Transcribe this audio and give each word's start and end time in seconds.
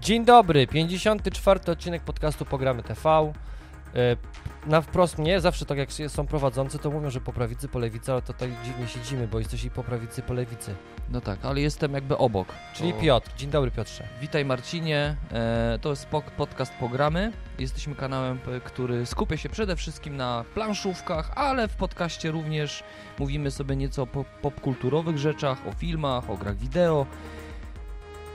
Dzień 0.00 0.24
dobry, 0.24 0.66
54 0.66 1.60
odcinek 1.72 2.02
podcastu 2.02 2.44
Pogramy 2.44 2.82
TV. 2.82 3.32
E, 3.94 4.16
Na 4.66 4.80
wprost 4.80 5.18
mnie, 5.18 5.40
zawsze 5.40 5.66
tak 5.66 5.78
jak 5.78 5.88
są 6.08 6.26
prowadzący, 6.26 6.78
to 6.78 6.90
mówią, 6.90 7.10
że 7.10 7.20
po 7.20 7.32
prawicy, 7.32 7.68
po 7.68 7.78
lewicy, 7.78 8.12
ale 8.12 8.22
to 8.22 8.32
tak 8.32 8.50
dziwnie 8.64 8.88
siedzimy, 8.88 9.28
bo 9.28 9.38
jesteś 9.38 9.64
i 9.64 9.70
po 9.70 9.82
prawicy, 9.84 10.22
po 10.22 10.34
lewicy. 10.34 10.74
No 11.10 11.20
tak, 11.20 11.38
ale 11.44 11.60
jestem 11.60 11.92
jakby 11.94 12.18
obok. 12.18 12.48
Czyli 12.74 12.92
To- 12.92 13.00
Piotr. 13.00 13.30
Dzień 13.36 13.50
dobry 13.50 13.70
Piotrze. 13.70 14.04
Witaj 14.20 14.44
Marcinie, 14.44 15.16
e, 15.32 15.78
to 15.82 15.90
jest 15.90 16.06
podcast 16.36 16.72
Pogramy. 16.80 17.32
Jesteśmy 17.58 17.94
kanałem, 17.94 18.38
który 18.64 19.06
skupia 19.06 19.36
się 19.36 19.48
przede 19.48 19.76
wszystkim 19.76 20.16
na 20.16 20.44
planszówkach, 20.54 21.30
ale 21.34 21.68
w 21.68 21.76
podcaście 21.76 22.30
również 22.30 22.82
mówimy 23.18 23.50
sobie 23.50 23.76
nieco 23.76 24.02
o 24.02 24.06
pop- 24.06 24.26
popkulturowych 24.42 25.18
rzeczach, 25.18 25.66
o 25.66 25.72
filmach, 25.72 26.30
o 26.30 26.36
grach 26.36 26.56
wideo. 26.56 27.06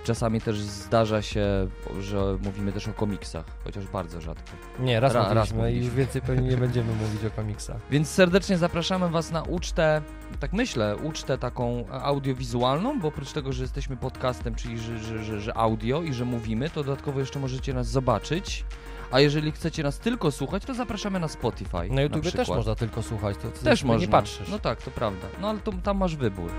Czasami 0.03 0.41
też 0.41 0.59
zdarza 0.61 1.21
się, 1.21 1.67
że 1.99 2.37
mówimy 2.43 2.71
też 2.71 2.87
o 2.87 2.93
komiksach, 2.93 3.45
chociaż 3.63 3.87
bardzo 3.87 4.21
rzadko. 4.21 4.51
Nie, 4.79 4.99
raz 4.99 5.13
Ra- 5.13 5.33
raz 5.33 5.51
mówiliśmy 5.53 5.73
i 5.81 5.85
już 5.85 5.95
więcej 5.95 6.21
pewnie 6.21 6.49
nie 6.49 6.57
będziemy 6.57 6.93
mówić 6.93 7.25
o 7.25 7.31
komiksach. 7.31 7.77
Więc 7.91 8.09
serdecznie 8.09 8.57
zapraszamy 8.57 9.09
Was 9.09 9.31
na 9.31 9.41
ucztę, 9.43 10.01
tak 10.39 10.53
myślę, 10.53 10.95
ucztę 10.97 11.37
taką 11.37 11.85
audiowizualną, 11.89 12.99
bo 12.99 13.07
oprócz 13.07 13.31
tego, 13.31 13.53
że 13.53 13.61
jesteśmy 13.63 13.97
podcastem, 13.97 14.55
czyli 14.55 14.79
że, 14.79 14.97
że, 14.99 15.23
że, 15.23 15.41
że 15.41 15.57
audio 15.57 16.01
i 16.01 16.13
że 16.13 16.25
mówimy, 16.25 16.69
to 16.69 16.83
dodatkowo 16.83 17.19
jeszcze 17.19 17.39
możecie 17.39 17.73
nas 17.73 17.87
zobaczyć. 17.87 18.65
A 19.11 19.19
jeżeli 19.19 19.51
chcecie 19.51 19.83
nas 19.83 19.99
tylko 19.99 20.31
słuchać, 20.31 20.65
to 20.65 20.73
zapraszamy 20.73 21.19
na 21.19 21.27
Spotify. 21.27 21.89
Na 21.89 22.01
YouTubie 22.01 22.21
przykład. 22.21 22.47
też 22.47 22.55
można 22.55 22.75
tylko 22.75 23.03
słuchać, 23.03 23.37
to 23.41 23.47
ty 23.51 23.63
Też 23.63 23.83
można. 23.83 24.05
nie 24.05 24.11
patrzysz. 24.11 24.47
No 24.49 24.59
tak, 24.59 24.81
to 24.81 24.91
prawda. 24.91 25.27
No 25.41 25.49
ale 25.49 25.59
to, 25.59 25.71
tam 25.83 25.97
masz 25.97 26.15
wybór. 26.15 26.51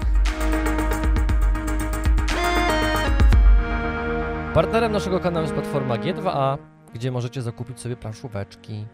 Partnerem 4.55 4.93
naszego 4.93 5.21
kanału 5.21 5.43
jest 5.43 5.55
platforma 5.55 5.97
G2A, 5.97 6.59
gdzie 6.95 7.11
możecie 7.13 7.43
zakupić 7.43 7.81
sobie 7.81 7.97
planszóweczki. 7.97 8.87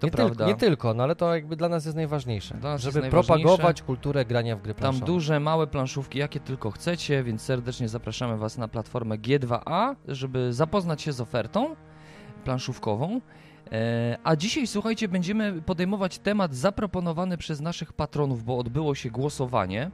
To 0.00 0.06
nie, 0.06 0.10
prawda. 0.10 0.34
Tylko, 0.34 0.46
nie 0.50 0.54
tylko, 0.56 0.94
no 0.94 1.02
ale 1.02 1.16
to 1.16 1.34
jakby 1.34 1.56
dla 1.56 1.68
nas 1.68 1.84
jest 1.84 1.96
najważniejsze. 1.96 2.54
Nas 2.54 2.80
żeby 2.80 2.98
jest 2.98 3.12
najważniejsze. 3.12 3.42
propagować 3.44 3.82
kulturę 3.82 4.24
grania 4.24 4.56
w 4.56 4.62
gry 4.62 4.74
Tam 4.74 4.80
planszowe. 4.80 5.06
duże, 5.06 5.40
małe 5.40 5.66
planszówki, 5.66 6.18
jakie 6.18 6.40
tylko 6.40 6.70
chcecie, 6.70 7.22
więc 7.24 7.42
serdecznie 7.42 7.88
zapraszamy 7.88 8.36
Was 8.36 8.58
na 8.58 8.68
platformę 8.68 9.18
G2A, 9.18 9.94
żeby 10.08 10.52
zapoznać 10.52 11.02
się 11.02 11.12
z 11.12 11.20
ofertą 11.20 11.76
planszówkową. 12.44 13.20
E, 13.72 14.18
A 14.24 14.36
dzisiaj, 14.36 14.66
słuchajcie, 14.66 15.08
będziemy 15.08 15.62
podejmować 15.62 16.18
temat 16.18 16.54
zaproponowany 16.54 17.38
przez 17.38 17.60
naszych 17.60 17.92
patronów, 17.92 18.44
bo 18.44 18.58
odbyło 18.58 18.94
się 18.94 19.10
głosowanie, 19.10 19.90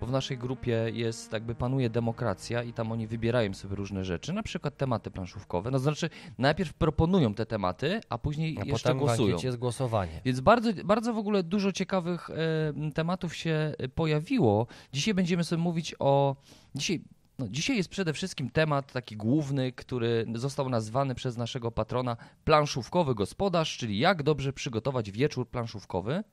bo 0.00 0.06
w 0.06 0.10
naszej 0.10 0.38
grupie 0.38 0.86
jest, 0.92 1.32
jakby 1.32 1.54
panuje 1.54 1.90
demokracja 1.90 2.62
i 2.62 2.72
tam 2.72 2.92
oni 2.92 3.06
wybierają 3.06 3.54
sobie 3.54 3.76
różne 3.76 4.04
rzeczy, 4.04 4.32
na 4.32 4.42
przykład 4.42 4.76
tematy 4.76 5.10
planszówkowe. 5.10 5.70
No 5.70 5.78
znaczy, 5.78 6.10
najpierw 6.38 6.74
proponują 6.74 7.34
te 7.34 7.46
tematy, 7.46 8.00
a 8.08 8.18
później 8.18 8.58
A 8.60 8.64
jeszcze 8.64 8.88
potem 8.88 8.98
głosują. 8.98 9.38
jest 9.42 9.56
głosowanie. 9.56 10.20
Więc 10.24 10.40
bardzo, 10.40 10.70
bardzo 10.84 11.12
w 11.14 11.18
ogóle 11.18 11.42
dużo 11.42 11.72
ciekawych 11.72 12.30
e, 12.30 12.90
tematów 12.94 13.36
się 13.36 13.72
e, 13.78 13.88
pojawiło. 13.88 14.66
Dzisiaj 14.92 15.14
będziemy 15.14 15.44
sobie 15.44 15.62
mówić 15.62 15.94
o. 15.98 16.36
Dzisiaj, 16.74 17.02
no, 17.38 17.48
dzisiaj 17.48 17.76
jest 17.76 17.88
przede 17.88 18.12
wszystkim 18.12 18.50
temat 18.50 18.92
taki 18.92 19.16
główny, 19.16 19.72
który 19.72 20.26
został 20.34 20.68
nazwany 20.68 21.14
przez 21.14 21.36
naszego 21.36 21.70
patrona 21.70 22.16
planszówkowy 22.44 23.14
gospodarz, 23.14 23.76
czyli 23.76 23.98
jak 23.98 24.22
dobrze 24.22 24.52
przygotować 24.52 25.10
wieczór 25.10 25.48
planszówkowy. 25.48 26.24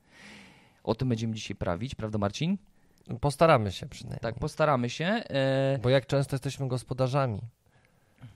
O 0.84 0.94
tym 0.94 1.08
będziemy 1.08 1.34
dzisiaj 1.34 1.56
prawić, 1.56 1.94
prawda 1.94 2.18
Marcin? 2.18 2.58
Postaramy 3.20 3.72
się 3.72 3.86
przynajmniej. 3.86 4.20
Tak, 4.20 4.38
postaramy 4.38 4.90
się. 4.90 5.04
E, 5.04 5.78
Bo 5.82 5.88
jak 5.88 6.06
często 6.06 6.34
jesteśmy 6.34 6.68
gospodarzami? 6.68 7.40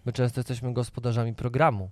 My 0.05 0.13
często 0.13 0.41
jesteśmy 0.41 0.73
gospodarzami 0.73 1.35
programu. 1.35 1.91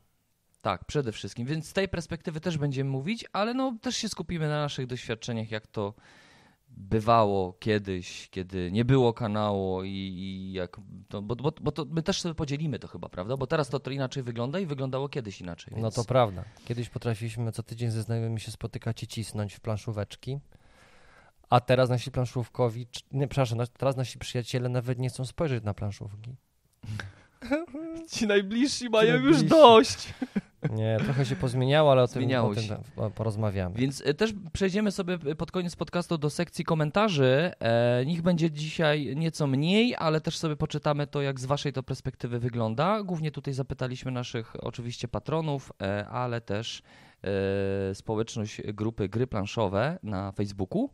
Tak, 0.62 0.84
przede 0.84 1.12
wszystkim. 1.12 1.46
Więc 1.46 1.68
z 1.68 1.72
tej 1.72 1.88
perspektywy 1.88 2.40
też 2.40 2.58
będziemy 2.58 2.90
mówić, 2.90 3.24
ale 3.32 3.54
no 3.54 3.76
też 3.82 3.96
się 3.96 4.08
skupimy 4.08 4.48
na 4.48 4.60
naszych 4.60 4.86
doświadczeniach, 4.86 5.50
jak 5.50 5.66
to 5.66 5.94
bywało 6.68 7.52
kiedyś, 7.52 8.28
kiedy 8.30 8.72
nie 8.72 8.84
było 8.84 9.12
kanału 9.12 9.84
i, 9.84 9.88
i 9.90 10.52
jak. 10.52 10.76
To, 11.08 11.22
bo, 11.22 11.36
bo, 11.36 11.52
bo 11.60 11.72
to 11.72 11.84
my 11.84 12.02
też 12.02 12.20
sobie 12.20 12.34
podzielimy 12.34 12.78
to 12.78 12.88
chyba, 12.88 13.08
prawda? 13.08 13.36
Bo 13.36 13.46
teraz 13.46 13.68
to, 13.68 13.80
to 13.80 13.90
inaczej 13.90 14.22
wygląda 14.22 14.58
i 14.60 14.66
wyglądało 14.66 15.08
kiedyś 15.08 15.40
inaczej. 15.40 15.74
No 15.76 15.82
więc- 15.82 15.94
to 15.94 16.04
prawda. 16.04 16.44
Kiedyś 16.64 16.88
potrafiliśmy 16.88 17.52
co 17.52 17.62
tydzień 17.62 17.90
ze 17.90 18.02
znajomymi 18.02 18.40
się 18.40 18.50
spotykać 18.50 19.02
i 19.02 19.06
cisnąć 19.06 19.54
w 19.54 19.60
planszóweczki. 19.60 20.38
A 21.50 21.60
teraz 21.60 21.90
nasi 21.90 22.10
planszówkowi, 22.10 22.86
nie, 23.12 23.28
przepraszam, 23.28 23.58
nas- 23.58 23.70
teraz 23.70 23.96
nasi 23.96 24.18
przyjaciele 24.18 24.68
nawet 24.68 24.98
nie 24.98 25.08
chcą 25.08 25.24
spojrzeć 25.24 25.64
na 25.64 25.74
planszówki. 25.74 26.36
Ci 28.10 28.26
najbliżsi 28.26 28.88
mają 28.90 29.14
już 29.16 29.42
dość. 29.42 30.08
Nie, 30.70 30.96
trochę 31.04 31.26
się 31.26 31.36
pozmieniało, 31.36 31.92
ale 31.92 32.02
o 32.02 32.08
tym, 32.08 32.22
Zmieniało 32.22 32.50
o 32.50 32.54
tym 32.54 32.64
porozmawiamy. 33.14 33.74
Więc 33.74 34.02
e, 34.06 34.14
też 34.14 34.34
przejdziemy 34.52 34.92
sobie 34.92 35.18
e, 35.26 35.34
pod 35.34 35.50
koniec 35.50 35.76
podcastu 35.76 36.18
do 36.18 36.30
sekcji 36.30 36.64
komentarzy. 36.64 37.52
E, 37.60 38.04
niech 38.06 38.22
będzie 38.22 38.50
dzisiaj 38.50 39.16
nieco 39.16 39.46
mniej, 39.46 39.94
ale 39.98 40.20
też 40.20 40.38
sobie 40.38 40.56
poczytamy 40.56 41.06
to, 41.06 41.22
jak 41.22 41.40
z 41.40 41.44
waszej 41.44 41.72
to 41.72 41.82
perspektywy 41.82 42.38
wygląda. 42.38 43.02
Głównie 43.02 43.30
tutaj 43.30 43.54
zapytaliśmy 43.54 44.10
naszych 44.12 44.64
oczywiście 44.64 45.08
patronów, 45.08 45.72
e, 45.82 46.08
ale 46.08 46.40
też 46.40 46.82
e, 47.90 47.94
społeczność 47.94 48.62
grupy 48.62 49.08
Gry 49.08 49.26
Planszowe 49.26 49.98
na 50.02 50.32
Facebooku. 50.32 50.90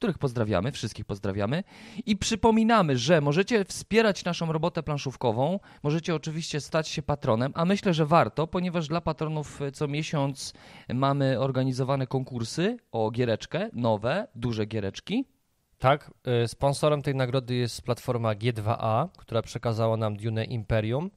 Których 0.00 0.18
pozdrawiamy, 0.18 0.72
wszystkich 0.72 1.04
pozdrawiamy. 1.04 1.64
I 2.06 2.16
przypominamy, 2.16 2.98
że 2.98 3.20
możecie 3.20 3.64
wspierać 3.64 4.24
naszą 4.24 4.52
robotę 4.52 4.82
planszówkową. 4.82 5.60
Możecie 5.82 6.14
oczywiście 6.14 6.60
stać 6.60 6.88
się 6.88 7.02
patronem, 7.02 7.52
a 7.54 7.64
myślę, 7.64 7.94
że 7.94 8.06
warto, 8.06 8.46
ponieważ 8.46 8.88
dla 8.88 9.00
patronów 9.00 9.62
e, 9.62 9.72
co 9.72 9.88
miesiąc 9.88 10.54
mamy 10.94 11.40
organizowane 11.40 12.06
konkursy 12.06 12.76
o 12.92 13.10
giereczkę, 13.10 13.70
nowe, 13.72 14.26
duże 14.34 14.66
giereczki. 14.66 15.24
Tak, 15.78 16.10
y, 16.44 16.48
sponsorem 16.48 17.02
tej 17.02 17.14
nagrody 17.14 17.54
jest 17.54 17.82
platforma 17.82 18.34
G2A, 18.34 19.08
która 19.16 19.42
przekazała 19.42 19.96
nam 19.96 20.16
Dune 20.16 20.44
Imperium. 20.44 21.10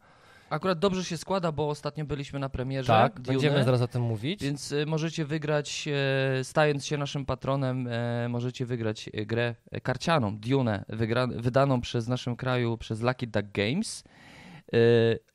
Akurat 0.54 0.80
dobrze 0.80 1.04
się 1.04 1.18
składa, 1.18 1.52
bo 1.52 1.70
ostatnio 1.70 2.06
byliśmy 2.06 2.40
na 2.40 2.50
premierze. 2.50 2.88
Tak, 2.88 3.20
Dune, 3.20 3.34
będziemy 3.34 3.64
zaraz 3.64 3.82
o 3.82 3.88
tym 3.88 4.02
mówić. 4.02 4.44
Więc 4.44 4.72
y, 4.72 4.86
możecie 4.86 5.26
wygrać, 5.26 5.88
e, 5.88 6.44
stając 6.44 6.86
się 6.86 6.98
naszym 6.98 7.26
patronem, 7.26 7.88
e, 7.88 8.30
możecie 8.30 8.66
wygrać 8.66 9.10
grę 9.26 9.56
karcianą, 9.84 10.38
Dune, 10.38 10.86
wygra, 10.90 11.28
wydaną 11.28 11.82
przez 11.82 12.08
naszym 12.08 12.36
kraju, 12.36 12.78
przez 12.78 13.02
Lucky 13.02 13.28
Duck 13.28 13.48
Games. 13.54 14.04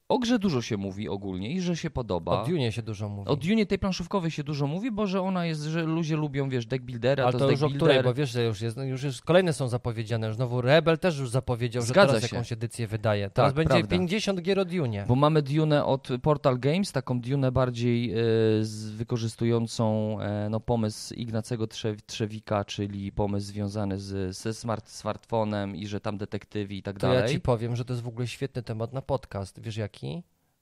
O 0.09 0.19
grze 0.19 0.39
dużo 0.39 0.63
się 0.63 0.77
mówi 0.77 1.09
ogólnie 1.09 1.51
i 1.53 1.61
że 1.61 1.77
się 1.77 1.91
podoba. 1.91 2.43
O 2.43 2.47
Dune 2.47 2.73
się 2.73 2.83
dużo 2.83 3.09
mówi. 3.09 3.29
O 3.31 3.37
Dune 3.37 3.67
tej 3.67 3.79
planszówkowej 3.79 4.31
się 4.31 4.45
dużo 4.45 4.67
mówi, 4.67 4.91
bo 4.91 5.07
że 5.07 5.23
ona 5.23 5.47
jest, 5.47 5.63
że 5.63 5.83
ludzie 5.83 6.17
lubią, 6.17 6.49
wiesz, 6.49 6.67
deck 6.67 6.85
buildera, 6.85 7.25
Ale 7.25 7.33
to, 7.33 7.39
to 7.39 7.51
już 7.51 7.63
o 7.63 7.71
której, 7.71 8.03
bo 8.03 8.15
wiesz, 8.15 8.31
że 8.31 8.45
już 8.45 8.61
jest, 8.61 8.77
no 8.77 8.85
już 8.85 9.03
jest, 9.03 9.23
kolejne 9.23 9.53
są 9.53 9.69
zapowiedziane. 9.69 10.33
Znowu 10.33 10.61
Rebel 10.61 10.99
też 10.99 11.19
już 11.19 11.31
zapowiedział, 11.31 11.83
że 11.83 11.89
Zgadza 11.89 12.13
teraz 12.15 12.31
się. 12.31 12.37
jakąś 12.37 12.53
edycję 12.53 12.87
wydaje. 12.87 13.31
Teraz 13.31 13.49
Tak, 13.49 13.55
będzie 13.57 13.69
prawda. 13.69 13.89
50 13.89 14.41
gier 14.41 14.59
o 14.59 14.65
Dune. 14.65 15.05
Bo 15.09 15.15
mamy 15.15 15.43
Dune 15.43 15.85
od 15.85 16.09
Portal 16.23 16.59
Games, 16.59 16.93
taką 16.93 17.21
Dune 17.21 17.53
bardziej 17.53 18.13
z, 18.61 18.91
wykorzystującą 18.91 20.17
e, 20.21 20.49
no, 20.51 20.61
pomysł 20.61 21.15
Ignacego 21.15 21.67
Trze 21.67 21.97
Trzewika, 22.07 22.65
czyli 22.65 23.13
pomysł 23.13 23.47
związany 23.47 23.99
z, 23.99 24.37
ze 24.37 24.55
smart, 24.55 24.89
smartfonem 24.89 25.77
i 25.77 25.87
że 25.87 26.01
tam 26.01 26.19
detektywi 26.19 26.79
i 26.79 26.83
tak 26.83 26.95
To 26.95 27.01
dalej. 27.01 27.23
ja 27.23 27.29
ci 27.29 27.41
powiem, 27.41 27.77
że 27.77 27.85
to 27.85 27.93
jest 27.93 28.03
w 28.03 28.09
ogóle 28.09 28.27
świetny 28.27 28.63
temat 28.63 28.93
na 28.93 29.03
podcast. 29.03 29.61
Wiesz 29.61 29.77
jaki? 29.77 29.98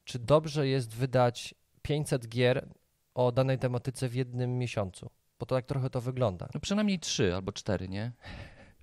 Czy 0.05 0.19
dobrze 0.19 0.69
jest 0.69 0.95
wydać 0.95 1.55
500 1.83 2.29
gier 2.29 2.69
o 3.15 3.33
danej 3.33 3.59
tematyce 3.59 4.09
w 4.09 4.15
jednym 4.15 4.59
miesiącu? 4.59 5.11
Bo 5.39 5.47
to 5.47 5.55
tak 5.55 5.67
trochę 5.67 5.91
to 5.91 6.01
wygląda. 6.01 6.49
No, 6.55 6.61
przynajmniej 6.61 6.99
trzy 6.99 7.35
albo 7.35 7.53
cztery, 7.53 7.89
nie? 7.89 8.13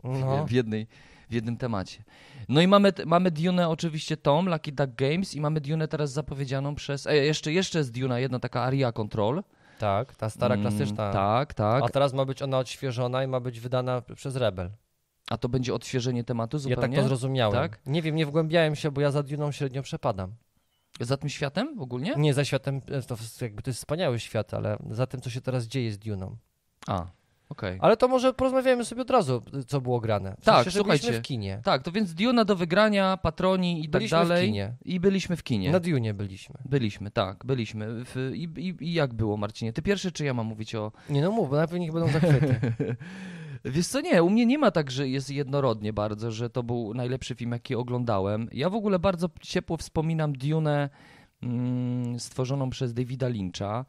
No, 0.03 0.46
W, 0.46 0.52
jednej, 0.52 0.88
w 1.30 1.34
jednym 1.34 1.58
temacie. 1.58 2.03
No 2.50 2.62
i 2.62 2.68
mamy, 2.68 2.94
mamy 3.06 3.31
Dune 3.31 3.69
oczywiście 3.69 4.18
Tom, 4.18 4.50
Lucky 4.50 4.72
Duck 4.72 4.96
Games 4.96 5.36
i 5.36 5.42
mamy 5.42 5.62
Dune 5.62 5.88
teraz 5.88 6.12
zapowiedzianą 6.12 6.75
przez... 6.75 7.07
E, 7.07 7.16
jeszcze, 7.16 7.51
jeszcze 7.54 7.78
jest 7.78 8.00
Duna, 8.00 8.19
jedna 8.19 8.39
taka 8.39 8.62
Aria 8.62 8.92
Control. 8.92 9.44
tak, 9.80 10.16
ta 10.16 10.30
stara 10.30 10.56
Mm, 10.56 10.68
klasyczna. 10.68 11.12
Tak, 11.13 11.54
tak. 11.54 11.83
A 11.83 11.89
teraz 11.89 12.13
ma 12.13 12.25
być 12.25 12.42
ona 12.42 12.57
odświeżona 12.57 13.24
i 13.24 13.28
ma 13.28 13.39
być 13.39 13.60
wydana 13.60 14.01
przez 14.16 14.36
Rebel. 14.36 14.69
A 15.33 15.38
to 15.38 15.50
będzie 15.50 15.74
odświeżenie 15.74 16.24
tematu 16.24 16.57
Ja 16.57 16.62
zupełnie? 16.62 16.81
tak 16.81 16.95
to 16.95 17.03
zrozumiałem. 17.07 17.53
Tak? 17.53 17.80
Nie 17.85 18.01
wiem, 18.01 18.15
nie 18.15 18.25
wgłębiałem 18.25 18.75
się, 18.75 18.91
bo 18.91 19.01
ja 19.01 19.12
za 19.12 19.24
Duną 19.24 19.51
średnio 19.51 19.81
przepadam. 19.81 20.33
Za 21.00 21.18
tym 21.18 21.30
światem 21.30 21.80
ogólnie? 21.80 22.13
Nie 22.18 22.33
za 22.33 22.45
światem, 22.45 22.81
e, 22.91 23.01
to 23.01 23.15
jakby 23.41 23.62
to 23.62 23.69
jest 23.69 23.80
wspaniały 23.80 24.19
świat, 24.19 24.53
ale 24.53 24.77
za 24.89 25.07
tym, 25.07 25.21
co 25.21 25.30
się 25.30 25.41
teraz 25.41 25.65
dzieje 25.65 25.91
z 25.91 26.00
Duną. 26.00 26.38
A, 26.88 27.06
okej. 27.50 27.77
Ale 27.81 27.97
to 27.97 28.07
może 28.07 28.33
porozmawiamy 28.33 28.85
sobie 28.85 29.01
od 29.01 29.09
razu, 29.09 29.41
co 29.68 29.81
było 29.81 30.00
grane. 30.00 30.35
W 30.41 30.45
Tak, 30.45 30.63
sensie, 30.63 30.77
słuchajcie. 30.80 31.13
W 31.13 31.21
kinie. 31.21 31.62
Tak, 31.63 31.83
to 31.83 31.91
więc 31.91 32.13
Duna 32.13 32.45
do 32.45 32.56
wygrania, 32.56 33.18
patroni 33.18 33.83
i 33.85 33.89
Byliśmy 33.89 34.18
tak 34.18 34.25
w 34.25 34.30
dalej. 34.30 34.47
kinie. 34.47 34.75
I 34.85 35.00
byliśmy 35.00 35.35
w 35.35 35.44
kinie. 35.44 35.71
Na 35.71 35.80
Dune 35.80 36.13
byliśmy. 36.13 36.56
Byliśmy, 36.65 37.12
tak, 37.12 37.45
byliśmy. 37.45 37.88
W, 38.06 38.31
i, 38.35 38.44
i, 38.44 38.75
I 38.80 38.94
jak 38.94 39.13
było, 39.13 39.38
Marcinie? 39.38 39.74
Ty 39.74 39.81
pierwszy, 39.81 40.12
czy 40.12 40.25
ja 40.25 40.33
mam 40.33 40.45
mówić 40.45 40.75
o... 40.75 40.91
Nie 41.09 41.21
no 41.21 41.31
mów, 41.31 41.50
bo 41.50 41.56
najpierw 41.56 41.80
niech 41.80 41.91
będą 41.91 42.12
zachwyty. 42.12 42.59
Wiesz 43.65 43.88
co, 43.88 44.01
nie, 44.01 44.24
u 44.24 44.30
mnie 44.30 44.45
nie 44.45 44.57
ma 44.57 44.71
tak, 44.71 44.92
że 44.92 45.07
jest 45.07 45.30
jednorodnie 45.30 45.94
bardzo, 45.94 46.31
że 46.31 46.50
to 46.50 46.63
był 46.63 46.94
najlepszy 46.94 47.36
film, 47.36 47.51
jaki 47.51 47.75
oglądałem. 47.75 48.48
Ja 48.51 48.69
w 48.69 48.75
ogóle 48.75 49.00
bardzo 49.00 49.30
ciepło 49.42 49.77
wspominam 49.77 50.33
Dune 50.33 50.89
mm, 51.44 52.19
stworzoną 52.19 52.69
przez 52.69 52.94
Davida 52.94 53.27
Lyncha. 53.27 53.86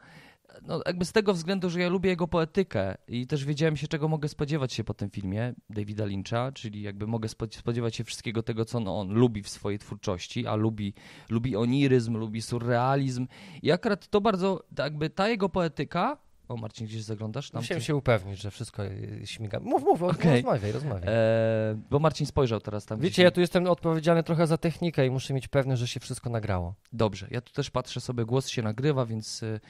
No, 0.62 0.80
jakby 0.86 1.04
z 1.04 1.12
tego 1.12 1.34
względu, 1.34 1.70
że 1.70 1.80
ja 1.80 1.88
lubię 1.88 2.10
jego 2.10 2.28
poetykę 2.28 2.94
i 3.08 3.26
też 3.26 3.44
wiedziałem 3.44 3.76
się, 3.76 3.88
czego 3.88 4.08
mogę 4.08 4.28
spodziewać 4.28 4.72
się 4.72 4.84
po 4.84 4.94
tym 4.94 5.10
filmie 5.10 5.54
Davida 5.70 6.04
Lyncha, 6.04 6.52
czyli 6.52 6.82
jakby 6.82 7.06
mogę 7.06 7.28
spodziewać 7.50 7.96
się 7.96 8.04
wszystkiego 8.04 8.42
tego, 8.42 8.64
co 8.64 8.78
on, 8.78 8.88
on 8.88 9.12
lubi 9.12 9.42
w 9.42 9.48
swojej 9.48 9.78
twórczości, 9.78 10.46
a 10.46 10.54
lubi, 10.54 10.94
lubi 11.30 11.56
oniryzm, 11.56 12.16
lubi 12.16 12.42
surrealizm 12.42 13.26
i 13.62 13.72
akurat 13.72 14.08
to 14.08 14.20
bardzo, 14.20 14.64
jakby 14.78 15.10
ta 15.10 15.28
jego 15.28 15.48
poetyka 15.48 16.18
o, 16.48 16.56
Marcin, 16.56 16.86
gdzieś 16.86 17.02
zaglądasz? 17.02 17.50
Tam 17.50 17.62
Musiałem 17.62 17.82
się 17.82 17.96
upewnić, 17.96 18.40
że 18.40 18.50
wszystko 18.50 18.82
śmiga. 19.24 19.60
Mów, 19.60 19.82
mów, 19.82 20.02
Okej. 20.02 20.32
rozmawiaj, 20.42 20.72
rozmawiaj. 20.72 21.08
Eee, 21.08 21.76
bo 21.90 21.98
Marcin 21.98 22.26
spojrzał 22.26 22.60
teraz 22.60 22.86
tam. 22.86 22.98
Wiecie, 22.98 23.10
gdzieś- 23.12 23.24
ja 23.24 23.30
tu 23.30 23.40
jestem 23.40 23.66
odpowiedzialny 23.66 24.22
trochę 24.22 24.46
za 24.46 24.58
technikę 24.58 25.06
i 25.06 25.10
muszę 25.10 25.34
mieć 25.34 25.48
pewność, 25.48 25.80
że 25.80 25.88
się 25.88 26.00
wszystko 26.00 26.30
nagrało. 26.30 26.74
Dobrze, 26.92 27.26
ja 27.30 27.40
tu 27.40 27.52
też 27.52 27.70
patrzę 27.70 28.00
sobie, 28.00 28.24
głos 28.24 28.48
się 28.48 28.62
nagrywa, 28.62 29.06
więc 29.06 29.42
y, 29.42 29.60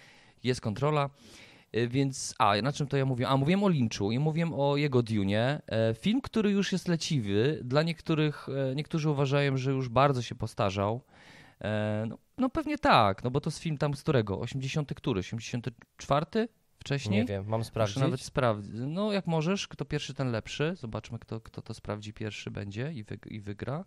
jest 0.45 0.61
kontrola. 0.61 1.11
Y, 1.77 1.89
Więc, 1.89 2.35
a 2.39 2.55
na 2.63 2.73
czym 2.73 2.87
to 2.87 2.97
ja 2.97 3.05
mówię? 3.05 3.29
A 3.29 3.37
mówiłem 3.37 3.65
o 3.65 3.69
Lynchu 3.69 4.13
i 4.13 4.19
mówiłem 4.19 4.55
o 4.55 4.77
jego 4.77 5.03
Dune. 5.03 5.63
E, 5.67 5.95
Film, 5.95 6.21
który 6.21 6.51
już 6.51 6.73
jest 6.73 6.89
leciwy. 6.89 7.61
Dla 7.65 7.83
niektórych, 7.83 8.47
e, 8.71 8.75
niektórzy 8.75 9.11
uważają, 9.11 9.57
że 9.57 9.71
już 9.71 9.89
bardzo 9.89 10.23
się 10.23 10.35
postarzał. 10.35 11.01
E, 11.61 12.05
No, 12.09 12.19
no 12.39 12.51
pewnie 12.51 12.79
tak, 12.79 13.25
no 13.25 13.31
bo 13.31 13.41
to 13.41 13.51
jest 13.51 13.59
film 13.59 13.79
tam 13.79 13.95
z 13.95 14.03
którego? 14.03 14.41
80 14.41 14.95
który? 14.95 15.21
84? 15.21 16.49
Wcześniej? 16.85 17.21
Nie 17.21 17.25
wiem, 17.27 17.47
mam 17.47 17.61
Muszę 17.61 17.69
sprawdzić. 17.71 17.97
nawet 17.97 18.21
sprawdzić. 18.21 18.73
No 18.75 19.13
jak 19.13 19.27
możesz, 19.27 19.69
kto 19.69 19.85
pierwszy, 19.85 20.15
ten 20.15 20.31
lepszy. 20.31 20.75
Zobaczmy, 20.77 21.19
kto, 21.19 21.41
kto 21.41 21.63
to 21.63 21.75
sprawdzi 21.75 22.13
pierwszy 22.13 22.51
będzie 22.51 22.93
i, 22.93 23.05
wyg- 23.05 23.33
i 23.33 23.41
wygra. 23.41 23.85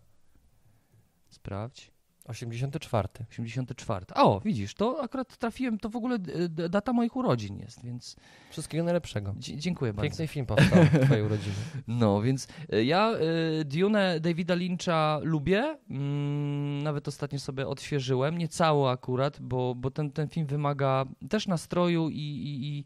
Sprawdź. 1.28 1.90
84. 2.28 3.08
84. 3.30 4.06
O, 4.14 4.40
widzisz, 4.44 4.74
to 4.74 5.02
akurat 5.02 5.36
trafiłem, 5.36 5.78
to 5.78 5.88
w 5.88 5.96
ogóle 5.96 6.18
d- 6.18 6.68
data 6.68 6.92
moich 6.92 7.16
urodzin 7.16 7.58
jest, 7.58 7.84
więc 7.84 8.16
Wszystkiego 8.50 8.84
najlepszego. 8.84 9.34
dzie- 9.38 9.56
dziękuję 9.56 9.92
bardzo. 9.92 10.08
Piękny 10.10 10.26
film 10.26 10.46
powstał 10.46 10.84
w 10.84 11.04
twojej 11.04 11.22
urodziny. 11.24 11.54
No, 11.86 12.22
więc 12.22 12.48
y, 12.74 12.84
ja 12.84 13.12
y, 13.60 13.64
Dune 13.64 14.20
Davida 14.20 14.54
Lyncha 14.54 15.20
lubię. 15.22 15.78
Mm, 15.90 16.82
nawet 16.82 17.08
ostatnio 17.08 17.38
sobie 17.38 17.66
odświeżyłem, 17.68 18.38
nie 18.38 18.48
cało 18.48 18.90
akurat, 18.90 19.40
bo, 19.40 19.74
bo 19.74 19.90
ten, 19.90 20.10
ten 20.10 20.28
film 20.28 20.46
wymaga 20.46 21.04
też 21.30 21.46
nastroju 21.46 22.08
i, 22.08 22.14
i, 22.20 22.66
i 22.78 22.84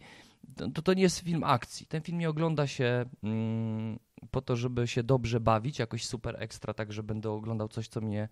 to, 0.75 0.83
to 0.83 0.95
nie 0.95 1.03
jest 1.03 1.19
film 1.19 1.45
akcji. 1.45 1.87
Ten 1.87 2.03
film 2.03 2.19
nie 2.19 2.29
ogląda 2.31 2.67
się 2.67 3.05
mm, 3.23 3.99
po 4.31 4.41
to, 4.43 4.56
żeby 4.56 4.87
się 4.88 5.03
dobrze 5.03 5.41
bawić, 5.41 5.79
jakoś 5.79 6.05
super 6.06 6.37
ekstra, 6.43 6.75
tak, 6.75 6.93
że 6.93 7.03
będę 7.03 7.31
oglądał 7.31 7.69
coś, 7.69 7.88
co 7.88 8.00
mnie 8.00 8.29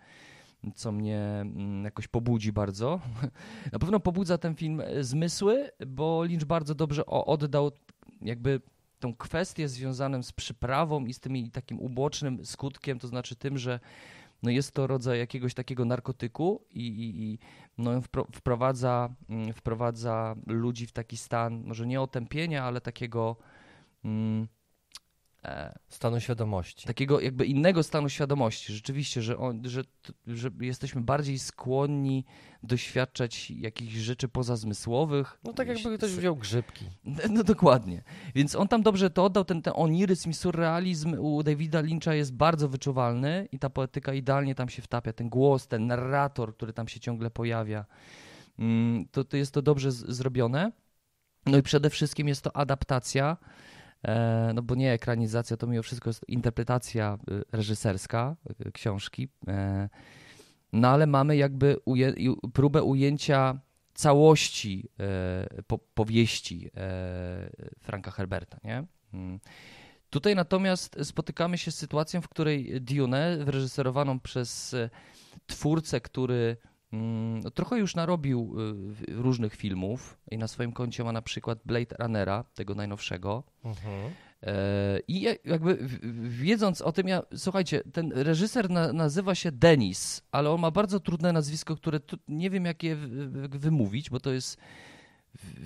co 0.75 0.93
mnie 0.93 1.19
mm, 1.19 1.85
jakoś 1.85 2.09
pobudzi 2.09 2.53
bardzo. 2.53 3.01
Na 3.73 3.79
pewno 3.79 4.01
pobudza 4.01 4.39
ten 4.39 4.55
film 4.55 4.81
e, 4.81 5.05
zmysły, 5.05 5.71
bo 5.87 6.23
Lynch 6.25 6.45
bardzo 6.45 6.75
dobrze 6.75 7.07
oddał 7.07 7.71
jakby 8.23 8.61
tą 9.01 9.15
kwestię 9.15 9.69
związaną 9.69 10.23
z 10.23 10.33
przyprawą 10.33 11.07
i 11.07 11.15
z 11.15 11.21
tym 11.21 11.37
i 11.37 11.51
takim 11.51 11.81
ubocznym 11.81 12.45
skutkiem, 12.45 12.99
to 12.99 13.09
znaczy 13.09 13.37
tym, 13.37 13.59
że 13.59 13.81
no 14.43 14.51
jest 14.51 14.73
to 14.73 14.87
rodzaj 14.87 15.19
jakiegoś 15.19 15.55
takiego 15.55 15.85
narkotyku 15.85 16.65
i, 16.71 16.87
i, 16.87 17.23
i 17.23 17.39
no 17.79 18.01
wpro, 18.01 18.27
wprowadza, 18.35 19.09
mm, 19.29 19.53
wprowadza 19.53 20.37
ludzi 20.47 20.87
w 20.87 20.93
taki 20.93 21.17
stan, 21.17 21.63
może 21.65 21.87
nie 21.87 22.01
otępienia, 22.01 22.65
ale 22.65 22.81
takiego 22.81 23.37
mm, 24.05 24.49
Stanu 25.89 26.21
świadomości. 26.21 26.87
takiego 26.87 27.21
jakby 27.21 27.47
innego 27.47 27.83
stanu 27.83 28.09
świadomości. 28.09 28.73
Rzeczywiście, 28.73 29.23
że, 29.23 29.39
on, 29.39 29.63
że, 29.65 29.83
że 30.27 30.51
jesteśmy 30.61 31.01
bardziej 31.01 31.39
skłonni 31.39 32.25
doświadczać 32.63 33.51
jakichś 33.51 33.95
rzeczy 33.95 34.29
pozazmysłowych. 34.29 35.39
No 35.45 35.53
tak 35.53 35.69
jakby 35.69 35.99
ktoś 35.99 36.11
wziął 36.11 36.37
grzybki. 36.37 36.85
No 37.31 37.45
dokładnie. 37.45 38.03
Więc 38.35 38.57
on 38.57 38.69
tam 38.69 38.83
dobrze 38.83 39.11
to 39.11 39.25
oddał, 39.25 39.45
ten, 39.45 39.63
ten 39.63 39.73
oniryzm 39.77 40.31
i 40.31 40.35
surrealizm 40.35 41.15
u 41.19 41.43
Davida 41.43 41.81
Lyncha 41.81 42.15
jest 42.15 42.35
bardzo 42.35 42.69
wyczuwalny 42.69 43.49
i 43.53 43.59
ta 43.59 43.71
poetyka 43.71 44.15
idealnie 44.15 44.55
tam 44.55 44.69
się 44.69 44.83
wtapia. 44.83 45.13
Ten 45.13 45.29
głos, 45.29 45.67
ten 45.67 45.87
narrator, 45.87 46.55
który 46.57 46.73
tam 46.73 46.89
się 46.89 47.01
ciągle 47.01 47.31
pojawia, 47.31 47.85
Mm, 48.61 49.09
to, 49.11 49.25
to 49.25 49.37
jest 49.37 49.55
to 49.55 49.63
dobrze 49.63 49.93
z, 49.93 49.97
zrobione. 49.97 50.73
No 51.47 51.59
i 51.59 51.63
przede 51.63 51.91
wszystkim 51.91 52.29
jest 52.29 52.43
to 52.43 52.57
adaptacja, 52.57 53.37
e, 53.43 53.47
no 54.55 54.62
bo 54.62 54.75
nie 54.75 54.93
ekranizacja, 54.93 55.56
to 55.56 55.67
mimo 55.67 55.82
wszystko 55.82 56.11
jest 56.11 56.29
interpretacja 56.29 57.19
y, 57.31 57.44
reżyserska 57.52 58.37
y, 58.67 58.73
książki. 58.73 59.29
E, 59.49 59.88
no 60.73 60.88
ale 60.88 61.06
mamy 61.06 61.37
jakby 61.37 61.76
uje, 61.85 62.14
próbę 62.52 62.82
ujęcia 62.82 63.61
całości 63.94 64.88
e, 65.00 65.62
po, 65.67 65.79
powieści 65.79 66.70
e, 66.76 67.50
Franka 67.81 68.11
Herberta, 68.11 68.58
nie? 68.64 68.85
Mm. 69.14 69.41
Tutaj 70.11 70.35
natomiast 70.35 70.96
spotykamy 71.03 71.58
się 71.58 71.70
z 71.70 71.79
sytuacją, 71.79 72.20
w 72.20 72.29
której 72.29 72.81
Dune, 72.81 73.38
wyreżyserowaną 73.44 74.20
przez 74.20 74.75
e, 74.75 74.91
twórcę, 75.46 76.00
który 76.00 76.56
trochę 77.55 77.79
już 77.79 77.95
narobił 77.95 78.57
y, 79.09 79.15
różnych 79.23 79.55
filmów 79.55 80.19
i 80.31 80.39
na 80.39 80.49
swoim 80.49 80.73
koncie 80.73 81.05
ma 81.05 81.13
na 81.13 81.23
przykład 81.23 81.59
Blade 81.65 81.97
Runnera, 81.99 82.45
tego 82.55 82.75
najnowszego. 82.75 83.43
Mhm. 83.65 84.11
E, 84.43 85.01
I 85.09 85.21
ja- 85.21 85.35
jakby 85.45 85.79
wiedząc 86.29 86.83
o 86.83 86.93
tym, 86.93 87.09
ja, 87.09 87.23
słuchajcie, 87.37 87.83
ten 87.93 88.13
reżyser 88.13 88.71
na, 88.71 88.93
nazywa 88.93 89.35
się 89.35 89.53
Denis, 89.53 90.23
ale 90.33 90.51
on 90.51 90.61
ma 90.61 90.71
bardzo 90.71 91.01
trudne 91.01 91.33
nazwisko, 91.33 91.77
które 91.77 92.01
tu, 92.01 92.17
nie 92.29 92.51
wiem 92.51 92.65
jak 92.65 92.83
je 92.83 92.97
wymówić, 93.51 94.11
bo 94.11 94.21
to 94.21 94.31
jest 94.33 94.57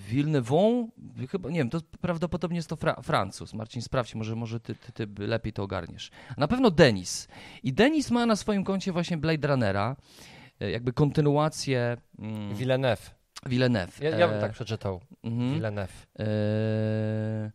Villeneuve, 0.08 0.88
chyba, 1.30 1.50
nie 1.50 1.58
wiem, 1.58 1.70
to 1.70 1.80
prawdopodobnie 2.00 2.56
jest 2.56 2.68
to 2.68 2.76
fra, 2.76 3.02
Francuz. 3.02 3.54
Marcin, 3.54 3.82
sprawdź, 3.82 4.14
może, 4.14 4.36
może 4.36 4.60
ty, 4.60 4.74
ty, 4.74 4.92
ty 5.06 5.26
lepiej 5.26 5.52
to 5.52 5.62
ogarniesz. 5.62 6.10
Na 6.36 6.48
pewno 6.48 6.70
Denis. 6.70 7.28
I 7.62 7.72
Denis 7.72 8.10
ma 8.10 8.26
na 8.26 8.36
swoim 8.36 8.64
koncie 8.64 8.92
właśnie 8.92 9.16
Blade 9.16 9.48
Runnera, 9.48 9.96
jakby 10.70 10.92
kontynuację 10.92 11.96
mm, 12.18 12.54
Villeneuve. 12.54 13.10
Villeneuve. 13.46 14.00
Ja, 14.04 14.10
ja 14.18 14.28
bym 14.28 14.36
E, 14.36 14.40
tak 14.40 14.52
przeczytał. 14.52 15.00
mhm. 15.24 15.54
Villeneuve. 15.54 16.06
Eee, 16.18 17.50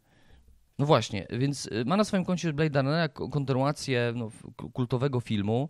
No 0.80 0.86
właśnie, 0.86 1.28
więc 1.30 1.70
ma 1.86 1.98
na 1.98 2.04
swoim 2.04 2.26
koncie 2.26 2.54
Blade 2.54 2.82
Runnera 2.82 3.10
ko- 3.10 3.30
kontynuację 3.30 4.14
no, 4.16 4.32
kultowego 4.74 5.20
filmu. 5.20 5.70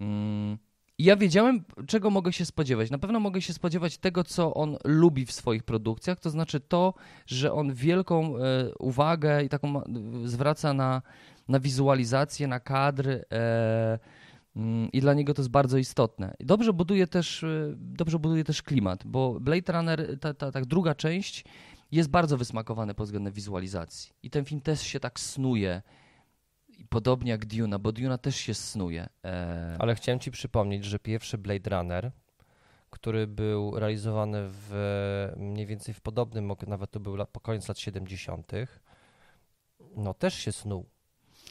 Mm, 0.00 0.58
ja 0.98 1.16
wiedziałem, 1.16 1.64
czego 1.86 2.10
mogę 2.10 2.32
się 2.32 2.44
spodziewać. 2.44 2.90
Na 2.90 2.98
pewno 2.98 3.20
mogę 3.20 3.42
się 3.42 3.52
spodziewać 3.52 3.98
tego, 3.98 4.24
co 4.24 4.54
on 4.54 4.76
lubi 4.84 5.26
w 5.26 5.32
swoich 5.32 5.62
produkcjach, 5.62 6.20
to 6.20 6.30
znaczy 6.30 6.60
to, 6.60 6.94
że 7.26 7.52
on 7.52 7.74
wielką 7.74 8.36
e, 8.36 8.40
uwagę 8.78 9.42
i 9.44 9.48
taką 9.48 9.82
zwraca 10.24 10.72
na, 10.74 11.02
na 11.48 11.60
wizualizację, 11.60 12.46
na 12.46 12.60
kadr. 12.60 13.08
E, 13.32 13.98
I 14.92 15.00
dla 15.00 15.14
niego 15.14 15.34
to 15.34 15.42
jest 15.42 15.50
bardzo 15.50 15.78
istotne. 15.78 16.34
Dobrze 16.40 16.72
buduje 16.72 17.06
też, 17.06 17.44
e, 17.44 17.74
dobrze 17.76 18.18
buduje 18.18 18.44
też 18.44 18.62
klimat, 18.62 19.06
bo 19.06 19.40
Blade 19.40 19.72
Runner, 19.72 20.18
ta, 20.20 20.34
ta, 20.34 20.52
ta 20.52 20.60
druga 20.60 20.94
część, 20.94 21.44
jest 21.92 22.08
bardzo 22.10 22.36
wysmakowany 22.36 22.94
pod 22.94 23.06
względem 23.06 23.32
wizualizacji. 23.32 24.12
I 24.22 24.30
ten 24.30 24.44
film 24.44 24.60
też 24.60 24.82
się 24.82 25.00
tak 25.00 25.20
snuje. 25.20 25.82
Podobnie 26.88 27.30
jak 27.30 27.46
Duna, 27.46 27.78
bo 27.78 27.92
Duna 27.92 28.18
też 28.18 28.36
się 28.36 28.54
snuje. 28.54 29.08
E, 29.24 29.76
Ale 29.78 29.94
chciałem 29.94 30.18
ci 30.20 30.30
przypomnieć, 30.30 30.84
że 30.84 30.98
pierwszy 30.98 31.38
Blade 31.38 31.70
Runner, 31.70 32.12
który 32.90 33.26
był 33.26 33.78
realizowany 33.78 34.38
w 34.50 35.32
mniej 35.36 35.66
więcej 35.66 35.94
w 35.94 36.00
podobnym, 36.00 36.52
nawet 36.66 36.90
to 36.90 37.00
był 37.00 37.16
po 37.32 37.40
koniec 37.40 37.68
lat 37.68 37.78
70., 37.78 38.52
no 39.96 40.14
też 40.14 40.34
się 40.34 40.52
snuł. 40.52 40.86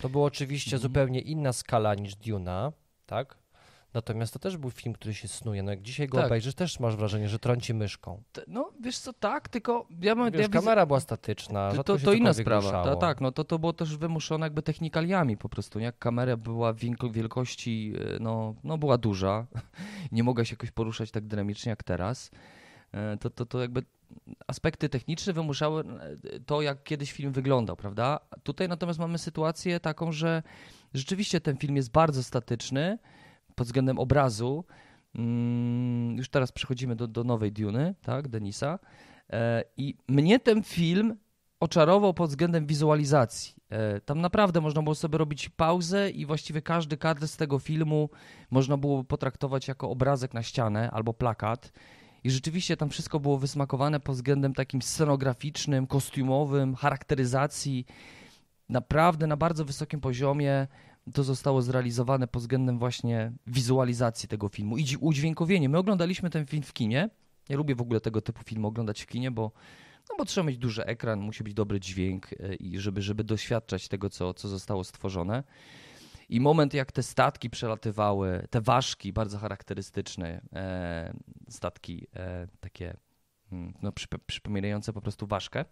To 0.02 0.10
była 0.10 0.26
oczywiście 0.26 0.76
Mhm. 0.76 0.82
zupełnie 0.82 1.20
inna 1.22 1.54
skala 1.54 1.96
niż 1.96 2.16
Duna, 2.16 2.72
tak? 3.10 3.36
Natomiast 3.94 4.34
to 4.34 4.40
też 4.40 4.58
był 4.58 4.72
film, 4.72 4.94
który 4.94 5.14
się 5.14 5.28
snuje. 5.28 5.64
No 5.64 5.72
jak 5.72 5.82
dzisiaj 5.82 6.08
go 6.08 6.18
Tak. 6.18 6.26
obejrzysz, 6.26 6.56
też 6.56 6.80
masz 6.80 6.96
wrażenie, 6.96 7.30
że 7.30 7.40
trąci 7.40 7.74
myszką. 7.74 8.24
no, 8.48 8.72
wiesz 8.82 8.98
co, 8.98 9.14
tak, 9.14 9.50
tylko 9.50 9.88
ja 10.02 10.16
mam... 10.16 10.32
Wiesz, 10.32 10.42
ja 10.42 10.48
widzę- 10.48 10.60
kamera 10.60 10.86
była 10.86 11.00
statyczna, 11.00 11.72
To, 11.72 11.84
to, 11.84 11.98
to 11.98 12.14
inna 12.14 12.34
sprawa. 12.34 12.84
Ta, 12.84 12.96
tak, 12.96 13.22
no 13.22 13.32
to, 13.32 13.44
to 13.44 13.60
było 13.60 13.74
też 13.74 13.98
wymuszone 13.98 14.46
jakby 14.46 14.62
technikaliami 14.62 15.38
po 15.38 15.50
prostu. 15.50 15.80
Jak 15.80 16.00
kamera 16.00 16.38
była 16.38 16.74
wielko- 16.74 17.12
wielkości, 17.12 17.94
e, 18.16 18.20
no, 18.20 18.56
no 18.64 18.78
była 18.78 18.98
duża, 18.98 19.46
nie 20.12 20.24
mogła 20.24 20.46
się 20.46 20.54
jakoś 20.54 20.72
poruszać 20.72 21.12
tak 21.12 21.26
dynamicznie 21.28 21.70
jak 21.70 21.84
teraz, 21.84 22.32
e, 22.92 23.18
to, 23.18 23.30
to, 23.30 23.46
to 23.46 23.62
jakby 23.62 23.84
aspekty 24.48 24.90
techniczne 24.90 25.34
wymuszały 25.34 25.84
e, 25.84 26.40
to, 26.40 26.62
jak 26.62 26.84
kiedyś 26.84 27.12
film 27.12 27.32
wyglądał, 27.32 27.76
prawda? 27.76 28.20
Tutaj 28.44 28.68
natomiast 28.70 29.00
mamy 29.00 29.18
sytuację 29.18 29.80
taką, 29.80 30.12
że 30.12 30.44
rzeczywiście 30.94 31.42
ten 31.42 31.58
film 31.58 31.76
jest 31.76 31.92
bardzo 31.92 32.24
statyczny 32.24 32.98
pod 33.56 33.68
względem 33.68 34.00
obrazu. 34.00 34.66
Mm, 35.16 36.18
już 36.18 36.30
teraz 36.30 36.52
przechodzimy 36.52 36.96
do, 36.96 37.08
do 37.08 37.24
nowej 37.24 37.52
Duny, 37.52 37.96
tak, 38.02 38.28
Denisa. 38.28 38.80
E, 39.30 39.64
I 39.78 39.96
mnie 40.08 40.40
ten 40.40 40.64
film 40.64 41.16
oczarował 41.60 42.14
pod 42.14 42.30
względem 42.30 42.66
wizualizacji. 42.66 43.54
E, 43.70 44.02
tam 44.02 44.22
naprawdę 44.22 44.62
można 44.62 44.82
było 44.82 44.96
sobie 44.96 45.18
robić 45.18 45.50
pauzę 45.50 46.10
i 46.10 46.26
właściwie 46.26 46.62
każdy 46.62 46.98
kadr 46.98 47.28
z 47.28 47.38
tego 47.38 47.60
filmu 47.60 48.10
można 48.52 48.78
było 48.78 49.04
potraktować 49.04 49.68
jako 49.68 49.90
obrazek 49.90 50.34
na 50.34 50.44
ścianę 50.44 50.92
albo 50.92 51.14
plakat. 51.14 51.72
I 52.24 52.32
rzeczywiście 52.32 52.78
tam 52.78 52.90
wszystko 52.90 53.20
było 53.20 53.38
wysmakowane 53.38 54.00
pod 54.00 54.16
względem 54.16 54.54
takim 54.54 54.82
scenograficznym, 54.82 55.88
kostiumowym, 55.88 56.76
charakteryzacji. 56.76 57.86
Naprawdę 58.70 59.28
na 59.28 59.38
bardzo 59.38 59.66
wysokim 59.66 60.02
poziomie 60.02 60.68
to 61.14 61.24
zostało 61.24 61.62
zrealizowane 61.62 62.28
pod 62.28 62.42
względem 62.42 62.80
właśnie 62.80 63.32
wizualizacji 63.48 64.30
tego 64.30 64.50
filmu 64.50 64.78
i 64.78 64.86
udźwiękowienie. 65.00 65.70
My 65.70 65.78
oglądaliśmy 65.78 66.30
ten 66.30 66.46
film 66.46 66.64
w 66.64 66.74
kinie. 66.74 67.10
Ja 67.50 67.58
lubię 67.58 67.76
w 67.76 67.82
ogóle 67.82 68.02
tego 68.02 68.22
typu 68.22 68.44
filmy 68.44 68.68
oglądać 68.68 69.02
w 69.02 69.06
kinie, 69.06 69.32
bo, 69.32 69.52
no 70.10 70.16
bo 70.18 70.26
trzeba 70.26 70.48
mieć 70.48 70.58
duży 70.58 70.86
ekran, 70.86 71.20
musi 71.20 71.44
być 71.44 71.54
dobry 71.54 71.80
dźwięk 71.80 72.34
e, 72.34 72.56
i 72.56 72.80
żeby, 72.80 73.02
żeby 73.02 73.24
doświadczać 73.24 73.88
tego, 73.88 74.10
co, 74.10 74.34
co 74.34 74.48
zostało 74.48 74.84
stworzone. 74.84 75.44
I 76.30 76.40
moment, 76.40 76.74
jak 76.74 76.92
te 76.92 77.04
statki 77.04 77.50
przelatywały, 77.50 78.48
te 78.50 78.62
ważki 78.62 79.14
bardzo 79.14 79.38
charakterystyczne, 79.38 80.42
e, 80.54 81.14
statki 81.50 82.08
e, 82.16 82.48
takie 82.60 82.98
mm, 83.52 83.74
no, 83.82 83.92
przypominające 84.28 84.94
po 84.94 85.02
prostu 85.02 85.28
ważkę 85.28 85.66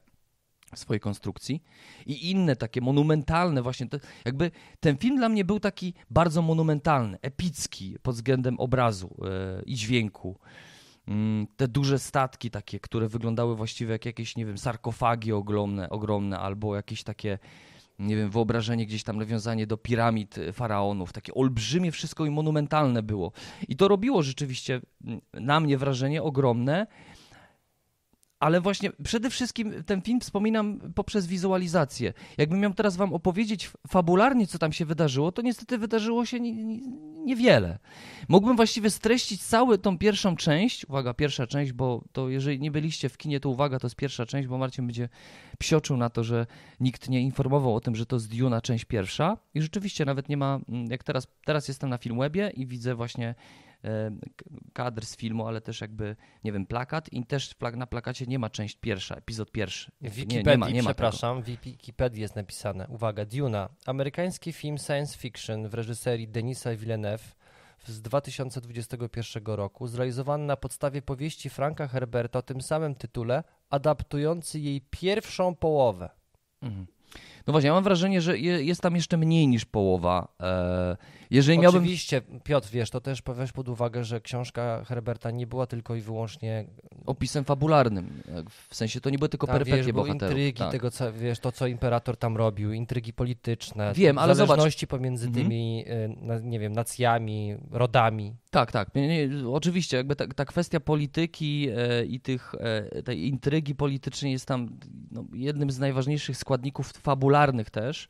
swojej 0.75 0.99
konstrukcji 0.99 1.63
i 2.05 2.31
inne 2.31 2.55
takie 2.55 2.81
monumentalne 2.81 3.61
właśnie, 3.61 3.87
jakby 4.25 4.51
ten 4.79 4.97
film 4.97 5.17
dla 5.17 5.29
mnie 5.29 5.45
był 5.45 5.59
taki 5.59 5.93
bardzo 6.09 6.41
monumentalny, 6.41 7.17
epicki 7.21 7.97
pod 8.01 8.15
względem 8.15 8.59
obrazu 8.59 9.15
e, 9.25 9.63
i 9.63 9.75
dźwięku. 9.75 10.39
Mm, 11.07 11.47
te 11.57 11.67
duże 11.67 11.99
statki 11.99 12.51
takie, 12.51 12.79
które 12.79 13.07
wyglądały 13.07 13.55
właściwie 13.55 13.91
jak 13.91 14.05
jakieś, 14.05 14.35
nie 14.35 14.45
wiem, 14.45 14.57
sarkofagi 14.57 15.33
ogromne, 15.33 15.89
ogromne 15.89 16.39
albo 16.39 16.75
jakieś 16.75 17.03
takie 17.03 17.39
nie 17.99 18.15
wiem, 18.15 18.29
wyobrażenie 18.29 18.85
gdzieś 18.85 19.03
tam 19.03 19.17
nawiązanie 19.17 19.67
do 19.67 19.77
piramid 19.77 20.37
e, 20.37 20.53
faraonów, 20.53 21.13
takie 21.13 21.33
olbrzymie 21.33 21.91
wszystko 21.91 22.25
i 22.25 22.29
monumentalne 22.29 23.03
było. 23.03 23.31
I 23.67 23.75
to 23.75 23.87
robiło 23.87 24.23
rzeczywiście 24.23 24.81
mm, 25.03 25.21
na 25.33 25.59
mnie 25.59 25.77
wrażenie 25.77 26.23
ogromne, 26.23 26.87
ale 28.39 28.61
właśnie 28.61 28.91
przede 29.03 29.29
wszystkim 29.29 29.83
ten 29.83 30.01
film 30.01 30.19
wspominam 30.19 30.79
poprzez 30.95 31.27
wizualizację. 31.27 32.13
Jakbym 32.37 32.59
miał 32.59 32.73
teraz 32.73 32.97
wam 32.97 33.13
opowiedzieć 33.13 33.71
fabularnie, 33.87 34.47
co 34.47 34.59
tam 34.59 34.73
się 34.73 34.85
wydarzyło, 34.85 35.31
to 35.31 35.41
niestety 35.41 35.77
wydarzyło 35.77 36.25
się 36.25 36.39
niewiele. 37.25 37.79
Mógłbym 38.29 38.55
właściwie 38.55 38.89
streścić 38.89 39.43
całą 39.43 39.77
tą 39.77 39.97
pierwszą 39.97 40.35
część, 40.35 40.85
uwaga, 40.85 41.13
pierwsza 41.13 41.47
część, 41.47 41.71
bo 41.71 42.03
to 42.11 42.29
jeżeli 42.29 42.59
nie 42.59 42.71
byliście 42.71 43.09
w 43.09 43.17
kinie, 43.17 43.39
to 43.39 43.49
uwaga, 43.49 43.79
to 43.79 43.87
jest 43.87 43.95
pierwsza 43.95 44.25
część, 44.25 44.47
bo 44.47 44.57
Marcin 44.57 44.85
będzie 44.85 45.09
psioczył 45.59 45.97
na 45.97 46.09
to, 46.09 46.23
że 46.23 46.45
nikt 46.79 47.09
nie 47.09 47.21
informował 47.21 47.75
o 47.75 47.79
tym, 47.79 47.95
że 47.95 48.05
to 48.05 48.15
jest 48.15 48.37
Duna 48.37 48.61
część 48.61 48.85
pierwsza 48.85 49.37
i 49.53 49.61
rzeczywiście 49.61 50.05
nawet 50.05 50.29
nie 50.29 50.37
ma, 50.37 50.59
mm, 50.69 50.91
jak 50.91 51.03
teraz, 51.03 51.27
teraz 51.45 51.67
jestem 51.67 51.89
na 51.89 51.97
Filmwebie 51.97 52.51
i 52.55 52.65
widzę 52.65 52.95
właśnie 52.95 53.35
kadr 54.73 55.05
z 55.05 55.17
filmu, 55.17 55.47
ale 55.47 55.61
też 55.61 55.81
jakby, 55.81 56.15
nie 56.43 56.51
wiem, 56.51 56.65
plakat 56.65 57.13
i 57.13 57.25
też 57.25 57.55
na 57.75 57.87
plakacie 57.87 58.25
nie 58.25 58.39
ma 58.39 58.49
część 58.49 58.75
pierwsza, 58.75 59.15
epizod 59.15 59.51
pierwszy. 59.51 59.91
W 60.01 60.13
Wikipedii, 60.13 60.45
nie, 60.45 60.51
nie 60.51 60.57
ma, 60.57 60.69
nie 60.69 60.83
ma 60.83 60.89
przepraszam, 60.89 61.41
w 61.41 61.45
Wikipedii 61.45 62.21
jest 62.21 62.35
napisane, 62.35 62.87
uwaga, 62.87 63.25
Duna, 63.25 63.69
amerykański 63.85 64.53
film 64.53 64.77
science 64.77 65.17
fiction 65.17 65.67
w 65.67 65.73
reżyserii 65.73 66.27
Denisa 66.27 66.75
Villeneuve 66.75 67.35
z 67.85 68.01
2021 68.01 69.43
roku, 69.45 69.87
zrealizowany 69.87 70.45
na 70.45 70.57
podstawie 70.57 71.01
powieści 71.01 71.49
Franka 71.49 71.87
Herberta 71.87 72.39
o 72.39 72.41
tym 72.41 72.61
samym 72.61 72.95
tytule, 72.95 73.43
adaptujący 73.69 74.59
jej 74.59 74.81
pierwszą 74.81 75.55
połowę. 75.55 76.09
Mhm. 76.61 76.87
No 77.47 77.51
właśnie, 77.51 77.67
ja 77.67 77.73
mam 77.73 77.83
wrażenie, 77.83 78.21
że 78.21 78.37
jest 78.39 78.81
tam 78.81 78.95
jeszcze 78.95 79.17
mniej 79.17 79.47
niż 79.47 79.65
połowa. 79.65 80.27
E, 80.39 80.97
jeżeli 81.29 81.59
miałbym... 81.59 81.81
Oczywiście, 81.81 82.21
Piotr, 82.43 82.69
wiesz, 82.71 82.89
to 82.89 83.01
też 83.01 83.21
weź 83.27 83.51
pod 83.51 83.69
uwagę, 83.69 84.03
że 84.03 84.21
książka 84.21 84.83
Herberta 84.85 85.31
nie 85.31 85.47
była 85.47 85.67
tylko 85.67 85.95
i 85.95 86.01
wyłącznie... 86.01 86.65
Opisem 87.05 87.43
fabularnym, 87.43 88.09
w 88.69 88.75
sensie 88.75 89.01
to 89.01 89.09
nie 89.09 89.17
były 89.17 89.29
tylko 89.29 89.47
tak, 89.47 89.55
perypetie 89.55 89.83
wiesz, 89.83 89.91
bohaterów. 89.91 90.31
intrygi, 90.31 90.59
tak. 90.59 90.71
tego, 90.71 90.91
co, 90.91 91.13
wiesz, 91.13 91.39
to 91.39 91.51
co 91.51 91.67
imperator 91.67 92.17
tam 92.17 92.37
robił, 92.37 92.73
intrygi 92.73 93.13
polityczne, 93.13 93.93
Wiem, 93.95 94.17
ale 94.17 94.35
zależności 94.35 94.85
zobacz. 94.85 94.99
pomiędzy 94.99 95.27
mhm. 95.27 95.45
tymi, 95.45 95.85
mhm. 95.87 96.49
nie 96.49 96.59
wiem, 96.59 96.73
nacjami, 96.73 97.55
rodami. 97.71 98.35
Tak, 98.49 98.71
tak, 98.71 98.95
nie, 98.95 99.07
nie, 99.07 99.49
oczywiście, 99.49 99.97
jakby 99.97 100.15
ta, 100.15 100.27
ta 100.27 100.45
kwestia 100.45 100.79
polityki 100.79 101.69
e, 101.77 102.05
i 102.05 102.19
tych, 102.19 102.55
e, 102.59 103.03
tej 103.03 103.27
intrygi 103.27 103.75
politycznej 103.75 104.31
jest 104.31 104.45
tam 104.45 104.69
no, 105.11 105.25
jednym 105.33 105.71
z 105.71 105.79
najważniejszych 105.79 106.37
składników 106.37 106.91
fabularnych 106.91 107.36
też 107.71 108.07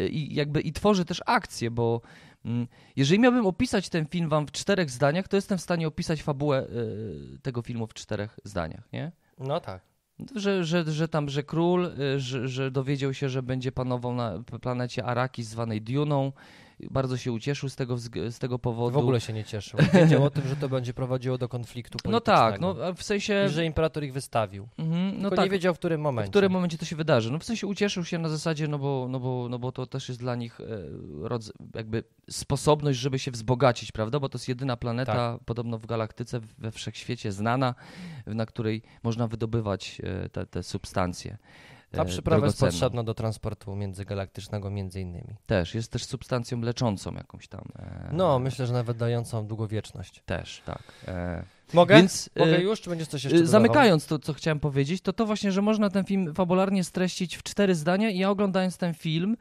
e, 0.00 0.06
i 0.06 0.34
jakby 0.34 0.60
i 0.60 0.72
tworzy 0.72 1.04
też 1.04 1.22
akcję, 1.26 1.70
bo 1.70 2.00
Mm, 2.44 2.66
jeżeli 2.96 3.20
miałbym 3.20 3.46
opisać 3.46 3.88
ten 3.88 4.06
film 4.06 4.28
wam 4.28 4.46
w 4.46 4.52
czterech 4.52 4.90
zdaniach, 4.90 5.28
to 5.28 5.36
jestem 5.36 5.58
w 5.58 5.60
stanie 5.60 5.88
opisać 5.88 6.22
fabułę 6.22 6.66
y, 6.66 7.38
tego 7.42 7.62
filmu 7.62 7.86
w 7.86 7.94
czterech 7.94 8.38
zdaniach, 8.44 8.88
nie? 8.92 9.12
No 9.38 9.60
tak. 9.60 9.82
Że, 10.34 10.64
że, 10.64 10.84
że 10.84 11.08
tam, 11.08 11.28
że 11.28 11.42
król, 11.42 11.84
y, 11.86 12.20
że, 12.20 12.48
że 12.48 12.70
dowiedział 12.70 13.14
się, 13.14 13.28
że 13.28 13.42
będzie 13.42 13.72
panował 13.72 14.14
na 14.14 14.42
planecie 14.62 15.04
Araki 15.04 15.42
zwanej 15.42 15.82
Duną, 15.82 16.32
bardzo 16.90 17.16
się 17.16 17.32
ucieszył 17.32 17.68
z 17.68 17.76
tego, 17.76 17.96
z 18.30 18.38
tego 18.38 18.58
powodu. 18.58 18.94
W 18.94 18.96
ogóle 18.96 19.20
się 19.20 19.32
nie 19.32 19.44
cieszył. 19.44 19.80
Wiedział 19.94 20.24
o 20.24 20.30
tym, 20.30 20.48
że 20.48 20.56
to 20.56 20.68
będzie 20.68 20.94
prowadziło 20.94 21.38
do 21.38 21.48
konfliktu 21.48 21.98
politycznego. 21.98 22.40
No 22.40 22.50
tak, 22.50 22.60
no 22.60 22.94
w 22.94 23.02
sensie... 23.02 23.44
I 23.46 23.52
że 23.52 23.64
imperator 23.64 24.04
ich 24.04 24.12
wystawił. 24.12 24.68
Mhm, 24.78 25.14
no 25.14 25.20
Tylko 25.20 25.36
tak. 25.36 25.44
nie 25.44 25.50
wiedział 25.50 25.74
w 25.74 25.78
którym 25.78 26.00
momencie. 26.00 26.28
W 26.28 26.30
którym 26.30 26.52
momencie 26.52 26.78
to 26.78 26.84
się 26.84 26.96
wydarzy. 26.96 27.32
No 27.32 27.38
w 27.38 27.44
sensie 27.44 27.66
ucieszył 27.66 28.04
się 28.04 28.18
na 28.18 28.28
zasadzie, 28.28 28.68
no 28.68 28.78
bo, 28.78 29.06
no 29.10 29.20
bo, 29.20 29.46
no 29.50 29.58
bo 29.58 29.72
to 29.72 29.86
też 29.86 30.08
jest 30.08 30.20
dla 30.20 30.34
nich 30.34 30.60
e, 30.60 30.64
jakby 31.74 32.04
sposobność, 32.30 32.98
żeby 32.98 33.18
się 33.18 33.30
wzbogacić, 33.30 33.92
prawda? 33.92 34.20
Bo 34.20 34.28
to 34.28 34.38
jest 34.38 34.48
jedyna 34.48 34.76
planeta, 34.76 35.12
tak. 35.12 35.44
podobno 35.44 35.78
w 35.78 35.86
galaktyce, 35.86 36.40
we 36.58 36.72
wszechświecie 36.72 37.32
znana, 37.32 37.74
na 38.26 38.46
której 38.46 38.82
można 39.02 39.26
wydobywać 39.28 40.00
e, 40.04 40.28
te, 40.28 40.46
te 40.46 40.62
substancje. 40.62 41.38
Ta 41.90 42.04
przyprawa 42.04 42.46
jest 42.46 42.60
potrzebna 42.60 43.02
do 43.02 43.14
transportu 43.14 43.76
międzygalaktycznego 43.76 44.70
między 44.70 45.00
innymi. 45.00 45.36
Też, 45.46 45.74
jest 45.74 45.92
też 45.92 46.04
substancją 46.04 46.60
leczącą 46.60 47.14
jakąś 47.14 47.48
tam. 47.48 47.64
E... 47.78 48.10
No, 48.12 48.38
myślę, 48.38 48.66
że 48.66 48.72
nawet 48.72 48.96
dającą 48.96 49.46
długowieczność. 49.46 50.22
Też, 50.26 50.62
tak. 50.66 50.82
E... 51.08 51.44
Mogę? 51.72 51.96
Więc, 51.96 52.30
Mogę 52.36 52.56
e, 52.56 52.62
już, 52.62 52.80
czy 52.80 52.90
będziesz 52.90 53.08
coś 53.08 53.24
jeszcze 53.24 53.46
Zamykając 53.46 54.06
to, 54.06 54.18
co 54.18 54.32
chciałem 54.32 54.60
powiedzieć, 54.60 55.02
to 55.02 55.12
to 55.12 55.26
właśnie, 55.26 55.52
że 55.52 55.62
można 55.62 55.90
ten 55.90 56.04
film 56.04 56.34
fabularnie 56.34 56.84
streścić 56.84 57.36
w 57.36 57.42
cztery 57.42 57.74
zdania 57.74 58.10
i 58.10 58.18
ja 58.18 58.30
oglądając 58.30 58.78
ten 58.78 58.94
film, 58.94 59.36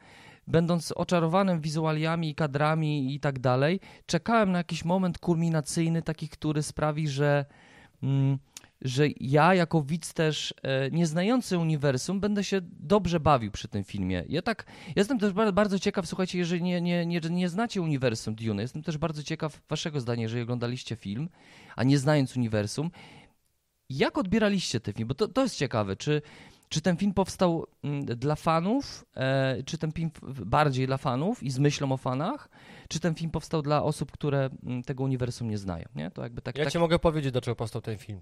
będąc 0.48 0.92
oczarowanym 0.92 1.62
wizualiami 1.62 2.30
i 2.30 2.36
kadrami 2.36 3.16
i 3.16 3.20
tak 3.20 3.40
dalej, 3.40 3.80
czekałem 4.06 4.52
na 4.52 4.58
jakiś 4.58 4.86
moment 4.86 5.18
kulminacyjny, 5.18 6.02
taki, 6.02 6.30
który 6.30 6.64
sprawi, 6.64 7.08
że... 7.08 7.46
Mm, 8.04 8.40
że 8.82 9.08
ja 9.20 9.56
jako 9.56 9.82
widz 9.82 10.14
też 10.14 10.54
e, 10.64 10.92
nieznający 10.92 11.58
uniwersum 11.58 12.20
będę 12.20 12.44
się 12.44 12.62
dobrze 12.64 13.20
bawił 13.20 13.52
przy 13.52 13.68
tym 13.68 13.84
filmie. 13.84 14.24
Ja 14.30 14.42
tak, 14.42 14.66
jestem 14.96 15.20
też 15.20 15.34
bardzo 15.34 15.80
ciekaw, 15.80 16.08
słuchajcie, 16.08 16.38
jeżeli 16.38 16.64
nie, 16.64 16.82
nie, 16.82 17.06
nie, 17.06 17.20
nie 17.30 17.50
znacie 17.50 17.82
uniwersum 17.82 18.36
Dune, 18.36 18.62
jestem 18.62 18.84
też 18.84 18.98
bardzo 18.98 19.24
ciekaw 19.24 19.62
waszego 19.70 20.00
zdania, 20.00 20.24
jeżeli 20.24 20.42
oglądaliście 20.44 20.96
film, 20.96 21.30
a 21.76 21.84
nie 21.84 21.98
znając 21.98 22.38
uniwersum, 22.38 22.92
jak 23.90 24.18
odbieraliście 24.18 24.80
ten 24.80 24.94
film? 24.94 25.08
Bo 25.08 25.14
to, 25.14 25.28
to 25.28 25.44
jest 25.44 25.56
ciekawe, 25.56 25.96
czy, 25.96 26.22
czy 26.70 26.82
ten 26.82 26.98
film 26.98 27.14
powstał 27.14 27.68
mm, 27.84 28.06
dla 28.06 28.36
fanów, 28.36 29.06
e, 29.16 29.64
czy 29.64 29.78
ten 29.78 29.92
film 29.92 30.12
bardziej 30.46 30.88
dla 30.88 30.98
fanów 30.98 31.44
i 31.44 31.52
z 31.52 31.60
myślą 31.60 31.92
o 31.92 31.98
fanach, 31.98 32.50
czy 32.88 33.00
ten 33.00 33.16
film 33.16 33.32
powstał 33.32 33.62
dla 33.62 33.84
osób, 33.84 34.12
które 34.12 34.50
mm, 34.64 34.84
tego 34.84 35.04
uniwersum 35.04 35.50
nie 35.50 35.58
znają, 35.58 35.86
nie? 35.96 36.12
To 36.12 36.24
jakby 36.24 36.42
tak, 36.42 36.58
ja 36.58 36.64
tak... 36.64 36.74
ci 36.74 36.80
mogę 36.80 37.00
powiedzieć, 37.00 37.32
do 37.32 37.42
czego 37.42 37.56
powstał 37.56 37.82
ten 37.82 37.98
film. 37.98 38.22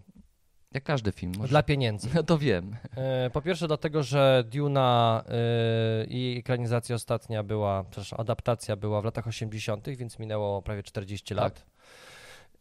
Jak 0.73 0.83
każdy 0.83 1.11
film. 1.11 1.33
Może. 1.37 1.49
Dla 1.49 1.63
pieniędzy. 1.63 2.09
No 2.15 2.23
to 2.23 2.37
wiem. 2.37 2.75
E, 2.95 3.29
po 3.29 3.41
pierwsze 3.41 3.67
dlatego, 3.67 4.03
że 4.03 4.43
Duna 4.47 5.23
e, 5.27 6.05
i 6.05 6.37
ekranizacja 6.39 6.95
ostatnia 6.95 7.43
była, 7.43 7.83
przepraszam, 7.83 8.19
adaptacja 8.21 8.75
była 8.75 9.01
w 9.01 9.05
latach 9.05 9.27
80., 9.27 9.89
więc 9.89 10.19
minęło 10.19 10.61
prawie 10.61 10.83
40 10.83 11.35
tak. 11.35 11.43
lat. 11.43 11.65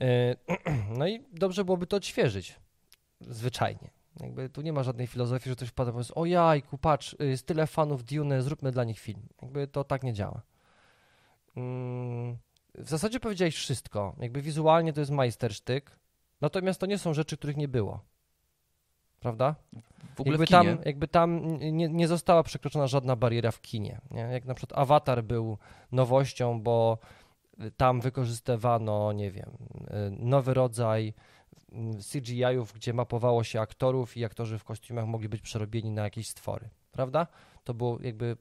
E, 0.01 0.37
no 0.99 1.09
i 1.09 1.25
dobrze 1.33 1.65
byłoby 1.65 1.87
to 1.87 1.97
odświeżyć. 1.97 2.61
Zwyczajnie. 3.21 3.91
Jakby 4.21 4.49
tu 4.49 4.63
nie 4.63 4.73
ma 4.73 4.83
żadnej 4.83 5.07
filozofii, 5.07 5.51
że 5.51 5.57
ktoś 5.57 5.69
wpada 5.69 5.91
i 5.91 5.95
powie, 5.95 6.15
o 6.15 6.27
jajku, 6.27 6.79
patrz, 6.79 7.17
jest 7.21 7.47
tyle 7.47 7.67
fanów 7.67 8.05
Dune, 8.05 8.43
zróbmy 8.43 8.73
dla 8.73 8.85
nich 8.85 8.99
film. 8.99 9.23
Jakby 9.43 9.67
to 9.67 9.85
tak 9.85 10.03
nie 10.03 10.13
działa. 10.13 10.43
Mm, 11.57 12.37
w 12.75 12.89
zasadzie 12.89 13.21
powiedziałeś 13.21 13.57
wszystko. 13.57 14.17
Jakby 14.19 14.43
wizualnie 14.43 14.93
to 14.93 15.01
jest 15.01 15.13
majstersztyk 15.13 15.91
Natomiast 16.41 16.81
to 16.81 16.87
nie 16.87 16.99
są 16.99 17.15
rzeczy, 17.15 17.37
których 17.37 17.57
nie 17.57 17.69
było. 17.69 18.01
Prawda? 19.21 19.55
W 20.15 20.21
ogóle 20.21 20.33
jakby 20.33 20.47
tam, 20.47 20.79
jakby 20.85 21.09
tam 21.09 21.57
nie, 21.57 21.89
nie 21.89 22.09
została 22.09 22.43
przekroczona 22.43 22.87
żadna 22.87 23.17
bariera 23.17 23.51
w 23.51 23.61
kinie. 23.61 24.01
Nie? 24.11 24.21
Jak 24.21 24.45
na 24.45 24.55
przykład 24.55 24.79
Avatar 24.79 25.25
był 25.25 25.59
nowością, 25.93 26.61
bo 26.61 26.99
tam 27.77 28.01
wykorzystywano, 28.01 29.13
nie 29.13 29.31
wiem, 29.31 29.51
nowy 30.11 30.55
rodzaj 30.55 31.15
CGI-ów, 32.13 32.73
gdzie 32.73 32.93
mapowało 32.93 33.45
się 33.45 33.61
aktorów 33.61 34.17
i 34.17 34.25
aktorzy 34.25 34.59
w 34.59 34.65
kostiumach 34.65 35.07
mogli 35.07 35.29
być 35.29 35.41
przerobieni 35.41 35.91
na 35.91 36.03
jakieś 36.03 36.29
stwory 36.29 36.71
prawda? 36.97 37.27
To 37.65 37.75
było 37.75 37.99
jakby 38.03 38.37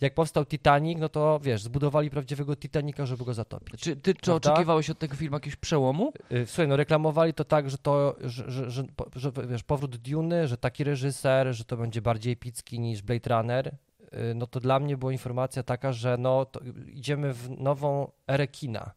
jak 0.00 0.14
powstał 0.14 0.44
Titanic, 0.44 0.98
no 0.98 1.08
to 1.08 1.40
wiesz, 1.42 1.62
zbudowali 1.62 2.10
prawdziwego 2.10 2.56
Titanica, 2.56 3.06
żeby 3.06 3.24
go 3.24 3.34
zatopić. 3.34 3.80
Czy 3.80 3.96
ty 3.96 4.14
czy 4.14 4.34
oczekiwałeś 4.34 4.90
od 4.90 4.98
tego 4.98 5.16
filmu 5.16 5.36
jakiegoś 5.36 5.56
przełomu? 5.56 6.12
Y, 6.32 6.46
Słuchaj, 6.46 6.68
no 6.68 6.76
reklamowali 6.76 7.34
to 7.34 7.44
tak, 7.44 7.70
że 7.70 7.78
to, 7.78 8.16
że, 8.20 8.50
że, 8.50 8.70
że, 8.70 8.84
że 9.16 9.32
wiesz, 9.48 9.62
powrót 9.62 9.96
Duny, 9.96 10.48
że 10.48 10.56
taki 10.56 10.84
reżyser, 10.84 11.54
że 11.54 11.64
to 11.64 11.76
będzie 11.76 12.02
bardziej 12.02 12.32
epicki 12.32 12.80
niż 12.80 13.02
Blade 13.02 13.36
Runner, 13.36 13.68
y, 13.68 14.34
no 14.34 14.46
to 14.46 14.60
dla 14.60 14.78
mnie 14.78 14.96
była 14.96 15.12
informacja 15.12 15.62
taka, 15.62 15.92
że 15.92 16.16
no 16.18 16.44
to 16.44 16.60
idziemy 16.92 17.32
w 17.32 17.50
nową 17.50 18.10
erę 18.28 18.46
kina, 18.46 18.90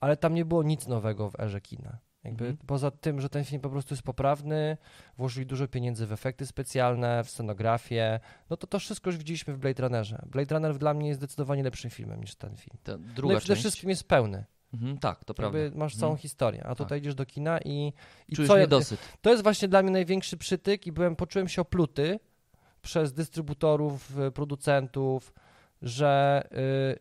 ale 0.00 0.16
tam 0.16 0.34
nie 0.34 0.44
było 0.44 0.62
nic 0.62 0.86
nowego 0.86 1.30
w 1.30 1.40
erze 1.40 1.60
kina. 1.60 1.98
Jakby 2.24 2.44
Mhm. 2.44 2.66
Poza 2.66 2.90
tym, 2.90 3.20
że 3.20 3.28
ten 3.28 3.44
film 3.44 3.62
po 3.62 3.70
prostu 3.70 3.94
jest 3.94 4.02
poprawny, 4.02 4.76
włożyli 5.18 5.46
dużo 5.46 5.68
pieniędzy 5.68 6.06
w 6.06 6.12
efekty 6.12 6.46
specjalne, 6.46 7.24
w 7.24 7.30
scenografię, 7.30 8.20
no 8.50 8.56
to 8.56 8.66
to 8.66 8.78
wszystko 8.78 9.10
już 9.10 9.16
widzieliśmy 9.18 9.54
w 9.54 9.58
Blade 9.58 9.82
Runnerze. 9.82 10.22
Blade 10.26 10.54
Runner 10.54 10.78
dla 10.78 10.94
mnie 10.94 11.08
jest 11.08 11.20
zdecydowanie 11.20 11.62
lepszym 11.62 11.90
filmem 11.90 12.20
niż 12.20 12.34
ten 12.34 12.56
film. 12.56 12.76
Ta 12.82 12.92
No 12.92 12.98
druga 13.14 13.34
i 13.34 13.38
przede 13.38 13.56
wszystkim 13.56 13.90
jest 13.90 14.04
pełny. 14.08 14.44
Mhm, 14.74 14.98
tak, 14.98 15.24
to 15.24 15.34
prawda. 15.34 15.58
Jakby 15.58 15.78
masz 15.78 15.92
Mhm. 15.94 16.00
całą 16.00 16.16
historię, 16.16 16.64
a 16.66 16.74
tutaj 16.74 16.98
idziesz 16.98 17.14
do 17.14 17.26
kina 17.26 17.58
i, 17.64 17.92
i 18.28 18.36
Czujesz 18.36 18.48
co 18.48 18.56
ja, 18.56 18.62
niedosyt. 18.62 19.00
to 19.22 19.30
jest 19.30 19.42
właśnie 19.42 19.68
dla 19.68 19.82
mnie 19.82 19.92
największy 19.92 20.36
przytyk 20.36 20.86
i 20.86 20.92
byłem, 20.92 21.16
poczułem 21.16 21.48
się 21.48 21.62
opluty 21.62 22.20
przez 22.82 23.12
dystrybutorów, 23.12 24.18
y, 24.18 24.30
producentów, 24.32 25.32
że 25.82 26.42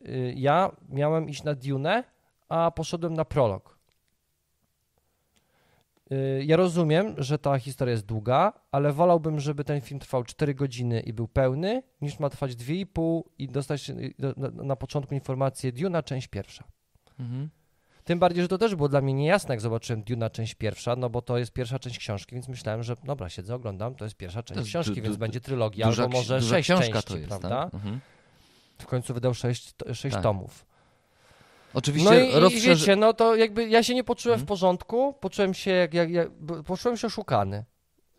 y, 0.06 0.10
y, 0.10 0.34
ja 0.38 0.72
miałem 0.90 1.30
iść 1.30 1.44
na 1.44 1.56
Dune, 1.56 2.04
a 2.50 2.72
poszedłem 2.72 3.14
na 3.14 3.26
prolog. 3.26 3.78
Y, 6.12 6.44
Ja 6.46 6.58
rozumiem, 6.58 7.16
że 7.18 7.38
ta 7.40 7.60
historia 7.60 7.92
jest 7.92 8.06
długa, 8.06 8.54
ale 8.72 8.94
wolałbym, 8.94 9.40
żeby 9.40 9.64
ten 9.64 9.82
film 9.82 10.00
trwał 10.00 10.24
4 10.24 10.54
godziny 10.56 11.00
i 11.00 11.14
był 11.14 11.28
pełny, 11.28 11.84
niż 12.02 12.20
ma 12.20 12.30
trwać 12.30 12.56
2,5 12.56 13.22
i 13.38 13.48
dostać 13.48 13.90
y, 13.90 14.14
na, 14.54 14.76
początku 14.76 15.14
informację 15.14 15.72
Duna, 15.72 16.04
część 16.04 16.28
pierwsza. 16.28 16.64
Mhm. 17.20 17.50
Tym 18.04 18.20
bardziej, 18.20 18.42
że 18.44 18.48
to 18.48 18.58
też 18.58 18.76
było 18.76 18.90
dla 18.90 19.02
mnie 19.02 19.14
niejasne, 19.14 19.54
jak 19.54 19.62
zobaczyłem 19.62 20.04
Duna 20.04 20.30
część 20.30 20.56
pierwsza, 20.56 20.96
no 20.96 21.10
bo 21.10 21.22
to 21.22 21.38
jest 21.38 21.54
pierwsza 21.54 21.80
część 21.80 22.00
książki, 22.00 22.36
więc 22.36 22.48
myślałem, 22.48 22.84
że 22.84 22.96
dobra, 23.04 23.30
siedzę, 23.30 23.56
oglądam, 23.56 23.96
to 23.96 24.06
jest 24.06 24.16
pierwsza 24.18 24.44
część 24.44 24.70
książki, 24.70 24.96
du- 24.96 25.02
więc 25.02 25.18
będzie 25.18 25.40
trylogia, 25.42 25.86
Duża, 25.88 26.04
albo 26.04 26.18
może 26.18 26.40
duża 26.40 26.50
sześć 26.56 26.68
książka 26.68 26.94
części, 26.94 27.08
to 27.08 27.18
jest, 27.18 27.28
prawda? 27.30 27.50
Tak? 27.50 27.74
Mhm. 27.74 28.00
W 28.80 28.86
końcu 28.88 29.14
wydał 29.14 29.34
sześć, 29.34 29.74
sześć 29.94 30.14
Tak. 30.16 30.24
tomów. 30.24 30.66
Oczywiście 31.74 32.10
No 32.10 32.20
i, 32.20 32.32
i 32.32 32.40
rozszerzy... 32.40 32.68
wiecie, 32.70 32.96
no 32.96 33.14
to 33.14 33.36
jakby 33.36 33.70
ja 33.70 33.84
się 33.84 33.96
nie 33.96 34.04
poczułem 34.04 34.34
Mhm. 34.34 34.46
w 34.46 34.48
porządku, 34.48 35.14
poczułem 35.14 35.54
się 35.54 35.72
jak, 35.72 35.94
jak, 35.94 36.10
jak 36.12 36.30
poczułem 36.68 36.98
się 36.98 37.08
oszukany, 37.08 37.66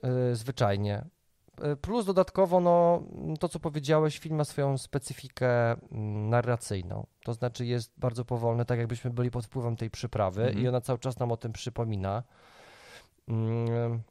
yy, 0.03 0.37
zwyczajnie. 0.37 1.05
Yy, 1.63 1.77
Plus 1.77 2.07
dodatkowo, 2.07 2.61
no, 2.61 3.03
to 3.41 3.49
co 3.49 3.61
powiedziałeś, 3.61 4.19
film 4.19 4.37
ma 4.37 4.45
swoją 4.45 4.79
specyfikę 4.79 5.73
mm, 5.73 6.29
narracyjną. 6.31 7.07
To 7.25 7.35
znaczy 7.35 7.67
jest 7.67 7.93
bardzo 7.97 8.25
powolny, 8.25 8.65
tak 8.65 8.79
jakbyśmy 8.79 9.11
byli 9.11 9.31
pod 9.31 9.47
wpływem 9.47 9.77
tej 9.77 9.91
przyprawy 9.91 10.43
Mhm. 10.43 10.65
i 10.65 10.69
ona 10.69 10.81
cały 10.81 10.99
czas 10.99 11.19
nam 11.19 11.33
o 11.33 11.37
tym 11.37 11.53
przypomina. 11.53 12.23
Mm, 13.29 14.03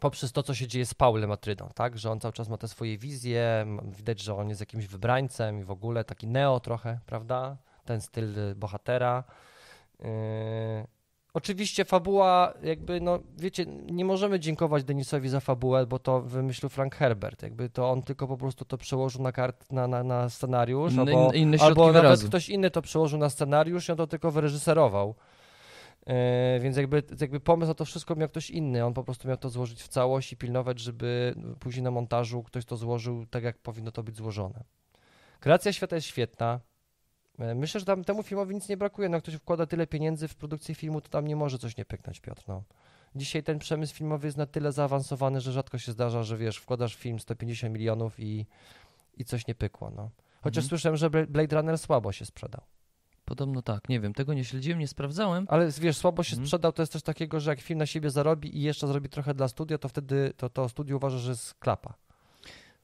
Poprzez 0.00 0.32
to, 0.32 0.42
co 0.42 0.54
się 0.54 0.66
dzieje 0.68 0.86
z 0.86 0.94
Paulem 0.94 1.30
Atrydą, 1.32 1.68
tak? 1.74 1.98
Że 1.98 2.10
on 2.10 2.20
cały 2.20 2.32
czas 2.32 2.48
ma 2.48 2.56
te 2.56 2.68
swoje 2.68 2.98
wizje, 2.98 3.66
widać, 3.82 4.20
że 4.20 4.34
on 4.36 4.48
jest 4.48 4.60
jakimś 4.60 4.86
wybrańcem 4.86 5.60
i 5.60 5.64
w 5.64 5.70
ogóle 5.70 6.04
taki 6.04 6.26
neo 6.26 6.60
trochę, 6.60 6.98
prawda? 7.06 7.56
Ten 7.86 8.00
styl 8.00 8.34
bohatera. 8.56 9.24
Yy, 10.00 10.06
Oczywiście 11.36 11.84
fabuła, 11.84 12.54
jakby, 12.62 13.00
no 13.00 13.18
wiecie, 13.38 13.66
nie 13.66 14.04
możemy 14.04 14.40
dziękować 14.40 14.84
Denisowi 14.84 15.28
za 15.28 15.40
fabułę, 15.40 15.86
bo 15.86 15.98
to 15.98 16.20
wymyślił 16.20 16.68
Frank 16.68 16.94
Herbert. 16.94 17.42
Jakby 17.42 17.70
to 17.70 17.90
on 17.90 18.02
tylko 18.02 18.26
po 18.28 18.36
prostu 18.36 18.64
to 18.64 18.78
przełożył 18.78 19.22
na, 19.22 19.32
kart, 19.32 19.72
na, 19.72 19.86
na, 19.88 20.02
na 20.02 20.28
scenariusz, 20.28 20.92
Inne- 20.92 21.00
albo, 21.00 21.32
inne 21.32 21.58
albo 21.60 21.86
nawet 21.86 22.02
wyrazu. 22.02 22.28
ktoś 22.28 22.48
inny 22.48 22.70
to 22.70 22.82
przełożył 22.82 23.18
na 23.18 23.30
scenariusz 23.30 23.88
i 23.88 23.92
on 23.92 23.98
to 23.98 24.06
tylko 24.06 24.30
wyreżyserował. 24.30 25.14
Yy, 26.06 26.14
więc 26.60 26.76
jakby, 26.76 27.02
jakby 27.20 27.40
pomysł 27.40 27.68
na 27.68 27.74
to 27.74 27.84
wszystko 27.84 28.14
miał 28.16 28.28
ktoś 28.28 28.50
inny. 28.50 28.84
On 28.84 28.94
po 28.94 29.04
prostu 29.04 29.28
miał 29.28 29.36
to 29.36 29.50
złożyć 29.50 29.82
w 29.82 29.88
całość 29.88 30.32
i 30.32 30.36
pilnować, 30.36 30.80
żeby 30.80 31.34
później 31.60 31.82
na 31.82 31.90
montażu 31.90 32.42
ktoś 32.42 32.64
to 32.64 32.76
złożył 32.76 33.26
tak, 33.26 33.44
jak 33.44 33.58
powinno 33.58 33.92
to 33.92 34.02
być 34.02 34.16
złożone. 34.16 34.64
Kreacja 35.40 35.72
świata 35.72 35.96
jest 35.96 36.08
świetna. 36.08 36.60
E, 37.38 37.54
Myślę, 37.54 37.80
że 37.80 37.86
tam 37.86 38.04
temu 38.04 38.22
filmowi 38.22 38.54
nic 38.54 38.68
nie 38.68 38.76
brakuje. 38.76 39.08
No, 39.08 39.18
ktoś 39.20 39.34
wkłada 39.34 39.66
tyle 39.66 39.86
pieniędzy 39.86 40.28
w 40.28 40.34
produkcję 40.34 40.74
filmu, 40.74 41.00
to 41.00 41.08
tam 41.08 41.26
nie 41.26 41.36
może 41.36 41.58
coś 41.58 41.76
nie 41.76 41.84
pyknąć, 41.84 42.20
Piotr. 42.20 42.42
No. 42.48 42.62
Dzisiaj 43.16 43.42
ten 43.42 43.58
przemysł 43.58 43.94
filmowy 43.94 44.26
jest 44.28 44.38
na 44.38 44.46
tyle 44.46 44.72
zaawansowany, 44.72 45.40
że 45.40 45.52
rzadko 45.52 45.78
się 45.78 45.92
zdarza, 45.92 46.22
że 46.22 46.36
wiesz, 46.36 46.56
wkładasz 46.56 46.94
film 46.96 47.18
150 47.20 47.74
milionów 47.74 48.20
i, 48.20 48.46
i 49.16 49.24
coś 49.24 49.46
nie 49.46 49.54
pykło. 49.54 49.90
No. 49.96 50.10
Chociaż 50.40 50.64
Mhm. 50.64 50.68
słyszałem, 50.68 50.96
że 50.96 51.10
Bla- 51.10 51.26
Blade 51.26 51.56
Runner 51.56 51.78
słabo 51.78 52.12
się 52.12 52.24
sprzedał. 52.26 52.60
Podobno 53.24 53.62
tak, 53.62 53.88
nie 53.88 54.00
wiem, 54.00 54.14
tego 54.14 54.34
nie 54.34 54.44
śledziłem, 54.44 54.78
nie 54.78 54.88
sprawdzałem. 54.88 55.46
Ale 55.50 55.70
wiesz, 55.80 55.96
słabo 55.96 56.22
się 56.22 56.32
Mhm. 56.32 56.46
sprzedał 56.46 56.72
to 56.72 56.82
jest 56.82 56.92
też 56.92 57.02
takiego, 57.02 57.40
że 57.40 57.50
jak 57.50 57.60
film 57.60 57.78
na 57.78 57.86
siebie 57.86 58.10
zarobi 58.10 58.58
i 58.58 58.62
jeszcze 58.62 58.86
zrobi 58.86 59.08
trochę 59.08 59.34
dla 59.34 59.48
studia, 59.48 59.78
to 59.78 59.88
wtedy 59.88 60.32
to, 60.36 60.48
to 60.50 60.68
studio 60.68 60.96
uważa, 60.96 61.18
że 61.18 61.30
jest 61.30 61.54
klapa. 61.54 61.94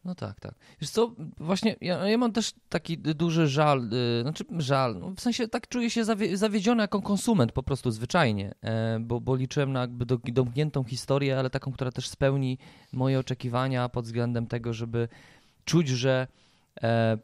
No 0.04 0.14
tak, 0.14 0.40
tak. 0.40 0.54
Wiesz 0.80 0.90
co, 0.90 1.14
właśnie 1.36 1.76
ja, 1.80 2.08
ja 2.08 2.18
mam 2.18 2.32
też 2.32 2.52
taki 2.68 2.98
duży 2.98 3.48
żal, 3.48 3.90
y, 3.92 4.22
znaczy 4.22 4.44
żal, 4.58 4.98
no 4.98 5.10
w 5.10 5.20
sensie 5.20 5.48
tak 5.48 5.68
czuję 5.68 5.90
się 5.90 6.04
zawie, 6.04 6.36
zawiedziony 6.36 6.82
jako 6.82 7.02
konsument 7.02 7.52
po 7.52 7.62
prostu 7.62 7.90
zwyczajnie, 7.90 8.54
e, 8.62 8.98
bo, 9.00 9.20
bo 9.20 9.36
liczyłem 9.36 9.72
na 9.72 9.80
jakby 9.80 10.06
do, 10.06 10.18
domkniętą 10.24 10.84
historię, 10.84 11.38
ale 11.38 11.50
taką, 11.50 11.72
która 11.72 11.92
też 11.92 12.08
spełni 12.08 12.58
moje 12.92 13.18
oczekiwania 13.18 13.88
pod 13.88 14.04
względem 14.04 14.46
tego, 14.46 14.72
żeby 14.72 15.08
czuć, 15.64 15.88
że 15.88 16.26
e, 16.82 17.18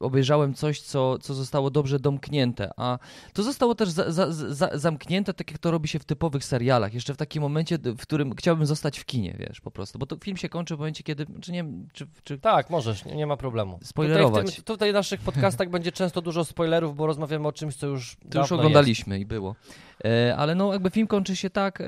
obejrzałem 0.00 0.54
coś, 0.54 0.80
co, 0.80 1.18
co 1.18 1.34
zostało 1.34 1.70
dobrze 1.70 2.00
domknięte, 2.00 2.70
a 2.76 2.98
to 3.32 3.42
zostało 3.42 3.74
też 3.74 3.88
za, 3.88 4.12
za, 4.12 4.32
za, 4.32 4.70
zamknięte, 4.74 5.34
tak 5.34 5.50
jak 5.50 5.58
to 5.58 5.70
robi 5.70 5.88
się 5.88 5.98
w 5.98 6.04
typowych 6.04 6.44
serialach, 6.44 6.94
jeszcze 6.94 7.14
w 7.14 7.16
takim 7.16 7.42
momencie, 7.42 7.78
w 7.78 8.02
którym 8.02 8.34
chciałbym 8.34 8.66
zostać 8.66 8.98
w 8.98 9.04
kinie, 9.04 9.36
wiesz, 9.38 9.60
po 9.60 9.70
prostu, 9.70 9.98
bo 9.98 10.06
to 10.06 10.16
film 10.24 10.36
się 10.36 10.48
kończy 10.48 10.76
w 10.76 10.78
momencie, 10.78 11.02
kiedy, 11.02 11.26
czy 11.40 11.52
nie 11.52 11.64
czy, 11.92 12.06
czy 12.24 12.38
Tak, 12.38 12.70
możesz, 12.70 13.04
nie, 13.04 13.16
nie 13.16 13.26
ma 13.26 13.36
problemu. 13.36 13.78
Spoilerować. 13.82 14.32
Tutaj 14.32 14.52
w, 14.52 14.54
tym, 14.54 14.64
tutaj 14.64 14.90
w 14.90 14.94
naszych 14.94 15.20
podcastach 15.20 15.70
będzie 15.70 15.92
często 15.92 16.22
dużo 16.22 16.44
spoilerów, 16.44 16.96
bo 16.96 17.06
rozmawiamy 17.06 17.48
o 17.48 17.52
czymś, 17.52 17.76
co 17.76 17.86
już 17.86 18.16
To 18.30 18.38
już 18.38 18.52
oglądaliśmy 18.52 19.20
i 19.20 19.26
było. 19.26 19.56
E, 20.04 20.36
ale 20.36 20.54
no 20.54 20.72
jakby 20.72 20.90
film 20.90 21.06
kończy 21.06 21.36
się 21.36 21.50
tak, 21.50 21.80
e, 21.80 21.84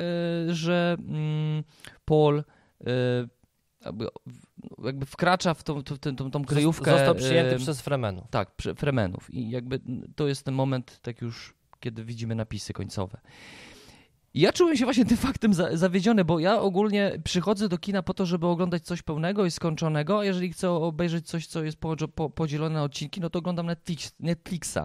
że 0.48 0.96
mm, 0.98 1.64
Paul 2.04 2.44
e, 2.86 3.38
jakby, 4.84 5.06
wkracza 5.06 5.54
w 5.54 5.62
tą, 5.62 5.82
tą, 5.82 5.96
tą, 6.16 6.30
tą, 6.30 6.44
kryjówkę. 6.44 6.90
Został 6.90 7.14
przyjęty 7.14 7.54
e, 7.54 7.58
przez 7.58 7.80
Fremenów. 7.80 8.24
Tak, 8.30 8.56
prze- 8.56 8.74
Fremenów. 8.74 9.34
I 9.34 9.50
jakby 9.50 9.80
to 10.16 10.28
jest 10.28 10.44
ten 10.44 10.54
moment, 10.54 10.98
tak 11.02 11.20
już, 11.20 11.54
kiedy 11.80 12.04
widzimy 12.04 12.34
napisy 12.34 12.72
końcowe. 12.72 13.20
I 14.34 14.40
ja 14.40 14.52
czułem 14.52 14.76
się 14.76 14.84
właśnie 14.84 15.04
tym 15.04 15.16
faktem 15.16 15.54
za, 15.54 15.76
zawiedziony, 15.76 16.24
bo 16.24 16.38
ja 16.38 16.60
ogólnie 16.60 17.12
przychodzę 17.24 17.68
do 17.68 17.78
kina 17.78 18.02
po 18.02 18.14
to, 18.14 18.26
żeby 18.26 18.46
oglądać 18.46 18.82
coś 18.82 19.02
pełnego 19.02 19.46
i 19.46 19.50
skończonego, 19.50 20.20
a 20.20 20.24
jeżeli 20.24 20.52
chcę 20.52 20.70
obejrzeć 20.70 21.26
coś, 21.26 21.46
co 21.46 21.64
jest 21.64 21.78
po, 21.78 21.96
po, 22.14 22.30
podzielone 22.30 22.74
na 22.74 22.82
odcinki, 22.82 23.20
no 23.20 23.30
to 23.30 23.38
oglądam 23.38 23.66
Netflix, 23.66 24.14
Netflixa. 24.20 24.78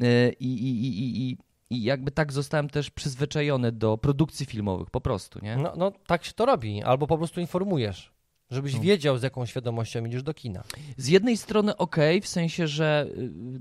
E, 0.00 0.32
I, 0.32 0.46
i, 0.46 0.86
i, 0.86 1.30
i, 1.30 1.38
I 1.70 1.82
jakby 1.82 2.10
tak 2.10 2.32
zostałem 2.32 2.68
też 2.68 2.90
przyzwyczajony 2.90 3.72
do 3.72 3.98
produkcji 3.98 4.46
filmowych, 4.46 4.90
po 4.90 5.00
prostu, 5.00 5.38
nie? 5.42 5.56
No, 5.56 5.72
no 5.76 5.92
tak 6.06 6.24
się 6.24 6.32
to 6.32 6.46
robi, 6.46 6.82
albo 6.82 7.06
po 7.06 7.18
prostu 7.18 7.40
informujesz, 7.40 8.12
żebyś 8.50 8.74
No. 8.74 8.80
wiedział, 8.80 9.18
z 9.18 9.22
jaką 9.22 9.46
świadomością 9.46 10.04
idziesz 10.04 10.22
do 10.22 10.34
kina. 10.34 10.62
Z 10.96 11.08
jednej 11.08 11.36
strony 11.36 11.76
ok, 11.76 11.96
w 12.22 12.28
sensie, 12.28 12.66
że 12.66 13.06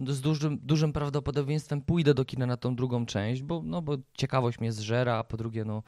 y, 0.10 0.14
z 0.14 0.22
dużym, 0.22 0.60
dużym 0.64 0.94
prawdopodobieństwem 0.94 1.82
pójdę 1.82 2.14
do 2.14 2.26
kina 2.26 2.46
na 2.46 2.58
tą 2.58 2.76
drugą 2.76 3.06
część, 3.06 3.42
bo, 3.42 3.62
no, 3.66 3.82
bo 3.82 3.98
ciekawość 4.14 4.60
mnie 4.60 4.72
zżera, 4.72 5.16
a 5.16 5.24
po 5.24 5.38
drugie, 5.38 5.66
no 5.66 5.84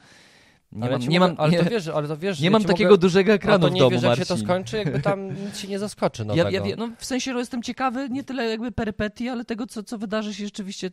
nie 0.72 0.82
ale 0.84 0.98
mam, 0.98 1.08
nie 1.08 1.20
mogę, 1.20 1.32
mam, 1.34 1.40
ale 1.50 1.64
to 1.64 1.70
wiesz, 1.70 1.88
ale 1.88 2.08
to 2.08 2.16
wiesz, 2.16 2.40
nie 2.40 2.44
ja 2.44 2.50
mam 2.50 2.64
takiego 2.64 2.90
mogę, 2.90 3.00
dużego 3.00 3.32
ekranu 3.32 3.64
to 3.64 3.70
w 3.70 3.72
nie 3.74 3.80
domu, 3.80 3.90
wiesz, 3.90 4.02
jak 4.02 4.18
się 4.18 4.24
to 4.26 4.36
skończy, 4.36 4.76
jakby 4.76 5.00
tam 5.00 5.28
nic 5.46 5.56
ci 5.60 5.68
nie 5.68 5.78
zaskoczy 5.78 6.24
nowego. 6.24 6.50
Ja, 6.50 6.66
ja, 6.66 6.76
no, 6.76 6.90
w 6.98 7.04
sensie, 7.04 7.32
że 7.32 7.38
jestem 7.38 7.62
ciekawy 7.62 8.08
nie 8.10 8.24
tyle 8.24 8.44
jakby 8.44 8.72
perypetii, 8.72 9.28
ale 9.28 9.44
tego, 9.44 9.66
co, 9.66 9.82
co 9.82 9.98
wydarzy 9.98 10.34
się 10.34 10.44
rzeczywiście 10.44 10.90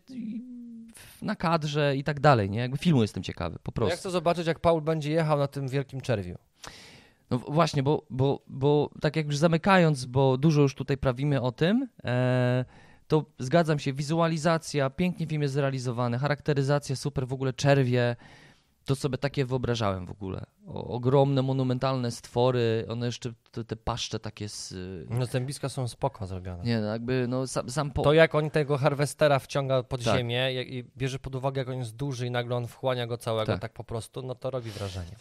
na 1.21 1.35
kadrze 1.35 1.95
i 1.97 2.03
tak 2.03 2.19
dalej, 2.19 2.49
nie? 2.49 2.59
Jakby 2.59 2.77
filmu 2.77 3.01
jestem 3.01 3.23
ciekawy, 3.23 3.57
po 3.63 3.71
Ja 3.71 3.73
prostu. 3.73 3.97
chcę 3.97 4.11
zobaczyć, 4.11 4.47
jak 4.47 4.59
Paul 4.59 4.81
będzie 4.81 5.11
jechał 5.11 5.37
na 5.37 5.47
tym 5.47 5.67
wielkim 5.67 6.01
czerwiu. 6.01 6.35
No 7.31 7.37
właśnie, 7.37 7.83
bo, 7.83 8.05
bo, 8.09 8.41
bo 8.47 8.89
tak 9.01 9.15
jak 9.15 9.25
już 9.25 9.37
zamykając, 9.37 10.05
bo 10.05 10.37
dużo 10.37 10.61
już 10.61 10.75
tutaj 10.75 10.97
prawimy 10.97 11.41
o 11.41 11.51
tym, 11.51 11.87
e, 12.03 12.65
to 13.07 13.25
zgadzam 13.39 13.79
się, 13.79 13.93
wizualizacja, 13.93 14.89
pięknie 14.89 15.27
film 15.27 15.41
jest 15.41 15.53
zrealizowany, 15.53 16.19
charakteryzacja 16.19 16.95
super, 16.95 17.27
w 17.27 17.33
ogóle 17.33 17.53
czerwie, 17.53 18.15
to 18.85 18.95
sobie 18.95 19.17
takie 19.17 19.45
wyobrażałem 19.45 20.05
w 20.05 20.11
ogóle. 20.11 20.45
O, 20.67 20.87
ogromne, 20.87 21.41
monumentalne 21.41 22.11
stwory, 22.11 22.85
one 22.89 23.05
jeszcze, 23.05 23.33
te, 23.51 23.63
te 23.63 23.75
paszcze 23.75 24.19
takie 24.19 24.49
z... 24.49 24.75
No 25.09 25.25
zębiska 25.25 25.69
są 25.69 25.87
spoko 25.87 26.27
zrobione. 26.27 26.63
Nie, 26.63 26.81
no 26.81 26.87
jakby, 26.87 27.25
no 27.29 27.47
sam, 27.47 27.69
sam 27.69 27.91
po... 27.91 28.03
To 28.03 28.13
jak 28.13 28.35
on 28.35 28.49
tego 28.49 28.77
harwestera 28.77 29.39
wciąga 29.39 29.83
pod 29.83 30.03
Tak. 30.03 30.17
ziemię 30.17 30.63
i 30.63 30.83
bierze 30.97 31.19
pod 31.19 31.35
uwagę, 31.35 31.61
jak 31.61 31.69
on 31.69 31.77
jest 31.77 31.95
duży 31.95 32.27
i 32.27 32.31
nagle 32.31 32.55
on 32.55 32.67
wchłania 32.67 33.07
go 33.07 33.17
całego 33.17 33.51
Tak. 33.51 33.61
tak, 33.61 33.73
po 33.73 33.83
prostu, 33.83 34.21
no 34.21 34.35
to 34.35 34.51
robi 34.51 34.71
wrażenie. 34.71 35.15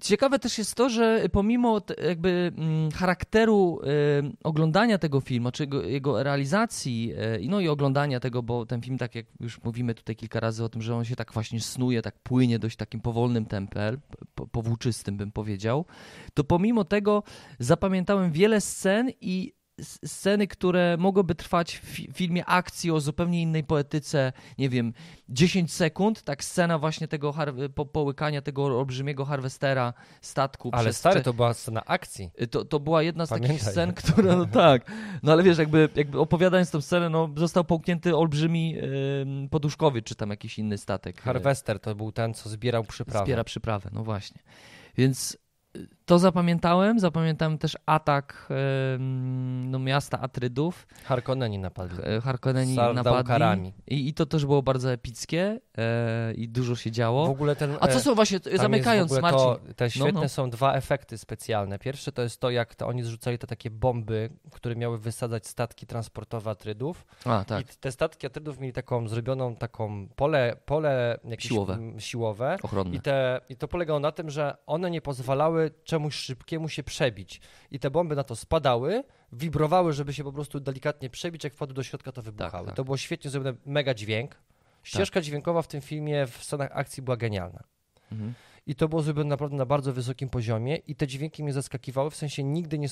Ciekawe 0.00 0.38
też 0.38 0.58
jest 0.58 0.74
to, 0.74 0.88
że 0.88 1.24
pomimo 1.32 1.80
jakby 2.04 2.52
mm, 2.56 2.90
charakteru 2.90 3.80
y, 3.84 4.32
oglądania 4.44 4.98
tego 4.98 5.20
filmu, 5.20 5.50
czy 5.50 5.66
jego, 5.84 6.22
realizacji, 6.22 7.12
y, 7.42 7.48
no 7.48 7.60
i 7.60 7.68
oglądania 7.68 8.20
tego, 8.20 8.42
bo 8.42 8.66
ten 8.66 8.80
film, 8.80 8.98
tak 8.98 9.14
jak 9.14 9.26
już 9.40 9.62
mówimy 9.62 9.94
tutaj 9.94 10.16
kilka 10.16 10.40
razy 10.40 10.64
o 10.64 10.68
tym, 10.68 10.82
że 10.82 10.96
on 10.96 11.04
się 11.04 11.16
tak 11.16 11.32
właśnie 11.32 11.60
snuje, 11.60 12.02
tak 12.02 12.18
płynie 12.18 12.58
dość 12.58 12.76
takim 12.76 13.00
powolnym 13.00 13.46
tempem, 13.46 14.00
po, 14.34 14.46
powłóczystym 14.46 15.16
bym 15.16 15.32
powiedział, 15.32 15.84
to 16.34 16.44
pomimo 16.44 16.84
tego 16.84 17.22
zapamiętałem 17.58 18.32
wiele 18.32 18.60
scen 18.60 19.10
i 19.20 19.59
sceny, 19.82 20.46
które 20.46 20.96
mogłyby 20.98 21.34
trwać 21.34 21.76
w 21.76 22.16
filmie 22.16 22.46
akcji 22.46 22.90
o 22.90 23.00
zupełnie 23.00 23.42
innej 23.42 23.64
poetyce, 23.64 24.32
nie 24.58 24.68
wiem, 24.68 24.92
10 25.28 25.72
sekund, 25.72 26.22
tak 26.22 26.44
scena 26.44 26.78
właśnie 26.78 27.08
tego 27.08 27.34
po, 27.74 27.86
połykania 27.86 28.42
tego 28.42 28.64
olbrzymiego 28.64 29.24
harwestera 29.24 29.92
statku. 30.20 30.70
Ale 30.72 30.92
stary, 30.92 31.22
to 31.22 31.32
była 31.32 31.54
scena 31.54 31.84
akcji. 31.84 32.30
Y, 32.42 32.46
to, 32.46 32.64
to 32.64 32.80
była 32.80 33.02
jedna 33.02 33.26
z 33.26 33.28
Pamiętaj. 33.28 33.56
takich 33.56 33.72
scen, 33.72 33.92
która, 33.92 34.36
no 34.36 34.46
tak, 34.46 34.92
no 35.22 35.32
ale 35.32 35.42
wiesz, 35.42 35.58
jakby, 35.58 35.88
jakby 35.94 36.20
opowiadając 36.20 36.70
tę 36.70 36.82
scenę, 36.82 37.10
no 37.10 37.30
został 37.36 37.64
połknięty 37.64 38.16
olbrzymi 38.16 38.70
yy, 38.70 39.48
poduszkowy, 39.50 40.02
czy 40.02 40.14
tam 40.14 40.30
jakiś 40.30 40.58
inny 40.58 40.78
statek. 40.78 41.22
Harwester 41.22 41.80
to 41.80 41.94
był 41.94 42.12
ten, 42.12 42.34
co 42.34 42.48
zbierał 42.48 42.84
przyprawę. 42.84 43.24
Zbiera 43.24 43.44
przyprawę, 43.44 43.90
no 43.92 44.04
właśnie. 44.04 44.40
Więc 44.96 45.38
to 46.10 46.18
zapamiętałem. 46.18 47.00
Zapamiętałem 47.00 47.58
też 47.58 47.76
atak 47.86 48.48
no, 49.66 49.78
miasta 49.78 50.20
Atrydów. 50.20 50.86
Harkonneni 51.04 51.58
napadli. 51.58 51.98
Harkonneni 52.22 52.76
napadli. 52.94 53.72
I, 53.86 54.08
I 54.08 54.14
to 54.14 54.26
też 54.26 54.46
było 54.46 54.62
bardzo 54.62 54.92
epickie 54.92 55.60
e, 55.78 56.32
i 56.34 56.48
dużo 56.48 56.76
się 56.76 56.90
działo. 56.90 57.26
W 57.26 57.30
ogóle 57.30 57.56
ten, 57.56 57.76
A 57.80 57.88
co 57.88 58.00
są 58.00 58.14
właśnie, 58.14 58.38
zamykając, 58.54 59.20
Marcin. 59.20 59.38
To, 59.38 59.60
te 59.76 59.84
no, 59.84 59.90
świetne 59.90 60.12
no, 60.12 60.20
no. 60.20 60.28
są 60.28 60.50
dwa 60.50 60.74
efekty 60.74 61.18
specjalne. 61.18 61.78
Pierwszy 61.78 62.12
to 62.12 62.22
jest 62.22 62.40
to, 62.40 62.50
jak 62.50 62.74
to 62.74 62.86
oni 62.86 63.02
zrzucali 63.02 63.38
te 63.38 63.46
takie 63.46 63.70
bomby, 63.70 64.30
które 64.50 64.76
miały 64.76 64.98
wysadzać 64.98 65.46
statki 65.46 65.86
transportowe 65.86 66.50
Atrydów. 66.50 67.06
A, 67.24 67.44
tak. 67.44 67.60
I 67.60 67.76
te 67.80 67.92
statki 67.92 68.26
Atrydów 68.26 68.60
mieli 68.60 68.72
taką 68.72 69.08
zrobioną 69.08 69.56
taką 69.56 70.08
pole, 70.16 70.56
pole 70.66 71.18
jakieś 71.24 71.48
siłowe. 71.48 71.78
siłowe. 71.98 72.56
Ochronne. 72.62 72.96
I, 72.96 73.00
te, 73.00 73.40
I 73.48 73.56
to 73.56 73.68
polegało 73.68 74.00
na 74.00 74.12
tym, 74.12 74.30
że 74.30 74.56
one 74.66 74.90
nie 74.90 75.00
pozwalały 75.00 75.70
czemuś 76.00 76.14
szybkiemu 76.14 76.68
się 76.68 76.82
przebić. 76.82 77.40
I 77.70 77.78
te 77.78 77.90
bomby 77.90 78.16
na 78.16 78.24
to 78.24 78.36
spadały, 78.36 79.04
wibrowały, 79.32 79.92
żeby 79.92 80.14
się 80.14 80.24
po 80.24 80.32
prostu 80.32 80.60
delikatnie 80.60 81.10
przebić, 81.10 81.44
jak 81.44 81.54
wpadły 81.54 81.74
do 81.74 81.82
środka, 81.82 82.12
to 82.12 82.22
wybuchały. 82.22 82.52
Tak, 82.52 82.66
tak. 82.66 82.76
To 82.76 82.84
było 82.84 82.96
świetnie 82.96 83.30
zrobione, 83.30 83.56
mega 83.66 83.94
dźwięk. 83.94 84.36
Ścieżka 84.82 85.14
tak. 85.14 85.24
dźwiękowa 85.24 85.62
w 85.62 85.68
tym 85.68 85.80
filmie 85.80 86.26
w 86.26 86.44
scenach 86.44 86.70
akcji 86.72 87.02
była 87.02 87.16
genialna. 87.16 87.62
Mhm 88.12 88.34
i 88.66 88.74
to 88.74 88.88
było 88.88 89.02
zrobione 89.02 89.28
naprawdę 89.28 89.56
na 89.56 89.66
bardzo 89.66 89.92
wysokim 89.92 90.28
poziomie 90.28 90.76
i 90.76 90.94
te 90.94 91.06
dźwięki 91.06 91.42
mnie 91.42 91.52
zaskakiwały, 91.52 92.10
w 92.10 92.16
sensie 92.16 92.44
nigdy 92.44 92.78
nie... 92.78 92.88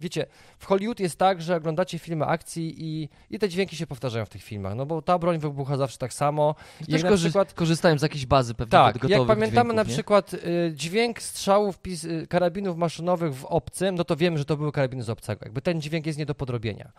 Wiecie, 0.00 0.26
w 0.58 0.66
Hollywood 0.66 1.00
jest 1.00 1.18
tak, 1.18 1.42
że 1.42 1.56
oglądacie 1.56 1.98
filmy 1.98 2.24
akcji 2.24 2.74
i, 2.78 3.08
i 3.30 3.38
te 3.38 3.48
dźwięki 3.48 3.76
się 3.76 3.86
powtarzają 3.86 4.24
w 4.24 4.28
tych 4.28 4.42
filmach, 4.42 4.74
no 4.74 4.86
bo 4.86 5.02
ta 5.02 5.18
broń 5.18 5.38
wybucha 5.38 5.76
zawsze 5.76 5.98
tak 5.98 6.12
samo. 6.12 6.54
I 6.88 6.92
też 6.92 7.02
korzy 7.02 7.24
przykład, 7.24 7.52
korzystają 7.52 7.98
z 7.98 8.02
jakiejś 8.02 8.26
bazy 8.26 8.54
pewnie 8.54 8.70
Tak, 8.70 9.08
jak 9.08 9.26
pamiętamy 9.26 9.74
na 9.74 9.84
przykład 9.84 10.34
y, 10.34 10.72
dźwięk 10.74 11.22
strzałów 11.22 11.78
y, 12.04 12.26
karabinów 12.26 12.76
maszynowych 12.76 13.34
w 13.34 13.44
obcym, 13.44 13.94
no 13.94 14.04
to 14.04 14.16
wiemy, 14.16 14.38
że 14.38 14.44
to 14.44 14.56
były 14.56 14.72
karabiny 14.72 15.02
z 15.02 15.10
obcego. 15.10 15.40
Jakby 15.44 15.62
ten 15.62 15.80
dźwięk 15.80 16.06
jest 16.06 16.18
nie 16.18 16.26
do 16.26 16.34
podrobienia. 16.34 16.92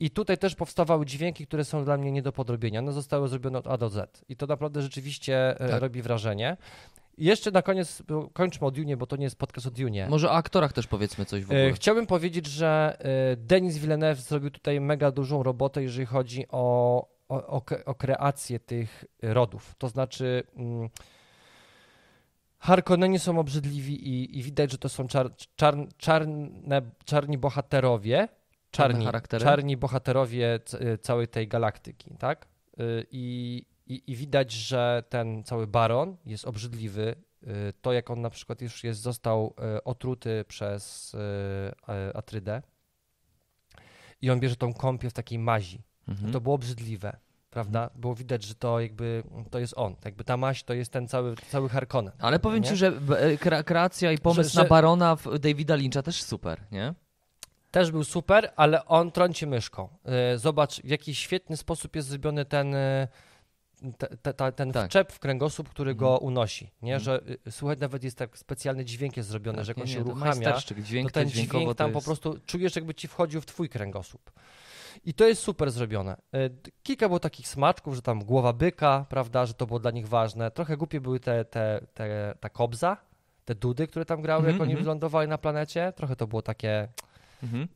I 0.00 0.10
tutaj 0.10 0.38
też 0.38 0.54
powstawały 0.54 1.06
dźwięki, 1.06 1.46
które 1.46 1.64
są 1.64 1.84
dla 1.84 1.96
mnie 1.96 2.12
nie 2.12 2.22
do 2.22 2.32
podrobienia. 2.32 2.80
One 2.80 2.92
zostały 2.92 3.28
zrobione 3.28 3.58
od 3.58 3.66
A 3.66 3.76
do 3.76 3.88
Z. 3.88 4.24
I 4.28 4.36
to 4.36 4.46
naprawdę 4.46 4.82
rzeczywiście 4.82 5.60
e, 5.60 5.68
tak. 5.68 5.80
robi 5.80 6.02
wrażenie. 6.02 6.56
Jeszcze 7.18 7.50
na 7.50 7.62
koniec, 7.62 8.02
kończmy 8.32 8.66
o 8.66 8.70
Dune, 8.70 8.96
bo 8.96 9.06
to 9.06 9.16
nie 9.16 9.24
jest 9.24 9.38
podcast 9.38 9.66
o 9.66 9.70
Dune. 9.70 10.08
Może 10.08 10.30
o 10.30 10.34
aktorach 10.34 10.72
też 10.72 10.86
powiedzmy 10.86 11.24
coś 11.24 11.44
w 11.44 11.46
ogóle. 11.46 11.66
E, 11.66 11.72
chciałbym 11.72 12.06
powiedzieć, 12.06 12.46
że 12.46 12.96
e, 12.98 13.36
Denis 13.36 13.78
Villeneuve 13.78 14.20
zrobił 14.20 14.50
tutaj 14.50 14.80
mega 14.80 15.10
dużą 15.10 15.42
robotę, 15.42 15.82
jeżeli 15.82 16.06
chodzi 16.06 16.44
o, 16.48 17.08
o, 17.28 17.62
o 17.84 17.94
kreację 17.94 18.60
tych 18.60 19.04
rodów. 19.22 19.74
To 19.78 19.88
znaczy... 19.88 20.42
Mm, 20.56 20.88
Harkonneni 22.62 23.18
są 23.18 23.38
obrzydliwi 23.38 24.08
i, 24.08 24.38
i, 24.38 24.42
widać, 24.42 24.70
że 24.70 24.78
to 24.78 24.88
są 24.88 25.08
czar, 25.08 25.30
czar, 25.56 25.76
czarne, 25.96 26.82
czarni 27.04 27.38
bohaterowie, 27.38 28.28
czarni, 28.70 29.06
czarni 29.40 29.76
bohaterowie 29.76 30.60
całej 31.00 31.28
tej 31.28 31.48
galaktyki, 31.48 32.14
tak? 32.18 32.46
E, 32.78 32.82
I, 33.10 33.64
i, 33.92 34.02
I, 34.12 34.16
widać, 34.16 34.52
że 34.52 35.02
ten 35.08 35.44
cały 35.44 35.66
baron 35.66 36.16
jest 36.26 36.44
obrzydliwy. 36.44 37.14
Y, 37.42 37.72
to, 37.82 37.92
jak 37.92 38.10
on 38.10 38.20
na 38.20 38.30
przykład 38.30 38.62
już 38.62 38.84
jest, 38.84 39.00
został 39.00 39.54
y, 39.76 39.84
otruty 39.84 40.44
przez 40.48 41.14
y, 41.14 41.18
Atrydę 42.14 42.62
i 44.22 44.30
on 44.30 44.40
bierze 44.40 44.56
tą 44.56 44.74
kąpię 44.74 45.10
w 45.10 45.12
takiej 45.12 45.38
mazi. 45.38 45.82
Mhm. 46.08 46.32
To 46.32 46.40
było 46.40 46.54
obrzydliwe, 46.54 47.16
prawda? 47.50 47.82
Mhm. 47.82 48.00
Było 48.00 48.14
widać, 48.14 48.44
że 48.44 48.54
to 48.54 48.80
jakby 48.80 49.22
to 49.50 49.58
jest 49.58 49.74
on. 49.76 49.96
Jakby 50.04 50.24
ta 50.24 50.36
maź 50.36 50.62
to 50.62 50.74
jest 50.74 50.92
ten 50.92 51.08
cały, 51.08 51.34
cały 51.36 51.68
Harkonnen. 51.68 52.12
Ale 52.18 52.38
powiem 52.38 52.62
nie? 52.62 52.68
ci, 52.68 52.76
że 52.76 52.92
e, 53.18 53.64
kreacja 53.64 54.12
i 54.12 54.18
pomysł 54.18 54.54
że, 54.54 54.62
na 54.62 54.68
barona 54.68 55.16
w 55.16 55.38
Davida 55.38 55.74
Lyncha 55.74 56.02
też 56.02 56.22
super, 56.22 56.60
nie? 56.70 56.94
Też 57.70 57.90
był 57.90 58.04
super, 58.04 58.52
ale 58.56 58.84
on 58.84 59.12
trąci 59.12 59.46
myszką. 59.46 59.88
Zobacz, 60.36 60.82
w 60.82 60.88
jaki 60.88 61.14
świetny 61.14 61.56
sposób 61.56 61.96
jest 61.96 62.08
zrobiony 62.08 62.44
ten 62.44 62.74
te, 63.98 64.32
te, 64.34 64.52
ten 64.52 64.72
tak. 64.72 64.90
wczep 64.90 65.12
w 65.12 65.18
kręgosłup, 65.18 65.68
który 65.68 65.90
mhm. 65.90 66.10
go 66.10 66.18
unosi, 66.18 66.70
nie? 66.82 66.94
Mhm. 66.94 67.04
Że 67.04 67.22
y, 67.46 67.50
słuchaj, 67.50 67.76
nawet 67.78 68.04
jest 68.04 68.18
tak 68.18 68.38
specjalny 68.38 68.84
dźwięk 68.84 69.16
jest 69.16 69.28
zrobiony, 69.28 69.56
tak, 69.56 69.64
że 69.64 69.70
jak 69.70 69.78
on 69.78 69.84
nie, 69.84 69.92
się 69.92 69.98
nie, 69.98 70.04
uruchamia, 70.04 70.52
to, 70.52 70.74
dźwięk, 70.74 71.12
to 71.12 71.14
ten 71.14 71.30
dźwięk 71.30 71.74
tam 71.76 71.90
jest... 71.90 72.00
po 72.00 72.02
prostu 72.02 72.38
czujesz, 72.46 72.76
jakby 72.76 72.94
ci 72.94 73.08
wchodził 73.08 73.40
w 73.40 73.46
twój 73.46 73.68
kręgosłup. 73.68 74.30
I 75.04 75.14
to 75.14 75.28
jest 75.28 75.42
super 75.42 75.70
zrobione. 75.70 76.16
Y, 76.34 76.70
kilka 76.82 77.08
było 77.08 77.20
takich 77.20 77.48
smaczków, 77.48 77.94
że 77.94 78.02
tam 78.02 78.24
głowa 78.24 78.52
byka, 78.52 79.06
prawda, 79.08 79.46
że 79.46 79.54
to 79.54 79.66
było 79.66 79.78
dla 79.78 79.90
nich 79.90 80.08
ważne. 80.08 80.50
Trochę 80.50 80.76
głupie 80.76 81.00
były 81.00 81.20
te, 81.20 81.44
te, 81.44 81.86
te, 81.94 82.34
ta 82.40 82.48
kobza, 82.48 82.96
te 83.44 83.54
dudy, 83.54 83.86
które 83.86 84.04
tam 84.04 84.22
grały, 84.22 84.40
mm 84.40 84.50
-hmm, 84.50 84.54
jak 84.54 84.62
oni 84.62 84.72
mm 84.72 84.80
-hmm. 84.80 84.84
wylądowali 84.84 85.28
na 85.28 85.38
planecie. 85.38 85.92
Trochę 85.96 86.16
to 86.16 86.26
było 86.26 86.42
takie... 86.42 86.88
-hmm. 87.42 87.66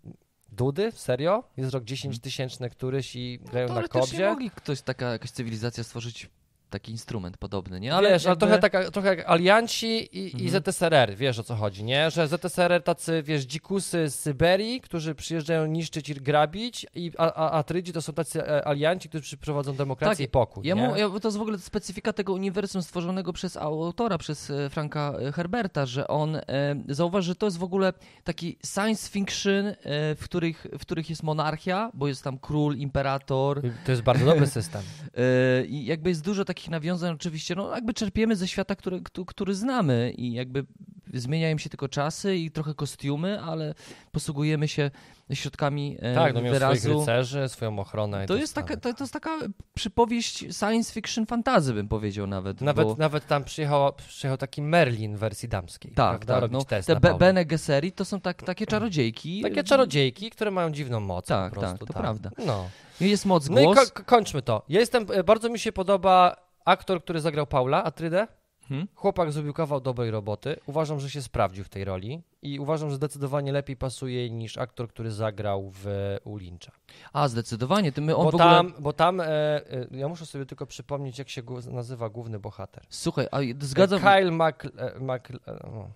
Dudy? 0.57 0.93
Serio? 0.93 1.45
Jest 1.57 1.73
rok 1.73 1.85
10 1.85 2.05
mhm. 2.05 2.21
tysięczny 2.21 2.71
któryś 2.71 3.17
i 3.17 3.39
grają 3.39 3.69
no, 3.69 3.75
na 3.75 3.89
kobzie? 3.89 4.29
Mogli 4.29 4.51
ktoś, 4.51 4.83
taka 4.83 5.13
jakaś 5.13 5.31
cywilizacja 5.31 5.85
stworzyć 5.85 6.31
taki 6.71 6.93
instrument 6.93 7.37
podobny, 7.37 7.81
nie? 7.81 7.95
Ale 7.95 8.11
wiesz, 8.11 8.25
jakby... 8.25 8.47
ale 8.47 8.59
trochę, 8.61 8.71
taka, 8.71 8.91
trochę 8.91 9.09
jak 9.09 9.31
alianci 9.31 10.19
i, 10.19 10.25
mhm. 10.25 10.45
i 10.45 10.51
ZSRR, 10.51 11.17
wiesz 11.17 11.39
o 11.39 11.43
co 11.43 11.55
chodzi, 11.55 11.85
nie? 11.85 12.11
Że 12.11 12.29
ZSRR 12.29 12.83
tacy, 12.83 13.23
wiesz, 13.23 13.43
dzikusy 13.43 14.11
z 14.11 14.15
Syberii, 14.15 14.81
którzy 14.81 15.15
przyjeżdżają 15.15 15.67
niszczyć 15.67 16.09
i 16.09 16.15
grabić, 16.15 16.87
i, 16.95 17.13
a, 17.19 17.33
a 17.33 17.51
Atrydzi 17.51 17.93
to 17.93 18.03
są 18.03 18.13
tacy 18.13 18.47
e, 18.47 18.69
alianci, 18.69 19.09
którzy 19.09 19.25
przyprowadzą 19.25 19.77
demokrację 19.77 20.27
tak, 20.27 20.31
i 20.31 20.33
pokój, 20.33 20.67
ja, 20.67 20.77
mu, 20.77 20.97
ja 20.97 21.09
To 21.09 21.29
jest 21.29 21.39
w 21.39 21.41
ogóle 21.41 21.59
specyfika 21.59 22.13
tego 22.13 22.33
uniwersum 22.33 22.83
stworzonego 22.83 23.33
przez 23.33 23.57
autora, 23.57 24.19
przez 24.19 24.51
e, 24.51 24.71
Franka 24.71 25.13
e, 25.21 25.33
Herberta, 25.33 25.87
że 25.87 26.09
on 26.09 26.37
e, 26.37 26.43
zauważy, 26.89 27.27
że 27.27 27.35
to 27.35 27.47
jest 27.47 27.59
w 27.59 27.63
ogóle 27.63 27.93
taki 28.25 28.59
science 28.75 29.11
fiction, 29.11 29.67
e, 29.67 29.75
w, 30.15 30.21
których, 30.25 30.67
w 30.79 30.81
których 30.81 31.11
jest 31.11 31.23
monarchia, 31.23 31.91
bo 31.95 32.09
jest 32.09 32.25
tam 32.25 32.39
król, 32.39 32.77
imperator. 32.77 33.63
To 33.85 33.91
jest 33.91 34.03
bardzo 34.03 34.25
dobry 34.25 34.47
system. 34.47 34.83
e, 35.15 35.65
I 35.65 35.85
jakby 35.85 36.09
jest 36.09 36.25
dużo 36.25 36.45
takich 36.45 36.56
takich 36.57 36.71
nawiązań 36.71 37.15
oczywiście, 37.15 37.55
no 37.55 37.75
jakby 37.75 37.95
czerpiemy 37.95 38.37
ze 38.37 38.49
świata, 38.49 38.77
który, 38.77 39.01
który 39.27 39.55
znamy 39.55 40.13
i 40.17 40.33
jakby 40.33 40.67
zmieniają 41.15 41.59
się 41.59 41.71
tylko 41.71 41.89
czasy 41.89 42.37
i 42.37 42.51
trochę 42.51 42.75
kostiumy, 42.75 43.41
ale 43.41 43.75
posługujemy 44.13 44.69
się 44.69 44.91
środkami 45.33 45.97
e, 46.01 46.15
tak, 46.15 46.35
no 46.35 46.41
wyrazu. 46.41 46.81
swoich 46.81 46.99
rycerzy, 46.99 47.49
swoją 47.49 47.79
ochronę. 47.79 48.27
To 48.27 48.37
jest, 48.37 48.55
taka, 48.55 48.77
to, 48.77 48.95
to, 48.95 49.05
jest 49.05 49.13
taka 49.13 49.39
przypowieść 49.75 50.39
science 50.39 50.93
fiction 50.93 51.27
fantazy, 51.27 51.75
bym 51.75 51.89
powiedział 51.89 52.27
nawet. 52.27 52.61
Nawet, 52.61 52.87
bo... 52.87 52.97
nawet 52.99 53.27
tam 53.27 53.45
przyjechał, 53.45 53.93
przyjechał 54.09 54.39
taki 54.39 54.63
Merlin 54.63 55.17
w 55.17 55.19
wersji 55.19 55.49
damskiej. 55.49 55.93
Tak, 55.93 56.25
prawda? 56.25 56.41
tak. 56.41 56.51
No, 56.51 56.65
te 56.65 57.01
Be 57.01 57.15
Bene 57.15 57.45
Gesserit 57.45 57.95
to 57.95 58.05
są 58.05 58.21
tak, 58.21 58.43
takie 58.43 58.67
czarodziejki. 58.67 59.43
Takie 59.43 59.65
czarodziejki, 59.65 60.31
które 60.31 60.51
mają 60.51 60.73
dziwną 60.73 61.01
moc 61.01 61.27
tak, 61.27 61.55
po 61.55 61.61
prostu. 61.61 61.79
Tak, 61.79 61.89
to 61.89 61.95
tak. 61.95 62.03
prawda. 62.03 62.31
No. 62.47 62.69
Jest 63.01 63.27
moc 63.27 63.49
głos. 63.49 63.61
No 63.65 63.73
i 63.73 63.75
ko 63.75 64.05
kończmy 64.05 64.43
to. 64.43 64.63
Ja 64.69 64.81
jestem, 64.81 65.07
e, 65.13 65.25
bardzo 65.25 65.49
mi 65.49 65.59
się 65.59 65.73
podoba 65.73 66.46
aktor, 66.67 67.03
który 67.03 67.21
zagrał 67.21 67.47
Paula 67.47 67.85
Atrydę, 67.85 68.27
hmm? 68.69 68.89
chłopak 68.95 69.33
zrobił 69.33 69.53
kawał 69.53 69.81
dobrej 69.81 70.11
roboty. 70.11 70.57
Uważam, 70.67 71.01
że 71.01 71.11
się 71.11 71.23
sprawdził 71.23 71.65
w 71.65 71.69
tej 71.69 71.85
roli 71.85 72.23
i 72.43 72.59
uważam, 72.59 72.91
że 72.91 72.97
zdecydowanie 72.97 73.53
lepiej 73.53 73.77
pasuje 73.77 74.31
niż 74.31 74.59
aktor, 74.59 74.89
który 74.89 75.11
zagrał 75.11 75.71
w 75.75 75.87
U 76.25 76.37
Lyncha. 76.37 76.73
A, 77.13 77.29
zdecydowanie. 77.29 77.93
Ty 77.93 78.01
my 78.01 78.17
on 78.17 78.23
bo, 78.23 78.29
ogóle... 78.29 78.45
tam, 78.45 78.73
bo 78.79 78.93
tam, 78.93 79.21
e, 79.21 79.27
e, 79.27 79.87
ja 79.91 80.09
muszę 80.09 80.27
sobie 80.27 80.47
tylko 80.47 80.67
przypomnieć, 80.67 81.19
jak 81.19 81.29
się 81.29 81.43
nazywa 81.71 82.09
główny 82.09 82.39
bohater. 82.39 82.85
Słuchaj, 82.89 83.29
a 83.31 83.39
zgadzam... 83.61 84.01
Kyle 84.01 84.31
Mac... 84.31 84.57
E, 84.65 85.01
Mac 85.01 85.23
no. 85.47 85.91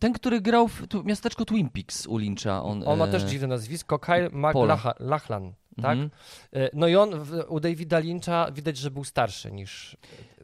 Ten, 0.00 0.12
który 0.12 0.40
grał 0.40 0.68
w 0.68 0.86
tu, 0.86 1.04
miasteczko 1.04 1.44
Twin 1.44 1.68
Peaks 1.68 2.06
u 2.06 2.16
Lyncha. 2.16 2.62
On, 2.62 2.88
on 2.88 2.98
ma 2.98 3.06
też 3.06 3.22
dziwne 3.22 3.46
nazwisko, 3.46 3.98
Kyle 3.98 4.30
MacLachlan 4.32 5.52
tak? 5.82 5.98
Mm 5.98 6.08
-hmm. 6.08 6.68
No 6.72 6.88
i 6.88 6.96
on 6.96 7.10
u 7.48 7.60
Davida 7.60 7.98
Lyncha 7.98 8.50
widać, 8.52 8.76
że 8.76 8.90
był 8.90 9.04
starszy 9.04 9.52
niż 9.52 9.96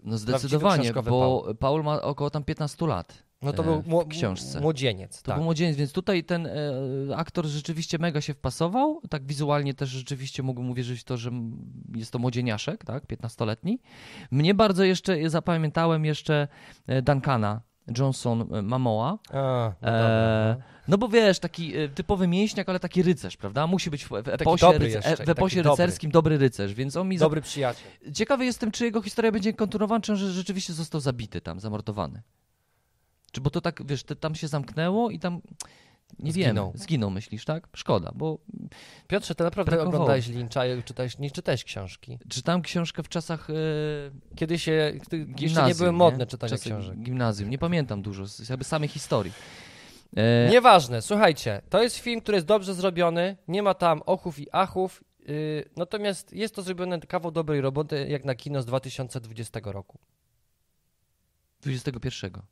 No 0.05 0.19
zdecydowanie, 0.19 0.93
bo 0.93 1.03
Paul. 1.03 1.57
Paul 1.57 1.83
ma 1.83 2.03
około 2.03 2.31
tam 2.31 2.45
15 2.45 2.87
lat. 2.87 3.23
No 3.43 3.53
to 3.53 3.63
e, 3.63 3.65
był 3.65 3.83
młodzieniec, 4.61 5.23
To 5.23 5.27
tak. 5.27 5.37
był 5.37 5.45
młodzieniec, 5.45 5.77
więc 5.77 5.93
tutaj 5.93 6.25
ten 6.25 6.47
e, 6.47 6.51
aktor 7.17 7.47
rzeczywiście 7.47 7.99
mega 7.99 8.21
się 8.21 8.35
wpasował. 8.35 9.01
Tak 9.11 9.27
wizualnie 9.27 9.75
też 9.75 9.89
rzeczywiście 9.89 10.43
mógłbym 10.43 10.71
uwierzyć 10.71 11.01
w 11.01 11.05
to, 11.05 11.17
że 11.17 11.31
jest 11.95 12.13
to 12.13 12.19
młodzieniaszek, 12.19 12.85
tak, 12.85 13.05
15-letni. 13.07 13.79
Mnie 14.31 14.55
bardzo 14.55 14.85
jeszcze, 14.85 15.31
zapamiętałem 15.31 16.05
jeszcze 16.05 16.49
e, 16.87 17.03
Duncana 17.03 17.61
Johnson 17.99 18.55
e, 18.55 18.63
Mamoa. 18.63 19.19
A, 19.31 19.73
no 19.83 19.91
dobra, 19.91 19.99
E, 19.99 20.57
no. 20.59 20.65
No 20.89 20.99
bo 20.99 21.09
wiesz, 21.09 21.39
taki 21.39 21.77
e, 21.77 21.89
typowy 21.89 22.27
mięśniak, 22.27 22.69
ale 22.69 22.81
taki 22.81 23.03
rycerz, 23.03 23.37
prawda? 23.37 23.67
Musi 23.67 23.91
być 23.91 24.05
w, 24.05 24.09
w 24.09 24.29
eposie, 24.29 24.67
dobry 24.67 24.91
jeszcze, 24.91 25.11
e, 25.11 25.15
w 25.15 25.19
taki 25.19 25.31
eposie 25.31 25.63
dobry. 25.63 25.71
rycerskim 25.71 26.11
dobry 26.11 26.39
rycerz, 26.39 26.75
więc 26.75 26.97
on 26.97 27.09
mi... 27.09 27.19
za- 27.19 27.25
Dobry 27.25 27.41
przyjaciel. 27.41 27.85
Ciekawy 28.15 28.45
jestem, 28.45 28.71
czy 28.71 28.85
jego 28.85 29.03
historia 29.03 29.33
będzie 29.33 29.53
kontynuowana, 29.53 30.01
czy 30.01 30.13
on 30.13 30.19
że 30.19 30.33
rzeczywiście 30.33 30.73
został 30.73 31.01
zabity 31.01 31.41
tam, 31.41 31.61
zamordowany. 31.61 32.23
Czy 33.33 33.41
bo 33.41 33.51
to 33.51 33.61
tak, 33.61 33.87
wiesz, 33.87 34.03
te, 34.05 34.17
tam 34.17 34.35
się 34.35 34.49
zamknęło 34.49 35.11
i 35.11 35.19
tam... 35.19 35.41
Nie 36.19 36.33
Zginął. 36.33 36.67
wiemy. 36.73 36.85
Zginął, 36.85 37.11
myślisz, 37.11 37.45
tak? 37.45 37.69
Szkoda, 37.77 38.13
bo 38.15 38.39
Piotrze, 39.09 39.35
ty 39.35 39.45
naprawdę 39.45 39.71
Brakowało. 39.71 39.95
oglądałeś 39.95 40.29
Lyncha 40.29 40.67
i 40.67 40.83
czytałeś, 40.83 41.19
nie 41.19 41.31
czytałeś 41.31 41.65
książki. 41.65 42.19
czytałem 42.29 42.63
książkę 42.63 43.03
w 43.03 43.09
czasach 43.09 43.51
e, 43.51 43.55
Kiedy 44.37 44.59
się, 44.59 44.93
gdy 45.07 45.17
jeszcze 45.19 45.35
gimnazjum. 45.35 45.69
nie 45.69 45.75
były 45.75 45.93
modne 45.93 46.19
nie? 46.19 46.27
czytanie 46.27 46.51
Czasy 46.51 46.65
książek. 46.65 46.99
Gimnazjum, 46.99 47.51
nie 47.51 47.59
pamiętam 47.59 48.03
dużo, 48.03 48.25
jakby 48.51 48.65
samej 48.65 48.89
historii. 48.89 49.33
E, 50.17 50.49
Nieważne, 50.51 51.03
słuchajcie, 51.03 51.63
to 51.71 51.83
jest 51.83 51.97
film, 51.97 52.21
który 52.21 52.37
jest 52.37 52.47
dobrze 52.47 52.75
zrobiony, 52.75 53.37
nie 53.49 53.63
ma 53.63 53.75
tam 53.75 54.03
ochów 54.07 54.39
i 54.39 54.47
achów, 54.53 55.05
yy, 55.19 55.65
natomiast 55.77 56.33
jest 56.33 56.55
to 56.55 56.63
zrobione 56.63 57.01
kawał 57.01 57.31
dobrej 57.31 57.61
roboty, 57.61 58.07
jak 58.09 58.25
na 58.25 58.35
kino 58.35 58.63
z 58.63 58.67
2020 58.67 59.61
roku. 59.65 59.99
21. 61.61 62.43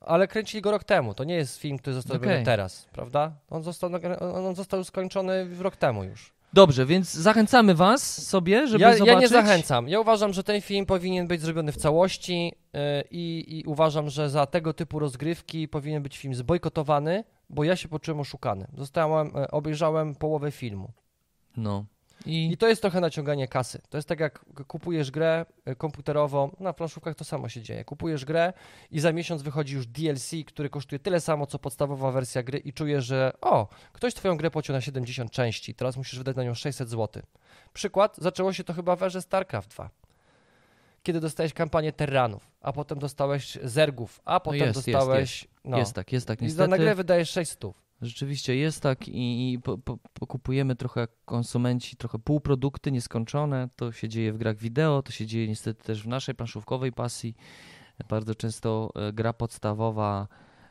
Ale 0.00 0.28
kręcili 0.28 0.62
go 0.62 0.70
rok 0.70 0.84
temu, 0.84 1.14
to 1.14 1.24
nie 1.24 1.34
jest 1.34 1.58
film, 1.58 1.78
który 1.78 1.94
został 1.94 2.16
Okej. 2.16 2.28
zrobiony 2.28 2.44
teraz, 2.44 2.88
prawda? 2.92 3.32
On 3.50 3.62
został, 3.62 3.90
on 4.20 4.46
on 4.46 4.54
został 4.54 4.84
skończony 4.84 5.46
w 5.46 5.60
rok 5.60 5.76
temu 5.76 6.04
już. 6.04 6.32
Dobrze, 6.52 6.86
więc 6.86 7.12
zachęcamy 7.14 7.74
was 7.74 8.28
sobie, 8.28 8.66
żeby 8.66 8.82
Ja, 8.82 8.92
zobaczyć. 8.96 9.06
ja 9.14 9.20
nie 9.20 9.28
zachęcam. 9.28 9.88
Ja 9.88 10.00
uważam, 10.00 10.32
że 10.32 10.44
ten 10.44 10.60
film 10.60 10.86
powinien 10.86 11.26
być 11.26 11.40
zrobiony 11.40 11.72
w 11.72 11.76
całości 11.76 12.52
yy, 12.72 12.80
i, 13.10 13.64
uważam, 13.66 14.10
że 14.10 14.30
za 14.30 14.46
tego 14.46 14.72
typu 14.72 14.98
rozgrywki 14.98 15.68
powinien 15.68 16.02
być 16.02 16.18
film 16.18 16.34
zbojkotowany, 16.34 17.24
bo 17.50 17.64
ja 17.64 17.76
się 17.76 17.88
poczułem 17.88 18.20
oszukany. 18.20 18.66
Zostałem, 18.76 19.36
e, 19.36 19.50
obejrzałem 19.50 20.14
połowę 20.14 20.50
filmu. 20.50 20.90
No. 21.56 21.84
I, 22.26 22.52
I 22.52 22.56
to 22.56 22.68
jest 22.68 22.82
trochę 22.82 23.00
naciąganie 23.00 23.48
kasy. 23.48 23.80
To 23.90 23.98
jest 23.98 24.08
tak 24.08 24.20
jak 24.20 24.44
kupujesz 24.66 25.10
grę 25.10 25.46
y, 25.68 25.76
komputerową, 25.76 26.56
na 26.60 26.72
planszówkach 26.72 27.14
to 27.14 27.24
samo 27.24 27.48
się 27.48 27.62
dzieje. 27.62 27.84
Kupujesz 27.84 28.24
grę 28.24 28.52
i 28.90 29.00
za 29.00 29.12
miesiąc 29.12 29.42
wychodzi 29.42 29.74
już 29.74 29.86
DLC, 29.86 30.30
który 30.46 30.70
kosztuje 30.70 30.98
tyle 30.98 31.20
samo, 31.20 31.46
co 31.46 31.58
podstawowa 31.58 32.12
wersja 32.12 32.42
gry 32.42 32.58
i 32.58 32.72
czujesz, 32.72 33.04
że 33.04 33.32
o, 33.40 33.68
ktoś 33.92 34.14
twoją 34.14 34.36
grę 34.36 34.50
pociął 34.50 34.76
na 34.76 34.80
70 34.80 35.30
części, 35.30 35.74
teraz 35.74 35.96
musisz 35.96 36.18
wydać 36.18 36.36
na 36.36 36.44
nią 36.44 36.54
600 36.54 36.90
zł. 36.90 37.22
Przykład, 37.72 38.16
zaczęło 38.18 38.52
się 38.52 38.64
to 38.64 38.72
chyba 38.72 38.96
w 38.96 39.02
erze 39.02 39.22
StarCraft 39.22 39.70
2. 39.70 39.90
Kiedy 41.02 41.20
dostałeś 41.20 41.52
kampanię 41.52 41.92
Terranów, 41.92 42.50
a 42.60 42.72
potem 42.72 42.98
dostałeś 42.98 43.58
Zergów, 43.62 44.20
a 44.24 44.40
potem 44.40 44.60
jest, 44.60 44.76
jest, 44.76 44.86
dostałeś... 44.86 45.48
No, 45.64 45.78
jest 45.78 45.92
tak, 45.92 46.12
jest 46.12 46.26
tak, 46.26 46.42
I 46.42 46.50
za 46.50 46.62
na 46.62 46.66
niestety. 46.66 46.82
grę 46.84 46.94
wydajesz 46.94 47.30
600. 47.30 47.64
Rzeczywiście 48.02 48.56
jest 48.56 48.82
tak 48.82 49.08
i, 49.08 49.52
i 49.52 49.58
po, 49.58 49.78
po, 49.78 49.98
pokupujemy 50.14 50.76
trochę 50.76 51.00
jak 51.00 51.10
konsumenci, 51.24 51.96
trochę 51.96 52.18
półprodukty 52.18 52.92
nieskończone. 52.92 53.68
To 53.76 53.92
się 53.92 54.08
dzieje 54.08 54.32
w 54.32 54.38
grach 54.38 54.56
wideo, 54.56 55.02
to 55.02 55.12
się 55.12 55.26
dzieje 55.26 55.48
niestety 55.48 55.84
też 55.84 56.02
w 56.02 56.08
naszej 56.08 56.34
planszówkowej 56.34 56.92
pasji. 56.92 57.34
Bardzo 58.08 58.34
często 58.34 58.90
e, 58.94 59.12
gra 59.12 59.32
podstawowa 59.32 60.28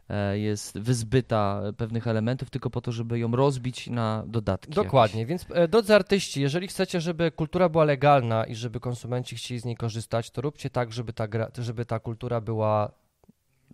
e, 0.10 0.40
jest 0.40 0.80
wyzbyta 0.80 1.62
pewnych 1.78 2.08
elementów 2.08 2.50
tylko 2.50 2.70
po 2.70 2.82
to, 2.82 2.92
żeby 2.92 3.20
ją 3.20 3.32
rozbić 3.32 3.88
na 3.88 4.24
dodatki. 4.28 4.74
Dokładnie, 4.74 5.26
więc 5.26 5.46
e, 5.50 5.68
drodzy 5.68 5.96
artyści, 5.96 6.42
jeżeli 6.42 6.68
chcecie, 6.68 7.02
żeby 7.02 7.32
kultura 7.32 7.70
była 7.70 7.84
legalna 7.84 8.44
i 8.44 8.56
żeby 8.56 8.80
konsumenci 8.80 9.36
chcieli 9.36 9.60
z 9.60 9.66
niej 9.66 9.76
korzystać, 9.76 10.32
to 10.32 10.42
róbcie 10.42 10.70
tak, 10.70 10.94
żeby 10.94 11.14
ta, 11.14 11.28
gra, 11.28 11.52
żeby 11.58 11.86
ta 11.86 12.00
kultura 12.00 12.42
była 12.42 12.92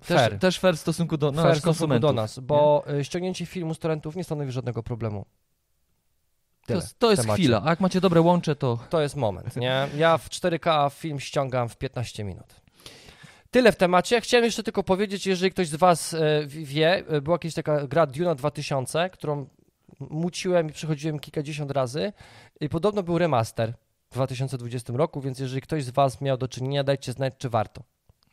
fair. 0.07 0.39
też 0.39 0.59
fair 0.59 0.77
w 0.77 0.79
stosunku 0.79 1.17
do, 1.17 1.31
no, 1.31 1.43
fair 1.43 1.61
konsumentów. 1.61 2.09
do 2.09 2.13
nas, 2.13 2.39
bo 2.39 2.85
e, 2.99 3.03
ściągnięcie 3.03 3.45
filmu 3.45 3.73
z 3.73 3.79
torrentów 3.79 4.15
nie 4.15 4.23
stanowi 4.23 4.51
żadnego 4.51 4.83
problemu. 4.83 5.25
To, 6.61 6.67
Tyle 6.67 6.79
jest- 6.79 6.99
to 6.99 7.11
jest 7.11 7.29
chwila. 7.29 7.61
A 7.65 7.69
jak 7.69 7.79
macie 7.79 8.01
dobre 8.01 8.21
łącze, 8.21 8.55
to 8.55 8.79
To 8.89 9.01
jest 9.01 9.15
moment, 9.15 9.55
nie? 9.55 9.87
Ja 9.97 10.17
w 10.17 10.29
4K 10.29 10.89
film 10.89 11.19
ściągam 11.19 11.69
w 11.69 11.77
15 11.77 12.23
minut. 12.23 12.65
Tyle 13.51 13.71
w 13.71 13.75
temacie. 13.75 14.21
Chciałem 14.21 14.43
jeszcze 14.45 14.63
tylko 14.63 14.83
powiedzieć, 14.83 15.27
jeżeli 15.27 15.51
ktoś 15.51 15.67
z 15.67 15.75
Was 15.75 16.13
e, 16.13 16.19
wie, 16.47 17.03
e, 17.07 17.21
była 17.21 17.39
kiedyś 17.39 17.55
taka 17.55 17.87
gra 17.87 18.05
Duna 18.05 18.35
2000, 18.35 19.09
którą 19.09 19.47
muciłem 19.99 20.69
i 20.69 20.73
przechodziłem 20.73 21.19
kilkadziesiąt 21.19 21.71
razy 21.71 22.13
i 22.59 22.69
podobno 22.69 23.03
był 23.03 23.17
remaster 23.17 23.73
w 24.11 24.13
2020 24.13 24.93
roku, 24.93 25.21
więc 25.21 25.39
jeżeli 25.39 25.61
ktoś 25.61 25.83
z 25.83 25.89
Was 25.89 26.21
miał 26.21 26.37
do 26.37 26.47
czynienia, 26.47 26.83
dajcie 26.83 27.11
znać, 27.11 27.33
czy 27.37 27.49
warto, 27.49 27.83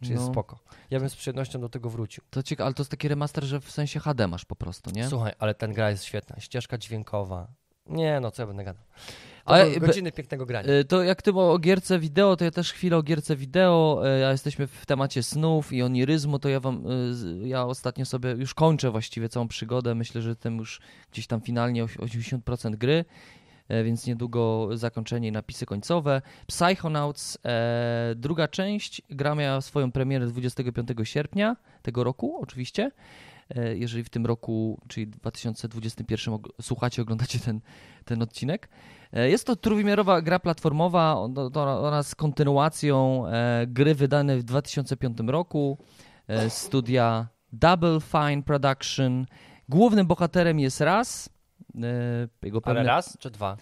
czy 0.03 0.13
jest 0.13 0.25
No. 0.27 0.33
spoko. 0.33 0.59
Ja 0.91 1.01
bym 1.01 1.11
z 1.11 1.17
przyjemnością 1.17 1.61
do 1.61 1.69
tego 1.69 1.91
wrócił. 1.91 2.23
To 2.31 2.43
ciekawe, 2.43 2.67
ale 2.67 2.75
to 2.75 2.83
jest 2.83 2.91
taki 2.91 3.09
remaster, 3.09 3.45
że 3.45 3.61
w 3.61 3.71
sensie 3.71 4.01
HD 4.01 4.29
masz 4.29 4.45
po 4.45 4.57
prostu, 4.57 4.91
nie? 4.91 5.09
Słuchaj, 5.09 5.33
ale 5.39 5.55
ten 5.55 5.73
gra 5.73 5.91
jest 5.91 6.05
świetna, 6.05 6.41
ścieżka 6.41 6.79
dźwiękowa. 6.79 7.47
Nie, 7.87 8.21
no 8.21 8.31
co 8.31 8.43
ja 8.43 8.47
będę 8.47 8.65
gadał. 8.65 8.83
To 9.45 9.51
Ale 9.51 9.81
godziny 9.81 10.13
pięknego 10.13 10.47
grania. 10.47 10.69
Y, 10.73 10.85
To 10.85 11.03
jak 11.03 11.23
ty 11.23 11.31
o 11.33 11.59
gierce 11.59 11.99
wideo, 11.99 12.37
to 12.37 12.45
ja 12.45 12.51
też 12.51 12.73
chwilę 12.73 12.97
o 12.97 13.03
gierce 13.03 13.37
wideo, 13.37 14.03
y, 14.21 14.27
a 14.27 14.31
jesteśmy 14.31 14.67
w 14.67 14.87
temacie 14.87 15.23
snów 15.23 15.73
i 15.73 15.83
oniryzmu, 15.83 16.39
to 16.39 16.49
ja 16.49 16.61
wam, 16.61 16.87
y, 17.45 17.49
ja 17.49 17.65
ostatnio 17.67 18.07
sobie 18.07 18.31
już 18.31 18.55
kończę 18.55 18.91
właściwie 18.91 19.29
całą 19.29 19.49
przygodę, 19.49 19.95
myślę, 19.95 20.23
że 20.23 20.37
tym 20.37 20.59
już 20.59 20.81
gdzieś 21.13 21.27
tam 21.27 21.41
finalnie 21.41 21.85
oś- 21.85 21.97
80% 21.99 22.77
gry, 22.77 23.05
więc 23.85 24.07
niedługo 24.07 24.69
zakończenie 24.75 25.29
i 25.29 25.33
napisy 25.33 25.67
końcowe. 25.67 26.23
Psychonauts, 26.47 27.39
e, 27.45 28.15
druga 28.17 28.49
część, 28.49 29.03
gra 29.11 29.35
miała 29.35 29.61
swoją 29.61 29.93
premierę 29.93 30.27
25 30.27 30.89
sierpnia 31.05 31.57
tego 31.83 32.05
roku, 32.05 32.39
oczywiście. 32.43 32.91
E, 33.57 33.77
Jeżeli 33.77 34.05
w 34.05 34.09
tym 34.11 34.27
roku, 34.27 34.81
czyli 34.89 35.07
2021 35.07 36.35
og- 36.35 36.49
słuchacie, 36.63 37.03
oglądacie 37.03 37.39
ten, 37.39 37.61
ten 38.05 38.23
odcinek. 38.23 38.69
E, 39.13 39.31
Jest 39.31 39.47
to 39.47 39.57
trójwymiarowa 39.57 40.23
gra 40.23 40.39
platformowa, 40.39 41.15
on- 41.19 41.35
to- 41.35 41.83
ona 41.87 42.03
z 42.03 42.15
kontynuacją 42.15 43.27
e, 43.27 43.67
gry 43.67 43.95
wydanej 43.95 44.39
w 44.39 44.43
2005 44.43 45.19
roku, 45.31 45.79
e, 46.29 46.51
studia 46.51 47.29
Double 47.53 47.99
Fine 48.01 48.43
Production. 48.43 49.27
Głównym 49.69 50.07
bohaterem 50.07 50.61
jest 50.61 50.81
Raz. 50.81 51.29
E, 51.77 52.29
Jego 52.43 52.61
Ale 52.65 52.75
pewne... 52.75 52.83
raz 52.83 53.19
czy 53.19 53.31
dwa? 53.31 53.57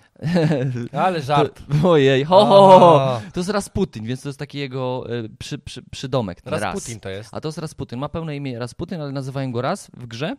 Ale 0.93 1.23
żart. 1.23 1.63
To, 1.83 1.91
ojej, 1.91 2.25
ho, 2.25 2.47
ho, 2.47 2.79
ho, 2.79 3.21
To 3.33 3.41
jest 3.41 3.51
Rasputin, 3.51 4.05
więc 4.05 4.23
to 4.23 4.29
jest 4.29 4.39
taki 4.39 4.59
jego 4.59 5.05
e, 5.09 5.29
przy, 5.39 5.59
przy, 5.59 5.83
przydomek. 5.83 6.41
ten 6.41 6.53
Raz. 6.53 6.63
Rasputin 6.63 7.01
to 7.01 7.09
jest. 7.09 7.35
A 7.35 7.41
to 7.41 7.49
jest 7.49 7.59
Rasputin. 7.59 7.99
Ma 7.99 8.09
pełne 8.09 8.37
imię 8.37 8.59
Rasputin, 8.59 9.01
ale 9.01 9.13
nazywają 9.13 9.53
go 9.53 9.63
Raz 9.63 9.91
w 9.97 10.07
grze. 10.07 10.37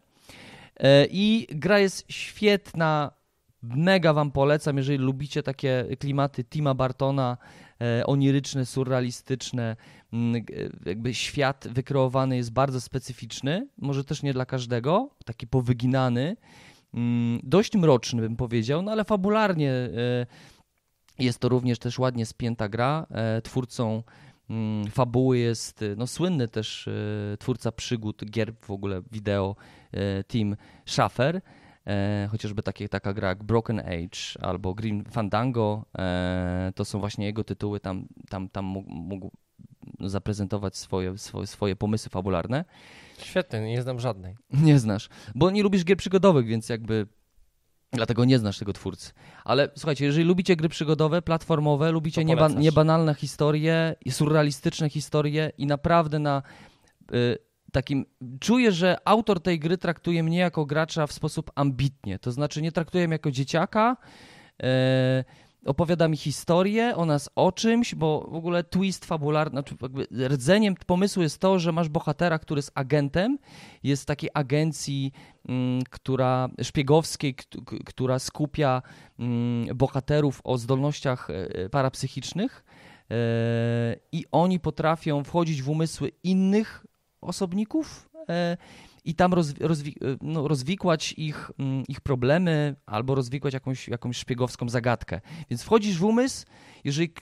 E, 0.80 1.06
I 1.12 1.48
gra 1.50 1.80
jest 1.80 2.06
świetna. 2.12 3.12
Mega 3.64 4.14
wam 4.14 4.32
polecam, 4.32 4.78
jeżeli 4.78 4.98
lubicie 4.98 5.44
takie 5.44 5.86
klimaty 6.00 6.44
Tima 6.44 6.74
Bartona, 6.74 7.38
oniryczne, 8.06 8.66
surrealistyczne. 8.66 9.76
Jakby 10.86 11.14
świat 11.14 11.68
wykreowany 11.72 12.38
jest 12.38 12.52
bardzo 12.52 12.82
specyficzny, 12.82 13.68
może 13.78 14.04
też 14.04 14.24
nie 14.24 14.34
dla 14.34 14.46
każdego, 14.46 15.10
taki 15.26 15.48
powyginany, 15.48 16.36
dość 17.44 17.76
mroczny 17.76 18.22
bym 18.22 18.36
powiedział, 18.36 18.82
no 18.82 18.92
ale 18.92 19.04
fabularnie 19.04 19.72
e, 19.72 20.26
jest 21.20 21.40
to 21.40 21.50
również 21.50 21.80
też 21.80 22.00
ładnie 22.00 22.26
spięta 22.26 22.70
gra. 22.70 23.08
E, 23.12 23.42
Twórcą 23.42 24.04
mm, 24.50 24.88
fabuły 24.88 25.38
jest 25.38 25.82
e, 25.82 25.96
no, 25.98 26.08
słynny 26.08 26.48
też 26.48 26.90
twórca 27.40 27.72
przygód, 27.72 28.26
gier 28.26 28.54
w 28.62 28.72
ogóle 28.72 29.02
wideo, 29.12 29.56
Tim 30.28 30.56
Schafer. 30.86 31.42
Chociażby 32.32 32.64
takie, 32.64 32.90
taka 32.90 33.14
gra 33.14 33.30
jak 33.30 33.44
Broken 33.44 33.80
Age 33.80 34.42
albo 34.42 34.74
Green 34.74 35.04
Fandango, 35.04 35.86
to 36.76 36.86
są 36.86 37.00
właśnie 37.00 37.26
jego 37.26 37.44
tytuły, 37.44 37.80
tam, 37.80 38.08
tam, 38.30 38.50
tam 38.50 38.66
mógł, 38.66 38.90
mógł 38.90 39.32
zaprezentować 40.10 40.78
swoje, 40.78 41.18
swoje, 41.18 41.48
swoje 41.48 41.76
pomysły 41.76 42.10
fabularne. 42.10 42.66
Świetny, 43.18 43.68
nie 43.68 43.82
znam 43.82 44.00
żadnej. 44.00 44.36
Nie 44.54 44.80
znasz, 44.80 45.10
bo 45.36 45.52
nie 45.52 45.64
lubisz 45.64 45.86
gier 45.86 45.98
przygodowych, 45.98 46.46
więc 46.46 46.70
jakby 46.70 47.08
dlatego 47.92 48.26
nie 48.26 48.40
znasz 48.40 48.60
tego 48.60 48.74
twórcy. 48.74 49.12
Ale 49.44 49.70
słuchajcie, 49.76 50.06
jeżeli 50.06 50.26
lubicie 50.26 50.56
gry 50.56 50.70
przygodowe, 50.70 51.22
platformowe, 51.22 51.92
lubicie 51.92 52.26
nieba, 52.26 52.48
niebanalne 52.48 53.16
historie 53.16 53.96
surrealistyczne 54.10 54.90
historie 54.90 55.52
i 55.58 55.66
naprawdę 55.66 56.20
na 56.20 56.42
y, 57.14 57.38
takim 57.72 58.06
czuję, 58.40 58.72
że 58.72 58.98
autor 59.06 59.42
tej 59.42 59.60
gry 59.60 59.78
traktuje 59.78 60.24
mnie 60.24 60.38
jako 60.38 60.66
gracza 60.66 61.08
w 61.08 61.12
sposób 61.12 61.52
ambitnie. 61.56 62.20
To 62.20 62.32
znaczy 62.32 62.62
nie 62.62 62.72
traktuje 62.72 63.08
mnie 63.08 63.16
jako 63.16 63.32
dzieciaka, 63.32 63.98
e, 64.64 65.24
opowiada 65.66 66.08
mi 66.08 66.18
historię 66.18 66.96
o 66.96 67.06
nas, 67.06 67.30
o 67.36 67.52
czymś, 67.52 67.96
bo 67.96 68.28
w 68.32 68.36
ogóle 68.36 68.64
twist 68.64 69.06
fabularny, 69.06 69.52
znaczy 69.52 69.76
jakby 69.82 70.08
rdzeniem 70.28 70.76
pomysłu 70.86 71.24
jest 71.24 71.40
to, 71.40 71.60
że 71.60 71.72
masz 71.72 71.90
bohatera, 71.90 72.40
który 72.40 72.60
jest 72.60 72.72
agentem, 72.76 73.38
jest 73.84 74.06
takiej 74.06 74.30
agencji, 74.34 75.12
mm, 75.48 75.82
która 75.90 76.50
szpiegowskiej, 76.62 77.36
która 77.86 78.20
skupia 78.20 78.82
mm, 79.20 79.78
bohaterów 79.78 80.42
o 80.44 80.58
zdolnościach 80.58 81.30
e, 81.30 81.70
parapsychicznych 81.70 82.64
e, 83.12 83.16
i 84.12 84.26
oni 84.32 84.60
potrafią 84.60 85.24
wchodzić 85.24 85.62
w 85.62 85.70
umysły 85.70 86.12
innych 86.24 86.86
osobników 87.22 88.10
e, 88.30 88.58
i 89.04 89.16
tam 89.16 89.34
rozwi 89.34 89.64
rozwi 89.64 89.96
no, 90.22 90.48
rozwikłać 90.48 91.14
ich, 91.18 91.52
mm, 91.60 91.84
ich 91.88 92.02
problemy 92.02 92.76
albo 92.86 93.16
rozwikłać 93.16 93.54
jakąś, 93.54 93.88
jakąś 93.88 94.18
szpiegowską 94.18 94.70
zagadkę. 94.70 95.22
Więc 95.50 95.64
wchodzisz 95.64 95.98
w 95.98 96.04
umysł, 96.04 96.46
jeżeli, 96.84 97.14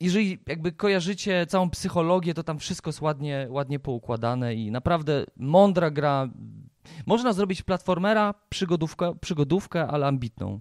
jeżeli 0.00 0.38
jakby 0.46 0.72
kojarzycie 0.72 1.46
całą 1.46 1.70
psychologię, 1.70 2.34
to 2.34 2.42
tam 2.42 2.58
wszystko 2.58 2.88
jest 2.88 3.00
ładnie, 3.00 3.46
ładnie 3.50 3.78
poukładane 3.78 4.54
i 4.54 4.70
naprawdę 4.70 5.24
mądra 5.36 5.90
gra. 5.90 6.28
Można 7.06 7.32
zrobić 7.32 7.62
platformera, 7.62 8.34
przygodówkę, 8.48 9.14
przygodówkę 9.20 9.86
ale 9.86 10.06
ambitną. 10.06 10.60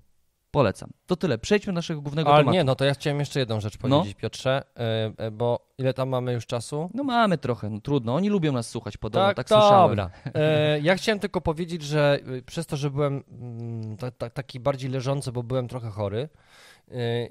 Polecam. 0.52 0.90
To 1.06 1.16
tyle. 1.16 1.38
Przejdźmy 1.38 1.74
do 1.74 1.76
naszego 1.76 2.02
głównego 2.02 2.30
Ale 2.30 2.38
tematu. 2.40 2.54
nie, 2.54 2.64
no 2.64 2.76
to 2.76 2.86
ja 2.86 2.94
chciałem 2.94 3.20
jeszcze 3.20 3.40
jedną 3.40 3.60
rzecz 3.60 3.74
No. 3.84 3.90
powiedzieć, 3.90 4.18
Piotrze, 4.18 4.64
y, 5.20 5.24
y, 5.26 5.32
bo 5.32 5.68
ile 5.78 5.94
tam 5.94 6.10
mamy 6.10 6.34
już 6.34 6.46
czasu? 6.46 6.90
No 6.94 7.04
mamy 7.04 7.38
trochę, 7.38 7.70
no 7.70 7.82
trudno. 7.82 8.16
Oni 8.16 8.30
lubią 8.30 8.52
nas 8.52 8.70
słuchać 8.70 8.98
podobno, 8.98 9.34
tak, 9.34 9.50
słyszałem. 9.50 9.90
dobra. 9.98 10.10
E, 10.34 10.80
ja 10.80 10.96
chciałem 10.96 11.20
tylko 11.20 11.42
powiedzieć, 11.42 11.82
że 11.82 12.20
przez 12.46 12.66
to, 12.66 12.78
że 12.78 12.90
byłem 12.90 13.24
mm, 13.32 13.98
ta, 13.98 14.12
ta, 14.12 14.30
taki 14.30 14.60
bardziej 14.60 14.90
leżący, 14.90 15.32
bo 15.32 15.44
byłem 15.44 15.68
trochę 15.68 15.90
chory 15.90 16.30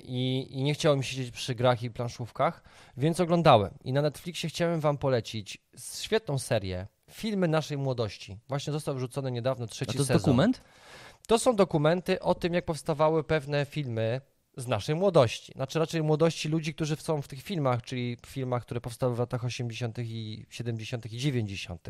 i, 0.03 0.47
i 0.51 0.63
nie 0.63 0.75
chciało 0.75 0.97
mi 0.97 1.05
się 1.05 1.11
siedzieć 1.17 1.31
przy 1.31 1.55
grach 1.55 1.83
i 1.83 1.91
planszówkach, 1.91 2.63
więc 2.97 3.21
oglądałem. 3.21 3.71
I 3.85 3.93
na 3.93 4.03
Netflixie 4.03 4.49
chciałem 4.49 4.81
wam 4.81 4.99
polecić 4.99 5.59
świetną 6.01 6.39
serię, 6.39 6.87
filmy 7.11 7.49
naszej 7.49 7.79
młodości. 7.79 8.39
Właśnie 8.49 8.73
został 8.73 8.95
wrzucony 8.95 9.31
niedawno 9.31 9.65
A 9.65 9.69
trzeci 9.69 9.93
to 9.93 9.99
jest 9.99 10.09
sezon. 10.09 10.21
dokument? 10.23 10.63
To 11.29 11.39
są 11.39 11.57
dokumenty 11.57 12.21
o 12.21 12.35
tym, 12.35 12.55
jak 12.55 12.65
powstawały 12.65 13.25
pewne 13.25 13.67
filmy 13.67 14.21
z 14.57 14.67
naszej 14.67 14.95
młodości. 14.95 15.53
Znaczy 15.53 15.79
raczej 15.79 16.03
młodości 16.03 16.49
ludzi, 16.49 16.75
którzy 16.75 16.97
są 16.97 17.23
w 17.23 17.29
tych 17.29 17.43
filmach, 17.43 17.83
czyli 17.83 18.17
filmach, 18.27 18.63
które 18.63 18.81
powstały 18.81 19.15
w 19.15 19.19
latach 19.19 19.45
80., 19.45 19.99
i 19.99 20.47
70. 20.51 21.13
i 21.13 21.19
90. 21.19 21.89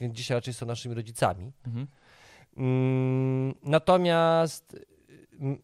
Więc 0.00 0.14
dzisiaj 0.16 0.34
raczej 0.34 0.54
są 0.54 0.66
naszymi 0.66 0.94
rodzicami. 0.94 1.52
Mhm. 1.66 1.86
Mm, 2.56 3.54
natomiast 3.62 4.76
mm, 5.40 5.62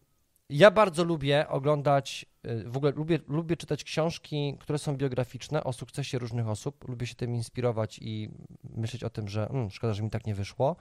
ja 0.49 0.71
bardzo 0.71 1.03
lubię 1.03 1.47
oglądać, 1.49 2.25
y, 2.45 2.63
w 2.69 2.77
ogóle 2.77 2.91
lubię, 2.91 3.19
lubię 3.27 3.57
czytać 3.57 3.83
książki, 3.83 4.57
które 4.59 4.79
są 4.79 4.97
biograficzne 4.97 5.63
o 5.63 5.73
sukcesie 5.73 6.19
różnych 6.19 6.47
osób. 6.47 6.87
Lubię 6.87 7.07
się 7.07 7.15
tym 7.15 7.35
inspirować 7.35 7.99
i 8.01 8.29
myśleć 8.75 9.03
o 9.03 9.09
tym, 9.09 9.27
że 9.27 9.49
mm, 9.49 9.69
szkoda, 9.69 9.93
że 9.93 10.03
mi 10.03 10.09
tak 10.09 10.25
nie 10.25 10.35
wyszło. 10.35 10.75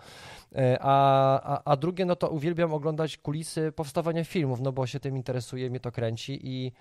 Y, 0.53 0.57
A, 0.81 1.41
a, 1.43 1.63
a 1.65 1.77
drugie, 1.77 2.05
no 2.05 2.17
to 2.17 2.29
uwielbiam 2.29 2.75
oglądać 2.75 3.17
kulisy 3.17 3.73
powstawania 3.73 4.25
filmów, 4.25 4.61
no 4.61 4.73
bo 4.73 4.87
się 4.87 5.01
tym 5.01 5.17
interesuje, 5.17 5.71
mnie 5.71 5.81
to 5.81 5.93
kręci 5.93 6.41
i 6.43 6.73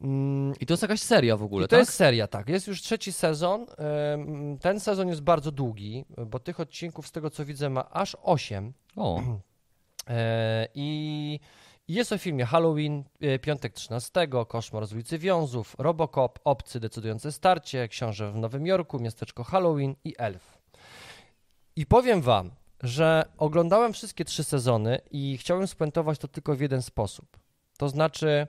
mm, 0.00 0.54
I 0.60 0.66
to 0.66 0.72
jest 0.72 0.82
jakaś 0.82 1.00
seria 1.00 1.36
w 1.36 1.42
ogóle, 1.42 1.64
i 1.64 1.68
to 1.68 1.70
tak? 1.70 1.78
jest 1.78 1.92
seria, 1.92 2.26
tak. 2.26 2.48
Jest 2.48 2.66
już 2.66 2.82
trzeci 2.82 3.12
sezon. 3.12 3.66
Ten 4.60 4.80
sezon 4.80 5.08
jest 5.08 5.22
bardzo 5.22 5.52
długi, 5.52 6.04
bo 6.26 6.38
tych 6.38 6.60
odcinków, 6.60 7.06
z 7.06 7.12
tego 7.12 7.30
co 7.30 7.44
widzę, 7.44 7.70
ma 7.70 7.90
aż 7.90 8.16
8. 8.22 8.72
O, 8.96 9.22
I 10.74 11.40
i 11.40 11.40
jest 11.88 12.12
o 12.12 12.18
filmie 12.18 12.44
Halloween, 12.44 13.04
e, 13.20 13.38
Piątek 13.38 13.72
13, 13.72 14.28
Koszmar 14.48 14.86
z 14.86 14.92
ulicy 14.92 15.18
Wiązów, 15.18 15.76
Robocop, 15.78 16.38
Obcy 16.44 16.80
decydujące 16.80 17.32
starcie, 17.32 17.88
Książę 17.88 18.32
w 18.32 18.36
Nowym 18.36 18.66
Jorku, 18.66 18.98
Miasteczko 18.98 19.44
Halloween 19.44 19.94
i 20.04 20.14
Elf. 20.18 20.58
I 21.76 21.86
powiem 21.86 22.20
wam, 22.20 22.50
że 22.82 23.24
oglądałem 23.38 23.92
wszystkie 23.92 24.24
trzy 24.24 24.44
sezony 24.44 24.98
i 25.10 25.38
chciałem 25.38 25.66
spuentować 25.66 26.18
to 26.18 26.28
tylko 26.28 26.56
w 26.56 26.60
jeden 26.60 26.82
sposób. 26.82 27.36
To 27.78 27.88
znaczy, 27.88 28.46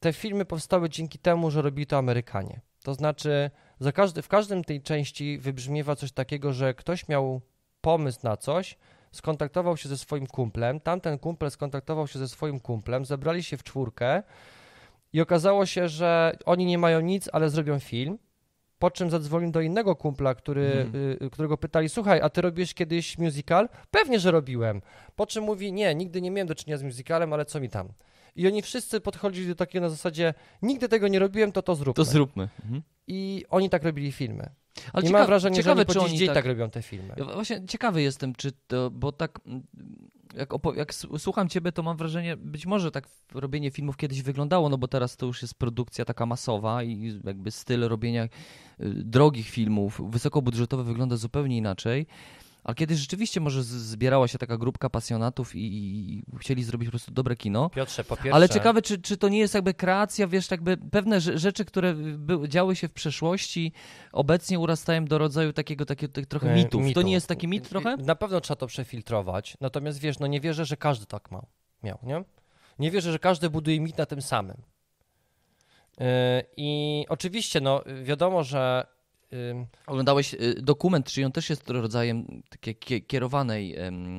te 0.00 0.12
filmy 0.12 0.44
powstały 0.44 0.88
dzięki 0.88 1.18
temu, 1.18 1.50
że 1.50 1.62
robili 1.62 1.86
to 1.86 1.98
Amerykanie. 1.98 2.60
To 2.82 2.94
znaczy, 2.94 3.50
każdy, 3.94 4.22
w 4.22 4.28
każdym 4.28 4.64
tej 4.64 4.82
części 4.82 5.38
wybrzmiewa 5.38 5.96
coś 5.96 6.12
takiego, 6.12 6.52
że 6.52 6.74
ktoś 6.74 7.08
miał 7.08 7.40
pomysł 7.80 8.20
na 8.22 8.36
coś, 8.36 8.76
skontaktował 9.12 9.76
się 9.76 9.88
ze 9.88 9.98
swoim 9.98 10.26
kumplem, 10.26 10.80
tamten 10.80 11.18
kumpel 11.18 11.50
skontaktował 11.50 12.06
się 12.06 12.18
ze 12.18 12.28
swoim 12.28 12.60
kumplem, 12.60 13.04
zebrali 13.04 13.42
się 13.42 13.56
w 13.56 13.62
czwórkę 13.62 14.22
i 15.12 15.20
okazało 15.20 15.66
się, 15.66 15.88
że 15.88 16.36
oni 16.44 16.66
nie 16.66 16.78
mają 16.78 17.00
nic, 17.00 17.28
ale 17.32 17.50
zrobią 17.50 17.78
film. 17.78 18.18
Po 18.78 18.90
czym 18.90 19.10
zadzwonił 19.10 19.50
do 19.50 19.60
innego 19.60 19.96
kumpla, 19.96 20.34
który, 20.34 20.66
Mhm. 20.86 21.16
y, 21.22 21.30
którego 21.30 21.56
pytali: 21.58 21.88
Słuchaj, 21.88 22.20
a 22.20 22.28
ty 22.30 22.40
robiłeś 22.40 22.74
kiedyś 22.74 23.18
musical? 23.18 23.68
Pewnie, 23.90 24.20
że 24.20 24.30
robiłem. 24.30 24.82
Po 25.16 25.26
czym 25.26 25.44
mówi: 25.44 25.72
Nie, 25.72 25.94
nigdy 25.94 26.20
nie 26.22 26.30
miałem 26.30 26.48
do 26.48 26.54
czynienia 26.54 26.78
z 26.78 26.82
musicalem, 26.82 27.32
ale 27.32 27.44
co 27.44 27.60
mi 27.60 27.68
tam. 27.68 27.88
I 28.36 28.46
oni 28.46 28.62
wszyscy 28.62 29.00
podchodzili 29.00 29.48
do 29.48 29.54
takiego 29.54 29.82
na 29.82 29.88
zasadzie: 29.90 30.34
Nigdy 30.62 30.88
tego 30.88 31.08
nie 31.08 31.18
robiłem, 31.18 31.52
to 31.52 31.62
to 31.62 31.74
zróbmy. 31.74 31.94
to 31.94 32.04
zróbmy. 32.04 32.48
Mhm. 32.64 32.82
I 33.06 33.44
oni 33.50 33.70
tak 33.70 33.82
robili 33.84 34.12
filmy. 34.12 34.50
Ale 34.92 35.02
I 35.02 35.06
ciekawe, 35.06 35.22
mam 35.22 35.26
wrażenie, 35.26 35.56
ciekawe, 35.56 35.80
że 35.80 35.86
oni 35.86 35.92
czy 35.92 36.00
oni 36.00 36.18
dzień 36.18 36.26
tak... 36.26 36.34
tak... 36.34 36.46
robią 36.46 36.70
te 36.70 36.82
filmy. 36.82 37.14
Ja 37.16 37.24
właśnie 37.24 37.66
ciekawy 37.66 38.02
jestem, 38.02 38.34
czy 38.34 38.52
to, 38.66 38.90
bo 38.90 39.12
tak 39.12 39.40
jak, 40.36 40.50
jak 40.76 40.94
słucham 41.18 41.48
ciebie, 41.48 41.72
to 41.72 41.82
mam 41.82 41.96
wrażenie, 41.96 42.36
być 42.36 42.66
może 42.66 42.90
tak 42.90 43.08
robienie 43.34 43.70
filmów 43.70 43.96
kiedyś 43.96 44.22
wyglądało, 44.22 44.68
no 44.68 44.78
bo 44.78 44.88
teraz 44.88 45.16
to 45.16 45.26
już 45.26 45.42
jest 45.42 45.54
produkcja 45.54 46.04
taka 46.04 46.26
masowa 46.26 46.82
i 46.82 47.20
jakby 47.24 47.50
styl 47.50 47.88
robienia 47.88 48.24
y, 48.24 48.28
drogich 48.94 49.48
filmów, 49.48 50.00
wysokobudżetowy 50.10 50.84
wygląda 50.84 51.16
zupełnie 51.16 51.56
inaczej. 51.56 52.06
Ale 52.64 52.74
kiedyś 52.74 52.98
rzeczywiście 52.98 53.40
może 53.40 53.62
zbierała 53.62 54.28
się 54.28 54.38
taka 54.38 54.56
grupka 54.56 54.90
pasjonatów 54.90 55.54
i, 55.54 55.60
i 55.60 56.22
chcieli 56.38 56.64
zrobić 56.64 56.88
po 56.88 56.90
prostu 56.90 57.12
dobre 57.12 57.36
kino. 57.36 57.70
Piotrze, 57.70 58.04
po 58.04 58.16
pierwsze... 58.16 58.34
Ale 58.34 58.48
ciekawe, 58.48 58.82
czy, 58.82 58.98
czy 59.02 59.16
to 59.16 59.28
nie 59.28 59.38
jest 59.38 59.54
jakby 59.54 59.74
kreacja, 59.74 60.26
wiesz, 60.26 60.50
jakby 60.50 60.76
pewne 60.76 61.18
rze- 61.18 61.38
rzeczy, 61.38 61.64
które 61.64 61.94
by, 61.94 62.48
działy 62.48 62.76
się 62.76 62.88
w 62.88 62.92
przeszłości, 62.92 63.72
obecnie 64.12 64.58
urastają 64.58 65.04
do 65.04 65.18
rodzaju 65.18 65.52
takiego, 65.52 65.86
takiego 65.86 66.12
tak 66.12 66.26
trochę 66.26 66.52
E, 66.52 66.54
mitów. 66.54 66.82
To 66.94 67.02
nie 67.02 67.12
jest 67.12 67.26
taki 67.26 67.48
mit 67.48 67.68
trochę? 67.68 67.96
Na 67.96 68.14
pewno 68.14 68.40
trzeba 68.40 68.56
to 68.56 68.66
przefiltrować, 68.66 69.56
natomiast 69.60 69.98
wiesz, 69.98 70.18
no 70.18 70.26
nie 70.26 70.40
wierzę, 70.40 70.64
że 70.64 70.76
każdy 70.76 71.06
tak 71.06 71.30
ma, 71.30 71.42
miał, 71.82 71.98
nie? 72.02 72.24
Nie 72.78 72.90
wierzę, 72.90 73.12
że 73.12 73.18
każdy 73.18 73.50
buduje 73.50 73.80
mit 73.80 73.98
na 73.98 74.06
tym 74.06 74.22
samym. 74.22 74.56
Yy, 76.00 76.06
I 76.56 77.06
oczywiście, 77.08 77.60
no 77.60 77.82
wiadomo, 78.02 78.44
że 78.44 78.86
Oglądałeś 79.86 80.34
y, 80.34 80.54
dokument, 80.62 81.06
czyli 81.06 81.24
on 81.24 81.32
też 81.32 81.50
jest 81.50 81.70
rodzajem 81.70 82.42
takiej 82.48 82.76
kie- 82.76 83.00
kierowanej. 83.06 83.76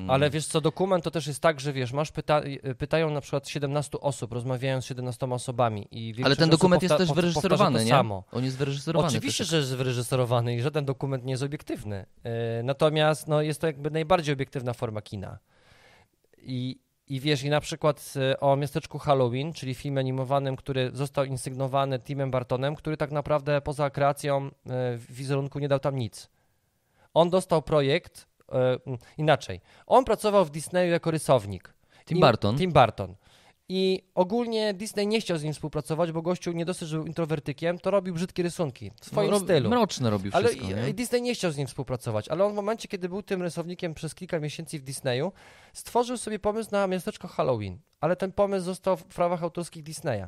ale 0.08 0.30
wiesz 0.30 0.46
co, 0.46 0.60
dokument 0.60 1.04
to 1.04 1.10
też 1.10 1.26
jest 1.26 1.40
tak, 1.40 1.60
że 1.60 1.72
wiesz, 1.72 1.92
masz 1.92 2.12
pyta 2.12 2.42
y, 2.42 2.74
pytają 2.74 3.10
na 3.10 3.20
przykład 3.20 3.48
17 3.48 4.00
osób, 4.00 4.32
rozmawiają 4.32 4.80
z 4.80 4.84
17 4.84 5.26
osobami 5.32 5.88
i 5.90 6.14
Ale 6.24 6.36
ten 6.36 6.50
dokument 6.50 6.82
jest 6.82 6.96
też 6.96 7.12
wyreżyserowany, 7.12 7.84
nie? 7.84 7.90
samo. 7.90 8.24
On 8.32 8.44
jest 8.44 8.56
wyreżyserowany. 8.56 9.08
Oczywiście, 9.08 9.44
też. 9.44 9.48
że 9.50 9.56
jest 9.56 9.74
wyreżyserowany 9.76 10.54
i 10.56 10.60
żaden 10.60 10.84
dokument 10.84 11.24
nie 11.24 11.30
jest 11.30 11.42
obiektywny. 11.42 12.06
Yy, 12.24 12.30
natomiast 12.64 13.28
no, 13.28 13.42
jest 13.42 13.60
to 13.60 13.66
jakby 13.66 13.90
najbardziej 13.90 14.32
obiektywna 14.32 14.72
forma 14.72 15.02
kina. 15.02 15.38
I, 16.42 16.80
I 17.10 17.20
wiesz, 17.20 17.42
i 17.42 17.50
na 17.50 17.60
przykład 17.60 18.14
y, 18.32 18.40
o 18.40 18.56
miasteczku 18.56 18.98
Halloween, 18.98 19.52
czyli 19.52 19.74
filmie 19.74 20.00
animowanym, 20.00 20.56
który 20.56 20.90
został 20.92 21.24
insygnowany 21.24 21.98
Timem 21.98 22.30
Bartonem, 22.30 22.76
który 22.76 22.96
tak 22.96 23.10
naprawdę 23.10 23.60
poza 23.60 23.90
kreacją 23.90 24.46
y, 24.46 24.50
wizerunku 25.10 25.58
nie 25.58 25.68
dał 25.68 25.78
tam 25.78 25.96
nic. 25.96 26.30
On 27.14 27.30
dostał 27.30 27.62
projekt 27.62 28.26
y, 28.40 28.54
mm, 28.56 28.98
inaczej. 29.18 29.60
On 29.86 30.04
pracował 30.04 30.44
w 30.44 30.50
Disneyu 30.50 30.92
jako 30.92 31.10
rysownik. 31.10 31.74
Tim 32.04 32.20
Burton. 32.20 32.58
Tim 32.58 32.72
Burton. 32.72 33.14
I 33.72 34.02
ogólnie 34.14 34.74
Disney 34.74 35.06
nie 35.06 35.20
chciał 35.20 35.38
z 35.38 35.42
nim 35.44 35.52
współpracować, 35.52 36.12
bo 36.12 36.22
gościu 36.22 36.52
nie 36.52 36.64
dosyć, 36.64 36.88
że 36.88 36.96
był 36.96 37.06
introwertykiem, 37.06 37.78
to 37.78 37.90
robił 37.90 38.14
brzydkie 38.14 38.42
rysunki 38.42 38.90
w 39.00 39.04
swoim 39.06 39.30
No, 39.30 39.36
rob- 39.38 39.44
stylu. 39.44 39.70
Mroczne 39.70 40.10
robił 40.10 40.30
Ale 40.34 40.48
wszystko, 40.48 40.86
i 40.88 40.94
Disney 40.94 41.22
nie 41.22 41.34
chciał 41.34 41.50
z 41.50 41.56
nim 41.56 41.66
współpracować, 41.66 42.28
ale 42.28 42.44
on 42.44 42.52
w 42.52 42.54
momencie, 42.54 42.88
kiedy 42.88 43.08
był 43.08 43.22
tym 43.22 43.42
rysownikiem 43.42 43.94
przez 43.94 44.14
kilka 44.14 44.40
miesięcy 44.40 44.78
w 44.78 44.82
Disneyu, 44.82 45.32
stworzył 45.72 46.16
sobie 46.16 46.38
pomysł 46.38 46.70
na 46.72 46.86
miasteczko 46.86 47.28
Halloween, 47.28 47.78
ale 48.00 48.16
ten 48.16 48.32
pomysł 48.32 48.64
został 48.64 48.96
w 48.96 49.04
prawach 49.04 49.42
autorskich 49.42 49.82
Disneya. 49.82 50.26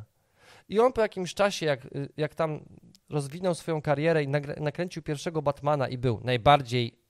I 0.68 0.80
on 0.80 0.92
po 0.92 1.00
jakimś 1.00 1.34
czasie, 1.34 1.66
jak, 1.66 1.84
y, 1.86 2.08
jak 2.16 2.34
tam 2.34 2.60
rozwinął 3.10 3.54
swoją 3.54 3.82
karierę 3.82 4.22
i 4.22 4.28
nakręcił 4.60 5.02
pierwszego 5.02 5.42
Batmana 5.42 5.88
i 5.88 5.98
był 5.98 6.20
najbardziej 6.24 7.01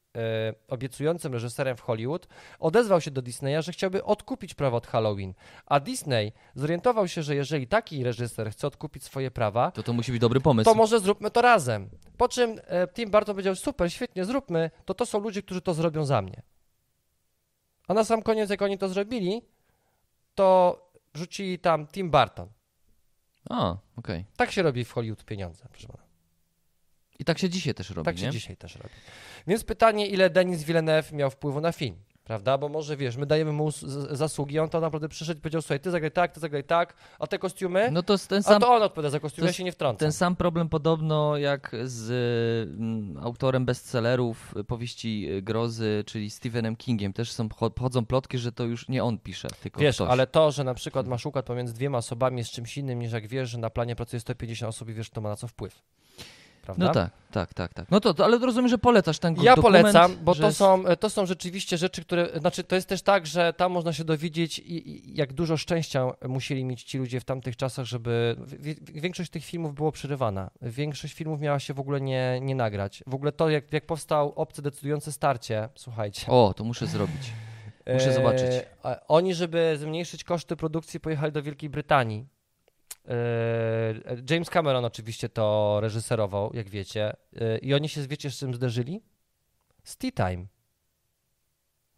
obiecującym 0.69 1.33
reżyserem 1.33 1.77
w 1.77 1.81
Hollywood, 1.81 2.29
odezwał 2.59 3.01
się 3.01 3.11
do 3.11 3.23
Disneya, 3.23 3.63
że 3.63 3.73
chciałby 3.73 4.05
odkupić 4.05 4.55
prawa 4.55 4.77
od 4.77 4.87
Halloween. 4.87 5.35
A 5.67 5.81
Disney 5.81 6.33
zorientował 6.55 7.09
się, 7.09 7.23
że 7.23 7.35
jeżeli 7.35 7.67
taki 7.67 8.05
reżyser 8.05 8.51
chce 8.51 8.67
odkupić 8.67 9.05
swoje 9.05 9.31
prawa, 9.31 9.71
To 9.71 9.83
to 9.83 9.93
musi 9.93 10.13
być 10.13 10.21
dobry 10.21 10.41
pomysł. 10.41 10.71
to 10.71 10.75
może 10.75 11.01
zróbmy 11.01 11.31
to 11.31 11.43
razem. 11.43 11.91
Po 12.17 12.29
czym 12.29 12.61
e, 12.67 12.89
Tim 12.89 13.11
Burton 13.11 13.35
powiedział, 13.35 13.55
super, 13.57 13.93
świetnie, 13.93 14.25
zróbmy, 14.25 14.71
to 14.85 14.95
to 14.95 15.07
są 15.07 15.19
ludzie, 15.21 15.43
którzy 15.43 15.61
to 15.61 15.75
zrobią 15.75 16.05
za 16.05 16.23
mnie. 16.23 16.43
A 17.89 17.95
na 17.95 18.05
sam 18.05 18.23
koniec, 18.23 18.51
jak 18.51 18.63
oni 18.63 18.79
to 18.79 18.89
zrobili, 18.89 19.43
to 20.35 20.79
Wrzucili 21.15 21.59
tam 21.59 21.87
Tim 21.87 22.11
Burton. 22.11 22.49
A, 23.51 23.77
okej. 23.97 24.25
Tak 24.37 24.51
się 24.53 24.63
robi 24.63 24.85
w 24.85 24.93
Hollywood 24.93 25.25
pieniądze, 25.25 25.67
proszę 25.71 25.89
pana. 25.89 26.03
I 27.19 27.25
tak 27.25 27.39
się 27.39 27.49
dzisiaj 27.51 27.75
też 27.75 27.91
robi, 27.91 28.05
Tak 28.05 28.19
się 28.19 28.25
nie? 28.27 28.31
dzisiaj 28.31 28.57
też 28.57 28.77
robi. 28.77 28.95
Więc 29.47 29.65
pytanie, 29.65 30.07
ile 30.07 30.31
Denis 30.31 30.65
Villeneuve 30.65 31.13
miał 31.13 31.31
wpływu 31.31 31.61
na 31.61 31.73
film? 31.73 31.97
Prawda? 32.25 32.59
Bo 32.59 32.69
może 32.69 32.97
wiesz, 32.97 33.17
my 33.17 33.27
dajemy 33.27 33.53
mu 33.53 33.73
z- 33.73 33.81
z- 33.81 34.19
zasługi, 34.19 34.59
on 34.59 34.69
to 34.69 34.81
naprawdę 34.81 35.09
przyszedł 35.09 35.39
i 35.39 35.43
powiedział: 35.43 35.63
Słuchaj, 35.63 35.81
ty 35.81 35.91
zagraj 35.91 36.11
tak, 36.13 36.33
ty 36.33 36.41
zagraj 36.41 36.65
tak, 36.65 36.95
a 37.19 37.27
te 37.27 37.39
kostiumy? 37.39 37.91
No 37.91 38.03
to 38.03 38.13
jest 38.15 38.29
ten 38.29 38.39
a 38.39 38.43
sam, 38.43 38.61
to 38.61 38.75
on 38.75 38.83
odpowiada 38.83 39.11
za 39.11 39.21
kostiumy, 39.21 39.43
to 39.43 39.47
ja 39.47 39.49
jest 39.49 39.57
się 39.59 39.65
nie 39.65 39.73
wtrącam. 39.73 39.99
ten 39.99 40.13
sam 40.13 40.37
problem 40.37 40.69
podobno 40.69 41.37
jak 41.37 41.77
z 41.85 42.11
mm, 42.81 43.17
autorem 43.25 43.65
bestsellerów 43.65 44.55
y, 44.57 44.65
powieści 44.65 45.27
y, 45.33 45.43
grozy, 45.43 46.05
czyli 46.07 46.31
Stephenem 46.31 46.77
Kingiem. 46.77 47.13
Też 47.13 47.33
są, 47.33 47.49
cho- 47.49 47.81
chodzą 47.81 48.07
plotki, 48.07 48.39
że 48.39 48.53
to 48.53 48.65
już 48.65 48.89
nie 48.89 49.05
on 49.05 49.19
pisze, 49.19 49.49
tylko 49.63 49.81
Wiesz, 49.81 49.95
ktoś. 49.97 50.09
ale 50.11 50.27
to, 50.27 50.51
że 50.51 50.65
na 50.65 50.75
przykład 50.75 51.09
masz 51.09 51.27
układ 51.27 51.47
pomiędzy 51.47 51.75
dwiema 51.75 51.99
osobami 51.99 52.39
jest 52.39 52.51
czymś 52.51 52.79
innym 52.79 52.99
niż 52.99 53.13
jak 53.13 53.27
wiesz, 53.27 53.51
że 53.51 53.59
na 53.59 53.71
planie 53.71 53.97
pracuje 53.97 54.21
150 54.21 54.69
osób 54.71 54.89
i 54.89 54.95
wiesz, 54.95 55.11
kto 55.11 55.21
ma 55.21 55.29
na 55.29 55.37
co 55.37 55.49
wpływ. 55.49 55.83
Prawda? 56.63 56.87
No 56.87 56.93
tak, 56.95 57.11
tak, 57.31 57.55
tak, 57.55 57.75
tak. 57.75 57.91
No 57.91 58.01
to, 58.01 58.15
to 58.15 58.25
ale 58.25 58.39
rozumiem, 58.39 58.69
że 58.69 58.79
polecasz 58.79 59.19
ten 59.19 59.37
Ja 59.43 59.57
dokument, 59.57 59.83
polecam, 59.83 60.17
bo 60.25 60.35
to 60.35 60.47
jest- 60.47 60.59
są, 60.59 60.85
to 61.01 61.11
są 61.11 61.27
rzeczywiście 61.27 61.79
rzeczy, 61.79 62.03
które. 62.03 62.29
Znaczy, 62.41 62.65
to 62.65 62.75
jest 62.75 62.89
też 62.89 63.03
tak, 63.03 63.27
że 63.27 63.53
tam 63.53 63.73
można 63.73 63.93
się 63.93 64.05
dowiedzieć, 64.05 64.59
i, 64.59 64.91
i, 64.91 65.17
jak 65.17 65.33
dużo 65.33 65.57
szczęścia 65.57 66.07
musieli 66.29 66.65
mieć 66.65 66.83
ci 66.83 66.99
ludzie 66.99 67.21
w 67.21 67.25
tamtych 67.25 67.57
czasach, 67.57 67.85
żeby. 67.87 68.37
w- 68.39 69.01
Większość 69.01 69.31
tych 69.31 69.45
filmów 69.45 69.75
było 69.75 69.93
przerywana. 69.93 70.51
Większość 70.63 71.15
filmów 71.15 71.41
miała 71.41 71.59
się 71.59 71.75
w 71.75 71.81
ogóle 71.81 72.01
nie, 72.01 72.39
nie 72.43 72.55
nagrać. 72.55 73.03
W 73.07 73.15
ogóle 73.15 73.33
to, 73.33 73.51
jak, 73.51 73.73
jak 73.73 73.87
powstał 73.87 74.33
obcy 74.37 74.63
decydujące 74.63 75.13
starcie, 75.13 75.69
słuchajcie. 75.75 76.27
O, 76.29 76.55
to 76.57 76.65
muszę 76.65 76.87
zrobić. 76.87 77.33
muszę 77.95 78.11
E, 78.11 78.13
zobaczyć. 78.15 78.51
Oni, 79.09 79.35
żeby 79.35 79.77
zmniejszyć 79.81 80.25
koszty 80.25 80.57
produkcji, 80.57 81.01
pojechali 81.01 81.33
do 81.33 81.43
Wielkiej 81.43 81.71
Brytanii. 81.71 82.27
E, 83.09 83.14
James 84.30 84.50
Cameron 84.50 84.84
oczywiście 84.84 85.28
to 85.28 85.78
reżyserował, 85.80 86.50
jak 86.55 86.68
wiecie. 86.68 87.16
E, 87.36 87.59
I 87.59 87.74
oni 87.74 87.88
się, 87.88 88.07
wiecie, 88.07 88.30
z 88.30 88.38
czym 88.38 88.55
zderzyli? 88.55 89.03
Z 89.84 89.96
Tea 89.96 90.11
Time. 90.11 90.46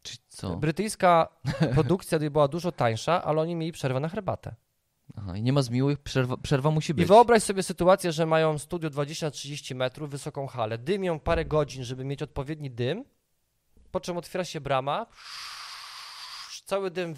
Czy 0.03 0.17
co? 0.29 0.57
Brytyjska 0.57 1.29
produkcja 1.75 2.19
była 2.19 2.49
dużo 2.49 2.73
tańsza, 2.73 3.25
ale 3.25 3.41
oni 3.41 3.55
mieli 3.55 3.73
przerwę 3.73 4.01
na 4.01 4.09
herbatę. 4.09 4.55
Aha, 5.17 5.37
i 5.37 5.43
nie 5.43 5.53
ma 5.53 5.63
zmiłych, 5.63 5.99
przerwa, 5.99 6.37
przerwa 6.37 6.71
musi 6.71 6.91
I 6.91 6.95
być. 6.95 7.09
wyobraź 7.09 7.43
sobie 7.43 7.63
sytuację, 7.63 8.13
że 8.13 8.27
mają 8.27 8.59
studio 8.59 8.91
20-30 8.91 9.75
metrów, 9.75 10.11
wysoką 10.11 10.47
halę, 10.47 10.79
dymią 10.79 11.21
parę 11.21 11.45
godzin, 11.45 11.85
żeby 11.85 12.05
mieć 12.05 12.23
odpowiedni 12.23 12.71
dym, 12.71 13.05
po 13.91 14.01
czym 14.01 14.17
otwiera 14.17 14.45
się 14.45 14.61
brama, 14.61 15.07
cały 16.65 16.91
dym 16.91 17.15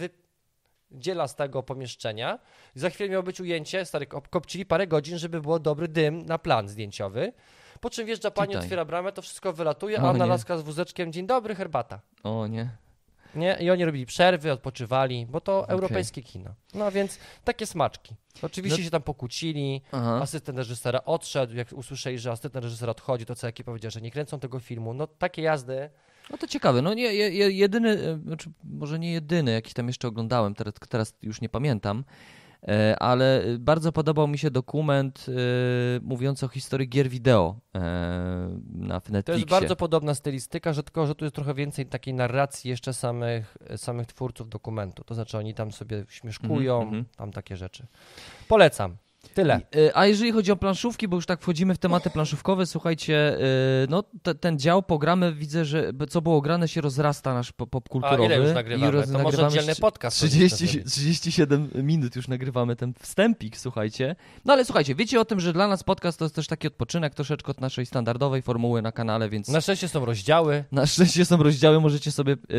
wydziela 0.90 1.28
z 1.28 1.34
tego 1.36 1.62
pomieszczenia 1.62 2.38
za 2.74 2.90
chwilę 2.90 3.10
miało 3.10 3.22
być 3.22 3.40
ujęcie, 3.40 3.84
stary, 3.84 4.06
kop- 4.06 4.28
kopcili 4.28 4.66
parę 4.66 4.86
godzin, 4.86 5.18
żeby 5.18 5.40
było 5.40 5.58
dobry 5.58 5.88
dym 5.88 6.26
na 6.26 6.38
plan 6.38 6.68
zdjęciowy, 6.68 7.32
po 7.80 7.90
czym 7.90 8.06
wjeżdża 8.06 8.30
pani, 8.30 8.48
Tutaj. 8.52 8.62
otwiera 8.62 8.84
bramę, 8.84 9.12
to 9.12 9.22
wszystko 9.22 9.52
wylatuje, 9.52 9.98
No 9.98 10.08
a 10.08 10.10
ona 10.10 10.26
laska 10.26 10.58
z 10.58 10.62
wózeczkiem, 10.62 11.12
dzień 11.12 11.26
dobry, 11.26 11.54
herbata. 11.54 12.00
O 12.22 12.46
nie. 12.46 12.70
Nie? 13.34 13.56
I 13.60 13.70
oni 13.70 13.84
robili 13.84 14.06
przerwy, 14.06 14.52
odpoczywali, 14.52 15.26
bo 15.26 15.40
to 15.40 15.68
europejskie 15.68 16.22
kino. 16.22 16.54
No 16.74 16.90
więc 16.92 17.18
takie 17.44 17.66
smaczki. 17.66 18.14
Oczywiście 18.42 18.78
No- 18.78 18.84
się 18.84 18.90
tam 18.90 19.02
pokłócili, 19.02 19.82
Aha. 19.92 20.18
asystent 20.22 20.58
reżysera 20.58 21.00
odszedł, 21.04 21.54
jak 21.56 21.72
usłyszeli, 21.72 22.18
że 22.18 22.30
asystent 22.30 22.64
reżysera 22.64 22.90
odchodzi, 22.90 23.26
to 23.26 23.34
co 23.34 23.46
jaki 23.46 23.64
powiedział, 23.64 23.90
że 23.90 24.00
nie 24.00 24.10
kręcą 24.10 24.40
tego 24.40 24.60
filmu. 24.60 24.94
No 24.94 25.06
takie 25.06 25.42
jazdy. 25.42 25.90
No 26.30 26.38
to 26.38 26.46
ciekawe. 26.46 26.82
No 26.82 26.94
nie, 26.94 27.02
je, 27.02 27.30
je- 27.30 27.50
jedyny, 27.50 27.90
e, 27.90 28.18
znaczy 28.26 28.50
może 28.64 28.98
nie 28.98 29.12
jedyny, 29.12 29.52
jakiś 29.52 29.72
tam 29.74 29.86
jeszcze 29.86 30.08
oglądałem, 30.08 30.54
teraz, 30.54 30.74
teraz 30.88 31.14
już 31.22 31.40
nie 31.40 31.48
pamiętam, 31.48 32.04
e, 32.68 32.96
ale 32.98 33.42
bardzo 33.58 33.92
podobał 33.92 34.28
mi 34.28 34.38
się 34.38 34.50
dokument 34.50 35.26
e, 35.28 35.32
mówiący 36.02 36.46
o 36.46 36.48
historii 36.48 36.88
gier 36.88 37.08
wideo 37.08 37.56
na 38.74 38.94
Netflixie. 38.94 39.22
To 39.22 39.32
jest 39.32 39.46
bardzo 39.46 39.76
podobna 39.76 40.14
stylistyka, 40.14 40.72
że 40.72 40.82
tylko, 40.82 41.06
że 41.06 41.14
tu 41.14 41.24
jest 41.24 41.34
trochę 41.34 41.54
więcej 41.54 41.86
takiej 41.86 42.14
narracji 42.14 42.70
jeszcze 42.70 42.92
samych, 42.94 43.56
samych 43.76 44.06
twórców 44.06 44.48
dokumentu. 44.48 45.04
To 45.04 45.14
znaczy 45.14 45.38
oni 45.38 45.54
tam 45.54 45.72
sobie 45.72 46.04
śmieszkują, 46.08 46.74
Mhm, 46.74 46.88
mhm. 46.88 47.04
tam 47.16 47.32
takie 47.32 47.56
rzeczy. 47.56 47.86
Polecam. 48.48 48.96
Tyle. 49.36 49.60
E, 49.76 49.96
A 49.96 50.06
jeżeli 50.06 50.32
chodzi 50.32 50.52
o 50.52 50.56
planszówki, 50.56 51.08
bo 51.08 51.16
już 51.16 51.26
tak 51.26 51.40
wchodzimy 51.40 51.74
w 51.74 51.78
tematy 51.78 52.10
planszówkowe, 52.10 52.66
słuchajcie, 52.66 53.38
e, 53.38 53.40
no 53.90 54.04
te, 54.22 54.34
ten 54.34 54.58
dział 54.58 54.82
programy 54.82 55.32
widzę, 55.34 55.64
że 55.64 55.92
co 56.08 56.22
było 56.22 56.40
grane 56.40 56.68
się 56.68 56.80
rozrasta 56.80 57.34
nasz 57.34 57.52
po- 57.52 57.64
A 57.64 57.66
popkulturowy. 57.66 58.24
ile 58.24 58.36
już 58.38 58.50
I 58.50 58.54
nagrywamy? 58.54 58.90
roz- 58.92 59.12
To 59.12 59.18
może 59.18 59.46
oddzielny 59.46 59.74
podcast. 59.74 60.16
30, 60.16 60.56
powinniśmy 60.56 60.68
zrobić. 60.90 60.92
37 60.92 61.70
minut 61.74 62.16
już 62.16 62.28
nagrywamy 62.28 62.76
ten 62.76 62.94
wstępik, 63.00 63.56
słuchajcie. 63.56 64.16
No 64.44 64.52
ale 64.52 64.64
słuchajcie, 64.64 64.94
wiecie 64.94 65.20
o 65.20 65.24
tym, 65.24 65.40
że 65.40 65.52
dla 65.52 65.68
nas 65.68 65.84
podcast 65.84 66.18
to 66.18 66.24
jest 66.24 66.34
też 66.34 66.46
taki 66.46 66.66
odpoczynek 66.66 67.14
troszeczkę 67.14 67.50
od 67.50 67.60
naszej 67.60 67.86
standardowej 67.86 68.42
formuły 68.42 68.82
na 68.82 68.92
kanale, 68.92 69.28
więc 69.28 69.48
Na 69.48 69.60
szczęście 69.60 69.88
są 69.88 70.04
rozdziały. 70.04 70.64
na 70.72 70.86
szczęście 70.86 71.24
są 71.24 71.36
rozdziały, 71.42 71.80
możecie 71.80 72.12
sobie 72.12 72.32
y, 72.32 72.36
y, 72.54 72.56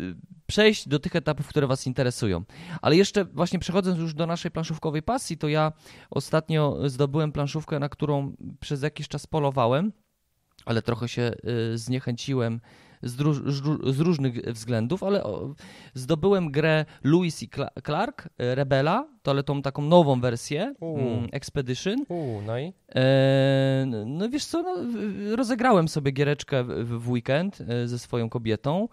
y, 0.00 0.14
przejść 0.52 0.88
do 0.88 0.98
tych 0.98 1.16
etapów, 1.16 1.48
które 1.48 1.66
Was 1.66 1.86
interesują. 1.86 2.42
Ale 2.82 2.96
jeszcze 2.96 3.24
właśnie 3.24 3.58
przechodząc 3.58 3.98
już 3.98 4.14
do 4.14 4.26
naszej 4.26 4.50
planszówkowej 4.50 5.02
pasji, 5.02 5.38
to 5.38 5.48
ja 5.48 5.72
ostatnio 6.10 6.88
zdobyłem 6.88 7.32
planszówkę, 7.32 7.78
na 7.78 7.88
którą 7.88 8.32
przez 8.60 8.82
jakiś 8.82 9.08
czas 9.08 9.26
polowałem, 9.26 9.92
ale 10.64 10.82
trochę 10.82 11.08
się 11.08 11.32
y, 11.72 11.78
zniechęciłem 11.78 12.60
z, 13.02 13.20
róż, 13.20 13.36
z 13.94 14.00
różnych 14.00 14.34
względów, 14.34 15.02
ale 15.02 15.22
zdobyłem 15.94 16.50
grę 16.50 16.84
Lewis 17.04 17.42
i 17.42 17.48
Cla- 17.48 17.82
Clark, 17.86 18.26
y, 18.26 18.54
Rebela, 18.54 19.08
to 19.22 19.30
ale 19.30 19.42
tą 19.42 19.62
taką 19.62 19.82
nową 19.82 20.20
wersję, 20.20 20.74
U. 20.80 20.98
mm, 20.98 21.28
Expedition. 21.32 21.96
Uuu, 22.08 22.42
no 22.42 22.58
i? 22.58 22.72
E, 22.94 23.84
no 24.06 24.28
wiesz 24.28 24.44
co, 24.44 24.62
no, 24.62 24.74
rozegrałem 25.36 25.88
sobie 25.88 26.12
giereczkę 26.12 26.64
w, 26.64 26.68
w 27.04 27.10
weekend 27.10 27.60
e, 27.60 27.88
ze 27.88 27.98
swoją 27.98 28.28
kobietą. 28.30 28.88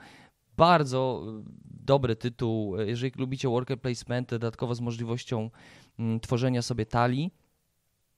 Bardzo 0.59 1.23
e, 1.27 1.43
dobry 1.63 2.15
tytuł, 2.15 2.77
jeżeli 2.77 3.11
lubicie 3.17 3.49
worker 3.49 3.81
placement, 3.81 4.29
dodatkowo 4.29 4.75
z 4.75 4.81
możliwością 4.81 5.49
mm, 5.99 6.19
tworzenia 6.19 6.61
sobie 6.61 6.85
talii 6.85 7.31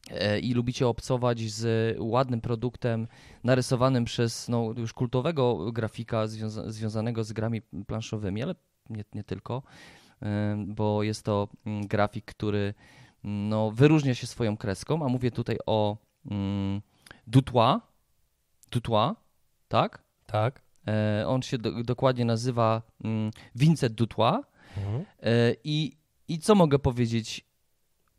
e, 0.09 0.39
i 0.39 0.53
lubicie 0.53 0.87
obcować 0.87 1.39
z 1.39 1.95
ładnym 1.99 2.41
produktem 2.41 3.07
narysowanym 3.43 4.05
przez 4.05 4.49
no, 4.49 4.73
już 4.77 4.93
kultowego 4.93 5.71
grafika 5.71 6.27
związa 6.27 6.71
związanego 6.71 7.23
z 7.23 7.33
grami 7.33 7.61
planszowymi, 7.61 8.43
ale 8.43 8.55
nie, 8.89 9.03
nie 9.13 9.23
tylko, 9.23 9.63
e, 10.21 10.65
bo 10.67 11.03
jest 11.03 11.25
to 11.25 11.47
mm, 11.65 11.87
grafik, 11.87 12.25
który 12.25 12.73
no, 13.23 13.71
wyróżnia 13.71 14.15
się 14.15 14.27
swoją 14.27 14.57
kreską, 14.57 15.05
a 15.05 15.07
mówię 15.07 15.31
tutaj 15.31 15.57
o 15.65 15.97
mm, 16.31 16.81
Dutois, 17.27 17.81
Dutois, 18.71 19.15
tak? 19.67 20.03
Tak. 20.25 20.70
E, 20.87 21.23
on 21.27 21.41
się 21.41 21.57
do, 21.57 21.83
dokładnie 21.83 22.25
nazywa 22.25 22.81
mm, 23.03 23.31
Vincent 23.55 23.93
Dutois 23.93 24.45
Mhm. 24.77 25.01
e, 25.23 25.25
i, 25.63 25.97
i 26.27 26.39
co 26.39 26.55
mogę 26.55 26.79
powiedzieć? 26.79 27.45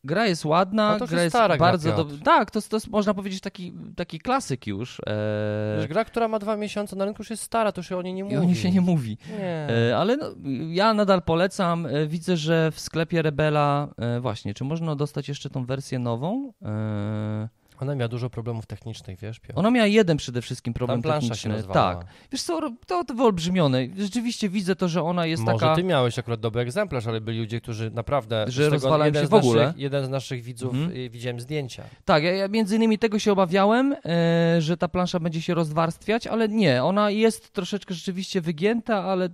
Gra 0.05 0.27
jest 0.27 0.45
ładna, 0.45 0.97
No 1.01 1.07
gra 1.07 1.23
jest 1.23 1.37
bardzo 1.59 1.97
dobra. 1.97 2.17
Tak, 2.25 2.51
to, 2.51 2.63
to 2.63 2.77
jest, 2.77 2.89
można 2.89 3.15
powiedzieć 3.15 3.41
taki, 3.41 3.73
taki 3.97 4.19
klasyk 4.19 4.67
już. 4.67 5.01
E, 5.07 5.77
Wiesz, 5.79 5.87
gra, 5.87 6.05
która 6.05 6.29
ma 6.29 6.39
dwa 6.39 6.57
miesiące 6.57 6.97
na 6.97 7.05
rynku, 7.05 7.21
już 7.23 7.31
jest 7.31 7.43
stara, 7.43 7.73
to 7.73 7.79
już 7.81 7.89
się 7.89 7.97
o 7.97 8.03
niej 8.03 8.15
nie 8.15 8.25
mówi. 8.25 8.35
I 8.37 8.39
o 8.39 8.45
niej 8.45 8.55
się 8.55 8.71
nie 8.71 8.81
mówi. 8.81 9.19
Nie. 9.39 9.69
E, 9.91 9.99
ale 9.99 10.17
no, 10.17 10.27
ja 10.69 10.95
nadal 10.95 11.23
polecam. 11.23 11.87
E, 11.87 12.07
Widzę, 12.07 12.37
że 12.37 12.71
w 12.73 12.81
sklepie 12.81 13.23
Rebela, 13.23 13.89
e, 13.99 14.21
właśnie, 14.21 14.55
czy 14.55 14.65
można 14.65 14.97
dostać 14.97 15.29
jeszcze 15.29 15.51
tą 15.51 15.65
wersję 15.67 15.99
nową? 15.99 16.53
E, 16.63 17.49
Ona 17.83 17.95
miała 17.95 18.09
dużo 18.09 18.30
problemów 18.30 18.66
technicznych, 18.66 19.18
wiesz, 19.18 19.41
Piotr? 19.41 19.59
Ona 19.59 19.70
miała 19.70 19.87
jeden 19.87 20.16
przede 20.16 20.43
wszystkim 20.43 20.74
problem 20.74 21.03
Tam 21.03 21.11
plansza 21.11 21.26
się 21.26 21.30
techniczny. 21.30 21.53
rozwalała. 21.57 21.95
Tak. 21.97 22.07
Wiesz 22.33 22.43
co, 22.43 22.70
to, 22.87 23.05
to 23.05 23.14
wyolbrzymione. 23.14 23.87
Rzeczywiście 23.99 24.49
widzę 24.49 24.76
to, 24.76 24.89
że 24.89 25.03
ona 25.03 25.26
jest 25.26 25.43
Może 25.43 25.59
taka... 25.59 25.74
ty 25.76 25.85
miałeś 25.85 26.18
akurat 26.18 26.41
dobry 26.41 26.61
egzemplarz, 26.62 27.07
ale 27.07 27.20
byli 27.20 27.39
ludzie, 27.41 27.61
którzy 27.61 27.91
naprawdę... 27.91 28.45
Że 28.49 28.68
rozwalają 28.68 29.14
się 29.14 29.26
w 29.26 29.35
ogóle. 29.35 29.64
Naszych, 29.66 29.80
jeden 29.80 30.07
z 30.07 30.09
naszych 30.09 30.43
widzów, 30.43 30.74
Mhm. 30.74 30.97
y, 30.97 31.11
widziałem 31.11 31.41
zdjęcia. 31.41 31.83
Tak, 32.05 32.22
ja, 32.22 32.33
ja 32.33 32.49
między 32.49 32.76
innymi 32.76 32.99
tego 32.99 33.18
się 33.18 33.33
obawiałem, 33.33 33.97
e, 34.05 34.61
że 34.61 34.76
ta 34.76 34.89
plansza 34.89 35.20
będzie 35.20 35.43
się 35.43 35.55
rozwarstwiać, 35.55 36.26
ale 36.26 36.49
nie, 36.49 36.85
ona 36.85 37.11
jest 37.11 37.53
troszeczkę 37.53 37.95
rzeczywiście 37.95 38.41
wygięta, 38.41 39.05
ale 39.05 39.28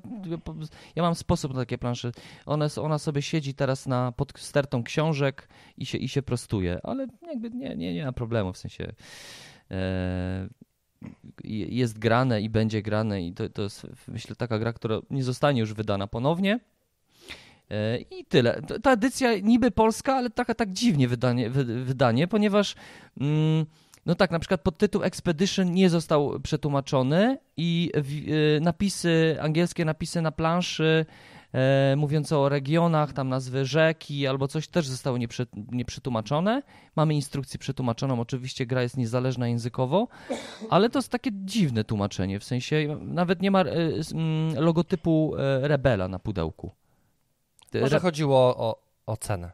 ja 0.96 1.02
mam 1.02 1.14
sposób 1.14 1.54
na 1.54 1.60
takie 1.60 1.78
plansze. 1.78 2.10
Ona, 2.46 2.66
ona 2.82 2.98
sobie 2.98 3.22
siedzi 3.22 3.54
teraz 3.54 3.86
na, 3.86 4.12
pod 4.12 4.32
stertą 4.38 4.82
książek 4.84 5.48
i 5.78 5.86
się, 5.86 5.98
i 5.98 6.08
się 6.08 6.22
prostuje, 6.22 6.78
ale 6.82 7.06
jakby 7.26 7.50
nie, 7.50 7.76
nie, 7.76 7.94
nie 7.94 8.04
ma 8.04 8.12
problemu, 8.12 8.37
w 8.52 8.58
sensie 8.58 8.92
e, 9.70 10.48
jest 11.44 11.98
grane 11.98 12.40
i 12.40 12.50
będzie 12.50 12.82
grane 12.82 13.22
i 13.22 13.32
to, 13.32 13.48
to 13.48 13.62
jest 13.62 13.86
myślę 14.08 14.36
taka 14.36 14.58
gra, 14.58 14.72
która 14.72 15.00
nie 15.10 15.24
zostanie 15.24 15.60
już 15.60 15.74
wydana 15.74 16.06
ponownie. 16.06 16.60
E, 17.70 17.98
I 17.98 18.24
tyle. 18.24 18.62
Ta 18.82 18.92
edycja 18.92 19.38
niby 19.38 19.70
polska, 19.70 20.14
ale 20.14 20.30
taka 20.30 20.54
tak 20.54 20.72
dziwnie 20.72 21.08
wydanie, 21.08 21.50
wy, 21.50 21.84
wydanie 21.84 22.28
ponieważ 22.28 22.74
mm, 23.20 23.66
no 24.06 24.14
tak, 24.14 24.30
na 24.30 24.38
przykład 24.38 24.60
podtytuł 24.60 25.02
Expedition 25.02 25.72
nie 25.72 25.90
został 25.90 26.40
przetłumaczony 26.40 27.38
i 27.56 27.92
e, 27.94 28.60
napisy, 28.60 29.36
angielskie 29.40 29.84
napisy 29.84 30.22
na 30.22 30.32
planszy 30.32 31.06
e, 31.52 31.94
mówiące 31.96 32.38
o 32.38 32.48
regionach, 32.48 33.12
tam 33.12 33.28
nazwy 33.28 33.64
rzeki 33.64 34.26
albo 34.26 34.48
coś 34.48 34.68
też 34.68 34.88
zostało 34.88 35.18
nieprzy, 35.18 35.46
nieprzetłumaczone. 35.72 36.62
Mamy 36.96 37.14
instrukcję 37.14 37.58
przetłumaczoną, 37.58 38.20
oczywiście 38.20 38.66
gra 38.66 38.82
jest 38.82 38.96
niezależna 38.96 39.48
językowo, 39.48 40.08
ale 40.70 40.90
to 40.90 40.98
jest 40.98 41.08
takie 41.12 41.30
dziwne 41.32 41.84
tłumaczenie, 41.84 42.40
w 42.40 42.44
sensie 42.44 42.98
nawet 43.00 43.42
nie 43.42 43.50
ma 43.50 43.60
e, 43.60 43.64
mm, 44.14 44.54
logotypu 44.64 45.34
e, 45.38 45.68
Rebela 45.68 46.08
na 46.08 46.18
pudełku. 46.18 46.70
Może 47.74 47.96
Re- 47.96 48.00
chodziło 48.00 48.38
o, 48.38 48.82
o 49.06 49.16
cenę, 49.16 49.50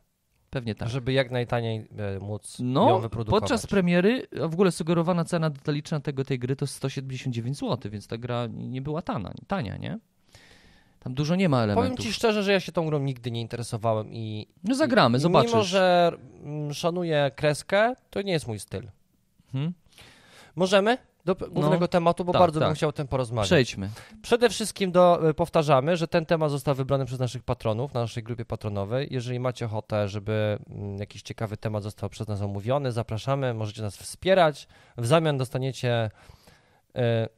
Pewnie 0.51 0.75
tak. 0.75 0.89
żeby 0.89 1.13
jak 1.13 1.31
najtaniej 1.31 1.89
e, 1.99 2.19
móc 2.21 2.59
ją 2.59 2.65
No, 2.65 3.01
wyprodukować. 3.01 3.41
podczas 3.41 3.67
premiery, 3.67 4.27
w 4.33 4.53
ogóle 4.55 4.73
sugerowana 4.73 5.25
cena 5.25 5.51
detaliczna 5.51 6.01
tego, 6.01 6.25
tej 6.25 6.39
gry 6.39 6.57
to 6.57 6.67
179 6.67 7.59
zł, 7.59 7.93
więc 7.93 8.07
ta 8.07 8.19
gra 8.19 8.47
nie 8.53 8.83
była 8.83 9.03
tana, 9.03 9.33
tania, 9.47 9.77
nie? 9.77 9.99
Tam 11.05 11.15
dużo 11.15 11.35
nie 11.37 11.49
ma 11.49 11.57
Powiem 11.57 11.71
elementów. 11.79 12.05
ci 12.07 12.13
szczerze, 12.13 12.43
że 12.43 12.53
ja 12.53 12.61
się 12.61 12.73
tą 12.73 12.87
grą 12.87 12.99
nigdy 12.99 13.31
nie 13.31 13.41
interesowałem 13.41 14.13
i 14.13 14.47
No 14.65 14.75
zagramy, 14.75 15.19
zobaczysz. 15.19 15.53
Mimo, 15.53 15.63
że 15.65 16.13
mm, 16.45 16.75
szanuję 16.75 17.31
kreskę, 17.37 17.95
to 18.11 18.23
nie 18.23 18.33
jest 18.33 18.47
mój 18.47 18.59
styl. 18.59 18.89
Hmm? 19.53 19.73
Możemy 20.57 20.99
do 21.25 21.35
p- 21.37 21.47
głównego 21.51 21.89
tematu, 21.89 22.25
bo 22.25 22.33
tak, 22.33 22.41
bardzo 22.41 22.61
bym 22.61 22.69
tak. 22.69 22.77
chciał 22.77 22.89
o 22.89 22.93
tym 22.93 23.09
porozmawiać. 23.09 23.49
Przejdźmy. 23.49 23.91
Przede 24.23 24.51
wszystkim 24.51 24.93
do, 24.93 25.29
e, 25.29 25.35
powtarzamy, 25.35 25.97
że 25.97 26.09
ten 26.09 26.27
temat 26.27 26.51
został 26.51 26.75
wybrany 26.75 27.05
przez 27.07 27.19
naszych 27.19 27.43
patronów, 27.43 27.95
na 27.95 28.01
naszej 28.01 28.23
grupie 28.23 28.45
patronowej. 28.45 29.09
Jeżeli 29.11 29.41
macie 29.41 29.67
ochotę, 29.67 30.09
żeby 30.09 30.59
mm, 30.71 30.99
jakiś 30.99 31.23
ciekawy 31.23 31.57
temat 31.57 31.83
został 31.83 32.09
przez 32.11 32.29
nas 32.29 32.43
omówiony, 32.43 32.93
zapraszamy, 32.93 33.55
możecie 33.55 33.83
nas 33.83 33.97
wspierać. 33.97 34.69
W 34.97 35.07
zamian 35.07 35.39
dostaniecie 35.39 36.11
e, 36.97 37.29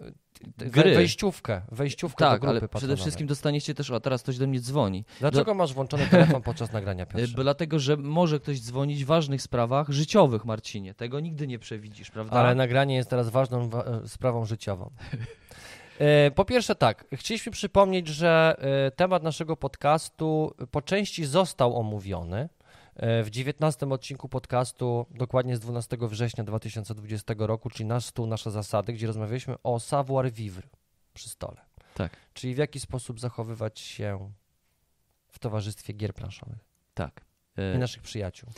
Gry. 0.58 0.94
wejściówkę, 0.94 1.62
wejściówkę 1.72 2.18
Tak, 2.24 2.32
do 2.32 2.40
grupy 2.40 2.50
ale 2.50 2.60
patronowej. 2.60 2.80
przede 2.80 2.96
wszystkim 2.96 3.26
dostaniecie 3.26 3.74
też, 3.74 3.90
o 3.90 4.00
teraz 4.00 4.22
ktoś 4.22 4.38
do 4.38 4.46
mnie 4.46 4.60
dzwoni. 4.60 5.04
Dlaczego 5.20 5.54
masz 5.54 5.72
włączony 5.74 6.06
telefon 6.06 6.42
podczas 6.42 6.72
nagrania, 6.72 7.04
Y, 7.04 7.06
Piotrze? 7.16 7.42
Dlatego, 7.42 7.78
że 7.78 7.96
może 7.96 8.40
ktoś 8.40 8.60
dzwonić 8.60 9.04
w 9.04 9.06
ważnych 9.06 9.42
sprawach 9.42 9.88
życiowych, 9.88 10.44
Marcinie. 10.44 10.94
Tego 10.94 11.20
nigdy 11.20 11.46
nie 11.46 11.58
przewidzisz, 11.58 12.10
prawda? 12.10 12.36
Ale 12.36 12.54
nagranie 12.54 12.94
jest 12.96 13.10
teraz 13.10 13.28
ważną 13.30 13.68
wa- 13.68 13.84
e, 13.84 14.08
sprawą 14.08 14.44
życiową. 14.44 14.90
E, 15.98 16.30
Po 16.30 16.44
pierwsze 16.44 16.74
tak, 16.74 17.04
chcieliśmy 17.12 17.52
przypomnieć, 17.52 18.08
że 18.08 18.56
e, 18.86 18.90
temat 18.90 19.22
naszego 19.22 19.56
podcastu 19.56 20.54
po 20.70 20.82
części 20.82 21.24
został 21.24 21.76
omówiony 21.80 22.36
e, 22.36 22.48
w 23.24 23.30
19 23.30 23.86
odcinku 23.86 24.28
podcastu, 24.28 25.06
dokładnie 25.10 25.56
z 25.56 25.60
12 25.60 25.96
września 26.00 26.44
2020 26.44 27.34
roku, 27.38 27.70
czyli 27.70 27.84
nasz 27.84 28.04
stół, 28.04 28.26
nasze 28.26 28.50
zasady, 28.50 28.92
gdzie 28.92 29.06
rozmawialiśmy 29.06 29.54
o 29.62 29.80
savoir 29.80 30.32
vivre 30.32 30.68
przy 31.14 31.28
stole. 31.28 31.60
Tak. 31.94 32.16
Czyli 32.34 32.54
w 32.54 32.58
jaki 32.58 32.80
sposób 32.80 33.20
zachowywać 33.20 33.80
się 33.80 34.32
w 35.28 35.38
towarzystwie 35.38 35.92
gier 35.92 36.14
planszowych 36.14 36.58
Tak. 36.94 37.25
I 37.58 37.76
Y, 37.76 37.78
naszych 37.78 38.02
przyjaciół. 38.02 38.48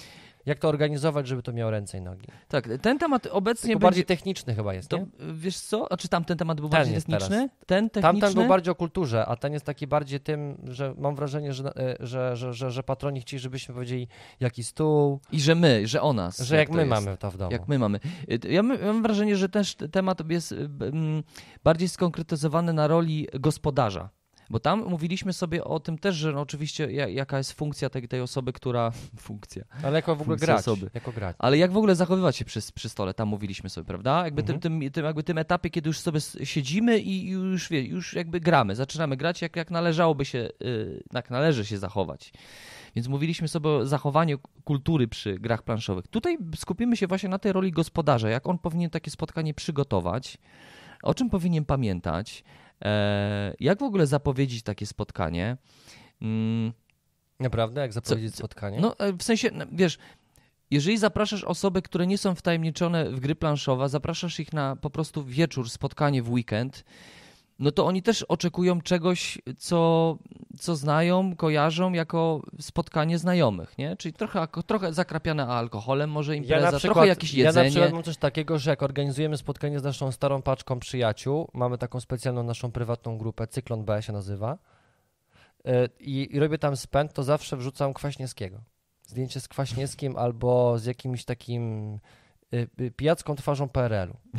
Jak 0.47 0.59
to 0.59 0.69
organizować, 0.69 1.27
żeby 1.29 1.43
to 1.43 1.53
miało 1.53 1.71
ręce 1.71 1.99
i 1.99 2.01
nogi? 2.01 2.27
Tak, 2.49 2.69
ten 2.83 2.99
temat 2.99 3.27
obecnie 3.27 3.67
Tylko 3.67 3.79
będzie... 3.79 3.87
bardziej 3.87 4.05
techniczny 4.05 4.55
chyba 4.55 4.75
jest, 4.75 4.89
To, 4.89 4.99
nie? 4.99 5.07
wiesz 5.35 5.57
co? 5.61 5.93
A 5.93 5.97
czy 5.97 6.09
tamten 6.09 6.39
temat 6.39 6.61
był 6.61 6.69
Ten 6.69 6.79
bardziej 6.79 6.95
techniczny? 6.95 7.49
Ten 7.67 7.91
techniczny? 7.91 8.21
Tamten 8.21 8.35
był 8.35 8.49
bardziej 8.49 8.73
o 8.73 8.75
kulturze, 8.75 9.27
a 9.27 9.37
ten 9.37 9.53
jest 9.53 9.65
taki 9.65 9.87
bardziej 9.87 10.21
tym, 10.21 10.57
że 10.69 10.95
mam 10.99 11.15
wrażenie, 11.17 11.53
że, 11.53 11.77
e, 11.77 11.97
że, 12.01 12.37
że, 12.37 12.55
że, 12.55 12.71
że 12.71 12.83
patroni 12.83 13.21
chcieli, 13.21 13.41
żebyśmy 13.41 13.75
powiedzieli 13.75 14.09
jaki 14.41 14.65
stół, 14.65 15.21
I 15.33 15.41
że 15.41 15.55
my, 15.55 15.87
że 15.87 16.03
o 16.03 16.13
nas. 16.13 16.39
że 16.39 16.57
jak 16.57 16.69
to 16.69 16.75
my 16.75 16.81
jest. 16.81 16.91
mamy 16.91 17.17
to 17.17 17.31
w 17.31 17.37
domu. 17.37 17.53
Jak 17.53 17.69
my 17.69 17.79
mamy. 17.79 18.01
Y, 18.45 18.49
Ja 18.53 18.63
mam 18.63 19.03
wrażenie, 19.03 19.37
że 19.37 19.49
też 19.49 19.77
temat 19.93 20.31
jest 20.31 20.53
y, 20.53 20.57
mm, 20.81 21.23
bardziej 21.65 21.89
skonkretyzowany 21.89 22.73
na 22.73 22.87
roli 22.87 23.27
gospodarza. 23.41 24.09
Bo 24.51 24.61
tam 24.61 24.85
mówiliśmy 24.89 25.33
sobie 25.33 25.65
o 25.65 25.81
tym 25.81 25.99
też, 25.99 26.17
że 26.17 26.33
no 26.33 26.41
oczywiście 26.41 26.93
ja- 26.93 27.09
jaka 27.09 27.39
jest 27.39 27.53
funkcja 27.53 27.91
tej, 27.91 28.09
tej 28.09 28.21
osoby, 28.21 28.53
która. 28.53 28.91
Funkcja. 29.21 29.65
Ale 29.83 29.99
jako 29.99 30.17
w 30.17 30.23
ogóle 30.23 30.37
grać, 30.37 30.59
osoby. 30.59 30.91
jako 30.95 31.13
grać. 31.13 31.37
Ale 31.39 31.59
jak 31.59 31.73
w 31.73 31.77
ogóle 31.77 31.95
zachowywać 31.95 32.37
się 32.37 32.45
przy, 32.45 32.61
przy 32.75 32.89
stole, 32.89 33.15
tam 33.15 33.29
mówiliśmy 33.29 33.71
sobie, 33.71 33.85
prawda? 33.85 34.25
Jakby 34.25 34.41
Mhm. 34.43 34.61
tym, 34.61 34.81
tym, 34.81 34.91
tym, 34.91 35.05
jakby 35.05 35.23
tym 35.23 35.39
etapie, 35.39 35.71
kiedy 35.71 35.89
już 35.89 36.01
sobie 36.01 36.21
siedzimy 36.45 36.99
i 36.99 37.29
już, 37.29 37.69
wie, 37.69 37.83
już 37.83 38.15
jakby 38.15 38.41
gramy, 38.41 38.77
zaczynamy 38.77 39.17
grać, 39.17 39.43
jak, 39.43 39.57
jak 39.57 39.71
należałoby 39.71 40.25
się, 40.25 40.49
y, 40.63 41.03
jak 41.13 41.31
należy 41.31 41.67
się 41.67 41.79
zachować. 41.79 42.33
Więc 42.97 43.09
mówiliśmy 43.09 43.49
sobie 43.49 43.69
o 43.69 43.87
zachowaniu 43.87 44.39
kultury 44.65 45.09
przy 45.09 45.39
grach 45.39 45.63
planszowych. 45.63 46.07
Tutaj 46.07 46.39
skupimy 46.57 46.97
się 46.97 47.07
właśnie 47.07 47.29
na 47.29 47.39
tej 47.39 47.53
roli 47.53 47.73
gospodarza, 47.73 48.29
jak 48.31 48.47
on 48.49 48.59
powinien 48.59 48.91
takie 48.91 49.11
spotkanie 49.11 49.55
przygotować, 49.55 50.39
o 51.03 51.15
czym 51.15 51.31
powinien 51.31 51.65
pamiętać, 51.65 52.45
jak 53.61 53.79
w 53.79 53.83
ogóle 53.83 54.07
zapowiedzieć 54.07 54.63
takie 54.63 54.87
spotkanie. 54.87 55.57
Mm, 56.23 56.73
Naprawdę, 57.41 57.81
jak 57.81 57.93
zapowiedzieć 57.93 58.33
co- 58.33 58.39
spotkanie? 58.39 58.81
no, 58.81 58.99
e, 58.99 59.13
w 59.13 59.23
sensie, 59.23 59.51
wiesz, 59.73 59.99
jeżeli 60.71 60.99
zapraszasz 60.99 61.45
osoby, 61.45 61.83
które 61.83 62.07
nie 62.07 62.19
są 62.19 62.35
wtajemniczone 62.35 63.11
w 63.11 63.21
gry 63.21 63.35
planszowe, 63.35 63.89
zapraszasz 63.89 64.41
ich 64.41 64.53
na 64.53 64.77
po 64.77 64.91
prostu 64.91 65.25
wieczór, 65.25 65.71
spotkanie 65.71 66.23
w 66.23 66.31
weekend, 66.31 66.85
no 67.59 67.71
to 67.71 67.87
oni 67.87 68.03
też 68.03 68.23
oczekują 68.23 68.81
czegoś, 68.81 69.39
co, 69.59 70.19
co 70.59 70.77
znają, 70.77 71.37
kojarzą 71.37 71.93
jako 71.93 72.43
spotkanie 72.61 73.19
znajomych, 73.19 73.79
nie? 73.79 73.97
Czyli 73.97 74.13
trochę, 74.13 74.49
trochę 74.67 74.93
zakrapiane 74.93 75.47
alkoholem, 75.47 76.11
może 76.11 76.37
impreza, 76.37 76.81
trochę 76.81 77.07
jakieś 77.07 77.35
Ja 77.35 77.45
na 77.45 77.49
jedzenie. 77.49 77.71
przykład 77.71 77.93
mam 77.93 78.03
coś 78.03 78.17
takiego, 78.17 78.59
że 78.59 78.71
jak 78.71 78.83
organizujemy 78.83 79.37
spotkanie 79.37 79.81
z 79.81 79.83
naszą 79.83 80.13
starą 80.13 80.43
paczką 80.43 80.81
przyjaciół, 80.81 81.49
mamy 81.55 81.79
taką 81.79 82.01
specjalną 82.01 82.43
naszą 82.43 82.73
prywatną 82.73 83.19
grupę, 83.19 83.47
Cyklon 83.47 83.85
B 83.85 84.03
się 84.03 84.13
nazywa, 84.13 84.59
e, 85.65 85.89
i, 86.01 86.37
i 86.37 86.41
robię 86.41 86.59
tam 86.59 86.77
spęd, 86.77 87.13
to 87.13 87.23
zawsze 87.23 87.57
wrzucam 87.57 87.95
Kwaśniewskiego. 87.95 88.61
Zdjęcie 89.07 89.41
z 89.41 89.49
Kwaśniewskim 89.49 90.17
albo 90.17 90.79
z 90.79 90.85
jakimś 90.85 91.25
takim 91.25 91.95
y, 92.55 92.69
y, 92.81 92.91
pijacką 92.91 93.37
twarzą 93.37 93.69
PRL-u. 93.69 94.17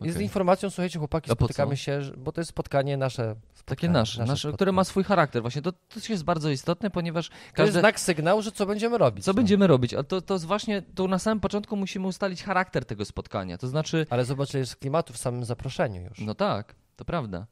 I 0.00 0.10
z 0.10 0.20
informacją, 0.20 0.70
słuchajcie, 0.70 0.98
chłopaki, 0.98 1.30
spotykamy 1.30 1.76
się, 1.76 2.00
bo 2.16 2.32
to 2.32 2.40
jest 2.40 2.48
spotkanie 2.50 2.96
nasze. 2.96 3.34
Spotkanie, 3.54 3.64
Takie 3.64 3.88
nasze, 3.88 4.20
nasze, 4.24 4.34
które 4.40 4.52
spotkanie. 4.52 4.72
ma 4.72 4.84
swój 4.84 5.04
charakter. 5.04 5.42
Właśnie 5.42 5.62
to, 5.62 5.72
to 5.72 6.00
jest 6.08 6.24
bardzo 6.24 6.50
istotne, 6.50 6.90
ponieważ 6.90 7.30
To 7.54 7.62
jest 7.62 7.74
znak 7.74 8.00
sygnału, 8.00 8.42
że 8.42 8.52
co 8.52 8.66
będziemy 8.66 8.98
robić. 8.98 9.24
co 9.24 9.30
no. 9.30 9.34
będziemy 9.34 9.66
robić? 9.66 9.94
A 9.94 10.02
to, 10.02 10.20
to 10.20 10.34
jest 10.34 10.46
właśnie, 10.46 10.82
to 10.82 11.06
na 11.08 11.18
samym 11.18 11.40
początku 11.40 11.76
musimy 11.76 12.06
ustalić 12.06 12.42
charakter 12.42 12.84
tego 12.84 13.04
spotkania. 13.04 13.58
To 13.58 13.68
znaczy, 13.68 14.06
Ale 14.10 14.24
zobacz, 14.24 14.54
jest 14.54 14.76
klimatu 14.76 15.12
w 15.12 15.16
samym 15.16 15.44
zaproszeniu 15.44 16.02
już. 16.02 16.20
No 16.20 16.34
tak, 16.34 16.74
to 16.96 17.04
prawda. 17.04 17.46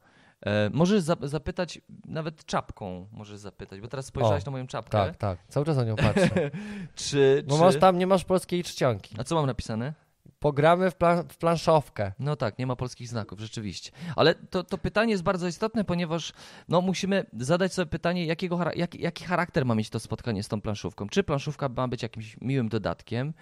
E, 0.45 0.69
możesz 0.73 1.03
zap- 1.03 1.27
zapytać, 1.27 1.81
nawet 2.05 2.45
czapką 2.45 3.07
możesz 3.11 3.37
zapytać, 3.39 3.81
bo 3.81 3.87
teraz 3.87 4.05
spojrzałeś 4.05 4.43
O, 4.43 4.45
na 4.45 4.51
moją 4.51 4.67
czapkę. 4.67 4.97
Tak, 4.97 5.17
tak. 5.17 5.39
Cały 5.47 5.65
czas 5.65 5.77
na 5.77 5.83
nią 5.83 5.95
patrzę. 5.95 6.29
Czy, 6.95 7.43
Bo 7.47 7.55
czy... 7.55 7.61
masz 7.61 7.75
tam, 7.79 7.97
nie 7.97 8.07
masz 8.07 8.25
polskiej 8.25 8.63
czcionki. 8.63 9.15
A 9.17 9.23
co 9.23 9.35
mam 9.35 9.45
napisane? 9.45 9.93
Pogramy 10.39 10.91
w, 10.91 10.95
plan, 10.95 11.27
w 11.29 11.37
planszówkę. 11.37 12.11
No 12.19 12.35
tak, 12.35 12.59
nie 12.59 12.67
ma 12.67 12.75
polskich 12.75 13.07
znaków, 13.07 13.39
rzeczywiście. 13.39 13.91
Ale 14.15 14.35
to, 14.35 14.63
to 14.63 14.77
pytanie 14.77 15.11
jest 15.11 15.23
bardzo 15.23 15.47
istotne, 15.47 15.83
ponieważ 15.83 16.33
no, 16.69 16.81
musimy 16.81 17.25
zadać 17.33 17.73
sobie 17.73 17.85
pytanie, 17.85 18.25
jakiego, 18.25 18.59
jaki, 18.75 19.01
jaki 19.01 19.25
charakter 19.25 19.65
ma 19.65 19.75
mieć 19.75 19.89
to 19.89 19.99
spotkanie 19.99 20.43
z 20.43 20.47
tą 20.47 20.61
planszówką. 20.61 21.09
Czy 21.09 21.23
planszówka 21.23 21.69
ma 21.69 21.87
być 21.87 22.03
jakimś 22.03 22.37
miłym 22.41 22.69
dodatkiem? 22.69 23.33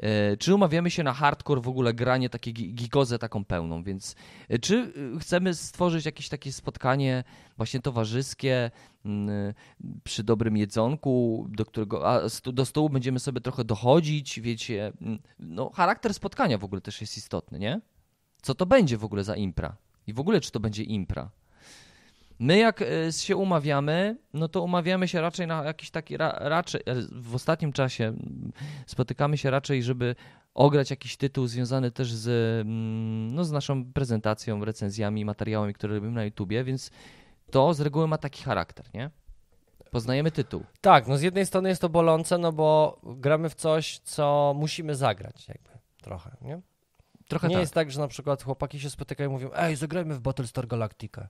E, 0.00 0.36
Czy 0.36 0.54
umawiamy 0.54 0.90
się 0.90 1.02
na 1.02 1.12
hardcore 1.12 1.60
w 1.60 1.68
ogóle 1.68 1.94
granie, 1.94 2.30
takie 2.30 2.52
gi- 2.52 2.74
gikozę 2.74 3.18
taką 3.18 3.44
pełną, 3.44 3.82
więc 3.82 4.14
e, 4.48 4.58
czy 4.58 4.92
y, 5.16 5.18
chcemy 5.20 5.54
stworzyć 5.54 6.06
jakieś 6.06 6.28
takie 6.28 6.52
spotkanie 6.52 7.24
właśnie 7.56 7.80
towarzyskie 7.80 8.70
mm, 9.04 9.54
przy 10.04 10.24
dobrym 10.24 10.56
jedzonku, 10.56 11.46
do 11.50 11.64
którego 11.64 12.08
a 12.10 12.20
do 12.52 12.64
stołu 12.64 12.88
będziemy 12.90 13.20
sobie 13.20 13.40
trochę 13.40 13.64
dochodzić, 13.64 14.40
wiecie, 14.40 14.92
mm, 15.00 15.18
no 15.38 15.70
charakter 15.70 16.14
spotkania 16.14 16.58
w 16.58 16.64
ogóle 16.64 16.80
też 16.80 17.00
jest 17.00 17.16
istotny, 17.16 17.58
nie? 17.58 17.80
Co 18.42 18.54
to 18.54 18.66
będzie 18.66 18.96
w 18.98 19.04
ogóle 19.04 19.24
za 19.24 19.36
impra? 19.36 19.76
I 20.06 20.12
w 20.12 20.20
ogóle 20.20 20.40
czy 20.40 20.50
to 20.50 20.60
będzie 20.60 20.82
impra? 20.82 21.30
My 22.38 22.58
jak 22.58 22.82
e, 22.82 23.12
się 23.12 23.36
umawiamy, 23.36 24.16
no 24.34 24.48
to 24.48 24.62
umawiamy 24.62 25.08
się 25.08 25.20
raczej 25.20 25.46
na 25.46 25.64
jakiś 25.64 25.90
taki, 25.90 26.16
ra, 26.16 26.36
raczej 26.40 26.80
e, 26.86 26.94
w 27.12 27.34
ostatnim 27.34 27.72
czasie 27.72 28.12
spotykamy 28.86 29.38
się 29.38 29.50
raczej, 29.50 29.82
żeby 29.82 30.14
ograć 30.54 30.90
jakiś 30.90 31.16
tytuł 31.16 31.46
związany 31.46 31.90
też 31.90 32.12
z, 32.12 32.66
no, 33.34 33.44
z 33.44 33.52
naszą 33.52 33.92
prezentacją, 33.92 34.64
recenzjami, 34.64 35.24
materiałami, 35.24 35.74
które 35.74 35.94
robimy 35.94 36.12
na 36.12 36.24
YouTubie, 36.24 36.64
więc 36.64 36.90
to 37.50 37.74
z 37.74 37.80
reguły 37.80 38.08
ma 38.08 38.18
taki 38.18 38.42
charakter, 38.42 38.86
nie? 38.94 39.10
Poznajemy 39.90 40.30
tytuł. 40.30 40.64
Tak, 40.80 41.08
no 41.08 41.18
z 41.18 41.22
jednej 41.22 41.46
strony 41.46 41.68
jest 41.68 41.80
to 41.80 41.88
bolące, 41.88 42.38
no 42.38 42.52
bo 42.52 43.00
gramy 43.02 43.50
w 43.50 43.54
coś, 43.54 43.98
co 43.98 44.54
musimy 44.56 44.94
zagrać 44.94 45.48
jakby 45.48 45.70
trochę, 46.02 46.36
nie? 46.40 46.60
Trochę 47.28 47.48
nie 47.48 47.54
tak. 47.54 47.60
jest 47.60 47.74
tak, 47.74 47.90
że 47.90 48.00
na 48.00 48.08
przykład 48.08 48.42
chłopaki 48.42 48.80
się 48.80 48.90
spotykają 48.90 49.30
i 49.30 49.32
mówią, 49.32 49.50
ej, 49.54 49.76
zagrajmy 49.76 50.14
w 50.14 50.20
Battlestar 50.20 50.66
Galactica. 50.66 51.28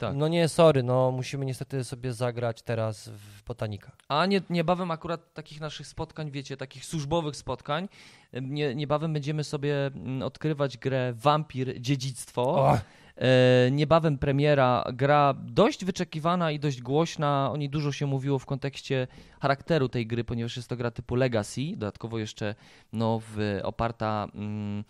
Tak. 0.00 0.16
No 0.16 0.28
nie, 0.28 0.48
sorry, 0.48 0.82
no 0.82 1.10
musimy 1.10 1.44
niestety 1.44 1.84
sobie 1.84 2.12
zagrać 2.12 2.62
teraz 2.62 3.08
w 3.08 3.42
Botanika. 3.42 3.92
A 4.08 4.26
nie, 4.26 4.40
niebawem 4.50 4.90
akurat 4.90 5.34
takich 5.34 5.60
naszych 5.60 5.86
spotkań, 5.86 6.30
wiecie, 6.30 6.56
takich 6.56 6.84
służbowych 6.84 7.36
spotkań, 7.36 7.88
nie, 8.32 8.74
niebawem 8.74 9.12
będziemy 9.12 9.44
sobie 9.44 9.86
mm, 9.86 10.22
odkrywać 10.22 10.78
grę 10.78 11.12
Wampir 11.16 11.80
Dziedzictwo. 11.80 12.42
O, 12.42 12.78
E, 13.20 13.70
niebawem 13.70 14.18
premiera, 14.18 14.84
gra 14.92 15.34
dość 15.38 15.84
wyczekiwana 15.84 16.50
i 16.50 16.58
dość 16.58 16.82
głośna. 16.82 17.50
O 17.52 17.56
niej 17.56 17.70
dużo 17.70 17.92
się 17.92 18.06
mówiło 18.06 18.38
w 18.38 18.46
kontekście 18.46 19.06
charakteru 19.40 19.88
tej 19.88 20.06
gry, 20.06 20.24
ponieważ 20.24 20.56
jest 20.56 20.68
to 20.68 20.76
gra 20.76 20.90
typu 20.90 21.14
Legacy, 21.14 21.60
dodatkowo 21.72 22.18
jeszcze 22.18 22.54
no, 22.92 23.20
w, 23.22 23.60
oparta 23.62 24.28
mm, 24.34 24.84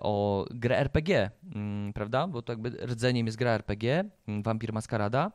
o 0.00 0.44
grę 0.50 0.78
RPG, 0.78 1.30
mm, 1.54 1.92
prawda? 1.92 2.26
Bo 2.26 2.42
to 2.42 2.52
jakby 2.52 2.70
rdzeniem 2.70 3.26
jest 3.26 3.38
gra 3.38 3.50
RPG, 3.50 4.04
mm, 4.28 4.42
Vampir 4.42 4.72
Maskarada. 4.72 5.32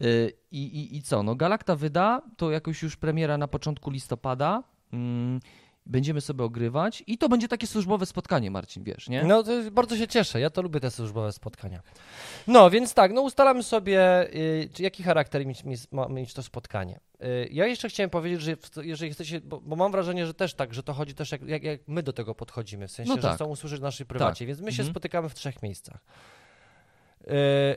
E, 0.00 0.04
I, 0.50 0.62
i, 0.62 0.96
I 0.96 1.02
co? 1.02 1.22
No, 1.22 1.34
Galacta 1.34 1.76
wyda, 1.76 2.22
to 2.36 2.50
jakoś 2.50 2.82
już 2.82 2.96
premiera 2.96 3.38
na 3.38 3.48
początku 3.48 3.90
listopada. 3.90 4.62
Mm, 4.92 5.40
będziemy 5.86 6.20
sobie 6.20 6.44
ogrywać 6.44 7.04
i 7.06 7.18
to 7.18 7.28
będzie 7.28 7.48
takie 7.48 7.66
służbowe 7.66 8.06
spotkanie, 8.06 8.50
Marcin, 8.50 8.84
wiesz, 8.84 9.08
nie? 9.08 9.24
No, 9.24 9.42
to 9.42 9.52
bardzo 9.72 9.96
się 9.96 10.08
cieszę, 10.08 10.40
ja 10.40 10.50
to 10.50 10.62
lubię 10.62 10.80
te 10.80 10.90
służbowe 10.90 11.32
spotkania. 11.32 11.82
No, 12.46 12.70
więc 12.70 12.94
tak, 12.94 13.12
no 13.12 13.20
ustalamy 13.22 13.62
sobie, 13.62 14.28
y, 14.34 14.68
jaki 14.78 15.02
charakter 15.02 15.46
mieć, 15.46 15.64
mieć 16.10 16.34
to 16.34 16.42
spotkanie. 16.42 17.00
Y, 17.22 17.48
ja 17.52 17.66
jeszcze 17.66 17.88
chciałem 17.88 18.10
powiedzieć, 18.10 18.40
że 18.42 18.56
jeżeli 18.82 19.12
chcecie, 19.12 19.40
bo, 19.40 19.60
bo 19.60 19.76
mam 19.76 19.92
wrażenie, 19.92 20.26
że 20.26 20.34
też 20.34 20.54
tak, 20.54 20.74
że 20.74 20.82
to 20.82 20.92
chodzi 20.92 21.14
też 21.14 21.32
jak, 21.32 21.42
jak, 21.42 21.62
jak 21.62 21.80
my 21.88 22.02
do 22.02 22.12
tego 22.12 22.34
podchodzimy, 22.34 22.88
w 22.88 22.92
sensie, 22.92 23.08
No 23.10 23.16
że 23.16 23.22
tak. 23.22 23.34
chcą 23.36 23.44
usłyszeć 23.46 23.78
w 23.78 23.82
naszej 23.82 24.06
prywacie, 24.06 24.46
więc 24.46 24.60
my 24.60 24.72
się 24.72 24.82
Mhm. 24.82 24.92
spotykamy 24.92 25.28
w 25.28 25.34
trzech 25.34 25.62
miejscach. 25.62 26.04
Y, 27.20 27.26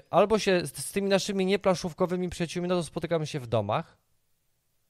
albo 0.09 0.39
się 0.39 0.65
z, 0.65 0.77
z 0.85 0.91
tymi 0.91 1.09
naszymi 1.09 1.45
nieplanszówkowymi 1.45 2.29
przyjaciółmi, 2.29 2.69
no 2.69 2.75
to 2.75 2.83
spotykamy 2.83 3.27
się 3.27 3.39
w 3.39 3.47
domach, 3.47 3.97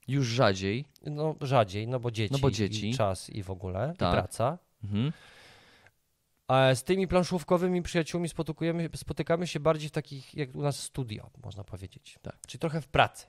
Już 0.08 0.28
rzadziej. 0.28 0.86
no 1.06 1.36
rzadziej, 1.42 1.88
no 1.88 2.00
bo 2.00 2.12
dzieci, 2.12 2.34
No 2.34 2.40
bo 2.40 2.52
dzieci. 2.52 2.90
i 2.90 2.94
czas 2.98 3.30
i 3.30 3.44
w 3.44 3.52
ogóle, 3.52 3.94
Tak. 3.98 4.14
i 4.14 4.18
praca. 4.18 4.58
Mhm. 4.84 5.12
A 6.48 6.76
z 6.76 6.84
tymi 6.84 7.08
planszówkowymi 7.08 7.82
przyjaciółmi 7.82 8.30
spotykamy, 8.30 8.90
spotykamy 8.96 9.48
się 9.48 9.60
bardziej 9.60 9.90
w 9.90 9.92
takich, 9.92 10.36
jak 10.36 10.56
u 10.56 10.62
nas 10.62 10.80
studio, 10.80 11.30
można 11.44 11.64
powiedzieć. 11.64 12.20
Tak. 12.22 12.38
Czyli 12.48 12.60
trochę 12.60 12.82
w 12.82 12.88
pracy. 12.88 13.28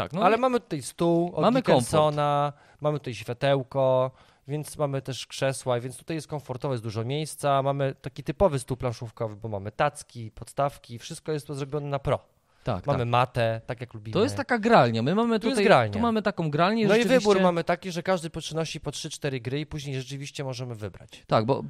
Tak, 0.00 0.12
no 0.12 0.22
Ale 0.22 0.36
mamy 0.36 0.60
tutaj 0.60 0.82
stół 0.82 1.32
od 1.34 1.42
Mamy 1.42 1.62
Dickinsona, 1.62 2.52
mamy 2.80 2.98
tutaj 2.98 3.14
światełko, 3.14 4.10
więc 4.48 4.78
mamy 4.78 5.02
też 5.02 5.26
krzesła, 5.26 5.80
więc 5.80 5.96
tutaj 5.96 6.16
jest 6.16 6.26
komfortowe, 6.26 6.74
jest 6.74 6.84
dużo 6.84 7.04
miejsca. 7.04 7.62
Mamy 7.62 7.94
taki 7.94 8.22
typowy 8.24 8.58
stół 8.58 8.76
planszówkowy, 8.76 9.36
bo 9.36 9.48
mamy 9.48 9.72
tacki, 9.72 10.30
podstawki, 10.30 10.98
wszystko 10.98 11.32
jest 11.32 11.46
to 11.46 11.54
zrobione 11.54 11.86
na 11.86 11.98
pro. 11.98 12.18
Tak, 12.76 12.86
Mamy 12.86 12.98
tak. 12.98 13.08
matę, 13.08 13.60
tak 13.66 13.80
jak 13.80 13.94
lubimy. 13.94 14.12
To 14.12 14.22
jest 14.22 14.36
taka 14.36 14.58
gralnia. 14.58 15.02
My 15.02 15.14
mamy 15.14 15.40
Tu 15.40 15.48
tutaj, 15.50 15.64
gralnia. 15.64 15.92
tu 15.92 15.98
mamy 15.98 16.22
taką 16.22 16.50
gralnię. 16.50 16.86
No 16.86 16.94
i 16.94 16.98
rzeczywiście- 16.98 17.18
wybór 17.28 17.42
mamy 17.42 17.64
taki, 17.64 17.92
że 17.92 18.02
każdy 18.02 18.30
przynosi 18.30 18.80
po 18.80 18.90
3-4 18.90 19.40
gry 19.42 19.60
i 19.60 19.66
później 19.66 19.96
rzeczywiście 19.96 20.44
możemy 20.44 20.74
wybrać. 20.74 21.24
Tak, 21.26 21.44
bo... 21.44 21.64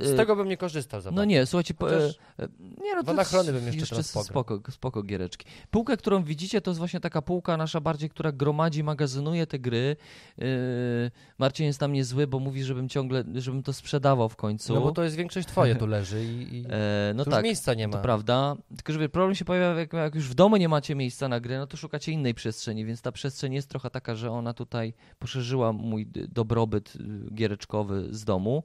e, 0.00 0.04
Z 0.06 0.16
tego 0.16 0.36
bym 0.36 0.48
nie 0.48 0.56
korzystał 0.56 1.00
za 1.00 1.10
No 1.10 1.24
nie, 1.24 1.46
słuchajcie, 1.46 1.74
po, 1.74 1.94
e, 1.94 2.00
nie 2.58 2.94
no, 2.94 3.02
to 3.02 3.06
Wanachrony 3.06 3.52
bym 3.52 3.66
jeszcze 3.66 3.96
pograł. 3.96 4.24
spoko, 4.24 4.60
spoko 4.70 5.02
giereczki. 5.02 5.46
Półkę, 5.70 5.96
którą 5.96 6.22
widzicie, 6.24 6.60
to 6.60 6.70
jest 6.70 6.78
właśnie 6.78 7.00
taka 7.00 7.22
półka 7.22 7.56
nasza 7.56 7.80
bardziej, 7.80 8.10
która 8.10 8.32
gromadzi, 8.32 8.84
magazynuje 8.84 9.46
te 9.46 9.58
gry. 9.58 9.96
Yy, 10.38 10.46
Marcin 11.38 11.66
jest 11.66 11.80
na 11.80 11.88
mnie 11.88 12.04
zły, 12.04 12.26
bo 12.26 12.38
mówi, 12.38 12.64
żebym 12.64 12.88
ciągle, 12.88 13.24
żebym 13.34 13.62
to 13.62 13.72
sprzedawał 13.72 14.28
w 14.28 14.36
końcu. 14.36 14.74
No 14.74 14.80
bo 14.80 14.92
to 14.92 15.02
jest 15.04 15.16
większość 15.16 15.48
twoje 15.48 15.74
tu 15.76 15.86
leży 15.86 16.24
i, 16.24 16.56
i 16.56 16.64
E, 16.70 17.12
no 17.14 17.24
tu 17.24 17.30
tak, 17.30 17.44
miejsca 17.44 17.74
nie 17.74 17.88
ma. 17.88 17.92
to 17.96 18.02
prawda. 18.02 18.56
Tylko, 18.76 18.92
że 18.92 19.08
problem 19.08 19.34
się 19.34 19.44
pojawia, 19.44 19.80
jak, 19.80 19.92
jak 19.92 20.14
już 20.14 20.19
w 20.28 20.34
domu 20.34 20.56
nie 20.56 20.68
macie 20.68 20.94
miejsca 20.94 21.28
na 21.28 21.40
gry, 21.40 21.58
no 21.58 21.66
to 21.66 21.76
szukacie 21.76 22.12
innej 22.12 22.34
przestrzeni, 22.34 22.84
więc 22.84 23.02
ta 23.02 23.12
przestrzeń 23.12 23.54
jest 23.54 23.68
trochę 23.68 23.90
taka, 23.90 24.14
że 24.14 24.30
ona 24.30 24.54
tutaj 24.54 24.94
poszerzyła 25.18 25.72
mój 25.72 26.06
dobrobyt 26.28 26.96
y, 26.96 27.34
giereczkowy 27.34 28.08
z 28.10 28.24
domu. 28.24 28.62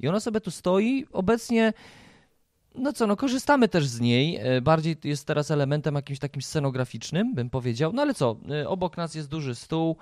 I 0.00 0.08
ona 0.08 0.20
sobie 0.20 0.40
tu 0.40 0.50
stoi. 0.50 1.06
Obecnie, 1.12 1.72
no 2.74 2.92
co, 2.92 3.06
no 3.06 3.16
korzystamy 3.16 3.68
też 3.68 3.86
z 3.86 4.00
niej. 4.00 4.36
E, 4.36 4.60
Bardziej 4.60 4.96
jest 5.04 5.26
teraz 5.26 5.50
elementem 5.50 5.94
jakimś 5.94 6.18
takim 6.18 6.42
scenograficznym, 6.42 7.34
bym 7.34 7.50
powiedział. 7.50 7.92
No 7.92 8.02
ale 8.02 8.14
co, 8.14 8.36
e, 8.50 8.68
obok 8.68 8.96
nas 8.96 9.14
jest 9.14 9.28
duży 9.28 9.54
stół. 9.54 9.96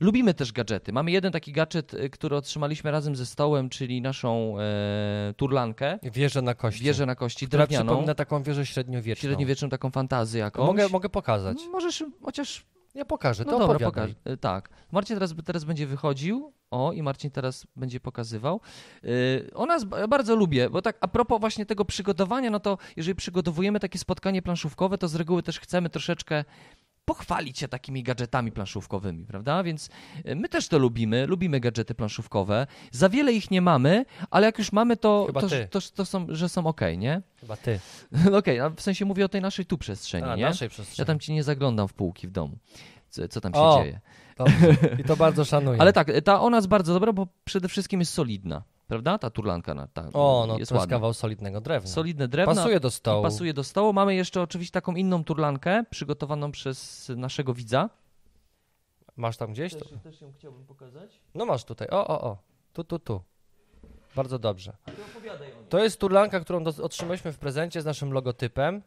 E, 0.00 0.04
Lubimy 0.04 0.34
też 0.34 0.52
gadżety. 0.52 0.92
Mamy 0.92 1.10
jeden 1.10 1.32
taki 1.32 1.52
gadżet, 1.52 1.94
e, 1.94 2.08
który 2.08 2.36
otrzymaliśmy 2.36 2.90
razem 2.90 3.16
ze 3.16 3.26
stołem, 3.26 3.68
czyli 3.68 4.02
naszą 4.02 4.54
e, 4.60 5.34
turlankę. 5.36 5.98
Wieżę 6.02 6.42
na 6.42 6.54
kości. 6.54 6.84
Wieżę 6.84 7.06
na 7.06 7.14
kości 7.14 7.46
która 7.46 7.66
drewnianą. 7.66 7.86
przypomina 7.86 8.14
taką 8.14 8.42
wieżę 8.42 8.66
średniowieczną. 8.66 9.28
Średniowieczną 9.28 9.68
taką 9.68 9.90
fantazję 9.90 10.40
jakąś. 10.40 10.66
Mogę, 10.66 10.88
mogę 10.88 11.08
pokazać. 11.08 11.58
Możesz 11.72 12.04
chociaż 12.22 12.64
Ja 12.94 13.04
pokażę, 13.04 13.44
to 13.44 13.50
no 13.50 13.58
dobra, 13.58 13.76
opowiadaj. 13.76 14.14
pokaż. 14.14 14.34
Y, 14.34 14.36
Tak. 14.36 14.68
Marcin 14.92 15.16
teraz, 15.16 15.34
teraz 15.44 15.64
będzie 15.64 15.86
wychodził. 15.86 16.52
O, 16.70 16.92
i 16.92 17.02
Marcin 17.02 17.30
teraz 17.30 17.66
będzie 17.76 18.00
pokazywał. 18.00 18.60
Yy, 19.02 19.50
ona 19.54 19.78
bardzo 20.08 20.36
lubię, 20.36 20.70
bo 20.70 20.82
tak 20.82 20.96
a 21.00 21.08
propos 21.08 21.40
właśnie 21.40 21.66
tego 21.66 21.84
przygotowania, 21.84 22.50
no 22.50 22.60
to 22.60 22.78
jeżeli 22.96 23.14
przygotowujemy 23.14 23.80
takie 23.80 23.98
spotkanie 23.98 24.42
planszówkowe, 24.42 24.98
to 24.98 25.08
z 25.08 25.14
reguły 25.14 25.42
też 25.42 25.60
chcemy 25.60 25.90
troszeczkę 25.90 26.44
pochwalić 27.06 27.58
się 27.58 27.68
takimi 27.68 28.02
gadżetami 28.02 28.52
planszówkowymi, 28.52 29.26
prawda? 29.26 29.62
Więc 29.62 29.88
y, 30.28 30.36
my 30.36 30.48
też 30.48 30.68
to 30.68 30.78
lubimy, 30.78 31.26
lubimy 31.26 31.60
gadżety 31.60 31.94
planszówkowe. 31.94 32.66
Za 32.92 33.08
wiele 33.08 33.32
ich 33.32 33.50
nie 33.50 33.62
mamy, 33.62 34.04
ale 34.30 34.46
jak 34.46 34.58
już 34.58 34.72
mamy, 34.72 34.96
to, 34.96 35.26
to, 35.34 35.48
to, 35.70 35.80
to 35.94 36.04
są, 36.04 36.26
że 36.28 36.48
są 36.48 36.66
ok, 36.66 36.80
nie? 36.98 37.22
Chyba 37.40 37.56
ty. 37.56 37.80
Okej, 38.38 38.60
a 38.60 38.70
w 38.70 38.80
sensie 38.80 39.04
mówię 39.04 39.24
o 39.24 39.28
tej 39.28 39.40
naszej 39.40 39.66
tu 39.66 39.78
przestrzeni, 39.78 40.26
A, 40.26 40.36
nie? 40.36 40.42
naszej 40.42 40.66
Ja 40.66 40.70
przestrzeni. 40.70 41.06
tam 41.06 41.18
ci 41.20 41.32
nie 41.32 41.42
zaglądam 41.42 41.88
w 41.88 41.92
półki 41.94 42.28
w 42.28 42.30
domu. 42.30 42.58
Co, 43.10 43.28
co 43.28 43.40
tam 43.40 43.54
się 43.54 43.60
O, 43.60 43.80
dzieje. 43.82 44.00
Dobrze. 44.36 44.76
I 44.98 45.04
to 45.04 45.16
bardzo 45.16 45.44
szanuję. 45.54 45.80
Ale 45.80 45.92
tak, 45.92 46.08
ta 46.24 46.40
ona 46.40 46.56
jest 46.56 46.68
bardzo 46.68 46.94
dobra, 46.94 47.12
bo 47.12 47.26
przede 47.44 47.68
wszystkim 47.68 48.00
jest 48.00 48.12
solidna. 48.12 48.62
Prawda? 48.86 49.18
Ta 49.18 49.30
turlanka 49.30 49.74
na, 49.74 49.86
ta, 49.86 50.08
O, 50.12 50.44
no 50.48 50.58
jest 50.58 50.68
to 50.68 50.74
jest 50.74 50.86
kawał 50.88 51.14
solidnego 51.14 51.60
drewna. 51.60 51.90
Solidne 51.90 52.28
drewno. 52.28 52.54
Pasuje 52.54 52.80
do 52.80 52.90
stołu. 52.90 53.22
pasuje 53.22 53.54
do 53.54 53.64
stołu. 53.64 53.92
Mamy 53.92 54.14
jeszcze 54.14 54.42
oczywiście 54.42 54.72
taką 54.72 54.94
inną 54.94 55.24
turlankę, 55.24 55.84
przygotowaną 55.90 56.52
przez 56.52 57.08
naszego 57.16 57.54
widza. 57.54 57.90
Masz 59.16 59.36
tam 59.36 59.52
gdzieś? 59.52 59.74
To... 59.74 59.84
też 59.84 60.20
ją 60.20 60.32
chciałbym 60.32 60.64
pokazać. 60.66 61.20
No 61.34 61.46
masz 61.46 61.64
tutaj. 61.64 61.88
O, 61.90 62.06
o, 62.06 62.20
o. 62.20 62.38
Tu, 62.72 62.84
tu, 62.84 62.98
tu. 62.98 63.20
Bardzo 64.16 64.38
dobrze. 64.38 64.76
To 65.68 65.78
jest 65.78 66.00
turlanka, 66.00 66.40
którą 66.40 66.64
do- 66.64 66.84
otrzymaliśmy 66.84 67.32
w 67.32 67.38
prezencie 67.38 67.82
z 67.82 67.84
naszym 67.84 68.12
logotypem. 68.12 68.82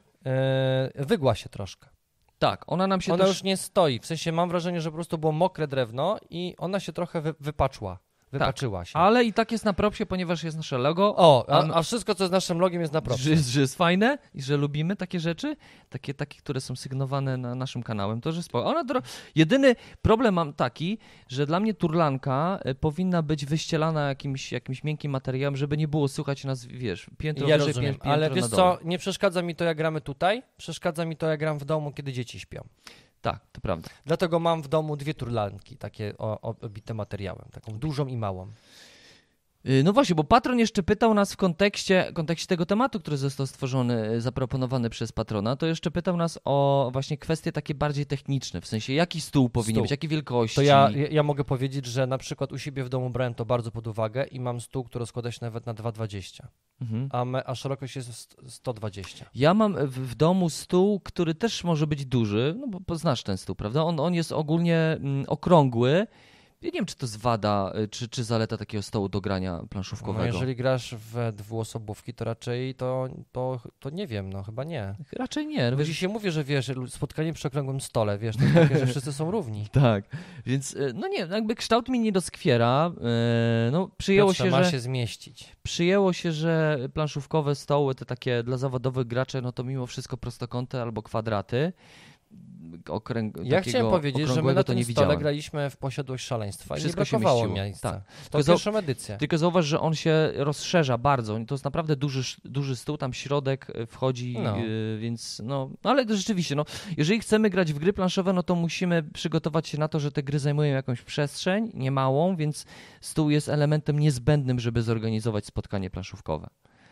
Yy, 0.95 1.05
wygła 1.05 1.35
się 1.35 1.49
troszkę. 1.49 1.89
Tak, 2.39 2.63
ona 2.67 2.87
nam 2.87 3.01
się 3.01 3.13
Ona 3.13 3.23
też... 3.23 3.33
już 3.33 3.43
nie 3.43 3.57
stoi. 3.57 3.99
W 3.99 4.05
sensie 4.05 4.31
mam 4.31 4.49
wrażenie, 4.49 4.81
że 4.81 4.89
po 4.89 4.95
prostu 4.95 5.17
było 5.17 5.31
mokre 5.31 5.67
drewno 5.67 6.17
i 6.29 6.55
ona 6.57 6.79
się 6.79 6.93
trochę 6.93 7.21
wy, 7.21 7.33
wypaczła. 7.39 7.99
Wypaczyła 8.31 8.85
się. 8.85 8.99
Ale 8.99 9.23
i 9.23 9.33
tak 9.33 9.51
jest 9.51 9.65
na 9.65 9.73
propsie, 9.73 10.05
ponieważ 10.05 10.43
jest 10.43 10.57
nasze 10.57 10.77
logo. 10.77 11.15
O, 11.17 11.45
a, 11.47 11.77
a- 11.77 11.83
wszystko, 11.83 12.15
co 12.15 12.23
jest 12.23 12.31
naszym 12.31 12.59
logiem, 12.59 12.81
jest 12.81 12.93
na 12.93 13.01
propsie. 13.01 13.23
Że, 13.23 13.35
że 13.35 13.61
jest 13.61 13.75
fajne 13.75 14.17
i 14.33 14.41
że 14.41 14.57
lubimy 14.57 14.95
takie 14.95 15.19
rzeczy, 15.19 15.55
takie, 15.89 16.13
takie 16.13 16.39
które 16.39 16.61
są 16.61 16.75
sygnowane 16.75 17.37
na 17.37 17.55
naszym 17.55 17.83
kanałem, 17.83 18.21
to 18.21 18.31
że 18.31 18.43
spoko. 18.43 18.69
Ona 18.69 18.83
dro... 18.83 19.01
Jedyny 19.35 19.75
problem 20.01 20.33
mam 20.33 20.53
taki, 20.53 20.97
że 21.27 21.45
dla 21.45 21.59
mnie 21.59 21.73
turlanka 21.73 22.59
e, 22.61 22.75
powinna 22.75 23.21
być 23.21 23.45
wyścielana 23.45 24.07
jakimś, 24.07 24.51
jakimś 24.51 24.83
miękkim 24.83 25.11
materiałem, 25.11 25.57
żeby 25.57 25.77
nie 25.77 25.87
było 25.87 26.07
słychać 26.07 26.43
nas, 26.43 26.65
wiesz, 26.65 27.07
piętro 27.17 27.47
Ja 27.47 27.57
wyżej, 27.57 27.73
piętro 27.83 28.11
ale 28.11 28.29
wiesz 28.29 28.47
co, 28.47 28.77
nie 28.83 28.97
przeszkadza 28.97 29.41
mi 29.41 29.55
to, 29.55 29.63
jak 29.63 29.77
gramy 29.77 30.01
tutaj, 30.01 30.43
przeszkadza 30.57 31.05
mi 31.05 31.17
to, 31.17 31.27
jak 31.27 31.39
gram 31.39 31.59
w 31.59 31.65
domu, 31.65 31.91
kiedy 31.91 32.13
dzieci 32.13 32.39
śpią. 32.39 32.63
Tak, 33.21 33.39
to 33.51 33.61
prawda. 33.61 33.89
Dlatego 34.05 34.39
mam 34.39 34.61
w 34.61 34.67
domu 34.67 34.97
dwie 34.97 35.13
turlanki, 35.13 35.77
takie 35.77 36.17
obite 36.17 36.93
materiałem, 36.93 37.45
taką 37.51 37.79
dużą 37.79 38.07
i 38.07 38.17
małą. 38.17 38.51
Y, 39.65 39.83
No 39.83 39.93
właśnie, 39.93 40.15
bo 40.15 40.23
patron 40.23 40.59
jeszcze 40.59 40.83
pytał 40.83 41.13
nas 41.13 41.33
w 41.33 41.37
kontekście, 41.37 42.11
kontekście 42.13 42.47
tego 42.47 42.65
tematu, 42.65 42.99
który 42.99 43.17
został 43.17 43.47
stworzony, 43.47 44.09
y, 44.11 44.21
zaproponowany 44.21 44.89
przez 44.89 45.11
patrona, 45.11 45.55
to 45.55 45.65
jeszcze 45.65 45.91
pytał 45.91 46.17
nas 46.17 46.39
o 46.45 46.89
właśnie 46.93 47.17
kwestie 47.17 47.51
takie 47.51 47.75
bardziej 47.75 48.05
techniczne, 48.05 48.61
w 48.61 48.67
sensie 48.67 48.93
jaki 48.93 49.21
stół 49.21 49.49
powinien 49.49 49.75
Stół. 49.75 49.83
być, 49.83 49.91
jakiej 49.91 50.09
wielkości. 50.09 50.55
To 50.55 50.61
ja, 50.61 50.89
ja 51.11 51.23
mogę 51.23 51.43
powiedzieć, 51.43 51.85
że 51.85 52.07
na 52.07 52.17
przykład 52.17 52.51
u 52.51 52.57
siebie 52.57 52.83
w 52.83 52.89
domu 52.89 53.09
brałem 53.09 53.33
to 53.33 53.45
bardzo 53.45 53.71
pod 53.71 53.87
uwagę 53.87 54.23
i 54.25 54.39
mam 54.39 54.61
stół, 54.61 54.83
który 54.83 55.05
składa 55.05 55.31
się 55.31 55.39
nawet 55.41 55.65
na 55.65 55.73
2,20, 55.73 56.41
Mhm. 56.81 57.09
a, 57.11 57.25
me, 57.25 57.43
a 57.47 57.55
szerokość 57.55 57.95
jest 57.95 58.09
st- 58.13 58.35
120. 58.47 59.25
Ja 59.35 59.53
mam 59.53 59.87
w, 59.87 59.99
w 60.11 60.15
domu 60.15 60.49
stół, 60.49 60.99
który 60.99 61.35
też 61.35 61.63
może 61.63 61.87
być 61.87 62.05
duży, 62.05 62.55
no 62.59 62.67
bo 62.67 62.79
poznasz 62.81 63.23
ten 63.23 63.37
stół, 63.37 63.55
prawda? 63.55 63.83
On, 63.83 63.99
on 63.99 64.13
jest 64.13 64.31
ogólnie 64.31 64.77
mm, 64.77 65.25
okrągły. 65.27 66.07
Ja 66.61 66.65
nie 66.67 66.71
wiem, 66.71 66.85
czy 66.85 66.95
to 66.95 67.05
jest 67.05 67.17
wada, 67.17 67.73
y, 67.83 67.87
czy, 67.87 68.07
czy 68.09 68.23
zaleta 68.23 68.57
takiego 68.57 68.81
stołu 68.81 69.09
do 69.09 69.21
grania 69.21 69.57
No, 69.61 69.67
planszówkowego. 69.67 70.25
jeżeli 70.25 70.55
grasz 70.55 70.95
w 70.97 71.31
dwuosobówki, 71.35 72.13
to 72.13 72.25
raczej 72.25 72.75
to, 72.75 73.07
to, 73.31 73.59
to 73.79 73.89
nie 73.89 74.07
wiem, 74.07 74.33
no 74.33 74.43
chyba 74.43 74.63
nie. 74.63 74.95
Raczej 75.11 75.47
nie. 75.47 75.71
No, 75.71 75.77
Wiesz, 75.77 75.89
się 75.89 76.07
mówi, 76.07 76.31
że 76.31 76.43
wiesz, 76.43 76.71
spotkanie 76.87 77.33
przy 77.33 77.47
okrągłym 77.47 77.81
stole, 77.81 78.17
wiesz, 78.17 78.35
to 78.37 78.43
takie, 78.53 78.77
że 78.77 78.87
wszyscy 78.91 79.13
są 79.13 79.31
równi. 79.31 79.67
tak, 79.71 80.03
więc 80.45 80.73
y, 80.73 80.91
no 80.95 81.07
nie, 81.07 81.17
jakby 81.19 81.55
kształt 81.55 81.89
mi 81.89 81.99
nie 81.99 82.11
doskwiera. 82.11 82.91
y, 83.67 83.71
No, 83.71 83.89
przyjęło 83.97 84.29
Piotrze, 84.29 84.43
się, 84.43 84.49
ma 84.51 84.63
że... 84.63 84.71
się 84.71 84.79
zmieścić. 84.79 85.55
Przyjęło 85.63 86.13
się, 86.13 86.31
że 86.31 86.79
planszówkowe 86.93 87.55
stoły, 87.55 87.95
te 87.95 88.05
takie 88.05 88.43
dla 88.43 88.57
zawodowych 88.57 89.07
graczy, 89.07 89.41
no 89.41 89.51
to 89.51 89.63
mimo 89.63 89.87
wszystko 89.87 90.17
prostokąty 90.17 90.81
albo 90.81 91.03
kwadraty. 91.03 91.73
Okręg, 92.89 93.35
Ja 93.43 93.61
chciałem 93.61 93.89
powiedzieć, 93.89 94.27
że 94.27 94.41
my 94.41 94.53
na 94.53 94.63
to 94.63 94.67
tym 94.67 94.77
nie 94.77 94.83
stole 94.83 94.93
widziałem. 94.95 95.19
graliśmy 95.19 95.69
w 95.69 95.77
posiadłość 95.77 96.25
szaleństwa 96.25 96.75
Wszystko 96.75 97.03
i 97.03 97.05
się 97.05 97.17
nie 97.17 97.21
brakowało 97.21 97.41
mieściło, 97.47 97.63
miejsca. 97.65 97.91
tak. 97.91 98.01
To 98.29 98.37
Tylko 98.37 98.51
pierwszą 98.53 98.77
edycję. 98.77 99.17
Tylko 99.17 99.37
zauważ, 99.37 99.65
że 99.65 99.79
on 99.79 99.95
się 99.95 100.31
rozszerza 100.35 100.97
bardzo. 100.97 101.39
To 101.47 101.55
jest 101.55 101.63
naprawdę 101.65 101.95
duży, 101.95 102.35
duży 102.45 102.75
stół, 102.75 102.97
tam 102.97 103.13
środek 103.13 103.69
y, 103.69 103.85
wchodzi, 103.85 104.37
No. 104.39 104.57
y, 104.59 104.97
więc 105.01 105.41
no, 105.45 105.69
no 105.83 105.89
ale 105.89 106.05
rzeczywiście, 106.09 106.55
no, 106.55 106.65
jeżeli 106.97 107.19
chcemy 107.19 107.49
grać 107.49 107.73
w 107.73 107.79
gry 107.79 107.93
planszowe, 107.93 108.33
no 108.33 108.43
to 108.43 108.55
musimy 108.55 109.03
przygotować 109.03 109.67
się 109.67 109.77
na 109.77 109.87
to, 109.87 109.99
że 109.99 110.11
te 110.11 110.23
gry 110.23 110.39
zajmują 110.39 110.73
jakąś 110.73 111.01
przestrzeń, 111.01 111.71
niemałą, 111.73 112.35
więc 112.35 112.65
stół 113.01 113.29
jest 113.29 113.49
elementem 113.49 113.99
niezbędnym, 113.99 114.59
żeby 114.59 114.81
zorganizować 114.81 115.45
spotkanie 115.45 115.89
planszówkowe. 115.89 116.47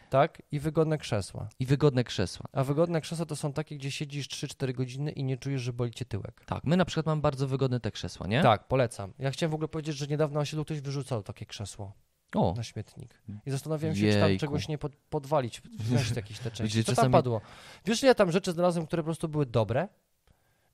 Tak? 0.09 0.41
I 0.51 0.59
wygodne 0.59 0.97
krzesła. 0.97 1.49
I 1.59 1.65
wygodne 1.65 2.03
krzesła. 2.03 2.45
A 2.53 2.63
wygodne 2.63 3.01
krzesła 3.01 3.25
to 3.25 3.35
są 3.35 3.53
takie, 3.53 3.77
gdzie 3.77 3.91
siedzisz 3.91 4.27
3-4 4.27 4.73
godziny 4.73 5.11
i 5.11 5.23
nie 5.23 5.37
czujesz, 5.37 5.61
że 5.61 5.73
boli 5.73 5.91
cię 5.91 6.05
tyłek. 6.05 6.43
Tak, 6.45 6.63
my 6.63 6.77
na 6.77 6.85
przykład 6.85 7.05
mamy 7.05 7.21
bardzo 7.21 7.47
wygodne 7.47 7.79
te 7.79 7.91
krzesła, 7.91 8.27
nie? 8.27 8.41
Tak, 8.43 8.67
polecam. 8.67 9.13
Ja 9.19 9.31
chciałem 9.31 9.51
w 9.51 9.53
ogóle 9.53 9.67
powiedzieć, 9.67 9.97
że 9.97 10.07
niedawno 10.07 10.33
na 10.35 10.39
osiedlu 10.41 10.65
ktoś 10.65 10.81
wyrzucał 10.81 11.23
takie 11.23 11.45
krzesło 11.45 11.93
O, 12.35 12.53
na 12.57 12.63
śmietnik. 12.63 13.21
I 13.45 13.51
zastanawiałem 13.51 13.95
się, 13.95 14.11
czy 14.11 14.19
tam 14.19 14.29
Jejku. 14.29 14.39
czegoś 14.41 14.67
nie 14.67 14.77
pod, 14.77 14.95
podwalić, 14.95 15.61
wziąć 15.79 16.15
jakieś 16.15 16.39
te 16.39 16.51
części. 16.57 16.83
Co 16.83 16.87
tam 16.87 16.95
czasami- 16.95 17.11
padło? 17.11 17.41
Wiesz, 17.85 18.03
ja 18.03 18.13
tam 18.15 18.31
rzeczy 18.31 18.51
znalazłem, 18.51 18.87
które 18.87 19.03
po 19.03 19.05
prostu 19.05 19.27
były 19.29 19.45
dobre? 19.45 19.87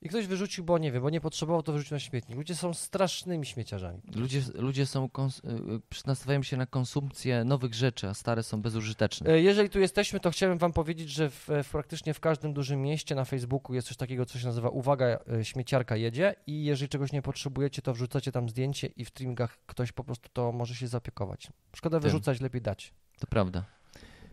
I 0.04 0.08
ktoś 0.08 0.26
wyrzucił, 0.26 0.64
bo 0.64 0.78
nie 0.78 0.92
wiem, 0.92 1.02
bo 1.02 1.10
nie 1.10 1.20
potrzebował, 1.20 1.62
to 1.62 1.72
wyrzucił 1.72 1.94
na 1.94 1.98
śmietnik. 1.98 2.38
Ludzie 2.38 2.54
są 2.54 2.74
strasznymi 2.74 3.46
śmieciarzami. 3.46 4.00
ludzie, 4.14 4.42
ludzie 4.54 4.86
są 4.86 5.04
y, 5.04 5.98
y, 5.98 6.06
nastawiają 6.06 6.42
się 6.42 6.56
na 6.56 6.66
konsumpcję 6.66 7.44
nowych 7.44 7.74
rzeczy, 7.74 8.08
a 8.08 8.14
stare 8.14 8.42
są 8.42 8.62
bezużyteczne. 8.62 9.30
E, 9.30 9.40
Jeżeli 9.40 9.70
tu 9.70 9.80
jesteśmy, 9.80 10.20
to 10.20 10.30
chciałem 10.30 10.58
wam 10.58 10.72
powiedzieć, 10.72 11.10
że 11.10 11.30
w, 11.30 11.48
w 11.64 11.70
praktycznie 11.70 12.14
w 12.14 12.20
każdym 12.20 12.52
dużym 12.52 12.82
mieście 12.82 13.14
na 13.14 13.24
Facebooku 13.24 13.74
jest 13.74 13.88
coś 13.88 13.96
takiego, 13.96 14.26
co 14.26 14.38
się 14.38 14.46
nazywa 14.46 14.68
Uwaga, 14.68 15.06
e, 15.06 15.44
śmieciarka 15.44 15.96
jedzie 15.96 16.34
i 16.46 16.64
jeżeli 16.64 16.88
czegoś 16.88 17.12
nie 17.12 17.22
potrzebujecie, 17.22 17.82
to 17.82 17.94
wrzucacie 17.94 18.32
tam 18.32 18.48
zdjęcie 18.48 18.86
i 18.86 19.04
w 19.04 19.08
streamingach 19.08 19.58
ktoś 19.66 19.92
po 19.92 20.04
prostu 20.04 20.28
to 20.32 20.52
może 20.52 20.74
się 20.74 20.88
zaopiekować. 20.88 21.48
Szkoda 21.76 21.96
Tym. 21.96 22.02
wyrzucać, 22.02 22.40
lepiej 22.40 22.62
dać. 22.62 22.94
To 23.20 23.26
prawda. 23.26 23.64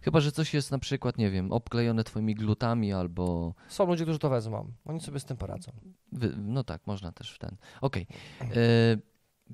Chyba, 0.01 0.19
że 0.19 0.31
coś 0.31 0.53
jest 0.53 0.71
na 0.71 0.79
przykład, 0.79 1.17
nie 1.17 1.31
wiem, 1.31 1.51
obklejone 1.51 2.03
twoimi 2.03 2.35
glutami 2.35 2.93
albo. 2.93 3.53
Są 3.67 3.87
ludzie, 3.87 4.03
którzy 4.03 4.19
to 4.19 4.29
wezmą. 4.29 4.71
Oni 4.85 4.99
sobie 4.99 5.19
z 5.19 5.25
tym 5.25 5.37
poradzą. 5.37 5.71
Wy... 6.11 6.33
No 6.37 6.63
tak, 6.63 6.87
można 6.87 7.11
też 7.11 7.31
w 7.31 7.39
ten. 7.39 7.55
Okej. 7.81 8.07
Okay. 8.39 9.01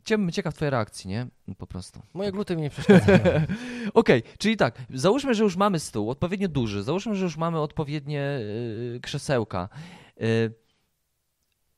Ciekaw, 0.06 0.32
ciekaw 0.32 0.54
twojej 0.54 0.70
reakcji, 0.70 1.10
nie? 1.10 1.28
Po 1.58 1.68
prostu. 1.68 2.02
Moje 2.14 2.32
gluty 2.32 2.56
mi 2.56 2.62
nie 2.62 2.70
przeszkadzają. 2.70 3.20
Okej, 3.94 4.24
czyli 4.38 4.58
tak, 4.58 4.82
załóżmy, 4.94 5.36
że 5.36 5.44
już 5.44 5.56
mamy 5.56 5.80
stół 5.80 6.10
odpowiednio 6.10 6.48
duży, 6.48 6.84
załóżmy, 6.84 7.16
że 7.16 7.24
już 7.24 7.38
mamy 7.38 7.60
odpowiednie 7.60 8.40
y, 8.96 9.00
krzesełka, 9.02 9.70
y, 10.22 10.54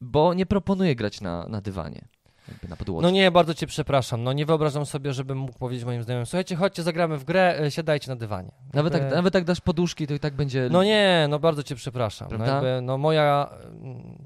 bo 0.01 0.33
nie 0.33 0.45
proponuję 0.45 0.95
grać 0.95 1.21
na, 1.21 1.47
na 1.47 1.61
dywanie, 1.61 2.07
na 2.69 2.75
podłodze. 2.75 3.07
No 3.07 3.11
nie, 3.13 3.31
bardzo 3.31 3.53
cię 3.53 3.67
przepraszam. 3.67 4.23
No 4.23 4.33
nie 4.33 4.45
wyobrażam 4.45 4.85
sobie, 4.85 5.13
żebym 5.13 5.37
mógł 5.37 5.59
powiedzieć 5.59 5.85
moim 5.85 6.03
znajomym, 6.03 6.25
słuchajcie, 6.25 6.55
chodźcie, 6.55 6.83
zagramy 6.83 7.17
w 7.17 7.23
grę, 7.23 7.59
e, 7.59 7.71
siadajcie 7.71 8.09
na 8.09 8.15
dywanie. 8.15 8.51
nawet, 8.73 8.93
tak, 8.93 9.01
Jakby- 9.01 9.15
nawet 9.15 9.33
tak 9.33 9.43
dasz 9.43 9.61
poduszki, 9.61 10.07
to 10.07 10.13
i 10.13 10.19
tak 10.19 10.33
będzie... 10.33 10.67
No 10.71 10.83
nie, 10.83 11.27
no 11.29 11.39
bardzo 11.39 11.63
cię 11.63 11.75
przepraszam. 11.75 12.27
No, 12.39 12.45
jakby, 12.45 12.79
no 12.81 12.97
moja... 12.97 13.49
mm, 13.83 14.17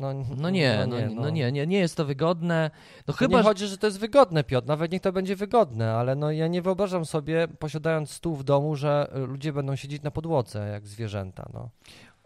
No, 0.00 0.12
no, 0.14 0.24
No 0.36 0.50
nie, 0.50 0.86
no, 0.88 0.96
no, 1.14 1.30
nie, 1.30 1.52
nie, 1.52 1.66
nie 1.66 1.78
jest 1.78 1.96
to 1.96 2.04
wygodne. 2.04 2.70
No 3.08 3.14
chyba, 3.14 3.38
nie 3.38 3.44
chodzi, 3.44 3.66
że 3.66 3.78
to 3.78 3.86
jest 3.86 3.98
wygodne, 3.98 4.44
Piotr, 4.44 4.68
nawet 4.68 4.92
niech 4.92 5.02
to 5.02 5.12
będzie 5.12 5.36
wygodne, 5.36 5.92
ale 5.92 6.14
no 6.16 6.30
ja 6.30 6.48
nie 6.48 6.62
wyobrażam 6.62 7.04
sobie, 7.04 7.48
posiadając 7.58 8.10
stół 8.10 8.36
w 8.36 8.44
domu, 8.44 8.76
że 8.76 9.10
ludzie 9.14 9.52
będą 9.52 9.76
siedzieć 9.76 10.02
na 10.02 10.10
podłodze 10.10 10.68
jak 10.68 10.86
zwierzęta, 10.86 11.48
no. 11.54 11.68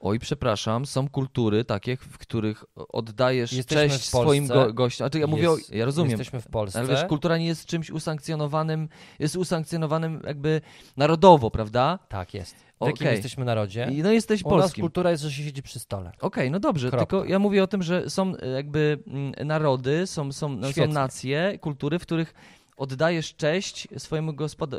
Oj, 0.06 0.18
przepraszam, 0.18 0.86
są 0.86 1.08
kultury 1.08 1.64
takie, 1.64 1.96
w 1.96 2.18
których 2.18 2.64
oddajesz 2.74 3.52
Jesteśmy 3.52 3.88
cześć 3.88 4.04
swoim 4.04 4.46
go, 4.46 4.72
gościom. 4.72 5.06
A 5.06 5.10
to 5.10 5.18
ja 5.18 5.26
mówię, 5.26 5.50
o, 5.50 5.56
Jest- 5.56 5.74
ja 5.74 5.84
rozumiem, 5.84 6.10
Jesteśmy 6.10 6.40
w 6.40 6.48
Polsce. 6.48 6.78
ale 6.78 6.88
wiesz, 6.88 7.04
kultura 7.04 7.38
nie 7.38 7.46
jest 7.46 7.66
czymś 7.66 7.90
usankcjonowanym, 7.90 8.88
jest 9.18 9.36
usankcjonowanym 9.36 10.20
jakby 10.26 10.60
narodowo, 10.96 11.50
prawda? 11.50 11.98
Tak, 12.08 12.34
jest. 12.34 12.56
W 12.80 12.86
jakim 12.86 13.06
jesteśmy 13.06 13.44
narodzie? 13.44 13.88
I 13.92 14.02
no 14.02 14.12
jesteś 14.12 14.44
U 14.44 14.50
nas 14.50 14.60
polskim. 14.60 14.82
kultura 14.82 15.10
jest, 15.10 15.22
że 15.22 15.32
się 15.32 15.44
siedzi 15.44 15.62
przy 15.62 15.78
stole. 15.78 16.12
Okej, 16.20 16.50
no 16.50 16.60
dobrze, 16.60 16.90
Kropka. 16.90 17.06
tylko 17.06 17.24
ja 17.24 17.38
mówię 17.38 17.62
o 17.62 17.66
tym, 17.66 17.82
że 17.82 18.10
są 18.10 18.36
e, 18.36 18.48
jakby 18.48 18.98
mm, 19.06 19.32
narody, 19.46 20.06
są, 20.06 20.32
są, 20.32 20.48
no, 20.48 20.72
są 20.72 20.86
nacje, 20.86 21.58
kultury, 21.58 21.98
w 21.98 22.02
których 22.02 22.34
oddajesz 22.76 23.34
cześć 23.36 23.88
swojemu, 23.98 24.32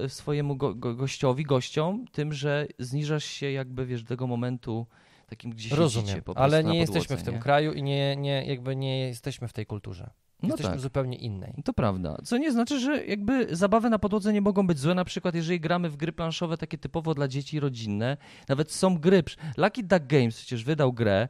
swojemu 0.07 0.55
go, 0.55 0.75
go, 0.75 0.95
gościowi, 0.95 1.43
gościom, 1.43 2.05
tym, 2.11 2.33
że 2.33 2.67
zniżasz 2.79 3.25
się 3.25 3.51
jakby, 3.51 3.85
wiesz, 3.85 4.03
do 4.03 4.09
tego 4.09 4.27
momentu 4.27 4.85
takim, 5.25 5.51
gdzie 5.51 5.63
siedzicie 5.63 5.81
Rozumiem, 5.81 6.17
po 6.17 6.23
prostu 6.23 6.43
ale 6.43 6.57
nie 6.57 6.63
podłodze, 6.63 6.79
jesteśmy 6.81 7.17
w 7.17 7.23
tym 7.23 7.33
nie? 7.33 7.39
kraju 7.39 7.73
i 7.73 7.83
nie, 7.83 8.15
nie, 8.15 8.45
jakby 8.45 8.75
nie 8.75 8.99
jesteśmy 8.99 9.47
w 9.47 9.53
tej 9.53 9.65
kulturze. 9.65 10.09
No 10.43 10.47
jesteśmy 10.47 10.71
tak. 10.71 10.79
zupełnie 10.79 11.17
innej. 11.17 11.53
To 11.63 11.73
prawda. 11.73 12.17
Co 12.23 12.37
nie 12.37 12.51
znaczy, 12.51 12.79
że 12.79 13.05
jakby 13.05 13.55
zabawy 13.55 13.89
na 13.89 13.99
podłodze 13.99 14.33
nie 14.33 14.41
mogą 14.41 14.67
być 14.67 14.79
złe. 14.79 14.95
Na 14.95 15.05
przykład, 15.05 15.35
jeżeli 15.35 15.59
gramy 15.59 15.89
w 15.89 15.97
gry 15.97 16.13
planszowe 16.13 16.57
takie 16.57 16.77
typowo 16.77 17.13
dla 17.13 17.27
dzieci 17.27 17.59
rodzinne, 17.59 18.17
nawet 18.49 18.71
są 18.71 18.97
gry. 18.97 19.23
Lucky 19.57 19.83
Duck 19.83 20.05
Games 20.07 20.37
przecież 20.37 20.63
wydał 20.63 20.93
grę, 20.93 21.27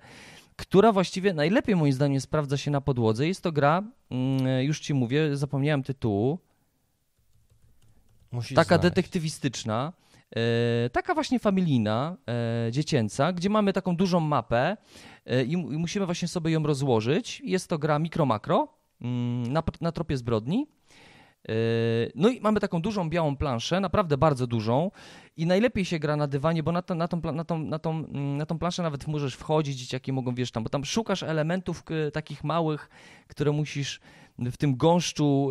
która 0.55 0.91
właściwie 0.91 1.33
najlepiej 1.33 1.75
moim 1.75 1.93
zdaniem 1.93 2.21
sprawdza 2.21 2.57
się 2.57 2.71
na 2.71 2.81
podłodze. 2.81 3.27
Jest 3.27 3.41
to 3.41 3.51
gra, 3.51 3.83
mm, 4.09 4.63
już 4.63 4.79
ci 4.79 4.93
mówię, 4.93 5.37
zapomniałem 5.37 5.83
tytułu, 5.83 6.39
Musisz 8.31 8.55
taka 8.55 8.75
znaleźć. 8.75 8.83
detektywistyczna, 8.83 9.93
taka 10.91 11.13
właśnie 11.13 11.39
familijna, 11.39 12.17
e, 12.67 12.71
dziecięca, 12.71 13.33
gdzie 13.33 13.49
mamy 13.49 13.73
taką 13.73 13.95
dużą 13.95 14.19
mapę 14.19 14.77
e, 15.25 15.43
i, 15.43 15.57
mu- 15.57 15.71
i 15.71 15.77
musimy 15.77 16.05
właśnie 16.05 16.27
sobie 16.27 16.51
ją 16.51 16.63
rozłożyć. 16.63 17.41
Jest 17.45 17.69
to 17.69 17.77
gra 17.77 17.99
mikro-makro 17.99 18.67
mm, 19.01 19.53
na, 19.53 19.63
na 19.81 19.91
tropie 19.91 20.17
zbrodni. 20.17 20.67
E, 21.49 21.53
No 22.15 22.29
i 22.29 22.41
mamy 22.41 22.59
taką 22.59 22.81
dużą 22.81 23.09
białą 23.09 23.37
planszę, 23.37 23.79
naprawdę 23.79 24.17
bardzo 24.17 24.47
dużą 24.47 24.91
i 25.37 25.45
najlepiej 25.45 25.85
się 25.85 25.99
gra 25.99 26.15
na 26.15 26.27
dywanie, 26.27 26.63
bo 26.63 26.71
na, 26.71 26.81
to, 26.81 26.95
na, 26.95 27.07
tą, 27.07 27.21
na, 27.31 27.43
tą, 27.43 27.59
na, 27.59 27.79
tą, 27.79 27.91
mm, 27.91 28.37
na 28.37 28.45
tą 28.45 28.59
planszę 28.59 28.83
nawet 28.83 29.07
możesz 29.07 29.35
wchodzić, 29.35 29.77
dzieciaki 29.77 30.13
mogą, 30.13 30.35
wiesz 30.35 30.51
tam, 30.51 30.63
bo 30.63 30.69
tam 30.69 30.85
szukasz 30.85 31.23
elementów 31.23 31.83
takich 32.13 32.43
małych, 32.43 32.89
które 33.27 33.51
musisz 33.51 33.99
w 34.39 34.57
tym 34.57 34.77
gąszczu 34.77 35.49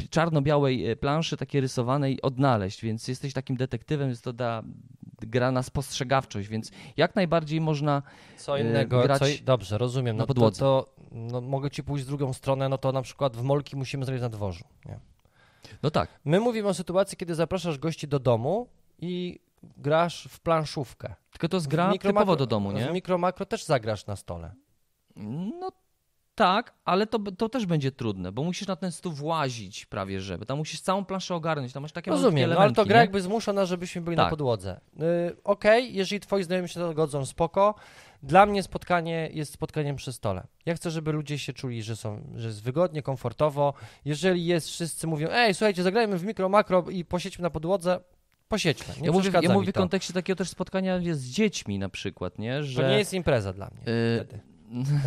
e, 0.00 0.08
czarno-białej 0.10 0.90
e, 0.90 0.96
planszy, 0.96 1.36
takiej 1.36 1.60
rysowanej, 1.60 2.22
odnaleźć, 2.22 2.82
więc 2.82 3.08
jesteś 3.08 3.32
takim 3.32 3.56
detektywem, 3.56 4.08
jest 4.08 4.24
to 4.24 4.32
da, 4.32 4.62
gra 5.20 5.52
na 5.52 5.62
spostrzegawczość, 5.62 6.48
więc 6.48 6.70
jak 6.96 7.14
najbardziej 7.16 7.60
można 7.60 8.02
Co 8.36 8.58
y, 8.58 8.60
innego, 8.62 9.02
grać 9.02 9.18
co, 9.18 9.44
dobrze, 9.44 9.78
rozumiem. 9.78 10.16
na 10.16 10.22
No 10.22 10.26
to, 10.26 10.28
podłodze. 10.34 10.58
to 10.60 10.86
no, 11.12 11.40
mogę 11.40 11.70
ci 11.70 11.82
pójść 11.82 12.04
w 12.04 12.08
drugą 12.08 12.32
stronę, 12.32 12.68
no 12.68 12.78
to 12.78 12.92
na 12.92 13.02
przykład 13.02 13.36
w 13.36 13.42
molki 13.42 13.76
musimy 13.76 14.04
zrobić 14.04 14.22
na 14.22 14.28
dworzu. 14.28 14.64
Nie? 14.86 14.98
No 15.82 15.90
tak, 15.90 16.08
My 16.24 16.40
mówimy 16.40 16.68
o 16.68 16.74
sytuacji, 16.74 17.18
kiedy 17.18 17.34
zapraszasz 17.34 17.78
gości 17.78 18.08
do 18.08 18.18
domu 18.18 18.68
i 18.98 19.38
grasz 19.76 20.28
w 20.30 20.40
planszówkę. 20.40 21.14
tylko 21.32 21.48
to 21.48 21.56
jest 21.56 21.66
W 21.66 21.70
gra 21.70 21.90
mikro- 21.92 22.08
typowo 22.08 22.36
do 22.36 22.46
domu, 22.46 22.70
W 22.70 22.74
nie? 22.74 22.90
mikro 22.92 23.18
makro 23.18 23.46
też 23.46 23.64
zagrasz 23.64 24.06
na 24.06 24.16
stole. 24.16 24.52
No 25.60 25.70
tak, 26.38 26.74
ale 26.84 27.06
to, 27.06 27.18
to 27.18 27.48
też 27.48 27.66
będzie 27.66 27.92
trudne, 27.92 28.32
bo 28.32 28.44
musisz 28.44 28.68
na 28.68 28.76
ten 28.76 28.92
stół 28.92 29.12
włazić 29.12 29.86
prawie, 29.86 30.20
że, 30.20 30.38
bo 30.38 30.44
tam 30.44 30.58
musisz 30.58 30.80
całą 30.80 31.04
planszę 31.04 31.34
ogarnąć, 31.34 31.72
tam 31.72 31.82
masz 31.82 31.92
takie 31.92 32.10
Rozumiem, 32.10 32.50
no 32.50 32.58
ale 32.58 32.72
to 32.72 32.86
gra 32.86 32.96
nie? 32.96 33.00
jakby 33.00 33.20
zmusza 33.20 33.52
nas, 33.52 33.68
żebyśmy 33.68 34.00
byli 34.00 34.16
na 34.16 34.22
Tak. 34.22 34.30
podłodze. 34.30 34.80
Y, 35.30 35.36
Okej, 35.44 35.94
jeżeli 35.94 36.20
twoi 36.20 36.44
znajomi 36.44 36.68
się 36.68 36.80
na 36.80 36.86
to 36.86 36.94
godzą, 36.94 37.26
spoko. 37.26 37.74
Dla 38.22 38.46
mnie 38.46 38.62
spotkanie 38.62 39.30
jest 39.32 39.52
spotkaniem 39.52 39.96
przy 39.96 40.12
stole. 40.12 40.46
Ja 40.66 40.74
chcę, 40.74 40.90
żeby 40.90 41.12
ludzie 41.12 41.38
się 41.38 41.52
czuli, 41.52 41.82
że, 41.82 41.96
są, 41.96 42.32
że 42.36 42.46
jest 42.46 42.62
wygodnie, 42.62 43.02
komfortowo. 43.02 43.74
Jeżeli 44.04 44.46
jest, 44.46 44.68
wszyscy 44.68 45.06
mówią, 45.06 45.28
ej, 45.30 45.54
słuchajcie, 45.54 45.82
zagrajmy 45.82 46.18
w 46.18 46.24
mikro, 46.24 46.48
makro 46.48 46.84
i 46.90 47.04
posiedźmy 47.04 47.42
na 47.42 47.50
podłodze, 47.50 48.00
posiedźmy. 48.48 48.94
Nie 49.00 49.06
ja 49.06 49.12
mówię, 49.12 49.30
ja 49.42 49.52
mówię 49.52 49.72
w 49.72 49.74
kontekście 49.74 50.12
takiego 50.12 50.36
też 50.36 50.48
spotkania 50.48 51.00
z 51.12 51.24
dziećmi 51.24 51.78
na 51.78 51.88
przykład, 51.88 52.38
nie? 52.38 52.62
Że... 52.64 52.82
To 52.82 52.88
nie 52.88 52.98
jest 52.98 53.14
impreza 53.14 53.52
dla 53.52 53.70
mnie. 53.70 53.92
Y, 53.92 54.24
wtedy. 54.24 54.57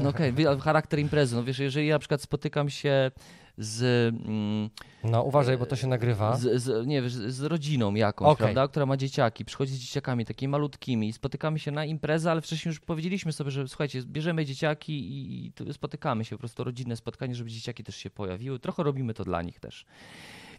No 0.03 0.09
okej, 0.09 0.32
okay, 0.32 0.59
charakter 0.59 0.99
imprezy. 0.99 1.36
No 1.36 1.43
wiesz, 1.43 1.59
jeżeli 1.59 1.88
ja 1.88 1.95
na 1.95 1.99
przykład 1.99 2.22
spotykam 2.22 2.70
się 2.70 3.12
z, 3.57 3.84
mm, 4.26 4.70
No 5.03 5.24
uważaj, 5.24 5.57
bo 5.57 5.66
to 5.66 5.76
się 5.76 5.88
nagrywa. 5.88 6.38
z, 6.38 6.62
z, 6.62 6.88
nie, 6.88 7.01
wiesz, 7.01 7.14
z 7.14 7.41
rodziną 7.41 7.95
jakąś, 7.95 8.28
Okej. 8.28 8.38
prawda, 8.38 8.68
która 8.68 8.86
ma 8.86 8.97
dzieciaki, 8.97 9.45
przychodzi 9.45 9.74
z 9.74 9.80
dzieciakami 9.80 10.26
takimi 10.26 10.51
malutkimi 10.51 11.07
i 11.07 11.14
spotykamy 11.14 11.59
się 11.59 11.72
na 11.72 11.86
imprezę, 11.86 12.32
ale 12.32 12.41
wcześniej 12.41 12.70
już 12.70 12.80
powiedzieliśmy 12.80 13.34
sobie, 13.34 13.51
że 13.51 13.68
słuchajcie, 13.68 14.01
bierzemy 14.05 14.45
dzieciaki 14.45 14.93
i, 14.93 15.45
i 15.45 15.74
spotykamy 15.74 16.26
się, 16.26 16.36
po 16.36 16.39
prostu 16.39 16.64
rodzinne 16.64 16.95
spotkanie, 16.95 17.36
żeby 17.36 17.49
dzieciaki 17.49 17.84
też 17.84 17.95
się 17.95 18.09
pojawiły. 18.09 18.59
Trochę 18.59 18.84
robimy 18.84 19.14
to 19.14 19.24
dla 19.24 19.41
nich 19.41 19.59
też. 19.59 19.86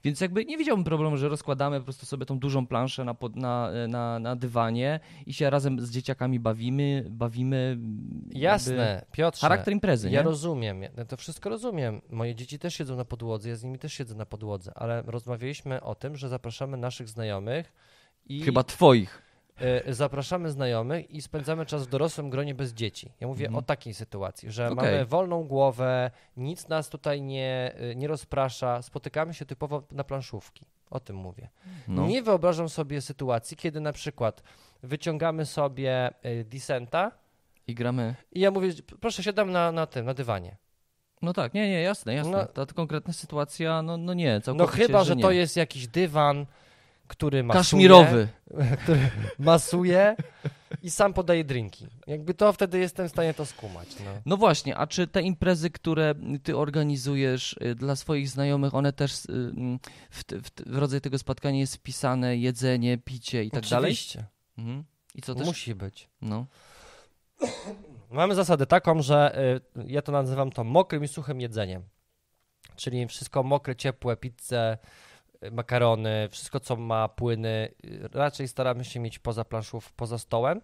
Więc 0.05 0.21
jakby 0.21 0.45
nie 0.45 0.59
widziałbym 0.59 0.85
problemu, 0.85 1.17
że 1.17 1.29
rozkładamy 1.29 1.79
po 1.79 1.85
prostu 1.85 2.07
sobie 2.07 2.27
tą 2.27 2.39
dużą 2.39 2.67
planszę 2.67 3.05
na, 3.05 3.17
na, 3.35 3.71
na, 3.89 4.19
na 4.19 4.37
dywanie 4.37 5.01
i 5.27 5.35
się 5.35 5.51
razem 5.51 5.81
z 5.81 5.91
dzieciakami 5.91 6.41
bawimy, 6.41 7.07
bawimy. 7.11 7.79
jakby 8.25 8.39
Jasne, 8.39 9.05
Piotrze. 9.13 9.41
Charakter 9.41 9.75
imprezy, 9.75 10.11
Ja 10.11 10.21
nie? 10.21 10.25
rozumiem, 10.25 10.83
ja 10.83 11.05
to 11.09 11.17
wszystko 11.17 11.51
rozumiem. 11.51 12.01
Moje 12.11 12.35
dzieci 12.35 12.59
też 12.59 12.75
siedzą 12.75 12.97
na 12.97 13.05
podłodze, 13.05 13.49
ja 13.49 13.57
z 13.57 13.65
nimi 13.65 13.79
też 13.79 13.93
siedzę 13.93 14.15
na 14.15 14.27
podłodze, 14.27 14.73
ale 14.75 15.03
rozmawialiśmy 15.07 15.81
o 15.83 15.95
tym, 15.95 16.17
że 16.17 16.29
zapraszamy 16.29 16.77
naszych 16.77 17.09
znajomych 17.09 17.73
i 18.27 18.43
Chyba 18.43 18.63
twoich. 18.65 19.23
Y, 19.89 19.95
zapraszamy 19.95 20.51
znajomych 20.51 21.11
i 21.11 21.23
spędzamy 21.23 21.67
czas 21.67 21.87
w 21.87 21.91
dorosłym 21.91 22.31
gronie 22.31 22.55
bez 22.55 22.73
dzieci. 22.73 23.13
Ja 23.21 23.27
mówię 23.27 23.47
Mhm. 23.47 23.59
o 23.59 23.63
takiej 23.63 23.95
sytuacji, 23.95 24.51
że 24.51 24.65
Okej. 24.67 24.77
mamy 24.77 25.07
wolną 25.07 25.45
głowę, 25.45 26.11
nic 26.37 26.69
nas 26.69 26.89
tutaj 26.89 27.23
nie, 27.23 27.75
y, 27.93 27.97
nie 27.97 28.09
rozprasza, 28.09 28.83
spotykamy 28.83 29.35
się 29.35 29.47
typowo 29.47 29.83
na 29.91 30.05
planszówki. 30.05 30.67
O 30.91 31.01
tym 31.01 31.17
mówię. 31.17 31.49
No. 31.89 32.07
Nie 32.07 32.23
wyobrażam 32.23 32.69
sobie 32.69 33.01
sytuacji, 33.01 33.57
kiedy 33.57 33.81
na 33.81 33.93
przykład 33.93 34.43
wyciągamy 34.83 35.47
sobie 35.47 36.11
y, 36.27 36.45
Descenta 36.45 37.13
I 37.67 37.75
gramy. 37.75 38.15
i 38.33 38.41
ja 38.41 38.51
mówię, 38.51 38.71
proszę 39.01 39.23
siadam 39.23 39.51
na, 39.53 39.73
na 39.73 39.87
tym, 39.87 40.07
na 40.07 40.15
dywanie. 40.15 40.57
No 41.23 41.33
tak, 41.33 41.55
nie, 41.55 41.69
nie, 41.69 41.83
jasne, 41.83 42.15
jasne. 42.15 42.49
No- 42.57 42.67
Ta, 42.67 42.75
konkretna 42.75 43.13
sytuacja, 43.13 43.83
no, 43.83 43.97
no 43.97 44.15
nie, 44.15 44.35
No 44.35 44.41
całkowicie, 44.41 44.87
chyba, 44.87 45.05
że 45.05 45.17
nie. 45.17 45.23
to 45.23 45.31
jest 45.31 45.57
jakiś 45.57 45.89
dywan, 45.89 46.47
który 47.13 47.43
masuje. 47.43 47.61
Kaszmirowy. 47.61 48.29
który 48.83 49.11
masuje 49.39 50.17
i 50.83 50.91
sam 50.91 51.13
podaje 51.13 51.45
drinki. 51.45 51.87
Jakby 52.07 52.35
to 52.35 52.53
wtedy 52.53 52.79
jestem 52.79 53.09
w 53.09 53.11
stanie 53.11 53.35
to 53.35 53.47
skumać. 53.47 53.89
No. 54.05 54.11
No 54.27 54.37
właśnie, 54.37 54.77
a 54.77 54.87
czy 54.87 55.07
te 55.07 55.23
imprezy, 55.23 55.71
które 55.71 56.15
ty 56.43 56.57
organizujesz 56.57 57.57
y, 57.63 57.75
dla 57.75 57.97
swoich 57.97 58.29
znajomych, 58.29 58.75
one 58.75 58.93
też 58.93 59.25
y, 59.25 59.33
mm, 59.33 59.79
w, 60.11 60.25
w, 60.25 60.51
w 60.67 60.77
rodzaj 60.77 61.01
tego 61.01 61.19
spotkania 61.19 61.59
jest 61.59 61.77
wpisane 61.77 62.37
jedzenie, 62.37 62.99
picie 62.99 63.45
i 63.45 63.51
tak 63.51 63.67
dalej? 63.67 63.93
Oczywiście. 63.93 64.25
Mhm. 64.59 64.85
I 65.15 65.23
co 65.23 65.35
też? 65.35 65.47
Musi 65.47 65.75
być. 65.75 66.09
No. 66.23 66.47
Mamy 68.11 68.35
zasadę 68.35 68.67
taką, 68.67 69.03
że 69.03 69.39
y, 69.77 69.85
ja 69.87 70.03
to 70.03 70.13
nazywam 70.13 70.51
to 70.51 70.65
mokrym 70.65 71.05
i 71.05 71.09
suchym 71.09 71.41
jedzeniem. 71.41 71.83
Czyli 72.77 73.07
wszystko 73.07 73.43
mokre, 73.43 73.77
ciepłe, 73.77 74.17
pizzę, 74.17 74.79
makarony, 75.53 76.28
wszystko 76.30 76.61
co 76.61 76.76
ma 76.76 77.09
płyny, 77.09 77.68
raczej 78.12 78.49
staramy 78.49 78.84
się 78.84 79.01
mieć 79.01 79.18
poza 79.18 79.45
planszów, 79.45 79.93
poza 79.93 80.18
stołem. 80.18 80.61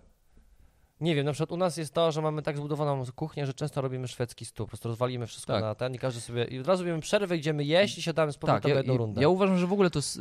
Nie 1.00 1.14
wiem, 1.14 1.26
na 1.26 1.32
przykład 1.32 1.52
u 1.52 1.56
nas 1.56 1.76
jest 1.76 1.94
to, 1.94 2.12
że 2.12 2.22
mamy 2.22 2.42
tak 2.42 2.56
zbudowaną 2.56 3.04
kuchnię, 3.16 3.46
że 3.46 3.54
często 3.54 3.80
robimy 3.80 4.08
szwedzki 4.08 4.44
stół. 4.44 4.66
Po 4.66 4.68
prostu 4.70 4.88
rozwalimy 4.88 5.26
wszystko 5.26 5.52
Tak. 5.52 5.62
na 5.62 5.74
ten 5.74 5.94
i 5.94 5.98
każdy 5.98 6.20
sobie. 6.20 6.44
I 6.44 6.58
od 6.60 6.66
razu 6.66 6.82
robimy 6.84 7.00
przerwę, 7.00 7.36
idziemy 7.36 7.64
jeść 7.64 7.98
i 7.98 8.02
siadamy 8.02 8.32
z 8.32 8.38
powrotem 8.38 8.62
Tak, 8.62 8.70
ja, 8.70 8.76
jedną 8.76 8.96
rundę. 8.96 9.20
ja 9.22 9.28
uważam, 9.28 9.58
że 9.58 9.66
w 9.66 9.72
ogóle 9.72 9.90
to 9.90 9.98
s- 9.98 10.16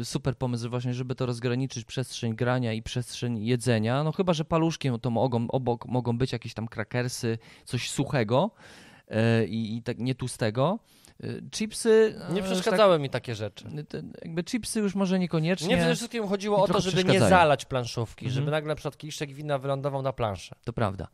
y, 0.00 0.04
super 0.04 0.36
pomysł 0.38 0.70
właśnie, 0.70 0.94
żeby 0.94 1.14
to 1.14 1.26
rozgraniczyć 1.26 1.84
przestrzeń 1.84 2.34
grania 2.34 2.72
i 2.72 2.82
przestrzeń 2.82 3.44
jedzenia. 3.44 4.04
No 4.04 4.12
chyba, 4.12 4.32
że 4.32 4.44
paluszkiem 4.44 5.00
to 5.00 5.10
mogą, 5.10 5.46
obok 5.50 5.86
mogą 5.86 6.18
być 6.18 6.32
jakieś 6.32 6.54
tam 6.54 6.68
krakersy, 6.68 7.38
coś 7.64 7.90
suchego 7.90 8.50
y, 9.42 9.46
i, 9.46 9.76
i 9.76 9.82
tak 9.82 9.98
nie 9.98 10.14
tłustego. 10.14 10.78
Y, 11.24 11.42
chipsy... 11.50 12.14
Nie 12.32 12.40
no, 12.40 12.46
przeszkadzały 12.46 12.98
mi 12.98 13.10
takie 13.10 13.34
rzeczy. 13.34 13.64
Tak, 13.64 13.86
te, 13.88 14.02
jakby 14.22 14.44
chipsy 14.44 14.80
już 14.80 14.94
może 14.94 15.18
niekoniecznie. 15.18 15.68
Nie 15.68 15.76
przede 15.76 15.94
wszystkim 15.96 16.28
chodziło 16.28 16.62
o 16.62 16.68
to, 16.68 16.80
żeby 16.80 17.04
nie 17.04 17.20
zalać 17.20 17.64
planszówki, 17.64 18.24
Mhm. 18.24 18.34
żeby 18.34 18.50
nagle 18.50 18.68
na 18.68 18.74
przykład 18.74 18.96
kiszek 18.96 19.32
wina 19.32 19.58
wylądował 19.58 20.02
na 20.02 20.12
planszę. 20.12 20.54
To 20.64 20.72
prawda. 20.72 21.08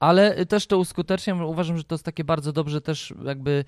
Ale 0.00 0.38
y, 0.38 0.46
też 0.46 0.66
to 0.66 0.78
uskuteczniam. 0.78 1.42
Uważam, 1.44 1.78
że 1.78 1.84
to 1.84 1.94
jest 1.94 2.04
takie 2.04 2.24
bardzo 2.24 2.52
dobrze 2.52 2.80
też 2.80 3.14
jakby 3.24 3.64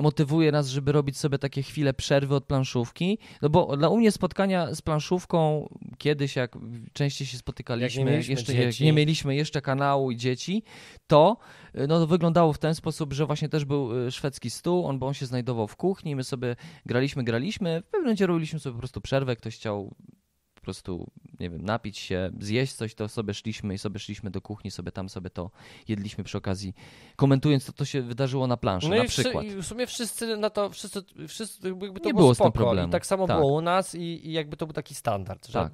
motywuje 0.00 0.52
nas, 0.52 0.68
żeby 0.68 0.92
robić 0.92 1.18
sobie 1.18 1.38
takie 1.38 1.62
chwile 1.62 1.94
przerwy 1.94 2.34
od 2.34 2.44
planszówki. 2.44 3.18
No 3.42 3.48
bo 3.48 3.76
dla 3.76 3.90
mnie 3.90 4.12
spotkania 4.12 4.74
z 4.74 4.82
planszówką 4.82 5.68
kiedyś, 5.98 6.36
jak 6.36 6.58
częściej 6.92 7.26
się 7.26 7.38
spotykaliśmy, 7.38 8.00
Jak 8.00 8.08
nie 8.08 8.12
mieliśmy 8.12 8.34
jeszcze 8.34 8.54
jak 8.54 8.80
nie 8.80 8.92
mieliśmy 8.92 9.34
jeszcze 9.36 9.62
kanału 9.62 10.10
i 10.10 10.16
dzieci, 10.16 10.62
to 11.06 11.36
y, 11.74 11.86
no, 11.86 12.06
wyglądało 12.06 12.52
w 12.52 12.58
ten 12.58 12.74
sposób, 12.74 13.12
że 13.12 13.26
właśnie 13.26 13.48
też 13.48 13.64
był 13.64 14.06
y, 14.06 14.10
szwedzki 14.10 14.50
stół, 14.50 14.86
on, 14.86 14.98
bo 14.98 15.06
on 15.06 15.14
się 15.14 15.26
znajdował 15.26 15.66
w 15.66 15.76
kuchni, 15.76 16.16
my 16.16 16.24
sobie 16.24 16.56
graliśmy, 16.86 17.24
graliśmy, 17.24 17.80
w 17.80 17.84
pewnym 17.84 18.02
momencie 18.02 18.26
robiliśmy 18.26 18.58
sobie 18.58 18.72
po 18.72 18.78
prostu 18.78 19.00
przerwę, 19.00 19.36
ktoś 19.36 19.56
chciał 19.56 19.94
prostu, 20.62 21.10
nie 21.40 21.50
wiem, 21.50 21.62
napić 21.64 21.98
się, 21.98 22.30
zjeść 22.40 22.72
coś, 22.72 22.94
to 22.94 23.08
sobie 23.08 23.34
szliśmy 23.34 23.74
i 23.74 23.78
sobie 23.78 23.98
szliśmy 23.98 24.30
do 24.30 24.40
kuchni, 24.40 24.70
sobie 24.70 24.92
tam 24.92 25.08
sobie 25.08 25.30
to 25.30 25.50
jedliśmy 25.88 26.24
przy 26.24 26.38
okazji, 26.38 26.74
komentując 27.16 27.64
to, 27.66 27.72
co 27.72 27.84
się 27.84 28.02
wydarzyło 28.02 28.46
na 28.46 28.56
planszy, 28.56 28.88
No 28.88 28.96
na 28.96 29.04
i, 29.04 29.08
przykład. 29.08 29.44
i 29.44 29.50
w 29.56 29.64
sumie 29.66 29.86
wszyscy 29.86 30.36
na 30.36 30.50
to, 30.50 30.70
wszyscy, 30.70 31.02
wszyscy 31.28 31.68
jakby 31.68 32.00
to 32.00 32.08
Nie 32.08 32.14
było, 32.14 32.22
było 32.22 32.34
z 32.34 32.38
tym 32.38 32.44
spoko. 32.44 32.58
problemu. 32.58 32.88
I 32.88 32.90
tak 32.92 33.06
samo 33.06 33.26
Tak. 33.26 33.36
było 33.40 33.52
u 33.52 33.60
nas 33.60 33.94
i, 33.94 34.28
i 34.28 34.32
jakby 34.32 34.56
to 34.56 34.66
był 34.66 34.72
taki 34.72 34.94
standard, 34.94 35.46
że 35.46 35.52
Tak. 35.52 35.72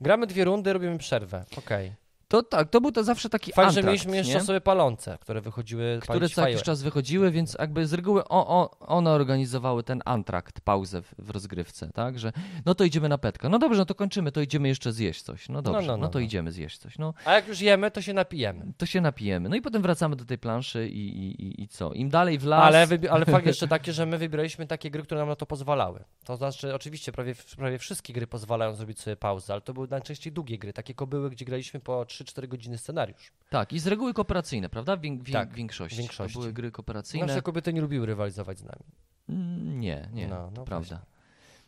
gramy 0.00 0.26
dwie 0.26 0.44
rundy, 0.44 0.72
robimy 0.72 0.98
przerwę. 0.98 1.44
Okej. 1.56 1.92
To 2.32 2.42
tak, 2.42 2.70
to 2.70 2.80
był 2.80 2.92
to 2.92 3.04
zawsze 3.04 3.28
taki 3.28 3.52
Fakt, 3.52 3.64
że 3.64 3.68
antrakt, 3.68 3.86
mieliśmy 3.86 4.16
jeszcze 4.16 4.34
nie? 4.34 4.40
sobie 4.40 4.60
palące, 4.60 5.18
które 5.20 5.40
wychodziły 5.40 5.98
które 6.02 6.28
co 6.28 6.48
jakiś 6.48 6.62
czas 6.62 6.82
wychodziły, 6.82 7.30
więc 7.30 7.56
jakby 7.58 7.86
z 7.86 7.92
reguły 7.92 8.24
o, 8.24 8.46
o, 8.48 8.78
one 8.78 9.10
organizowały 9.10 9.82
ten 9.82 10.02
antrakt, 10.04 10.60
pauzę 10.60 11.02
w, 11.02 11.14
w 11.18 11.30
rozgrywce, 11.30 11.90
tak, 11.94 12.18
że 12.18 12.32
no 12.64 12.74
to 12.74 12.84
idziemy 12.84 13.08
na 13.08 13.18
petkę, 13.18 13.48
no 13.48 13.58
dobrze, 13.58 13.78
no 13.78 13.84
to 13.84 13.94
kończymy, 13.94 14.32
to 14.32 14.40
idziemy 14.40 14.68
jeszcze 14.68 14.92
zjeść 14.92 15.22
coś, 15.22 15.48
no 15.48 15.62
dobrze, 15.62 15.86
no, 15.86 15.96
no, 15.96 16.02
no, 16.02 16.08
to 16.08 16.18
no. 16.18 16.24
idziemy 16.24 16.52
zjeść 16.52 16.78
coś, 16.78 16.98
no 16.98 17.14
A 17.24 17.32
jak 17.32 17.48
już 17.48 17.60
jemy, 17.60 17.90
to 17.90 18.02
się 18.02 18.12
napijemy. 18.12 18.72
to 18.76 18.86
się 18.86 19.00
napijemy, 19.00 19.48
no 19.48 19.56
i 19.56 19.62
potem 19.62 19.82
wracamy 19.82 20.16
do 20.16 20.24
tej 20.24 20.38
planszy 20.38 20.88
i, 20.88 21.08
i, 21.08 21.42
i, 21.42 21.62
i 21.62 21.68
co, 21.68 21.92
im 21.92 22.08
dalej 22.08 22.38
w 22.38 22.44
las... 22.44 22.64
Ale, 22.64 22.86
ale 23.10 23.26
fakt 23.26 23.46
jeszcze 23.46 23.68
taki, 23.68 23.92
że 23.92 24.06
my 24.06 24.18
wybieraliśmy 24.18 24.66
takie 24.66 24.90
gry, 24.90 25.02
które 25.02 25.20
nam 25.20 25.28
na 25.28 25.36
to 25.36 25.46
pozwalały. 25.46 26.04
To 26.24 26.36
znaczy, 26.36 26.74
oczywiście 26.74 27.12
prawie, 27.12 27.34
prawie 27.56 27.78
wszystkie 27.78 28.12
gry 28.12 28.26
pozwalają 28.26 28.74
zrobić 28.74 29.00
sobie 29.00 29.16
pauzę, 29.16 29.52
ale 29.52 29.62
to 29.62 29.74
były 29.74 29.88
najczęściej 29.90 30.32
długie 30.32 30.58
gry, 30.58 30.72
takie 30.72 30.94
kobyły, 30.94 31.30
gdzie 31.30 31.44
graliśmy 31.44 31.80
po 31.80 32.06
3-4 32.24 32.48
godziny 32.48 32.78
scenariusz. 32.78 33.32
Tak, 33.50 33.72
i 33.72 33.78
z 33.78 33.86
reguły 33.86 34.14
kooperacyjne, 34.14 34.68
prawda? 34.68 34.96
W 34.96 35.00
wię- 35.00 35.32
Tak, 35.32 35.50
w 35.50 35.54
większości. 35.54 35.96
w 35.96 35.98
większości. 35.98 36.34
To 36.34 36.40
były 36.40 36.52
gry 36.52 36.70
kooperacyjne. 36.70 37.26
Nasze 37.26 37.42
kobiety 37.42 37.72
nie 37.72 37.80
lubiły 37.80 38.06
rywalizować 38.06 38.58
z 38.58 38.64
nami. 38.64 38.84
Mm, 39.28 39.80
Nie, 39.80 40.08
nie, 40.12 40.28
No, 40.28 40.36
no 40.50 40.50
to 40.52 40.64
prawda. 40.64 41.02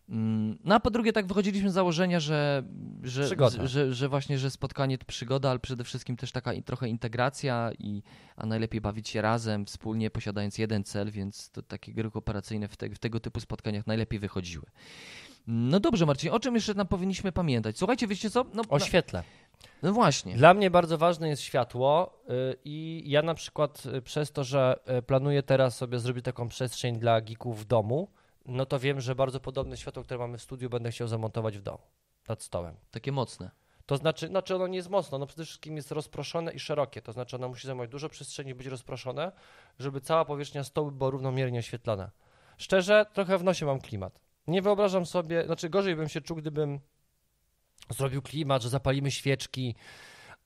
Mm, 0.08 0.58
No 0.64 0.74
a 0.74 0.80
po 0.80 0.90
drugie 0.90 1.12
tak 1.12 1.26
wychodziliśmy 1.26 1.70
z 1.70 1.74
założenia, 1.74 2.20
że, 2.20 2.62
że, 3.02 3.28
z- 3.28 3.64
że, 3.64 3.94
że 3.94 4.08
właśnie, 4.08 4.38
że 4.38 4.50
spotkanie 4.50 4.98
to 4.98 5.04
przygoda, 5.06 5.50
ale 5.50 5.58
przede 5.58 5.84
wszystkim 5.84 6.16
też 6.16 6.32
taka 6.32 6.52
trochę 6.64 6.88
integracja 6.88 7.70
i 7.78 8.02
a 8.36 8.46
najlepiej 8.46 8.80
bawić 8.80 9.08
się 9.08 9.22
razem, 9.22 9.66
wspólnie 9.66 10.10
posiadając 10.10 10.58
jeden 10.58 10.84
cel, 10.84 11.10
więc 11.10 11.50
to 11.50 11.62
takie 11.62 11.92
gry 11.92 12.10
kooperacyjne 12.10 12.68
w, 12.68 12.76
te, 12.76 12.88
w 12.90 12.98
tego 12.98 13.20
typu 13.20 13.40
spotkaniach 13.40 13.86
najlepiej 13.86 14.18
wychodziły. 14.18 14.64
No 15.46 15.80
dobrze 15.80 16.06
Marcin, 16.06 16.30
o 16.30 16.40
czym 16.40 16.54
jeszcze 16.54 16.74
nam 16.74 16.86
powinniśmy 16.86 17.32
pamiętać? 17.32 17.78
Słuchajcie, 17.78 18.06
wiecie 18.06 18.30
co? 18.30 18.44
No, 18.54 18.62
O 18.68 18.78
świetle. 18.80 19.22
no 19.22 19.43
właśnie. 19.82 20.34
Dla 20.34 20.54
mnie 20.54 20.70
bardzo 20.70 20.98
ważne 20.98 21.28
jest 21.28 21.42
światło 21.42 22.20
y, 22.30 22.56
i 22.64 23.02
ja 23.06 23.22
na 23.22 23.34
przykład 23.34 23.82
y, 23.86 24.02
przez 24.02 24.32
to, 24.32 24.44
że 24.44 24.80
y, 24.98 25.02
planuję 25.02 25.42
teraz 25.42 25.76
sobie 25.76 25.98
zrobić 25.98 26.24
taką 26.24 26.48
przestrzeń 26.48 26.98
dla 26.98 27.20
geeków 27.20 27.60
w 27.60 27.64
domu, 27.64 28.08
no 28.46 28.66
to 28.66 28.78
wiem, 28.78 29.00
że 29.00 29.14
bardzo 29.14 29.40
podobne 29.40 29.76
światło, 29.76 30.02
które 30.02 30.18
mamy 30.18 30.38
w 30.38 30.42
studiu, 30.42 30.70
będę 30.70 30.90
chciał 30.90 31.08
zamontować 31.08 31.58
w 31.58 31.62
domu, 31.62 31.82
nad 32.28 32.42
stołem. 32.42 32.76
Takie 32.90 33.12
mocne. 33.12 33.50
To 33.86 33.96
znaczy, 33.96 34.28
znaczy 34.28 34.54
ono 34.54 34.66
nie 34.66 34.76
jest 34.76 34.90
mocno, 34.90 35.16
ono 35.16 35.26
przede 35.26 35.44
wszystkim 35.44 35.76
jest 35.76 35.92
rozproszone 35.92 36.52
i 36.52 36.58
szerokie, 36.58 37.02
to 37.02 37.12
znaczy 37.12 37.36
ono 37.36 37.48
musi 37.48 37.66
zajmować 37.66 37.90
dużo 37.90 38.08
przestrzeni, 38.08 38.54
być 38.54 38.66
rozproszone, 38.66 39.32
żeby 39.78 40.00
cała 40.00 40.24
powierzchnia 40.24 40.64
stołu 40.64 40.90
była 40.90 41.10
równomiernie 41.10 41.58
oświetlana. 41.58 42.10
Szczerze, 42.58 43.06
trochę 43.12 43.38
w 43.38 43.44
nosie 43.44 43.66
mam 43.66 43.80
klimat. 43.80 44.20
Nie 44.46 44.62
wyobrażam 44.62 45.06
sobie, 45.06 45.44
znaczy 45.46 45.70
gorzej 45.70 45.96
bym 45.96 46.08
się 46.08 46.20
czuł, 46.20 46.36
gdybym 46.36 46.80
zrobił 47.90 48.22
klimat, 48.22 48.62
że 48.62 48.68
zapalimy 48.68 49.10
świeczki, 49.10 49.74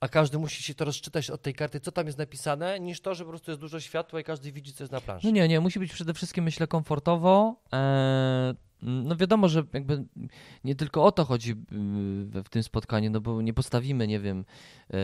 a 0.00 0.08
każdy 0.08 0.38
musi 0.38 0.62
się 0.62 0.74
to 0.74 0.84
rozczytać 0.84 1.30
od 1.30 1.42
tej 1.42 1.54
karty, 1.54 1.80
co 1.80 1.92
tam 1.92 2.06
jest 2.06 2.18
napisane, 2.18 2.80
niż 2.80 3.00
to, 3.00 3.14
że 3.14 3.24
po 3.24 3.30
prostu 3.30 3.50
jest 3.50 3.60
dużo 3.60 3.80
światła 3.80 4.20
i 4.20 4.24
każdy 4.24 4.52
widzi, 4.52 4.72
co 4.72 4.84
jest 4.84 4.92
na 4.92 5.00
planszy. 5.00 5.26
No 5.26 5.32
nie, 5.32 5.48
nie, 5.48 5.60
musi 5.60 5.78
być 5.78 5.92
przede 5.92 6.14
wszystkim, 6.14 6.44
myślę, 6.44 6.66
komfortowo. 6.66 7.56
Eee, 7.72 8.54
no 8.82 9.16
wiadomo, 9.16 9.48
że 9.48 9.62
jakby 9.72 10.04
nie 10.64 10.74
tylko 10.74 11.04
o 11.04 11.12
to 11.12 11.24
chodzi 11.24 11.48
yy, 11.48 12.42
w, 12.42 12.48
tym 12.50 12.62
spotkaniu, 12.62 13.10
no 13.10 13.20
bo 13.20 13.42
nie 13.42 13.54
postawimy, 13.54 14.06
nie 14.06 14.20
wiem, 14.20 14.44
e, 14.90 14.96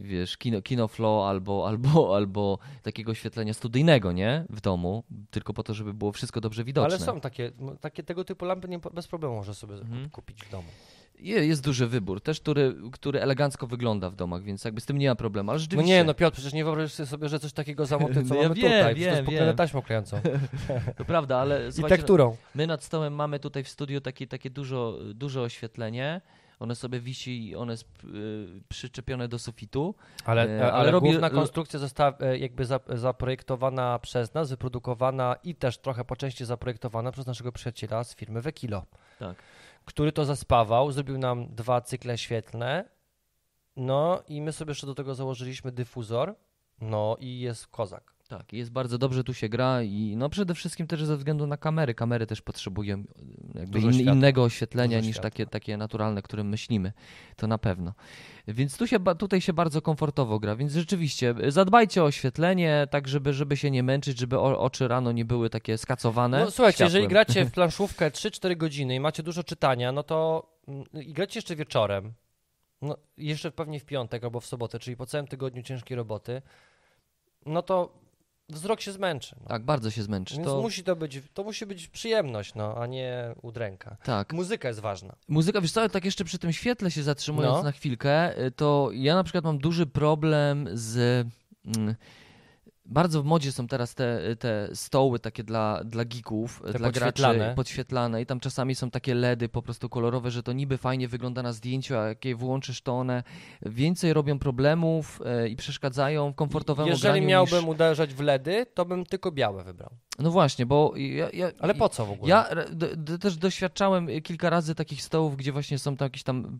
wiesz, 0.00 0.36
kino, 0.36 0.62
kino 0.62 0.88
flow 0.88 1.24
albo, 1.28 1.68
albo, 1.68 1.90
albo 2.16 2.58
takiego 2.82 3.12
oświetlenia 3.12 3.54
studyjnego, 3.54 4.12
nie? 4.12 4.44
W 4.50 4.60
domu, 4.60 5.04
tylko 5.30 5.54
po 5.54 5.62
to, 5.62 5.74
żeby 5.74 5.94
było 5.94 6.12
wszystko 6.12 6.40
dobrze 6.40 6.64
widoczne. 6.64 6.96
Ale 6.96 7.06
są 7.06 7.20
takie, 7.20 7.52
takie 7.80 8.02
tego 8.02 8.24
typu 8.24 8.44
lampy 8.44 8.68
nie, 8.68 8.78
bez 8.78 9.08
problemu 9.08 9.34
można 9.34 9.54
sobie 9.54 9.74
Mhm. 9.74 10.10
kupić 10.10 10.44
w 10.44 10.50
domu. 10.50 10.68
Je, 11.22 11.46
jest 11.46 11.64
duży 11.64 11.86
wybór, 11.86 12.20
też 12.20 12.40
który, 12.40 12.74
który 12.92 13.20
elegancko 13.22 13.66
wygląda 13.66 14.10
w 14.10 14.16
domach, 14.16 14.42
więc 14.42 14.64
jakby 14.64 14.80
z 14.80 14.86
tym 14.86 14.98
nie 14.98 15.08
ma 15.08 15.14
problemu, 15.14 15.50
ale 15.50 15.56
No 15.56 15.60
rzeczywiście... 15.60 15.88
nie, 15.92 16.04
no 16.04 16.14
Piotr, 16.14 16.34
przecież 16.34 16.52
nie 16.52 16.64
wyobrażasz 16.64 17.08
sobie, 17.08 17.28
że 17.28 17.40
coś 17.40 17.52
takiego 17.52 17.86
zamontuje, 17.86 18.24
co 18.26 18.34
Ja 18.40 18.42
mamy 18.42 18.54
wiem, 18.54 18.78
tutaj. 18.78 18.94
wiem, 18.94 19.24
to 19.26 19.32
jest 19.32 19.56
taśmą 19.56 19.82
klejącą. 19.82 20.20
To 20.96 21.04
prawda, 21.04 21.38
ale 21.38 21.68
I 21.78 21.82
tekturą. 21.84 22.36
My 22.54 22.66
nad 22.66 22.84
stołem 22.84 23.14
mamy 23.14 23.38
tutaj 23.40 23.64
w 23.64 23.68
studiu 23.68 24.00
takie, 24.00 24.26
takie 24.26 24.50
dużo, 24.50 24.98
duże 25.14 25.42
oświetlenie. 25.42 26.20
One 26.60 26.74
sobie 26.74 27.00
wisi, 27.00 27.56
one 27.56 27.72
jest 27.72 27.84
y, 28.04 28.62
przyczepione 28.68 29.28
do 29.28 29.38
sufitu. 29.38 29.94
Ale, 30.24 30.42
E, 30.42 30.62
ale, 30.62 30.72
ale 30.72 30.92
robi- 30.92 31.00
główna 31.00 31.30
konstrukcja 31.30 31.78
została 31.78 32.14
e, 32.20 32.38
jakby 32.38 32.64
za, 32.64 32.80
zaprojektowana 32.88 33.98
przez 33.98 34.34
nas, 34.34 34.50
wyprodukowana 34.50 35.36
i 35.44 35.54
też 35.54 35.78
trochę 35.78 36.04
po 36.04 36.16
części 36.16 36.44
zaprojektowana 36.44 37.12
przez 37.12 37.26
naszego 37.26 37.52
przyjaciela 37.52 38.04
z 38.04 38.16
firmy 38.16 38.40
Wekilo, 38.42 38.82
Tak. 39.18 39.36
Który 39.84 40.12
to 40.12 40.24
zaspawał, 40.24 40.92
zrobił 40.92 41.18
nam 41.18 41.54
dwa 41.54 41.80
cykle 41.80 42.18
świetlne, 42.18 42.88
no 43.76 44.22
i 44.28 44.40
my 44.40 44.52
sobie 44.52 44.70
jeszcze 44.70 44.86
do 44.86 44.94
tego 44.94 45.14
założyliśmy 45.14 45.72
dyfuzor, 45.72 46.34
no 46.80 47.16
i 47.20 47.40
jest 47.40 47.66
kozak. 47.66 48.09
Tak, 48.30 48.52
jest 48.52 48.70
bardzo 48.70 48.98
dobrze 48.98 49.24
tu 49.24 49.34
się 49.34 49.48
gra 49.48 49.82
i 49.82 50.14
no 50.16 50.28
przede 50.28 50.54
wszystkim 50.54 50.86
też 50.86 51.04
ze 51.04 51.16
względu 51.16 51.46
na 51.46 51.56
kamery. 51.56 51.94
Kamery 51.94 52.26
też 52.26 52.42
potrzebują 52.42 53.04
in, 53.74 54.00
innego 54.00 54.42
oświetlenia 54.44 54.96
Dużo 54.96 55.06
niż 55.06 55.16
światła. 55.16 55.30
takie, 55.30 55.46
takie 55.46 55.76
naturalne, 55.76 56.22
którym 56.22 56.48
myślimy. 56.48 56.92
To 57.36 57.46
na 57.46 57.58
pewno. 57.58 57.94
Więc 58.48 58.76
tu 58.76 58.86
się, 58.86 58.98
tutaj 59.18 59.40
się 59.40 59.52
bardzo 59.52 59.82
komfortowo 59.82 60.38
gra, 60.38 60.56
więc 60.56 60.72
rzeczywiście 60.72 61.34
zadbajcie 61.48 62.02
o 62.02 62.04
oświetlenie, 62.04 62.86
tak 62.90 63.08
żeby, 63.08 63.32
żeby 63.32 63.56
się 63.56 63.70
nie 63.70 63.82
męczyć, 63.82 64.18
żeby 64.18 64.38
oczy 64.38 64.88
rano 64.88 65.12
nie 65.12 65.24
były 65.24 65.50
takie 65.50 65.78
skacowane. 65.78 66.40
No 66.44 66.50
słuchajcie, 66.50 66.84
jeżeli 66.84 67.04
światłem. 67.04 67.24
gracie 67.24 67.44
w 67.44 67.52
planszówkę 67.58 68.10
3-4 68.10 68.56
godziny 68.56 68.94
i 68.94 69.00
macie 69.00 69.22
dużo 69.22 69.44
czytania, 69.44 69.92
no 69.92 70.02
to 70.02 70.46
mm, 70.68 70.84
i 70.92 71.12
gracie 71.12 71.38
jeszcze 71.38 71.56
wieczorem, 71.56 72.12
no 72.82 72.96
jeszcze 73.16 73.50
pewnie 73.50 73.80
w 73.80 73.84
piątek 73.84 74.24
albo 74.24 74.40
w 74.40 74.46
sobotę, 74.46 74.78
czyli 74.78 74.96
po 74.96 75.06
całym 75.06 75.26
tygodniu 75.26 75.62
ciężkiej 75.62 75.96
roboty, 75.96 76.42
no 77.46 77.62
to 77.62 78.09
wzrok 78.52 78.80
się 78.80 78.92
zmęczy. 78.92 79.36
No. 79.40 79.46
Tak, 79.48 79.64
bardzo 79.64 79.90
się 79.90 80.02
zmęczysz. 80.02 80.36
Więc 80.36 80.48
To, 80.48 80.62
musi 80.62 80.84
to 80.84 80.96
być, 80.96 81.20
to 81.34 81.44
musi 81.44 81.66
być 81.66 81.88
przyjemność, 81.88 82.54
no, 82.54 82.74
a 82.76 82.86
nie 82.86 83.34
udręka. 83.42 83.96
tak. 84.04 84.32
Muzyka 84.32 84.68
jest 84.68 84.80
ważna. 84.80 85.16
Muzyka, 85.28 85.60
wiesz 85.60 85.72
co, 85.72 85.88
tak 85.88 86.04
jeszcze 86.04 86.24
przy 86.24 86.38
tym 86.38 86.52
świetle 86.52 86.90
się 86.90 87.02
zatrzymując 87.02 87.56
No. 87.56 87.62
na 87.62 87.72
chwilkę, 87.72 88.42
y, 88.46 88.50
to 88.50 88.90
ja 88.92 89.14
na 89.14 89.24
przykład 89.24 89.44
mam 89.44 89.58
duży 89.58 89.86
problem 89.86 90.68
z... 90.72 91.26
Mm, 91.76 91.94
bardzo 92.90 93.22
w 93.22 93.24
modzie 93.24 93.52
są 93.52 93.66
teraz 93.66 93.94
te, 93.94 94.36
te 94.36 94.68
stoły 94.74 95.18
takie 95.18 95.44
dla, 95.44 95.80
dla 95.84 96.04
geeków, 96.04 96.62
Te 96.72 96.78
dla 96.78 96.90
graczy 96.90 97.00
podświetlane. 97.00 97.54
podświetlane 97.54 98.22
i 98.22 98.26
tam 98.26 98.40
czasami 98.40 98.74
są 98.74 98.90
takie 98.90 99.14
LEDy 99.14 99.48
po 99.48 99.62
prostu 99.62 99.88
kolorowe, 99.88 100.30
że 100.30 100.42
to 100.42 100.52
niby 100.52 100.78
fajnie 100.78 101.08
wygląda 101.08 101.42
na 101.42 101.52
zdjęciu, 101.52 101.96
a 101.96 102.08
jak 102.08 102.24
je 102.24 102.36
włączysz, 102.36 102.82
to 102.82 102.92
one 102.92 103.22
więcej 103.62 104.12
robią 104.12 104.38
problemów 104.38 105.20
e, 105.24 105.48
i 105.48 105.56
przeszkadzają 105.56 106.34
komfortowemu 106.34 106.88
Jeżeli 106.88 107.12
graniu 107.12 107.26
miałbym 107.28 107.60
niż... 107.60 107.68
uderzać 107.68 108.14
w 108.14 108.20
LEDy, 108.20 108.66
to 108.74 108.84
bym 108.84 109.06
tylko 109.06 109.32
białe 109.32 109.64
wybrał. 109.64 109.90
No 110.18 110.30
właśnie, 110.30 110.66
bo 110.66 110.92
ja, 110.96 111.30
ja, 111.32 111.50
Ale 111.60 111.74
po 111.74 111.88
co 111.88 112.06
w 112.06 112.10
ogóle? 112.10 112.30
Ja 112.30 112.46
też 113.20 113.36
doświadczałem 113.36 114.08
kilka 114.22 114.50
razy 114.50 114.74
takich 114.74 115.02
stołów, 115.02 115.36
gdzie 115.36 115.52
właśnie 115.52 115.78
są 115.78 115.96
tam 115.96 116.06
jakieś 116.06 116.22
tam 116.22 116.58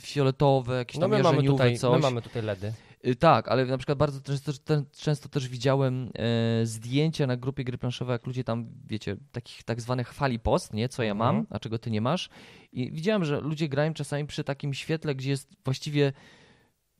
fioletowe, 0.00 0.76
jakieś 0.76 0.96
no 0.96 1.00
tam 1.00 1.10
my 1.10 1.22
mamy, 1.22 1.42
tutaj, 1.42 1.78
coś. 1.78 1.92
my 1.92 1.98
mamy 1.98 2.22
tutaj 2.22 2.42
LEDy. 2.42 2.72
Y, 3.06 3.16
Tak, 3.16 3.48
ale 3.48 3.66
na 3.66 3.78
przykład 3.78 3.98
bardzo 3.98 4.20
często, 4.20 4.52
często 4.96 5.28
też 5.28 5.48
widziałem 5.48 6.10
e, 6.14 6.66
zdjęcia 6.66 7.26
na 7.26 7.36
grupie 7.36 7.64
gry 7.64 7.78
planszowe, 7.78 8.12
jak 8.12 8.26
ludzie 8.26 8.44
tam, 8.44 8.66
wiecie, 8.86 9.16
takich 9.32 9.62
tak 9.62 9.80
zwanych 9.80 10.08
chwali 10.08 10.38
post, 10.38 10.72
nie, 10.72 10.88
co 10.88 11.02
ja 11.02 11.14
mam, 11.14 11.36
Mhm. 11.36 11.46
a 11.50 11.58
czego 11.58 11.78
ty 11.78 11.90
nie 11.90 12.00
masz. 12.00 12.28
I 12.72 12.92
widziałem, 12.92 13.24
że 13.24 13.40
ludzie 13.40 13.68
grają 13.68 13.94
czasami 13.94 14.26
przy 14.26 14.44
takim 14.44 14.74
świetle, 14.74 15.14
gdzie 15.14 15.30
jest 15.30 15.50
właściwie 15.64 16.12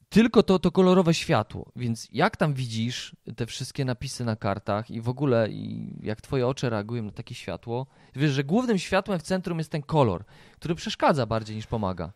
tylko 0.08 0.42
to, 0.42 0.58
to 0.58 0.70
kolorowe 0.72 1.14
światło. 1.14 1.72
Więc 1.76 2.08
jak 2.12 2.36
tam 2.36 2.54
widzisz 2.54 3.16
te 3.36 3.46
wszystkie 3.46 3.84
napisy 3.84 4.24
na 4.24 4.36
kartach 4.36 4.90
i 4.90 5.00
w 5.00 5.08
ogóle 5.08 5.48
i 5.50 5.94
jak 6.02 6.20
twoje 6.20 6.46
oczy 6.46 6.70
reagują 6.70 7.02
na 7.02 7.10
takie 7.12 7.34
światło, 7.34 7.86
wiesz, 8.16 8.32
że 8.32 8.44
głównym 8.44 8.78
światłem 8.78 9.18
w 9.18 9.22
centrum 9.22 9.58
jest 9.58 9.70
ten 9.70 9.82
kolor, 9.82 10.24
który 10.52 10.74
przeszkadza 10.74 11.26
bardziej 11.26 11.56
niż 11.56 11.66
pomaga. 11.66 12.12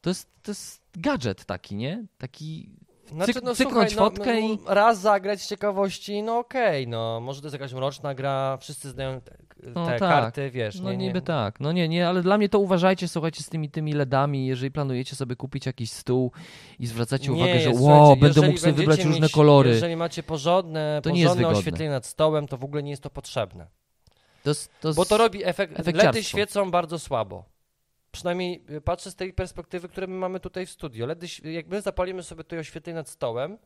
To 0.00 0.10
jest, 0.10 0.28
to 0.42 0.50
jest 0.50 0.81
gadżet 0.96 1.44
taki, 1.44 1.74
nie? 1.76 2.04
Taki 2.18 2.70
Znaczy, 3.06 3.32
Cyk- 3.32 3.42
no, 3.44 3.54
cyknąć 3.54 3.92
słuchaj, 3.92 4.10
fotkę 4.10 4.40
no, 4.40 4.48
i- 4.48 4.58
raz 4.66 5.00
zagrać 5.00 5.42
z 5.42 5.48
ciekawości, 5.48 6.22
no 6.22 6.38
okej, 6.38 6.88
no 6.88 7.20
może 7.20 7.40
to 7.40 7.46
jest 7.46 7.52
jakaś 7.52 7.72
mroczna 7.72 8.14
gra, 8.14 8.56
wszyscy 8.56 8.90
znają 8.90 9.20
te, 9.20 9.36
No 9.74 9.86
te 9.86 9.98
tak. 9.98 9.98
karty, 9.98 10.50
wiesz, 10.50 10.80
No 10.80 10.90
nie, 10.90 10.96
nie. 10.96 11.06
niby 11.06 11.22
tak, 11.22 11.60
no 11.60 11.72
nie, 11.72 11.88
nie, 11.88 12.08
ale 12.08 12.22
dla 12.22 12.38
mnie 12.38 12.48
to 12.48 12.58
uważajcie, 12.58 13.08
słuchajcie, 13.08 13.42
z 13.42 13.48
tymi 13.48 13.70
tymi 13.70 13.92
LEDami, 13.92 14.46
jeżeli 14.46 14.70
planujecie 14.70 15.16
sobie 15.16 15.36
kupić 15.36 15.66
jakiś 15.66 15.92
stół 15.92 16.32
i 16.78 16.86
zwracacie 16.86 17.28
Nie 17.28 17.36
uwagę, 17.36 17.60
że 17.60 17.70
wow, 17.70 18.16
będę 18.16 18.40
mógł 18.40 18.58
sobie 18.58 18.72
wybrać 18.72 19.04
różne 19.04 19.20
mieć, 19.20 19.32
kolory. 19.32 19.70
Jeżeli 19.70 19.96
macie 19.96 20.22
porządne, 20.22 21.00
To 21.02 21.10
nie 21.10 21.24
porządne 21.24 21.48
oświetlenie 21.48 21.90
nad 21.90 22.06
stołem, 22.06 22.48
to 22.48 22.56
w 22.56 22.64
ogóle 22.64 22.82
nie 22.82 22.90
jest 22.90 23.02
to 23.02 23.10
potrzebne. 23.10 23.66
To, 24.42 24.50
to, 24.80 24.94
Bo 24.94 25.04
to 25.04 25.16
robi 25.18 25.44
efekt. 25.44 25.86
LEDy 25.86 26.24
świecą 26.24 26.70
bardzo 26.70 26.98
słabo. 26.98 27.51
Przynajmniej 28.12 28.64
y, 28.70 28.80
patrzę 28.80 29.10
z 29.10 29.16
tej 29.16 29.32
perspektywy, 29.32 29.88
które 29.88 30.06
my 30.06 30.14
mamy 30.14 30.40
tutaj 30.40 30.66
w 30.66 30.70
studio. 30.70 31.06
LEDy, 31.06 31.26
ś- 31.26 31.40
jak 31.44 31.66
my 31.66 31.80
zapalimy 31.82 32.22
sobie 32.22 32.44
to 32.44 32.56
oświetlenie 32.56 32.94
nad 32.94 33.08
stołem, 33.08 33.58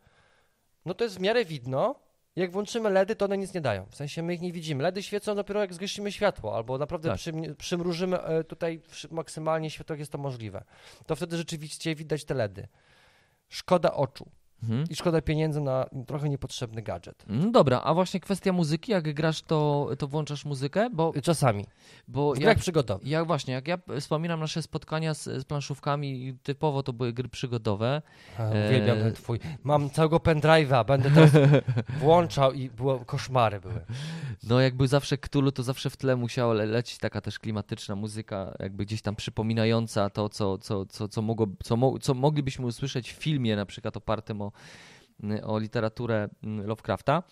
no 0.84 0.94
to 0.94 1.04
jest 1.04 1.16
w 1.16 1.20
miarę 1.20 1.44
widno. 1.44 1.94
Jak 2.36 2.50
włączymy 2.52 2.90
LEDy, 2.90 3.16
to 3.16 3.24
one 3.24 3.38
nic 3.38 3.54
nie 3.54 3.60
dają. 3.60 3.86
W 3.90 3.96
sensie 3.96 4.22
my 4.22 4.34
ich 4.34 4.40
nie 4.40 4.52
widzimy. 4.52 4.82
LEDy 4.82 5.02
świecą 5.02 5.34
dopiero 5.34 5.60
jak 5.60 5.74
zgasimy 5.74 6.12
światło, 6.12 6.56
albo 6.56 6.78
naprawdę 6.78 7.08
Tak. 7.08 7.18
przym, 7.18 7.56
przymrużymy 7.56 8.20
e, 8.22 8.44
tutaj 8.44 8.78
przy- 8.78 9.14
maksymalnie 9.14 9.70
światło, 9.70 9.94
jak 9.94 10.00
jest 10.00 10.12
to 10.12 10.18
możliwe. 10.18 10.64
To 11.06 11.16
wtedy 11.16 11.36
rzeczywiście 11.36 11.94
widać 11.94 12.24
te 12.24 12.34
LEDy. 12.34 12.68
Szkoda 13.48 13.92
oczu 13.92 14.26
Mhm. 14.62 14.84
i 14.90 14.96
szkoda 14.96 15.20
pieniędzy 15.22 15.60
na 15.60 15.86
trochę 16.06 16.28
niepotrzebny 16.28 16.82
gadżet. 16.82 17.24
No 17.28 17.50
dobra, 17.50 17.80
a 17.84 17.94
właśnie 17.94 18.20
kwestia 18.20 18.52
muzyki, 18.52 18.92
jak 18.92 19.14
grasz, 19.14 19.42
to, 19.42 19.88
to 19.98 20.08
włączasz 20.08 20.44
muzykę, 20.44 20.90
bo, 20.90 21.12
Czasami. 21.22 21.66
bo 22.08 22.32
W 22.32 22.36
jak, 22.36 22.44
grach 22.44 22.58
przygodowych. 22.58 23.06
jak 23.06 23.26
właśnie, 23.26 23.54
jak 23.54 23.68
ja 23.68 23.78
wspominam 24.00 24.40
nasze 24.40 24.62
spotkania 24.62 25.14
z, 25.14 25.24
z 25.24 25.44
planszówkami, 25.44 26.38
typowo 26.42 26.82
to 26.82 26.92
były 26.92 27.12
gry 27.12 27.28
przygodowe, 27.28 28.02
A, 28.38 28.48
Uwielbiam 28.48 28.96
Eee. 28.98 29.02
ten 29.04 29.12
twój. 29.12 29.38
Mam 29.64 29.90
całego 29.90 30.16
pendrive'a, 30.16 30.84
będę 30.84 31.10
teraz 31.10 31.30
włączał 32.00 32.52
i 32.52 32.70
było, 32.70 32.98
koszmary 32.98 33.60
były. 33.60 33.80
No 34.42 34.60
jakby 34.60 34.88
zawsze 34.88 35.18
Cthulhu, 35.18 35.52
to 35.52 35.62
zawsze 35.62 35.90
w 35.90 35.96
tle 35.96 36.16
musiała 36.16 36.54
le 36.54 36.66
lecieć 36.66 36.98
taka 36.98 37.20
też 37.20 37.38
klimatyczna 37.38 37.96
muzyka, 37.96 38.54
jakby 38.58 38.86
gdzieś 38.86 39.02
tam 39.02 39.16
przypominająca 39.16 40.10
to, 40.10 40.28
co, 40.28 40.58
co, 40.58 40.86
co, 40.86 41.08
co, 41.08 41.22
mogło, 41.22 41.46
co, 41.64 41.76
mo 41.76 41.98
co 41.98 42.14
moglibyśmy 42.14 42.66
usłyszeć 42.66 43.12
w 43.12 43.16
filmie 43.16 43.56
na 43.56 43.66
przykład 43.66 43.96
opartym 43.96 44.42
o, 44.42 44.45
o 45.44 45.58
literaturę 45.58 46.28
Lovecrafta. 46.42 47.22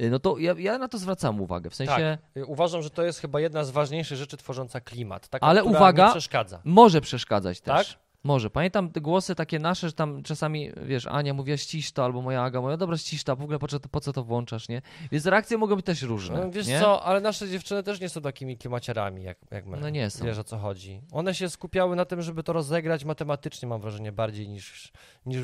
Y, 0.00 0.10
No 0.10 0.18
to 0.18 0.38
ja, 0.38 0.54
ja 0.58 0.78
na 0.78 0.88
to 0.88 0.98
zwracam 0.98 1.40
uwagę, 1.40 1.70
w 1.70 1.74
sensie 1.74 2.18
Y, 2.36 2.46
Uważam, 2.46 2.82
że 2.82 2.90
to 2.90 3.02
jest 3.02 3.18
chyba 3.20 3.40
jedna 3.40 3.64
z 3.64 3.70
ważniejszych 3.70 4.18
rzeczy 4.18 4.36
tworząca 4.36 4.80
klimat. 4.80 5.28
Taka, 5.28 5.46
Ale 5.46 5.64
uwaga, 5.64 6.10
przeszkadza. 6.10 6.60
może 6.64 7.00
przeszkadzać 7.00 7.60
też. 7.60 7.88
Tak? 7.88 7.98
Może. 8.24 8.50
Pamiętam 8.50 8.90
głosy 9.00 9.34
takie 9.34 9.58
nasze, 9.58 9.86
że 9.88 9.92
tam 9.92 10.22
czasami, 10.22 10.70
wiesz, 10.86 11.06
Ania 11.06 11.34
mówiła 11.34 11.56
ścisz 11.56 11.92
to, 11.92 12.04
albo 12.04 12.22
moja 12.22 12.42
Aga 12.42 12.60
mówiła, 12.60 12.76
dobra, 12.76 12.96
ścisz 12.98 13.24
to, 13.24 13.36
w 13.36 13.42
ogóle 13.42 13.58
po 13.58 13.68
co, 13.68 13.80
to- 13.80 13.88
po 13.88 14.00
co 14.00 14.12
to 14.12 14.24
włączasz, 14.24 14.68
nie? 14.68 14.82
Więc 15.12 15.26
reakcje 15.26 15.58
mogą 15.58 15.76
być 15.76 15.86
też 15.86 16.02
różne, 16.02 16.40
No, 16.44 16.50
wiesz 16.50 16.66
nie? 16.66 16.80
co, 16.80 17.02
ale 17.04 17.20
nasze 17.20 17.48
dziewczyny 17.48 17.82
też 17.82 18.00
nie 18.00 18.08
są 18.08 18.20
takimi 18.20 18.56
klimaciarami 18.56 19.22
jak, 19.22 19.38
jak 19.50 19.66
my. 19.66 19.76
No 19.80 19.88
nie 19.88 20.10
są. 20.10 20.24
Wiesz 20.24 20.38
o 20.38 20.44
co 20.44 20.58
chodzi. 20.58 21.00
One 21.12 21.34
się 21.34 21.48
skupiały 21.48 21.96
na 21.96 22.04
tym, 22.04 22.22
żeby 22.22 22.42
to 22.42 22.52
rozegrać 22.52 23.04
matematycznie, 23.04 23.68
mam 23.68 23.80
wrażenie, 23.80 24.12
bardziej 24.12 24.48
niż, 24.48 24.92
niż 25.26 25.40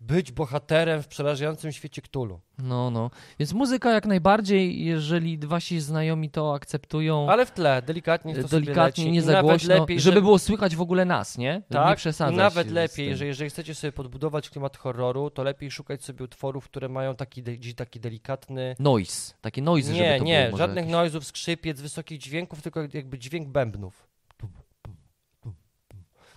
być 0.00 0.32
bohaterem 0.32 1.02
w 1.02 1.08
przerażającym 1.08 1.72
świecie 1.72 2.02
Cthulhu. 2.02 2.40
No, 2.58 2.90
no. 2.90 3.10
Więc 3.38 3.52
muzyka 3.52 3.92
jak 3.92 4.06
najbardziej, 4.06 4.84
jeżeli 4.84 5.38
wasi 5.38 5.80
znajomi 5.80 6.30
to 6.30 6.54
akceptują, 6.54 7.30
Ale 7.30 7.46
w 7.46 7.50
tle, 7.50 7.82
delikatnie 7.82 8.34
to 8.34 8.48
delikatnie, 8.48 9.10
nie 9.10 9.22
za 9.22 9.42
głośno, 9.42 9.74
lepiej, 9.74 10.00
żeby 10.00 10.22
było 10.22 10.38
słychać 10.38 10.76
w 10.76 10.80
ogóle 10.80 11.04
nas, 11.04 11.38
nie? 11.38 11.52
nie 11.54 11.62
Tak, 11.76 11.98
przesadzać. 12.30 12.54
nawet 12.54 12.74
lepiej, 12.74 13.16
że 13.16 13.26
jeżeli 13.26 13.50
chcecie 13.50 13.74
sobie 13.74 13.92
podbudować 13.92 14.50
klimat 14.50 14.76
horroru, 14.76 15.30
to 15.30 15.42
lepiej 15.42 15.70
szukać 15.70 16.04
sobie 16.04 16.24
utworów, 16.24 16.64
które 16.64 16.88
mają 16.88 17.16
taki, 17.16 17.42
de- 17.42 17.74
taki 17.76 18.00
delikatny... 18.00 18.76
Noise, 18.78 19.34
takie 19.40 19.62
noise, 19.62 19.92
nie, 19.92 19.98
żeby 19.98 20.18
to 20.18 20.24
nie, 20.24 20.50
żadnych 20.56 20.76
jakieś... 20.76 20.92
noizów, 20.92 21.26
skrzypiec, 21.26 21.80
wysokich 21.80 22.18
dźwięków, 22.18 22.62
tylko 22.62 22.80
jakby 22.92 23.18
dźwięk 23.18 23.48
bębnów. 23.48 24.11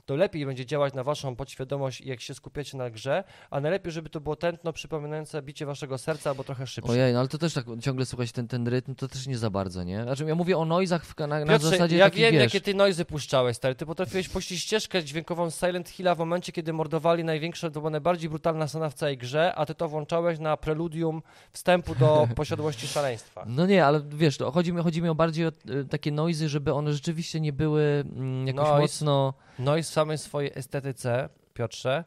To 0.05 0.15
lepiej 0.15 0.45
będzie 0.45 0.65
działać 0.65 0.93
na 0.93 1.03
waszą 1.03 1.35
podświadomość, 1.35 2.01
jak 2.01 2.21
się 2.21 2.33
skupiacie 2.33 2.77
na 2.77 2.89
grze, 2.89 3.23
a 3.49 3.59
najlepiej, 3.59 3.91
żeby 3.91 4.09
to 4.09 4.21
było 4.21 4.35
tętno 4.35 4.73
przypominające 4.73 5.41
bicie 5.41 5.65
waszego 5.65 5.97
serca 5.97 6.29
albo 6.29 6.43
trochę 6.43 6.67
szybsze. 6.67 6.91
Ojej, 6.91 7.13
no 7.13 7.19
ale 7.19 7.27
to 7.27 7.37
też 7.37 7.53
tak 7.53 7.65
ciągle 7.81 8.05
słuchać 8.05 8.31
ten, 8.31 8.47
ten 8.47 8.67
rytm, 8.67 8.95
to 8.95 9.07
też 9.07 9.27
nie 9.27 9.37
za 9.37 9.49
bardzo, 9.49 9.83
nie? 9.83 10.03
Znaczy 10.03 10.25
ja 10.25 10.35
mówię 10.35 10.57
o 10.57 10.65
noizach 10.65 11.05
w, 11.05 11.19
na, 11.19 11.27
na 11.27 11.45
Piotrze, 11.45 11.69
zasadzie 11.69 11.97
ja 11.97 12.09
wiem, 12.09 12.31
wiesz... 12.31 12.43
jakie 12.43 12.61
ty 12.61 12.73
noizy 12.73 13.05
puszczałeś, 13.05 13.57
stary. 13.57 13.75
Ty 13.75 13.85
potrafiłeś 13.85 14.29
puścić 14.29 14.59
ścieżkę 14.59 15.03
dźwiękową 15.03 15.51
z 15.51 15.59
Silent 15.59 15.89
Hilla 15.89 16.15
w 16.15 16.19
momencie, 16.19 16.51
kiedy 16.51 16.73
mordowali 16.73 17.23
największe, 17.23 17.71
to 17.71 17.79
była 17.79 17.89
najbardziej 17.89 18.29
brutalna 18.29 18.67
scena 18.67 18.89
w 18.89 18.93
całej 18.93 19.17
grze, 19.17 19.55
a 19.55 19.65
ty 19.65 19.75
to 19.75 19.89
włączałeś 19.89 20.39
na 20.39 20.57
preludium 20.57 21.21
wstępu 21.51 21.95
do 21.95 22.27
posiadłości 22.35 22.87
szaleństwa. 22.87 23.45
No 23.47 23.65
nie, 23.65 23.85
ale 23.85 24.01
wiesz, 24.09 24.37
to 24.37 24.51
chodzi 24.51 24.73
mi, 24.73 24.83
chodzi 24.83 25.01
mi 25.01 25.09
o 25.09 25.15
bardziej 25.15 25.45
o 25.45 25.49
y, 25.49 25.85
takie 25.89 26.11
noizy, 26.11 26.49
żeby 26.49 26.73
one 26.73 26.93
rzeczywiście 26.93 27.39
nie 27.39 27.53
były 27.53 28.03
mm, 28.15 28.47
jakoś 28.47 28.65
Noise. 28.65 28.81
mocno... 28.81 29.33
Noise 29.59 29.91
samej 29.95 30.17
swojej 30.17 30.51
estetyce, 30.55 31.29
Piotrze, 31.53 32.05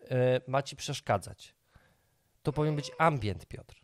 yy, 0.00 0.06
ma 0.46 0.62
ci 0.62 0.76
przeszkadzać. 0.76 1.54
To 2.42 2.52
powinien 2.52 2.76
być 2.76 2.90
ambient, 2.98 3.46
Piotr. 3.46 3.74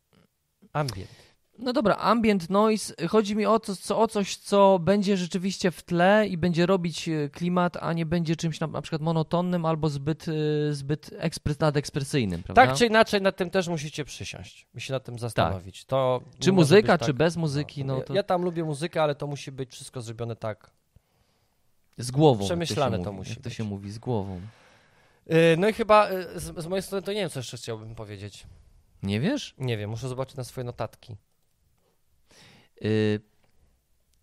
Ambient. 0.72 1.30
No 1.59 1.72
dobra, 1.72 1.96
ambient 1.96 2.51
noise, 2.51 2.94
chodzi 3.09 3.36
mi 3.36 3.46
o, 3.46 3.59
to, 3.61 3.76
co, 3.76 3.98
o 3.98 4.09
coś, 4.09 4.36
co 4.36 4.78
będzie 4.78 5.16
rzeczywiście 5.16 5.70
w 5.70 5.82
tle 5.82 6.26
i 6.26 6.36
będzie 6.36 6.66
robić 6.66 7.09
y, 7.09 7.30
klimat, 7.32 7.76
a 7.80 7.92
nie 7.92 8.07
będzie 8.07 8.36
czymś 8.36 8.61
na, 8.61 8.66
na 8.66 8.82
przykład 8.82 9.03
monotonnym 9.03 9.66
albo 9.66 9.88
zbyt, 9.88 10.28
y, 10.28 10.74
zbyt 10.74 11.11
ekspres, 11.18 11.61
nadekspresyjnym, 11.61 12.42
prawda? 12.42 12.66
Tak 12.66 12.76
czy 12.76 12.86
inaczej, 12.86 13.22
nad 13.22 13.36
tym 13.36 13.51
też 13.51 13.68
musicie 13.68 14.05
przysiąść 14.05 14.66
i 14.74 14.80
się 14.80 14.92
nad 14.92 15.05
tym 15.05 15.18
zastanowić. 15.18 15.84
To 15.84 16.20
nie 16.34 16.40
Czy 16.40 16.53
muzyka, 16.53 16.92
być 16.92 17.01
czy 17.01 17.12
tak, 17.12 17.16
bez 17.16 17.36
muzyki, 17.36 17.84
no 17.84 17.96
ja, 17.96 18.05
to 18.05 18.14
ja 18.14 18.22
tam 18.22 18.42
lubię 18.42 18.64
muzykę, 18.64 19.03
ale 19.03 19.14
to 19.14 19.26
musi 19.26 19.53
być 19.53 19.70
wszystko 19.70 20.01
zrobione 20.01 20.36
tak. 20.36 20.70
Z 22.01 22.11
głową. 22.11 22.44
przemyślane 22.44 22.98
to, 22.98 23.05
to 23.05 23.12
mówi, 23.12 23.18
musi 23.18 23.30
jak 23.30 23.44
to 23.44 23.51
się 23.51 23.64
mówi, 23.64 23.90
z 23.90 23.98
głową. 23.98 24.40
Yy, 25.26 25.36
no 25.59 25.68
i 25.68 25.72
chyba 25.72 26.11
yy, 26.11 26.40
z, 26.40 26.62
z 26.64 26.66
mojej 26.66 26.82
strony 26.82 27.03
to 27.03 27.12
nie 27.12 27.20
wiem, 27.20 27.30
co 27.30 27.38
jeszcze 27.38 27.57
chciałbym 27.57 27.94
powiedzieć. 27.94 28.46
Nie 29.03 29.20
wiesz? 29.20 29.55
Nie 29.59 29.76
wiem, 29.76 29.90
muszę 29.90 30.09
zobaczyć 30.09 30.36
na 30.36 30.44
swoje 30.44 30.64
notatki. 30.64 31.16
Y, 32.84 33.20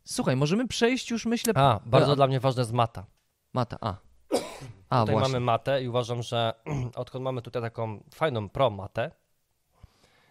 Słuchaj, 0.08 0.36
możemy 0.36 0.68
przejść 0.68 1.12
już, 1.12 1.26
myślę... 1.26 1.54
A, 1.56 1.80
bardzo 1.86 2.12
A, 2.12 2.16
dla 2.16 2.28
mnie 2.28 2.40
ważna 2.40 2.62
jest 2.62 2.74
mata. 2.74 3.06
Mata, 3.54 3.78
a. 3.82 3.96
A, 4.90 5.00
tutaj 5.02 5.16
właśnie. 5.16 5.34
mamy 5.34 5.40
matę 5.40 5.84
i 5.84 5.88
uważam, 5.88 6.24
że 6.24 6.54
odkąd 6.96 7.24
mamy 7.24 7.42
tutaj 7.42 7.62
taką 7.62 8.04
fajną 8.14 8.50
pro 8.50 8.70
matę, 8.70 9.12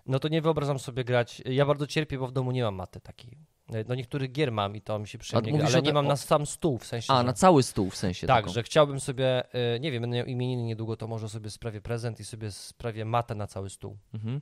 no 0.06 0.18
to 0.18 0.28
nie 0.28 0.42
wyobrażam 0.42 0.78
sobie 0.78 1.04
grać. 1.04 1.42
Ja 1.44 1.66
bardzo 1.66 1.86
cierpię, 1.86 2.18
bo 2.18 2.26
w 2.26 2.32
domu 2.32 2.52
nie 2.52 2.62
mam 2.62 2.74
maty 2.74 3.00
takiej. 3.00 3.38
Do 3.86 3.94
niektórych 3.94 4.32
gier 4.32 4.52
mam 4.52 4.76
i 4.76 4.80
to 4.80 4.98
mi 4.98 5.08
się 5.08 5.18
przyjemnie 5.18 5.52
gra, 5.58 5.66
ale 5.66 5.82
nie 5.82 5.88
te- 5.88 5.92
mam 5.94 6.06
na 6.06 6.16
sam 6.16 6.46
stół, 6.46 6.78
w 6.78 6.86
sensie, 6.86 7.12
A, 7.12 7.16
że... 7.18 7.24
na 7.24 7.32
cały 7.32 7.62
stół 7.62 7.90
w 7.90 7.96
sensie 7.96 8.26
Tak, 8.26 8.36
taką. 8.36 8.52
że 8.52 8.62
chciałbym 8.62 9.00
sobie, 9.00 9.44
y, 9.76 9.80
nie 9.80 9.92
wiem, 9.92 10.00
będę 10.00 10.16
miał 10.16 10.26
imieniny 10.26 10.62
niedługo, 10.62 10.96
to 10.96 11.06
może 11.06 11.28
sobie 11.28 11.50
sprawię 11.50 11.80
prezent 11.80 12.20
i 12.20 12.24
sobie 12.24 12.50
sprawię 12.50 13.04
matę 13.04 13.34
na 13.34 13.46
cały 13.46 13.70
stół. 13.70 13.98
Mhm. 14.14 14.40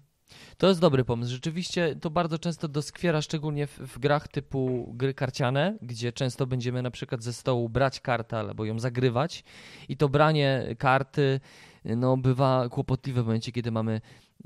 To 0.56 0.68
jest 0.68 0.80
dobry 0.80 1.04
pomysł. 1.04 1.32
Rzeczywiście 1.32 1.96
to 2.00 2.10
bardzo 2.10 2.38
często 2.38 2.68
doskwiera, 2.68 3.22
szczególnie 3.22 3.66
w, 3.66 3.78
w 3.78 3.98
grach 3.98 4.28
typu 4.28 4.92
gry 4.94 5.14
karciane, 5.14 5.78
gdzie 5.82 6.12
często 6.12 6.46
będziemy 6.46 6.82
na 6.82 6.90
przykład 6.90 7.22
ze 7.22 7.32
stołu 7.32 7.68
brać 7.68 8.00
kartę 8.00 8.38
albo 8.38 8.64
ją 8.64 8.78
zagrywać 8.78 9.44
i 9.88 9.96
to 9.96 10.08
branie 10.08 10.74
karty 10.78 11.40
no, 11.84 12.16
bywa 12.16 12.68
kłopotliwe 12.68 13.22
w 13.22 13.26
momencie, 13.26 13.52
kiedy 13.52 13.70
mamy 13.70 14.00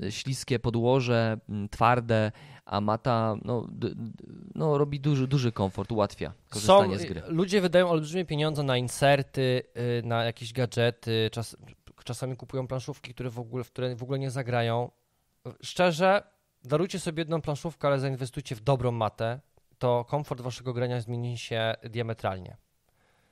śliskie 0.09 0.59
podłoże, 0.59 1.37
m, 1.49 1.69
twarde, 1.69 2.31
a 2.65 2.81
mata 2.81 3.35
no, 3.45 3.67
no, 4.55 4.77
robi 4.77 4.99
duży, 4.99 5.27
duży 5.27 5.51
komfort, 5.51 5.91
ułatwia 5.91 6.29
Są, 6.29 6.33
korzystanie 6.49 6.99
z 6.99 7.05
gry. 7.05 7.21
ludzie 7.27 7.61
wydają 7.61 7.89
olbrzymie 7.89 8.25
pieniądze 8.25 8.63
na 8.63 8.77
inserty, 8.77 9.63
y, 9.99 10.07
na 10.07 10.23
jakieś 10.23 10.53
gadżety, 10.53 11.29
czas, 11.31 11.57
czasami 12.03 12.35
kupują 12.35 12.67
planszówki, 12.67 13.13
które 13.13 13.29
w, 13.29 13.39
ogóle, 13.39 13.63
w 13.63 13.71
które 13.71 13.95
w 13.95 14.03
ogóle 14.03 14.19
nie 14.19 14.31
zagrają. 14.31 14.91
Szczerze, 15.63 16.23
darujcie 16.63 16.99
sobie 16.99 17.21
jedną 17.21 17.41
planszówkę, 17.41 17.87
ale 17.87 17.99
zainwestujcie 17.99 18.55
w 18.55 18.59
dobrą 18.61 18.91
matę, 18.91 19.39
to 19.77 20.05
komfort 20.05 20.41
waszego 20.41 20.73
grania 20.73 21.01
zmieni 21.01 21.37
się 21.37 21.73
diametralnie. 21.83 22.57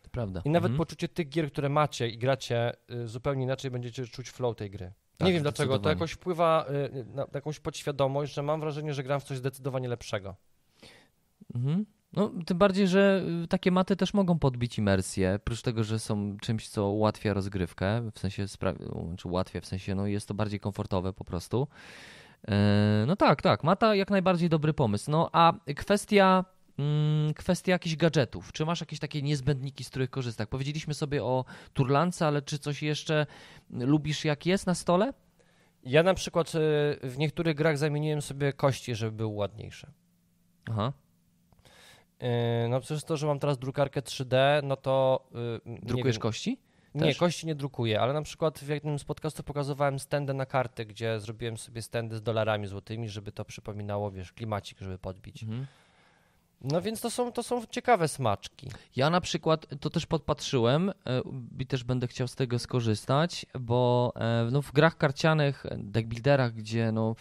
To 0.02 0.10
prawda. 0.10 0.42
I 0.46 0.50
nawet 0.50 0.70
Mhm. 0.72 0.78
poczucie 0.78 1.08
tych 1.08 1.30
gier, 1.30 1.52
które 1.52 1.70
macie 1.70 2.08
i 2.10 2.18
gracie, 2.18 2.74
y, 2.92 3.08
zupełnie 3.08 3.44
inaczej 3.44 3.72
będziecie 3.72 4.08
czuć 4.08 4.30
flow 4.30 4.56
tej 4.56 4.70
gry. 4.70 4.94
Tak, 5.18 5.26
nie 5.28 5.34
wiem 5.34 5.42
dlaczego, 5.42 5.80
to 5.80 5.90
jakoś 5.90 6.12
wpływa 6.12 6.66
y, 6.96 7.06
na 7.16 7.26
jakąś 7.34 7.60
podświadomość, 7.60 8.34
że 8.34 8.44
mam 8.44 8.60
wrażenie, 8.60 8.94
że 8.94 9.04
gram 9.04 9.20
w 9.20 9.24
coś 9.24 9.38
zdecydowanie 9.38 9.88
lepszego. 9.88 10.36
Mhm. 11.56 11.86
No, 12.14 12.32
tym 12.46 12.58
bardziej, 12.58 12.88
że 12.88 13.24
y, 13.44 13.48
takie 13.48 13.72
maty 13.72 13.96
też 13.96 14.14
mogą 14.14 14.40
podbić 14.40 14.78
imersję, 14.78 15.34
oprócz 15.36 15.62
tego, 15.62 15.84
że 15.84 16.00
są 16.00 16.38
czymś, 16.42 16.70
co 16.70 16.90
ułatwia 16.90 17.34
rozgrywkę, 17.34 18.12
w 18.14 18.20
sensie, 18.20 18.46
spra- 18.46 19.16
czy 19.18 19.28
ułatwia, 19.28 19.62
w 19.62 19.66
sensie, 19.66 19.96
no 19.96 20.08
jest 20.08 20.28
to 20.28 20.34
bardziej 20.34 20.60
komfortowe 20.60 21.14
po 21.14 21.24
prostu. 21.26 21.68
E, 22.48 23.04
No 23.08 23.16
tak, 23.16 23.42
tak, 23.42 23.64
mata 23.64 23.96
jak 23.96 24.10
najbardziej 24.10 24.50
dobry 24.50 24.74
pomysł. 24.74 25.12
No 25.12 25.30
a 25.34 25.54
kwestia, 25.76 26.46
kwestia 27.36 27.72
jakichś 27.72 27.96
gadżetów. 27.96 28.52
Czy 28.52 28.66
masz 28.66 28.80
jakieś 28.82 29.00
takie 29.00 29.22
niezbędniki, 29.22 29.84
z 29.84 29.90
których 29.90 30.10
korzystasz? 30.10 30.48
Powiedzieliśmy 30.48 30.94
sobie 30.94 31.24
o 31.24 31.46
turlance, 31.74 32.28
ale 32.28 32.42
czy 32.42 32.60
coś 32.60 32.84
jeszcze 32.84 33.26
lubisz 33.70 34.26
jak 34.26 34.46
jest 34.46 34.68
na 34.68 34.76
stole? 34.76 35.14
Ja 35.84 36.04
na 36.04 36.14
przykład 36.14 36.56
y, 36.56 36.60
w 37.04 37.16
niektórych 37.18 37.56
grach 37.56 37.78
zamieniłem 37.78 38.22
sobie 38.22 38.54
kości, 38.54 38.96
żeby 38.96 39.12
były 39.12 39.36
ładniejsze. 39.36 39.92
Aha. 40.70 40.94
Y, 42.24 42.70
No 42.70 42.80
przez 42.80 43.06
to, 43.06 43.18
że 43.18 43.28
mam 43.28 43.40
teraz 43.40 43.58
drukarkę 43.58 44.02
3D, 44.02 44.64
no 44.64 44.76
to... 44.76 45.28
y, 45.66 45.70
nie 45.70 45.80
Drukujesz 45.84 46.16
wiem, 46.16 46.22
kości? 46.22 46.60
Nie, 46.96 47.02
też? 47.02 47.18
kości 47.18 47.48
nie 47.48 47.56
drukuję, 47.56 48.02
ale 48.02 48.14
na 48.14 48.22
przykład 48.22 48.60
w 48.60 48.68
jednym 48.68 49.00
z 49.00 49.04
podcastów 49.04 49.46
pokazywałem 49.46 50.00
stędy 50.00 50.34
na 50.34 50.46
karty, 50.46 50.86
gdzie 50.86 51.20
zrobiłem 51.20 51.58
sobie 51.58 51.82
stędy 51.82 52.16
z 52.18 52.22
dolarami 52.22 52.68
złotymi, 52.68 53.10
żeby 53.10 53.32
to 53.32 53.46
przypominało, 53.46 54.12
wiesz, 54.12 54.34
klimacik, 54.34 54.80
żeby 54.80 54.98
podbić. 54.98 55.44
Mhm. 55.44 55.68
No 56.62 56.82
więc 56.82 57.02
to 57.02 57.10
są, 57.10 57.32
to 57.32 57.44
są 57.44 57.66
ciekawe 57.70 58.08
smaczki. 58.08 58.70
Ja 58.96 59.10
na 59.10 59.22
przykład 59.22 59.66
to 59.80 59.90
też 59.90 60.06
podpatrzyłem 60.06 60.90
e, 60.90 60.94
i 61.60 61.66
też 61.66 61.84
będę 61.84 62.08
chciał 62.08 62.28
z 62.28 62.36
tego 62.36 62.60
skorzystać, 62.60 63.46
bo 63.60 64.14
e, 64.16 64.50
no, 64.52 64.62
w 64.62 64.72
grach 64.72 64.98
karcianych, 64.98 65.66
deckbuilderach, 65.78 66.54
gdzie 66.54 66.92
no, 66.92 67.16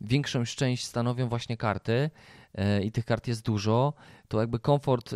większą 0.00 0.44
część 0.44 0.84
stanowią 0.84 1.28
właśnie 1.28 1.56
karty 1.56 2.10
e, 2.54 2.82
i 2.82 2.92
tych 2.92 3.04
kart 3.04 3.28
jest 3.28 3.44
dużo, 3.44 3.92
to 4.28 4.40
jakby 4.40 4.58
komfort 4.58 5.14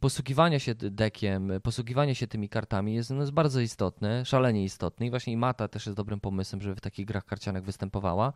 posługiwania 0.00 0.58
się 0.58 0.74
deckiem, 0.74 1.52
posługiwania 1.62 2.14
się 2.14 2.26
tymi 2.26 2.48
kartami 2.48 2.94
jest, 2.94 3.10
no, 3.10 3.20
jest 3.20 3.32
bardzo 3.32 3.60
istotny, 3.60 4.24
szalenie 4.24 4.64
istotny 4.64 5.06
i 5.06 5.10
właśnie 5.10 5.32
i 5.32 5.36
mata 5.36 5.68
też 5.68 5.86
jest 5.86 5.96
dobrym 5.96 6.20
pomysłem, 6.20 6.62
żeby 6.62 6.74
w 6.74 6.80
takich 6.80 7.06
grach 7.06 7.24
karcianych 7.24 7.64
występowała. 7.64 8.32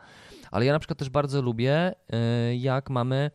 Ale 0.51 0.65
ja 0.65 0.73
na 0.73 0.79
przykład 0.79 0.99
też 0.99 1.11
bardzo 1.11 1.43
lubię, 1.43 1.95
jak 2.59 2.91
mamy 2.91 3.31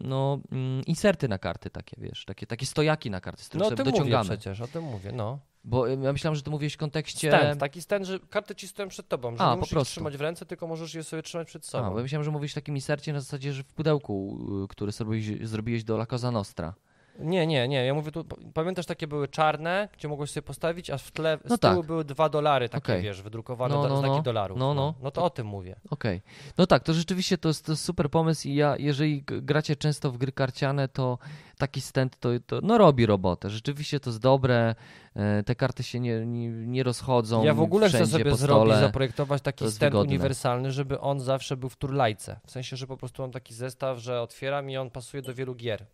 no, 0.00 0.40
mm, 0.52 0.84
inserty 0.86 1.28
na 1.28 1.38
karty 1.38 1.70
takie, 1.70 1.96
wiesz, 2.00 2.24
takie, 2.24 2.46
takie 2.46 2.66
stojaki 2.66 3.10
na 3.10 3.20
karty, 3.20 3.44
z 3.44 3.48
których 3.48 3.62
No 3.62 3.68
sobie 3.70 3.76
tym 3.76 3.86
mówię 3.86 3.98
dociągamy. 3.98 4.24
przecież, 4.28 4.60
o 4.60 4.66
tym 4.66 4.84
mówię, 4.84 5.12
no. 5.12 5.38
Bo 5.64 5.88
y, 5.90 5.98
ja 6.02 6.12
myślałem, 6.12 6.36
że 6.36 6.42
ty 6.42 6.50
mówiłeś 6.50 6.74
w 6.74 6.76
kontekście... 6.76 7.28
Stand, 7.28 7.60
taki 7.60 7.82
stand, 7.82 8.06
że 8.06 8.20
karty 8.20 8.54
ci 8.54 8.68
stoją 8.68 8.88
przed 8.88 9.08
tobą, 9.08 9.36
że 9.36 9.42
A, 9.44 9.50
nie 9.50 9.56
musisz 9.56 9.72
prostu. 9.72 9.92
trzymać 9.92 10.16
w 10.16 10.20
ręce, 10.20 10.46
tylko 10.46 10.66
możesz 10.66 10.94
je 10.94 11.04
sobie 11.04 11.22
trzymać 11.22 11.46
przed 11.48 11.62
A, 11.62 11.66
sobą. 11.66 11.90
bo 11.90 11.96
ja 11.98 12.02
myślałem, 12.02 12.24
że 12.24 12.30
mówisz 12.30 12.52
w 12.52 12.54
takim 12.54 12.74
insercie 12.74 13.12
na 13.12 13.20
zasadzie, 13.20 13.52
że 13.52 13.62
w 13.62 13.72
pudełku, 13.74 14.38
y, 14.64 14.68
który 14.68 14.92
zrobiłeś, 14.92 15.48
zrobiłeś 15.48 15.84
do 15.84 15.94
La 15.94 16.06
Cosa 16.06 16.30
Nostra. 16.30 16.74
Nie, 17.18 17.46
nie, 17.46 17.68
nie, 17.68 17.84
ja 17.84 17.94
mówię 17.94 18.12
tu, 18.12 18.24
pamiętasz 18.54 18.86
takie 18.86 19.06
były 19.06 19.28
czarne, 19.28 19.88
gdzie 19.98 20.08
mogłeś 20.08 20.30
sobie 20.30 20.42
postawić, 20.42 20.90
a 20.90 20.98
w 20.98 21.10
tle, 21.10 21.38
z 21.44 21.50
No 21.50 21.58
tyłu 21.58 21.76
tak. 21.76 21.86
były 21.86 22.04
dwa 22.04 22.28
dolary 22.28 22.68
takie, 22.68 22.92
Okej. 22.92 23.02
wiesz, 23.02 23.22
wydrukowane 23.22 23.74
No, 23.74 23.88
no, 23.88 23.96
znaki 23.98 24.16
no. 24.16 24.22
dolarów. 24.22 24.58
No, 24.58 24.74
no. 24.74 24.94
no 25.02 25.10
to 25.10 25.24
o 25.24 25.30
tym 25.30 25.46
mówię. 25.46 25.76
Okej. 25.90 26.22
No 26.58 26.66
tak, 26.66 26.82
to 26.82 26.94
rzeczywiście 26.94 27.38
to 27.38 27.48
jest, 27.48 27.66
to 27.66 27.72
jest 27.72 27.84
super 27.84 28.10
pomysł 28.10 28.48
i 28.48 28.54
ja, 28.54 28.76
jeżeli 28.78 29.22
gracie 29.26 29.76
często 29.76 30.10
w 30.10 30.18
gry 30.18 30.32
karciane, 30.32 30.88
to 30.88 31.18
taki 31.58 31.80
stand 31.80 32.20
to, 32.20 32.28
to 32.46 32.60
no 32.62 32.78
robi 32.78 33.06
robotę. 33.06 33.50
Rzeczywiście 33.50 34.00
to 34.00 34.10
jest 34.10 34.20
dobre, 34.20 34.74
e, 35.16 35.42
te 35.42 35.54
karty 35.54 35.82
się 35.82 36.00
nie, 36.00 36.26
nie, 36.26 36.48
nie 36.48 36.82
rozchodzą 36.82 37.44
Ja 37.44 37.54
w 37.54 37.60
ogóle 37.60 37.88
chcę 37.88 38.06
sobie 38.06 38.34
zrobić, 38.36 38.74
zaprojektować 38.74 39.42
taki 39.42 39.70
stand 39.70 39.78
wygodne. 39.92 40.08
uniwersalny, 40.10 40.72
żeby 40.72 41.00
on 41.00 41.20
zawsze 41.20 41.56
był 41.56 41.68
w 41.68 41.76
turlajce. 41.76 42.40
W 42.46 42.50
sensie, 42.50 42.76
że 42.76 42.86
po 42.86 42.96
prostu 42.96 43.22
mam 43.22 43.30
taki 43.32 43.54
zestaw, 43.54 43.98
że 43.98 44.20
otwieram 44.20 44.70
i 44.70 44.76
on 44.76 44.90
pasuje 44.90 45.22
do 45.22 45.34
wielu 45.34 45.54
gier. 45.54 45.86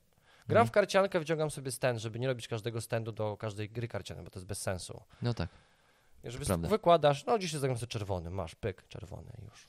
Gram 0.49 0.61
Mhm. 0.61 0.66
w 0.68 0.70
karciankę, 0.70 1.18
wyciągam 1.18 1.51
sobie 1.51 1.70
stand, 1.72 1.99
żeby 2.01 2.18
nie 2.18 2.26
robić 2.26 2.49
każdego 2.49 2.80
standu 2.80 3.12
do 3.12 3.36
każdej 3.36 3.70
gry 3.70 3.88
karcianej, 3.88 4.24
bo 4.24 4.30
to 4.30 4.38
jest 4.38 4.46
bez 4.46 4.61
sensu. 4.62 5.03
No 5.22 5.34
tak. 5.34 5.49
Żeby 6.24 6.44
Prawda. 6.46 6.68
wykładasz, 6.68 7.26
no 7.26 7.38
dzisiaj 7.38 7.61
zagram 7.61 7.78
sobie 7.78 7.90
czerwony, 7.90 8.30
masz, 8.30 8.55
pyk, 8.55 8.88
czerwony 8.88 9.32
już. 9.44 9.66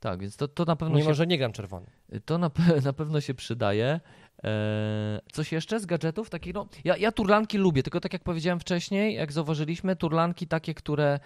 Tak, 0.00 0.20
więc 0.20 0.36
to, 0.36 0.48
to 0.48 0.64
na 0.64 0.76
pewno 0.76 0.96
Mimo, 0.98 1.10
się 1.10 1.14
że 1.14 1.26
nie 1.26 1.38
gram 1.38 1.52
czerwony. 1.52 1.86
To 2.24 2.38
na, 2.38 2.48
pe- 2.48 2.82
na 2.84 2.92
pewno 2.92 3.20
się 3.20 3.34
przydaje. 3.34 4.00
Eee, 4.42 5.20
coś 5.32 5.52
jeszcze 5.52 5.80
z 5.80 5.86
gadżetów? 5.86 6.30
Takich, 6.30 6.54
no, 6.54 6.66
ja, 6.84 6.96
ja 6.96 7.12
turlanki 7.12 7.58
lubię, 7.58 7.82
tylko 7.82 8.00
tak 8.00 8.12
jak 8.12 8.22
powiedziałem 8.22 8.60
wcześniej, 8.60 9.14
jak 9.14 9.32
zauważyliśmy, 9.32 9.96
turlanki 9.96 10.46
takie, 10.46 10.74
które, 10.74 11.20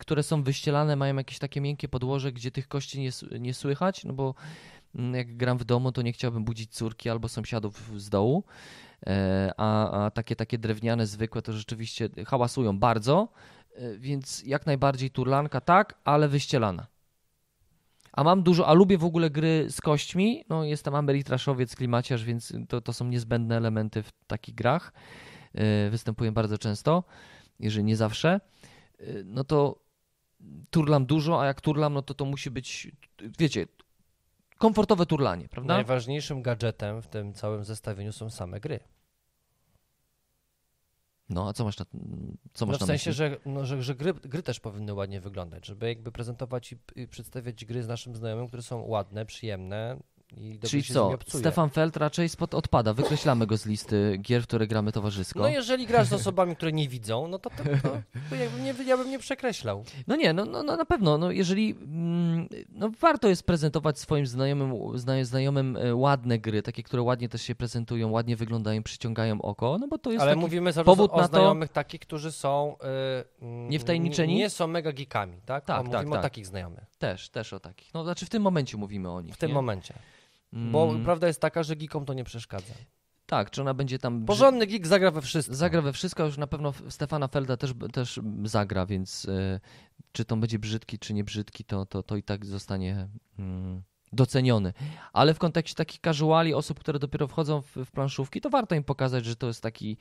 które 0.00 0.22
są 0.22 0.42
wyścielane, 0.42 0.96
mają 0.96 1.16
jakieś 1.16 1.38
takie 1.38 1.60
miękkie 1.60 1.88
podłoże, 1.88 2.32
gdzie 2.32 2.50
tych 2.50 2.68
kości 2.68 3.00
nie, 3.00 3.10
nie 3.40 3.54
słychać, 3.54 4.04
no 4.04 4.12
bo 4.12 4.34
jak 5.14 5.36
gram 5.36 5.58
w 5.58 5.64
domu, 5.64 5.92
to 5.92 6.02
nie 6.02 6.12
chciałbym 6.12 6.44
budzić 6.44 6.72
córki 6.72 7.10
albo 7.10 7.28
sąsiadów 7.28 8.00
z 8.00 8.08
dołu, 8.08 8.44
Eee, 9.06 9.50
a, 9.56 9.90
a 10.04 10.10
takie, 10.10 10.36
takie 10.36 10.58
drewniane, 10.58 11.06
zwykłe 11.06 11.42
to 11.42 11.52
rzeczywiście 11.52 12.08
hałasują 12.26 12.78
bardzo, 12.78 13.28
e, 13.74 13.98
więc 13.98 14.42
jak 14.46 14.66
najbardziej 14.66 15.10
turlanka 15.10 15.60
tak, 15.60 15.94
ale 16.04 16.28
wyścielana. 16.28 16.86
A 18.12 18.24
mam 18.24 18.42
dużo, 18.42 18.66
a 18.66 18.72
lubię 18.72 18.98
w 18.98 19.04
ogóle 19.04 19.30
gry 19.30 19.66
z 19.70 19.80
kośćmi. 19.80 20.44
No, 20.48 20.64
jestem 20.64 20.94
ameritraszowiec, 20.94 21.76
klimaciarz, 21.76 22.24
więc 22.24 22.52
to, 22.68 22.80
to 22.80 22.92
są 22.92 23.04
niezbędne 23.04 23.56
elementy 23.56 24.02
w 24.02 24.12
takich 24.26 24.54
grach. 24.54 24.92
Yy, 25.54 25.90
Występuję 25.90 26.32
bardzo 26.32 26.58
często, 26.58 27.04
jeżeli 27.60 27.84
nie 27.84 27.96
zawsze. 27.96 28.40
No 29.24 29.44
to 29.44 29.84
turlam 30.70 31.06
dużo, 31.06 31.40
a 31.40 31.46
jak 31.46 31.60
turlam, 31.60 31.94
no 31.94 32.02
to 32.02 32.14
to 32.14 32.24
musi 32.24 32.50
być, 32.50 32.90
wiecie, 33.38 33.66
komfortowe 34.58 35.06
turlanie, 35.06 35.48
prawda? 35.48 35.74
Najważniejszym 35.74 36.42
gadżetem 36.42 37.02
w 37.02 37.06
tym 37.06 37.32
całym 37.34 37.64
zestawieniu 37.64 38.12
są 38.12 38.30
same 38.30 38.60
gry. 38.60 38.80
No, 41.28 41.48
a 41.48 41.52
co 41.52 41.64
masz 41.64 41.78
na, 41.78 41.84
co 42.54 42.66
No 42.66 42.72
masz 42.72 42.80
w 42.80 42.86
sensie, 42.86 43.10
myśli? 43.10 43.12
że, 43.12 43.36
no, 43.46 43.66
że, 43.66 43.82
że 43.82 43.94
gry, 43.94 44.14
gry 44.14 44.42
też 44.42 44.60
powinny 44.60 44.94
ładnie 44.94 45.20
wyglądać, 45.20 45.66
żeby 45.66 45.88
jakby 45.88 46.12
prezentować 46.12 46.72
i, 46.72 46.76
i 46.96 47.08
przedstawiać 47.08 47.64
gry 47.64 47.82
z 47.82 47.88
naszym 47.88 48.16
znajomym, 48.16 48.48
które 48.48 48.62
są 48.62 48.80
ładne, 48.86 49.26
przyjemne 49.26 49.96
Czyli 50.68 50.82
co? 50.82 51.18
Stefan 51.26 51.70
Feld 51.70 51.96
raczej 51.96 52.28
spod 52.28 52.54
odpada. 52.54 52.94
Wykreślamy 52.94 53.46
go 53.46 53.56
z 53.56 53.66
listy 53.66 54.18
gier, 54.22 54.42
w 54.42 54.46
które 54.46 54.66
gramy 54.66 54.92
towarzysko. 54.92 55.40
No 55.40 55.48
jeżeli 55.48 55.86
grasz 55.86 56.06
z 56.06 56.12
osobami, 56.12 56.56
które 56.56 56.72
nie 56.72 56.88
widzą, 56.88 57.28
no 57.28 57.38
to, 57.38 57.50
to, 57.50 57.56
to, 57.82 57.88
to 58.30 58.36
ja, 58.36 58.50
bym 58.50 58.64
nie, 58.64 58.74
ja 58.86 58.96
bym 58.96 59.10
nie 59.10 59.18
przekreślał. 59.18 59.84
No 60.06 60.16
nie, 60.16 60.32
no, 60.32 60.44
no, 60.44 60.62
no 60.62 60.76
na 60.76 60.84
pewno, 60.84 61.18
no 61.18 61.30
jeżeli, 61.30 61.70
mm, 61.80 62.48
no 62.70 62.90
warto 63.00 63.28
jest 63.28 63.42
prezentować 63.42 63.98
swoim 63.98 64.26
znajomym, 64.26 64.98
zna, 64.98 65.24
znajomym 65.24 65.76
e, 65.76 65.94
ładne 65.94 66.38
gry, 66.38 66.62
takie, 66.62 66.82
które 66.82 67.02
ładnie 67.02 67.28
też 67.28 67.42
się 67.42 67.54
prezentują, 67.54 68.10
ładnie 68.10 68.36
wyglądają, 68.36 68.82
przyciągają 68.82 69.42
oko, 69.42 69.78
no 69.80 69.88
bo 69.88 69.98
to 69.98 70.12
jest 70.12 70.22
Ale 70.22 70.36
mówimy 70.36 70.72
cały 70.72 70.84
powód 70.84 71.10
o 71.12 71.16
na 71.16 71.22
to- 71.22 71.28
znajomych 71.28 71.72
takich, 71.72 72.00
którzy 72.00 72.32
są... 72.32 72.76
y, 73.40 73.44
mm, 73.44 73.68
Niewtajemniczeni? 73.70 74.34
Nie, 74.34 74.40
nie 74.40 74.50
są 74.50 74.66
mega 74.66 74.92
geekami, 74.92 75.40
tak? 75.46 75.64
Tak, 75.64 75.80
o, 75.80 75.82
tak, 75.82 75.92
mówimy 75.92 76.10
tak. 76.10 76.20
o 76.20 76.22
takich 76.22 76.46
znajomych. 76.46 76.84
Też, 76.98 77.28
też 77.28 77.52
o 77.52 77.60
takich. 77.60 77.94
No, 77.94 78.04
znaczy 78.04 78.26
w 78.26 78.30
tym 78.30 78.42
momencie 78.42 78.76
mówimy 78.76 79.10
o 79.10 79.20
nich. 79.20 79.34
W 79.34 79.38
tym 79.38 79.48
nie? 79.48 79.54
momencie. 79.54 79.94
Bo 80.52 80.90
Mm, 80.90 81.04
prawda 81.04 81.26
jest 81.26 81.40
taka, 81.40 81.62
że 81.62 81.76
geekom 81.76 82.04
to 82.04 82.14
nie 82.14 82.24
przeszkadza. 82.24 82.74
Tak, 83.26 83.50
czy 83.50 83.60
ona 83.60 83.74
będzie 83.74 83.98
tam. 83.98 84.24
Porządny 84.24 84.66
geek 84.66 84.86
zagra 84.86 85.10
we 85.10 85.22
wszystko. 85.22 85.54
Zagra 85.54 85.82
we 85.82 85.92
wszystko, 85.92 86.24
już 86.24 86.36
na 86.36 86.46
pewno 86.46 86.72
Stefana 86.88 87.28
Felda 87.28 87.56
też, 87.56 87.74
też 87.92 88.20
zagra, 88.44 88.86
więc 88.86 89.24
y, 89.24 89.60
czy 90.12 90.24
to 90.24 90.36
będzie 90.36 90.58
brzydki, 90.58 90.98
czy 90.98 91.14
nie 91.14 91.24
brzydki, 91.24 91.64
to, 91.64 91.86
to, 91.86 92.02
to 92.02 92.16
i 92.16 92.22
tak 92.22 92.46
zostanie 92.46 93.08
mm, 93.38 93.82
doceniony. 94.12 94.72
Ale 95.12 95.34
w 95.34 95.38
kontekście 95.38 95.74
takich 95.76 96.00
casuali, 96.00 96.54
osób, 96.54 96.80
które 96.80 96.98
dopiero 96.98 97.28
wchodzą 97.28 97.62
w, 97.62 97.76
w 97.76 97.90
planszówki, 97.90 98.40
to 98.40 98.50
warto 98.50 98.74
im 98.74 98.84
pokazać, 98.84 99.24
że 99.24 99.36
to 99.36 99.46
jest 99.46 99.62
taki 99.62 99.96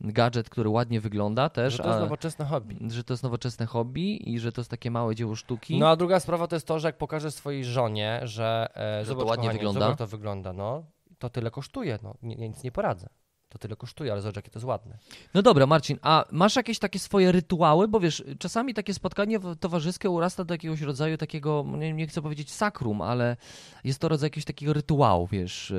gadżet, 0.00 0.50
który 0.50 0.68
ładnie 0.68 1.00
wygląda 1.00 1.48
też, 1.48 1.72
Że 1.74 1.82
to 1.82 1.88
jest 1.88 2.00
nowoczesne 2.00 2.44
hobby. 2.44 2.76
że 2.90 3.04
to 3.04 3.12
jest 3.12 3.22
nowoczesne 3.22 3.66
hobby 3.66 4.30
i 4.30 4.38
że 4.38 4.52
to 4.52 4.60
jest 4.60 4.70
takie 4.70 4.90
małe 4.90 5.14
dzieło 5.14 5.36
sztuki. 5.36 5.78
No 5.78 5.88
a 5.88 5.96
druga 5.96 6.20
sprawa 6.20 6.46
to 6.46 6.56
jest 6.56 6.66
to, 6.66 6.78
że 6.78 6.88
jak 6.88 6.98
pokażesz 6.98 7.34
swojej 7.34 7.64
żonie, 7.64 8.20
że, 8.22 8.68
e, 8.74 9.04
Że 9.04 9.12
to 9.12 9.20
zobacz, 9.20 9.28
ładnie 9.28 9.42
kochanie, 9.48 9.58
wygląda. 9.58 9.96
To 9.96 10.06
wygląda, 10.06 10.52
no, 10.52 10.84
to 11.18 11.30
tyle 11.30 11.50
kosztuje, 11.50 11.98
no, 12.02 12.14
nic 12.22 12.62
nie 12.62 12.72
poradzę. 12.72 13.08
To 13.50 13.58
tyle 13.58 13.76
kosztuje, 13.76 14.12
ale 14.12 14.20
zobacz, 14.20 14.36
jakie 14.36 14.50
to 14.50 14.58
jest 14.58 14.66
ładne. 14.66 14.98
No 15.34 15.42
dobra, 15.42 15.66
Marcin, 15.66 15.98
a 16.02 16.24
masz 16.30 16.56
jakieś 16.56 16.78
takie 16.78 16.98
swoje 16.98 17.32
rytuały? 17.32 17.88
Bo 17.88 18.00
wiesz, 18.00 18.24
czasami 18.38 18.74
takie 18.74 18.94
spotkanie 18.94 19.40
towarzyskie 19.60 20.10
urasta 20.10 20.44
do 20.44 20.54
jakiegoś 20.54 20.80
rodzaju 20.80 21.16
takiego, 21.16 21.64
nie, 21.78 21.92
nie 21.92 22.06
chcę 22.06 22.22
powiedzieć 22.22 22.52
sakrum, 22.52 23.02
ale 23.02 23.36
jest 23.84 23.98
to 23.98 24.08
rodzaj 24.08 24.26
jakiegoś 24.26 24.44
takiego 24.44 24.72
rytuału, 24.72 25.26
wiesz. 25.26 25.72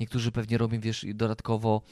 Niektórzy 0.00 0.32
pewnie 0.32 0.58
robią, 0.58 0.80
wiesz, 0.80 1.06
dodatkowo 1.14 1.82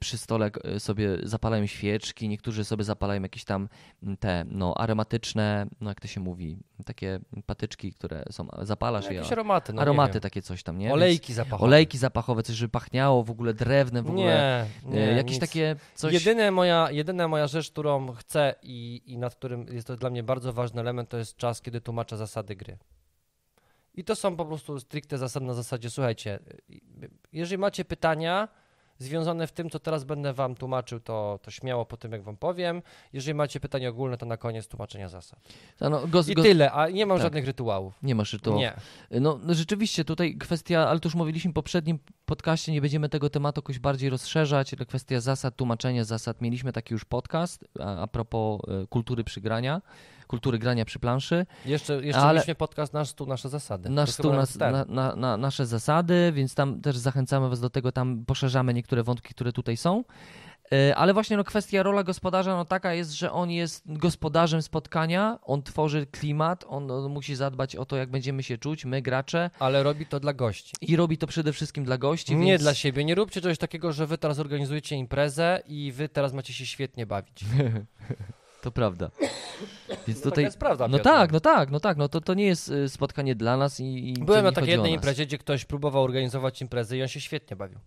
przy 0.00 0.18
stole 0.18 0.50
y, 0.76 0.80
sobie 0.80 1.18
zapalają 1.22 1.66
świeczki, 1.66 2.28
niektórzy 2.28 2.64
sobie 2.64 2.84
zapalają 2.84 3.22
jakieś 3.22 3.44
tam 3.44 3.68
mm, 4.02 4.16
te, 4.16 4.44
no, 4.48 4.74
aromatyczne, 4.76 5.66
no 5.80 5.90
jak 5.90 6.00
to 6.00 6.08
się 6.08 6.20
mówi, 6.20 6.58
takie 6.84 7.20
patyczki, 7.46 7.92
które 7.92 8.24
są, 8.30 8.48
zapalasz 8.62 9.04
je, 9.10 9.14
Jakieś 9.14 9.32
aromaty, 9.32 9.72
no, 9.72 9.82
aromaty 9.82 10.20
takie 10.20 10.42
coś 10.42 10.62
tam, 10.62 10.78
nie? 10.78 10.86
Więc 10.86 10.94
Olejki 10.94 11.34
zapachowe. 11.34 11.64
Olejki 11.64 11.98
zapachowe, 11.98 12.42
coś, 12.42 12.56
żeby 12.56 12.70
pachniało 12.70 13.24
w 13.24 13.30
ogóle 13.30 13.54
drewnem, 13.54 14.04
w 14.04 14.10
ogóle. 14.10 14.66
Nie, 14.84 14.90
y, 14.90 14.94
nie, 14.94 15.00
jakieś 15.00 15.32
nic. 15.32 15.40
takie 15.40 15.76
coś... 15.94 16.14
Jedyne 16.14 16.50
moja, 16.50 16.90
jedyna 16.90 17.28
moja 17.28 17.46
rzecz, 17.46 17.70
którą 17.70 18.12
chcę 18.12 18.54
i, 18.62 19.02
i 19.06 19.18
nad 19.18 19.34
którym 19.34 19.66
jest 19.72 19.86
to 19.86 19.96
dla 19.96 20.10
mnie 20.10 20.22
bardzo 20.22 20.52
ważny 20.52 20.80
element, 20.80 21.08
to 21.08 21.18
jest 21.18 21.36
czas, 21.36 21.60
kiedy 21.60 21.80
tłumaczę 21.80 22.16
zasady 22.16 22.56
gry. 22.56 22.78
I 23.94 24.04
to 24.04 24.16
są 24.16 24.36
po 24.36 24.44
prostu 24.44 24.80
stricte 24.80 25.18
zasady 25.18 25.46
na 25.46 25.54
zasadzie, 25.54 25.90
słuchajcie, 25.90 26.38
jeżeli 27.32 27.58
macie 27.58 27.84
pytania 27.84 28.48
związane 28.98 29.46
w 29.46 29.52
tym, 29.52 29.70
co 29.70 29.78
teraz 29.78 30.04
będę 30.04 30.32
wam 30.32 30.54
tłumaczył, 30.54 31.00
to, 31.00 31.38
to 31.42 31.50
śmiało 31.50 31.86
po 31.86 31.96
tym, 31.96 32.12
jak 32.12 32.22
wam 32.22 32.36
powiem. 32.36 32.82
Jeżeli 33.12 33.34
macie 33.34 33.60
pytania 33.60 33.88
ogólne, 33.88 34.16
to 34.16 34.26
na 34.26 34.36
koniec 34.36 34.68
tłumaczenia 34.68 35.08
zasad. 35.08 35.40
A 35.80 35.88
No, 35.88 36.06
go, 36.06 36.22
I 36.28 36.34
go, 36.34 36.42
tyle, 36.42 36.72
a 36.72 36.88
nie 36.88 37.06
mam 37.06 37.16
tak. 37.18 37.22
żadnych 37.22 37.46
rytuałów. 37.46 37.94
Nie 38.02 38.14
masz 38.14 38.32
rytuałów. 38.32 38.60
Nie. 38.60 38.76
No, 39.20 39.38
no 39.42 39.54
rzeczywiście 39.54 40.04
tutaj 40.04 40.36
kwestia, 40.36 40.88
ale 40.88 41.00
to 41.00 41.06
już 41.08 41.14
mówiliśmy 41.14 41.50
w 41.50 41.54
poprzednim 41.54 41.98
podcaście, 42.26 42.72
nie 42.72 42.80
będziemy 42.80 43.08
tego 43.08 43.30
tematu 43.30 43.58
jakoś 43.58 43.78
bardziej 43.78 44.10
rozszerzać, 44.10 44.74
kwestia 44.88 45.20
zasad, 45.20 45.56
tłumaczenia 45.56 46.04
zasad. 46.04 46.40
Mieliśmy 46.40 46.72
taki 46.72 46.94
już 46.94 47.04
podcast 47.04 47.64
a, 47.80 48.02
a 48.02 48.06
propos 48.06 48.60
e, 48.68 48.86
kultury 48.86 49.24
przygrania, 49.24 49.82
kultury 50.26 50.58
grania 50.58 50.84
przy 50.84 50.98
planszy. 50.98 51.46
Jeszcze, 51.66 51.94
jeszcze 52.06 52.22
Ale- 52.22 52.32
mieliśmy 52.32 52.54
podcast 52.54 52.92
Nasz 52.92 53.08
Stół, 53.08 53.26
Nasze 53.26 53.48
Zasady. 53.48 53.90
Nasz 53.90 54.10
stół, 54.10 54.32
nas, 54.32 54.56
na, 54.58 54.84
na, 54.84 55.16
na, 55.16 55.36
nasze 55.36 55.66
zasady, 55.66 56.32
więc 56.34 56.54
tam 56.54 56.80
też 56.80 56.96
zachęcamy 56.96 57.48
Was 57.48 57.60
do 57.60 57.70
tego, 57.70 57.92
tam 57.92 58.24
poszerzamy 58.26 58.74
niektóre 58.74 59.02
wątki, 59.02 59.34
które 59.34 59.52
tutaj 59.52 59.76
są. 59.76 60.04
E, 60.72 60.96
Ale 60.96 61.14
właśnie 61.14 61.36
no, 61.36 61.44
kwestia 61.44 61.82
rola 61.82 62.02
gospodarza 62.02 62.56
no, 62.56 62.64
taka 62.64 62.94
jest, 62.94 63.12
że 63.12 63.32
on 63.32 63.50
jest 63.50 63.82
gospodarzem 63.86 64.62
spotkania, 64.62 65.38
on 65.42 65.62
tworzy 65.62 66.06
klimat, 66.06 66.64
on, 66.68 66.90
on 66.90 67.12
musi 67.12 67.34
zadbać 67.34 67.76
o 67.76 67.84
to, 67.84 67.96
jak 67.96 68.10
będziemy 68.10 68.42
się 68.42 68.58
czuć, 68.58 68.84
my 68.84 69.02
gracze 69.02 69.50
Ale 69.58 69.82
robi 69.82 70.06
to 70.06 70.20
dla 70.20 70.32
gości. 70.32 70.74
i 70.80 70.96
robi 70.96 71.18
to 71.18 71.26
przede 71.26 71.52
wszystkim 71.52 71.84
dla 71.84 71.98
gości. 71.98 72.36
Nie 72.36 72.46
więc... 72.52 72.62
dla 72.62 72.74
siebie. 72.74 73.04
Nie 73.04 73.14
róbcie 73.14 73.40
czegoś 73.40 73.58
takiego, 73.58 73.92
że 73.92 74.06
wy 74.06 74.18
teraz 74.18 74.38
organizujecie 74.38 74.96
imprezę 74.96 75.62
i 75.66 75.92
wy 75.92 76.08
teraz 76.08 76.32
macie 76.32 76.52
się 76.52 76.66
świetnie 76.66 77.06
bawić. 77.06 77.44
To 78.64 78.72
prawda. 78.72 79.10
Więc 80.06 80.18
Tutaj... 80.18 80.30
tutaj. 80.30 80.44
jest 80.44 80.58
prawda. 80.58 80.88
No 80.88 80.98
tak, 80.98 81.32
no 81.32 81.40
tak, 81.40 81.70
no 81.70 81.80
tak, 81.80 81.96
no 81.96 82.08
to, 82.08 82.20
to 82.20 82.34
nie 82.34 82.44
jest 82.44 82.68
y, 82.68 82.88
spotkanie 82.88 83.34
dla 83.34 83.56
nas 83.56 83.80
i. 83.80 84.08
i 84.08 84.12
Byłem 84.12 84.44
na 84.44 84.52
takiej 84.52 84.70
jednej 84.70 84.92
imprezie, 84.92 85.26
gdzie 85.26 85.38
ktoś 85.38 85.64
próbował 85.64 86.02
organizować 86.02 86.62
imprezę 86.62 86.96
i 86.96 87.02
on 87.02 87.08
się 87.08 87.20
świetnie 87.20 87.56
bawił. 87.56 87.78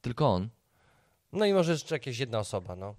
Tylko 0.00 0.28
on. 0.28 0.48
No 1.32 1.44
i 1.44 1.52
może 1.52 1.72
jeszcze 1.72 1.94
jakaś 1.94 2.18
jedna 2.18 2.38
osoba, 2.38 2.76
no. 2.76 2.94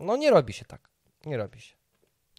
No 0.00 0.16
nie 0.16 0.30
robi 0.30 0.52
się 0.52 0.64
tak. 0.64 0.88
Nie 1.26 1.36
robi 1.36 1.60
się. 1.60 1.74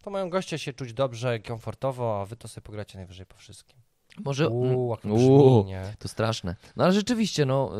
To 0.01 0.09
mają 0.09 0.29
goście 0.29 0.59
się 0.59 0.73
czuć 0.73 0.93
dobrze, 0.93 1.39
komfortowo, 1.39 2.21
a 2.21 2.25
wy 2.25 2.35
to 2.35 2.47
sobie 2.47 2.65
pogracie 2.65 2.97
najwyżej 2.97 3.25
po 3.25 3.37
wszystkim. 3.37 3.77
Może. 4.25 4.49
Uuu, 4.49 4.91
jak 4.91 5.01
to 5.01 5.09
Uuu. 5.09 5.63
brzmi, 5.63 5.71
nie? 5.71 5.93
To 5.99 6.07
straszne. 6.07 6.55
No 6.75 6.83
ale 6.83 6.93
rzeczywiście, 6.93 7.45
no, 7.45 7.71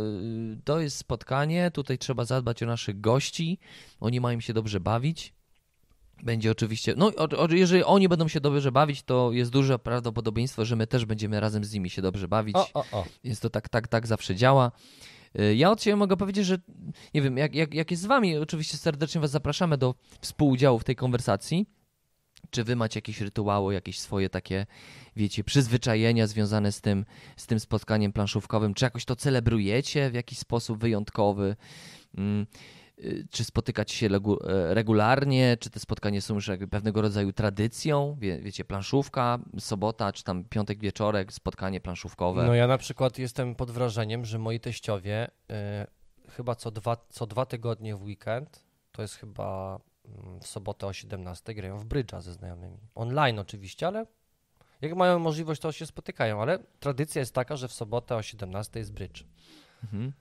y, 0.54 0.62
to 0.64 0.80
jest 0.80 0.98
spotkanie, 0.98 1.72
tutaj 1.72 1.98
trzeba 1.98 2.26
zadbać 2.26 2.64
o 2.64 2.66
naszych 2.66 3.02
gości, 3.02 3.60
oni 4.00 4.22
mają 4.22 4.40
się 4.40 4.54
dobrze 4.54 4.80
bawić. 4.80 5.34
Będzie 6.24 6.52
oczywiście, 6.52 6.94
no 6.98 7.08
o, 7.18 7.30
o, 7.38 7.48
jeżeli 7.52 7.84
oni 7.84 8.10
będą 8.10 8.28
się 8.28 8.42
dobrze 8.42 8.72
bawić, 8.72 9.04
to 9.04 9.32
jest 9.32 9.52
duże 9.52 9.80
prawdopodobieństwo, 9.80 10.66
że 10.66 10.76
my 10.76 10.88
też 10.88 11.06
będziemy 11.06 11.40
razem 11.40 11.64
z 11.64 11.74
nimi 11.74 11.90
się 11.90 12.02
dobrze 12.02 12.28
bawić. 12.28 12.56
O, 12.56 12.70
o, 12.74 12.86
o. 12.92 13.06
Więc 13.24 13.40
to 13.40 13.50
tak, 13.50 13.70
tak, 13.70 13.88
tak 13.88 14.08
zawsze 14.08 14.36
działa. 14.36 14.72
Y, 15.40 15.56
Ja 15.56 15.72
od 15.72 15.84
siebie 15.84 15.96
mogę 15.96 16.18
powiedzieć, 16.18 16.46
że 16.46 16.58
nie 17.14 17.22
wiem, 17.22 17.38
jak, 17.38 17.56
jak, 17.56 17.74
jak 17.74 17.92
jest 17.92 18.04
z 18.04 18.06
wami, 18.06 18.38
oczywiście 18.38 18.78
serdecznie 18.78 19.22
was 19.22 19.32
zapraszamy 19.32 19.78
do 19.78 19.96
współudziału 20.22 20.80
w 20.80 20.84
tej 20.84 20.96
konwersacji. 20.96 21.66
Czy 22.50 22.64
wy 22.64 22.76
macie 22.76 22.98
jakieś 22.98 23.22
rytuały, 23.22 23.74
jakieś 23.74 24.00
swoje 24.00 24.30
takie, 24.30 24.66
wiecie, 25.16 25.44
przyzwyczajenia 25.44 26.28
związane 26.28 26.72
z 26.72 26.82
tym, 26.82 27.06
z 27.38 27.48
tym 27.48 27.60
spotkaniem 27.60 28.14
planszówkowym? 28.14 28.74
Czy 28.74 28.86
jakoś 28.86 29.06
to 29.06 29.16
celebrujecie 29.16 30.10
w 30.10 30.14
jakiś 30.14 30.38
sposób 30.40 30.80
wyjątkowy? 30.80 31.56
Mm, 32.18 32.46
Czy 33.30 33.44
spotykać 33.44 33.92
się 33.92 34.08
e, 34.08 34.74
regularnie? 34.74 35.58
Czy 35.60 35.70
te 35.70 35.80
spotkania 35.80 36.22
są 36.22 36.34
już 36.34 36.48
jakby 36.48 36.68
pewnego 36.68 37.02
rodzaju 37.02 37.34
tradycją? 37.34 38.18
Wie, 38.20 38.40
wiecie, 38.40 38.66
planszówka, 38.66 39.40
sobota, 39.60 40.14
czy 40.14 40.24
tam 40.24 40.44
piątek 40.44 40.80
wieczorek, 40.80 41.34
spotkanie 41.34 41.82
planszówkowe? 41.82 42.44
No 42.44 42.54
ja 42.54 42.68
na 42.68 42.78
przykład 42.78 43.18
jestem 43.18 43.56
pod 43.56 43.72
wrażeniem, 43.72 44.26
że 44.26 44.40
moi 44.40 44.60
teściowie 44.60 45.28
y, 45.28 46.32
chyba 46.32 46.56
co 46.56 46.72
dwa, 46.72 46.98
co 47.10 47.28
dwa 47.28 47.46
tygodnie 47.46 47.96
w 47.96 48.04
weekend, 48.04 48.64
to 48.92 49.02
jest 49.02 49.16
chyba 49.16 49.80
mm, 50.06 50.40
w 50.40 50.48
sobotę 50.48 50.88
o 50.88 50.94
17 50.94 51.54
grają 51.54 51.80
w 51.80 51.86
brydża 51.86 52.22
ze 52.22 52.34
znajomymi. 52.34 52.78
Online 52.96 53.40
oczywiście, 53.40 53.88
ale 53.88 54.06
jak 54.82 54.96
mają 54.96 55.20
możliwość, 55.20 55.62
to 55.62 55.72
się 55.72 55.86
spotykają, 55.86 56.42
ale 56.42 56.60
tradycja 56.80 57.20
jest 57.20 57.34
taka, 57.34 57.56
że 57.56 57.68
w 57.68 57.74
sobotę 57.74 58.16
o 58.16 58.22
17 58.22 58.80
jest 58.80 58.94
brydż. 58.94 59.26
Mhm. 59.84 60.14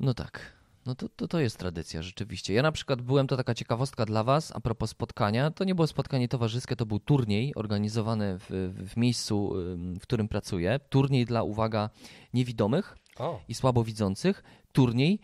No 0.00 0.14
tak. 0.14 0.55
No 0.86 0.94
to, 0.94 1.08
to, 1.08 1.28
to 1.28 1.40
jest 1.40 1.58
tradycja, 1.58 2.02
rzeczywiście. 2.02 2.54
Ja 2.54 2.62
na 2.62 2.72
przykład 2.72 3.02
byłem, 3.02 3.26
to 3.26 3.36
taka 3.36 3.54
ciekawostka 3.54 4.04
dla 4.06 4.24
Was, 4.24 4.52
a 4.56 4.60
propos 4.60 4.90
spotkania. 4.90 5.50
To 5.50 5.64
nie 5.64 5.74
było 5.74 5.86
spotkanie 5.86 6.28
towarzyskie, 6.28 6.76
to 6.76 6.86
był 6.86 7.00
turniej 7.00 7.54
organizowany 7.54 8.38
w, 8.38 8.72
w 8.92 8.96
miejscu, 8.96 9.52
w 9.76 10.02
którym 10.02 10.28
pracuję. 10.28 10.80
Turniej 10.88 11.24
dla, 11.26 11.42
uwaga, 11.42 11.90
niewidomych 12.34 12.96
O, 13.18 13.40
i 13.48 13.54
słabowidzących. 13.54 14.42
Turniej 14.72 15.14
y, 15.14 15.18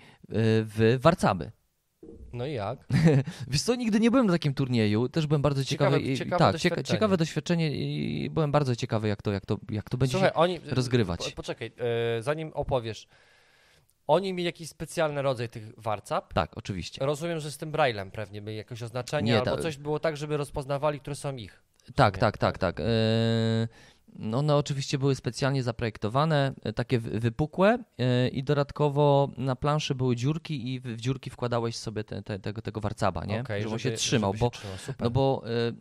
w 0.65 0.99
Warcaby. 1.01 1.51
no 2.33 2.47
i 2.47 2.53
jak? 2.53 2.87
Wiesz 3.49 3.63
co, 3.63 3.75
nigdy 3.75 4.01
nie 4.01 4.11
byłem 4.11 4.27
na 4.27 4.33
takim 4.33 4.55
turnieju, 4.55 5.09
też 5.09 5.27
byłem 5.27 5.43
bardzo 5.43 5.65
ciekawy. 5.65 5.97
Ciekawe- 5.97 6.11
i- 6.13 6.17
ciekawe 6.19 6.39
tak, 6.39 6.53
doświadczenie. 6.53 6.85
ciekawe 6.85 7.17
doświadczenie 7.17 7.71
i 7.71 8.31
byłem 8.31 8.53
bardzo 8.53 8.77
ciekawy, 8.77 9.09
jak 9.09 9.23
to, 9.23 9.33
jak 9.33 9.47
to, 9.47 9.59
jak 9.71 9.91
to 9.91 9.97
będzie 9.99 10.13
Słuchaj, 10.13 10.31
się 10.31 10.35
oni... 10.35 10.61
rozgrywać. 10.67 11.31
Po, 11.31 11.37
poczekaj, 11.37 11.73
y, 12.19 12.23
zanim 12.23 12.51
opowiesz. 12.55 13.07
Oni 14.13 14.33
mieli 14.33 14.45
jakiś 14.45 14.69
specjalny 14.69 15.23
rodzaj 15.23 15.49
tych 15.49 15.81
warcap. 15.81 16.33
Tak, 16.35 16.59
oczywiście. 16.59 17.07
Rozumiem, 17.07 17.41
że 17.41 17.51
z 17.51 17.59
tym 17.59 17.71
braillem 17.71 18.11
pewnie 18.11 18.43
byli 18.43 18.57
jakieś 18.57 18.83
oznaczenie, 18.83 19.33
Nie, 19.33 19.39
albo 19.39 19.57
ta- 19.57 19.63
coś 19.63 19.77
było 19.77 20.01
tak, 20.01 20.17
żeby 20.17 20.37
rozpoznawali, 20.37 21.01
które 21.01 21.17
są 21.17 21.37
ich. 21.37 21.63
Tak, 21.95 22.19
tak, 22.19 22.39
tak, 22.39 22.59
tak. 22.59 22.83
No, 24.19 24.39
One 24.39 24.57
oczywiście 24.57 24.99
były 24.99 25.15
specjalnie 25.15 25.63
zaprojektowane, 25.63 26.53
e, 26.63 26.73
takie 26.73 26.99
wy- 26.99 27.21
wypukłe 27.21 27.79
e, 27.99 28.29
i 28.29 28.45
dodatkowo 28.45 29.31
na 29.37 29.57
planszy 29.57 29.95
były 29.95 30.17
dziurki 30.17 30.75
i 30.75 30.81
w 30.81 30.87
w 30.87 31.01
dziurki 31.01 31.31
wkładałeś 31.31 31.77
sobie 31.77 32.05
te, 32.05 32.23
te, 32.23 32.39
tego, 32.39 32.63
tego 32.63 32.81
warcaba, 32.81 33.25
nie? 33.25 33.41
Okej, 33.41 33.63
żeby 33.63 33.73
on 33.73 33.79
się 33.79 33.93
trzymał, 33.93 34.33
żeby 34.33 34.41
bo, 34.41 34.47
się 34.47 34.59
trzymał. 34.59 34.79
Super. 34.79 35.05
no 35.05 35.11
bo 35.11 35.43
e, 35.47 35.73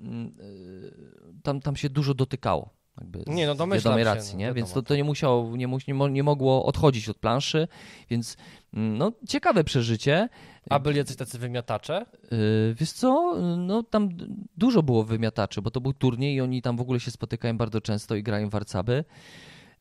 tam, 1.44 1.62
tam 1.62 1.76
się 1.76 1.90
dużo 1.90 2.14
dotykało. 2.14 2.70
Jakby 2.98 3.24
Nie, 3.28 3.48
no 3.48 3.56
domyślam 3.56 3.92
wiadomej 3.98 4.04
się, 4.04 4.16
racji, 4.20 4.34
no 4.34 4.40
nie? 4.40 4.46
wiadomo. 4.46 4.56
Więc 4.56 4.74
to, 4.74 4.82
to 4.82 4.96
nie 4.96 5.04
musiało, 5.04 5.58
nie, 5.58 5.68
mu- 5.68 5.78
nie, 5.88 5.94
nie 6.10 6.24
mogło 6.24 6.66
odchodzić 6.66 7.10
od 7.10 7.18
planszy, 7.18 7.68
więc 8.10 8.38
mm, 8.74 8.98
no, 8.98 9.12
ciekawe 9.28 9.64
przeżycie. 9.64 10.30
A 10.70 10.80
byli 10.80 10.98
jacyś 10.98 11.16
tacy 11.16 11.40
wymiatacze? 11.40 12.06
Yy, 12.32 12.76
Wiesz 12.80 12.92
co, 12.92 13.36
no 13.58 13.84
tam 13.84 14.10
dużo 14.58 14.84
było 14.84 15.04
wymiataczy, 15.04 15.62
bo 15.62 15.72
to 15.72 15.82
był 15.82 15.94
turniej 15.94 16.36
i 16.36 16.42
oni 16.42 16.62
tam 16.62 16.78
w 16.78 16.82
ogóle 16.82 17.00
się 17.00 17.12
spotykają 17.12 17.58
bardzo 17.58 17.82
często 17.82 18.16
i 18.16 18.24
grają 18.24 18.50
warcaby. 18.50 19.04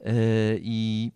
Yy, 0.00 0.12
I 0.62 1.12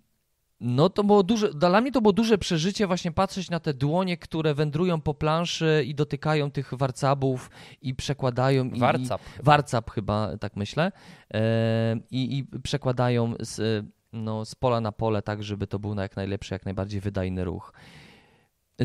No 0.66 0.88
to 0.88 1.04
było 1.04 1.22
duże, 1.22 1.54
dla 1.54 1.80
mnie 1.80 1.92
to 1.92 2.00
było 2.00 2.12
duże 2.12 2.38
przeżycie 2.38 2.86
właśnie 2.86 3.12
patrzeć 3.12 3.50
na 3.50 3.60
te 3.60 3.74
dłonie, 3.74 4.16
które 4.16 4.54
wędrują 4.54 5.00
po 5.00 5.14
planszy 5.14 5.84
i 5.86 5.94
dotykają 5.94 6.50
tych 6.50 6.74
warcabów 6.74 7.50
i 7.82 7.94
przekładają. 7.94 8.70
Warcap. 8.70 9.20
I, 9.40 9.42
warcap 9.42 9.90
chyba, 9.90 10.36
tak 10.36 10.56
myślę. 10.56 10.92
E, 11.34 11.96
i, 12.10 12.38
I 12.38 12.60
przekładają 12.60 13.34
z, 13.40 13.86
no, 14.12 14.44
z 14.44 14.54
pola 14.54 14.80
na 14.80 14.92
pole 14.92 15.22
tak, 15.22 15.42
żeby 15.42 15.66
to 15.66 15.78
był 15.78 15.94
na 15.94 16.02
jak 16.02 16.16
najlepszy, 16.16 16.54
jak 16.54 16.64
najbardziej 16.64 17.00
wydajny 17.00 17.44
ruch. 17.44 17.72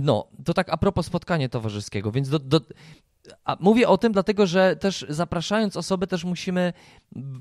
No, 0.01 0.27
to 0.45 0.53
tak 0.53 0.69
a 0.69 0.77
propos 0.77 1.05
spotkania 1.05 1.49
towarzyskiego, 1.49 2.11
więc 2.11 2.29
do, 2.29 2.39
do, 2.39 2.61
a 3.43 3.57
mówię 3.59 3.87
o 3.87 3.97
tym 3.97 4.11
dlatego, 4.11 4.47
że 4.47 4.75
też 4.75 5.05
zapraszając 5.09 5.77
osoby 5.77 6.07
też 6.07 6.23
musimy, 6.23 6.73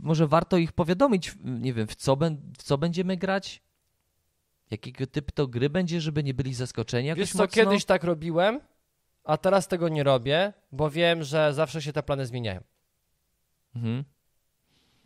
może 0.03 0.27
warto 0.27 0.57
ich 0.57 0.73
powiadomić, 0.73 1.35
nie 1.45 1.73
wiem, 1.73 1.87
w 1.87 1.97
co, 1.97 2.17
w 2.59 2.63
co 2.63 2.79
będziemy 2.79 3.17
grać, 3.17 3.68
jakiego 4.71 5.07
typu 5.07 5.33
to 5.33 5.47
gry 5.47 5.71
będzie, 5.71 6.01
żeby 6.01 6.25
nie 6.25 6.35
byli 6.35 6.55
zaskoczeni 6.55 7.09
jakoś 7.09 7.21
Wiesz 7.21 7.33
co, 7.33 7.39
mocno. 7.39 7.65
kiedyś 7.65 7.85
tak 7.85 8.05
robiłem, 8.05 8.61
a 9.25 9.37
teraz 9.37 9.69
tego 9.69 9.89
nie 9.89 10.03
robię, 10.05 10.53
bo 10.73 10.91
wiem, 10.91 11.23
że 11.23 11.55
zawsze 11.55 11.83
się 11.83 11.93
te 11.93 12.03
plany 12.03 12.27
zmieniają. 12.27 12.61
Mhm. 13.77 14.05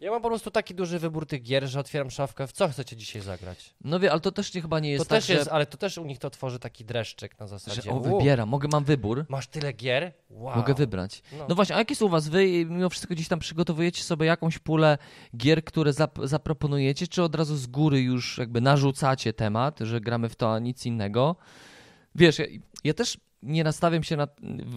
Ja 0.02 0.10
mam 0.10 0.22
po 0.22 0.28
prostu 0.28 0.50
taki 0.50 0.74
duży 0.74 0.98
wybór 0.98 1.26
tych 1.26 1.42
gier, 1.42 1.68
że 1.68 1.80
otwieram 1.80 2.10
szafkę, 2.10 2.46
w 2.46 2.52
co 2.52 2.68
chcecie 2.68 2.96
dzisiaj 2.96 3.22
zagrać. 3.22 3.74
No 3.84 4.00
wie, 4.00 4.10
ale 4.12 4.20
to 4.20 4.32
też 4.32 4.54
nie, 4.54 4.62
chyba 4.62 4.80
nie 4.80 4.90
jest 4.90 5.04
to 5.04 5.08
tak, 5.08 5.18
też 5.18 5.26
że, 5.26 5.34
jest, 5.34 5.48
ale 5.48 5.66
to 5.66 5.76
też 5.76 5.98
u 5.98 6.04
nich 6.04 6.18
to 6.18 6.30
tworzy 6.30 6.58
taki 6.58 6.84
dreszczyk 6.84 7.38
na 7.40 7.46
zasadzie. 7.46 7.82
że 7.82 7.90
o, 7.90 7.94
"Ło, 7.94 8.00
wybieram, 8.18 8.48
mogę, 8.48 8.68
mam 8.72 8.84
wybór, 8.84 9.26
Masz 9.28 9.46
tyle 9.46 9.72
gier? 9.72 10.12
Wow. 10.30 10.56
mogę 10.56 10.74
wybrać. 10.74 11.22
No. 11.38 11.46
No 11.48 11.54
właśnie, 11.54 11.74
a 11.74 11.78
jakie 11.78 11.96
są 11.96 12.06
u 12.06 12.08
was? 12.08 12.28
Wy 12.28 12.46
mimo 12.66 12.88
wszystko 12.90 13.14
gdzieś 13.14 13.28
tam 13.28 13.38
przygotowujecie 13.38 14.02
sobie 14.02 14.26
jakąś 14.26 14.58
pulę 14.58 14.98
gier, 15.36 15.64
które 15.64 15.90
zap- 15.90 16.26
zaproponujecie, 16.26 17.06
czy 17.08 17.22
od 17.22 17.34
razu 17.34 17.56
z 17.56 17.66
góry 17.66 18.00
już 18.00 18.38
jakby 18.38 18.60
narzucacie 18.60 19.32
temat, 19.32 19.78
że 19.80 20.00
gramy 20.00 20.28
w 20.28 20.36
to, 20.36 20.54
a 20.54 20.58
nic 20.58 20.86
innego? 20.86 21.36
Wiesz, 22.14 22.38
ja, 22.38 22.46
ja 22.84 22.94
też 22.94 23.16
nie 23.42 23.64
nastawiam 23.64 24.02
się 24.02 24.16
na... 24.16 24.28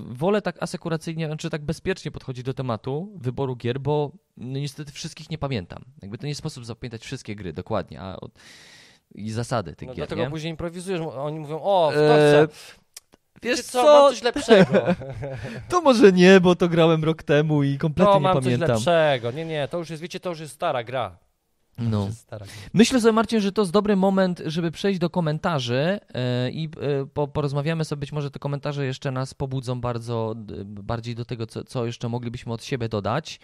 Wolę 0.09 0.41
tak 0.41 0.63
asekuracyjnie, 0.63 1.37
czy 1.37 1.49
tak 1.49 1.65
bezpiecznie 1.65 2.11
podchodzić 2.11 2.43
do 2.45 2.53
tematu 2.53 3.13
wyboru 3.15 3.55
gier, 3.55 3.79
bo 3.79 4.11
no 4.37 4.59
niestety 4.59 4.91
wszystkich 4.91 5.29
nie 5.29 5.37
pamiętam. 5.37 5.83
Jakby 6.01 6.17
to 6.17 6.27
nie 6.27 6.35
sposób 6.35 6.65
zapamiętać 6.65 7.01
wszystkie 7.01 7.35
gry 7.35 7.53
dokładnie, 7.53 8.01
a 8.01 8.15
od, 8.19 8.31
i 9.15 9.31
zasady 9.31 9.75
tych 9.75 9.87
No 9.87 9.93
gier, 9.93 9.97
dlatego 10.07 10.21
nie? 10.21 10.29
później 10.29 10.51
improwizujesz, 10.51 11.01
oni 11.01 11.39
mówią, 11.39 11.59
o, 11.61 11.91
w 11.91 11.95
to 11.95 12.17
Eee, 12.17 12.47
chcę. 12.47 12.47
Wiesz 13.43 13.61
co, 13.61 13.83
mam 13.83 14.11
coś 14.13 14.21
lepszego. 14.23 14.85
to 15.69 15.81
może 15.81 16.11
nie, 16.11 16.39
bo 16.41 16.55
to 16.55 16.69
grałem 16.69 17.03
rok 17.03 17.23
temu 17.23 17.63
i 17.63 17.77
kompletnie 17.77 18.13
To 18.13 18.19
nie 18.19 18.23
mam 18.23 18.33
coś 18.35 18.43
pamiętam. 18.43 18.69
lepszego. 18.69 19.31
Nie, 19.31 19.45
nie, 19.45 19.67
to 19.67 19.77
już 19.77 19.89
jest, 19.89 20.01
wiecie, 20.01 20.19
to 20.19 20.29
już 20.29 20.39
jest 20.39 20.53
stara 20.53 20.83
gra. 20.83 21.17
Już 21.77 21.89
No. 21.89 22.09
Myślę 22.73 23.01
sobie, 23.01 23.11
Marcin, 23.11 23.39
że 23.39 23.51
to 23.51 23.61
jest 23.61 23.71
dobry 23.71 23.95
moment, 23.95 24.41
żeby 24.45 24.71
przejść 24.71 24.99
do 24.99 25.09
komentarzy 25.09 25.99
e, 26.13 26.51
i 26.51 26.65
e, 26.65 27.05
po, 27.05 27.27
porozmawiamy 27.27 27.85
sobie. 27.85 27.99
Być 27.99 28.11
może 28.11 28.31
te 28.31 28.39
komentarze 28.39 28.85
jeszcze 28.85 29.11
nas 29.11 29.33
pobudzą 29.33 29.81
bardzo 29.81 30.33
bardziej 30.65 31.15
do 31.15 31.25
tego, 31.25 31.47
co, 31.47 31.63
co 31.63 31.85
jeszcze 31.85 32.09
moglibyśmy 32.09 32.53
od 32.53 32.63
siebie 32.63 32.89
dodać. 32.89 33.39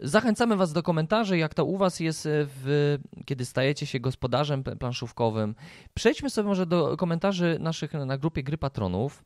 Zachęcamy 0.00 0.56
Was 0.56 0.72
do 0.72 0.82
komentarzy, 0.82 1.38
jak 1.38 1.54
to 1.54 1.64
u 1.64 1.76
Was 1.76 2.00
jest, 2.00 2.26
e, 2.26 2.30
w, 2.32 2.98
kiedy 3.24 3.44
stajecie 3.44 3.86
się 3.86 4.00
gospodarzem 4.00 4.64
pl- 4.64 4.78
planszówkowym. 4.78 5.54
Przejdźmy 5.94 6.30
sobie 6.30 6.48
może 6.48 6.66
do 6.66 6.96
komentarzy 6.96 7.56
naszych 7.60 7.92
na 7.92 8.18
grupie 8.18 8.42
Gry 8.42 8.58
Patronów. 8.58 9.24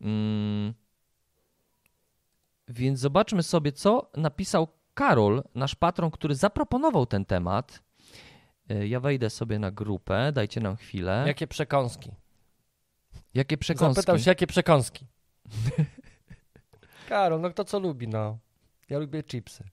Mm. 0.00 0.74
Więc 2.68 3.00
zobaczmy 3.00 3.42
sobie, 3.42 3.72
co 3.72 4.10
napisał 4.16 4.68
Karol, 4.94 5.42
nasz 5.54 5.74
patron, 5.74 6.10
który 6.10 6.34
zaproponował 6.34 7.06
ten 7.06 7.24
temat. 7.24 7.82
E, 8.70 8.86
Ja 8.86 9.00
wejdę 9.00 9.30
sobie 9.30 9.58
na 9.58 9.70
grupę, 9.70 10.32
dajcie 10.32 10.60
nam 10.60 10.76
chwilę. 10.76 11.24
Jakie 11.26 11.46
przekąski? 11.46 12.10
Jakie 13.34 13.58
przekąski? 13.58 13.94
Zapytał 13.94 14.18
się, 14.18 14.30
jakie 14.30 14.46
przekąski? 14.46 15.06
Karol, 17.08 17.40
no 17.40 17.50
kto 17.50 17.64
co 17.64 17.78
lubi, 17.80 18.08
no. 18.08 18.38
Ja 18.90 18.98
lubię 18.98 19.22
chipsy. 19.22 19.64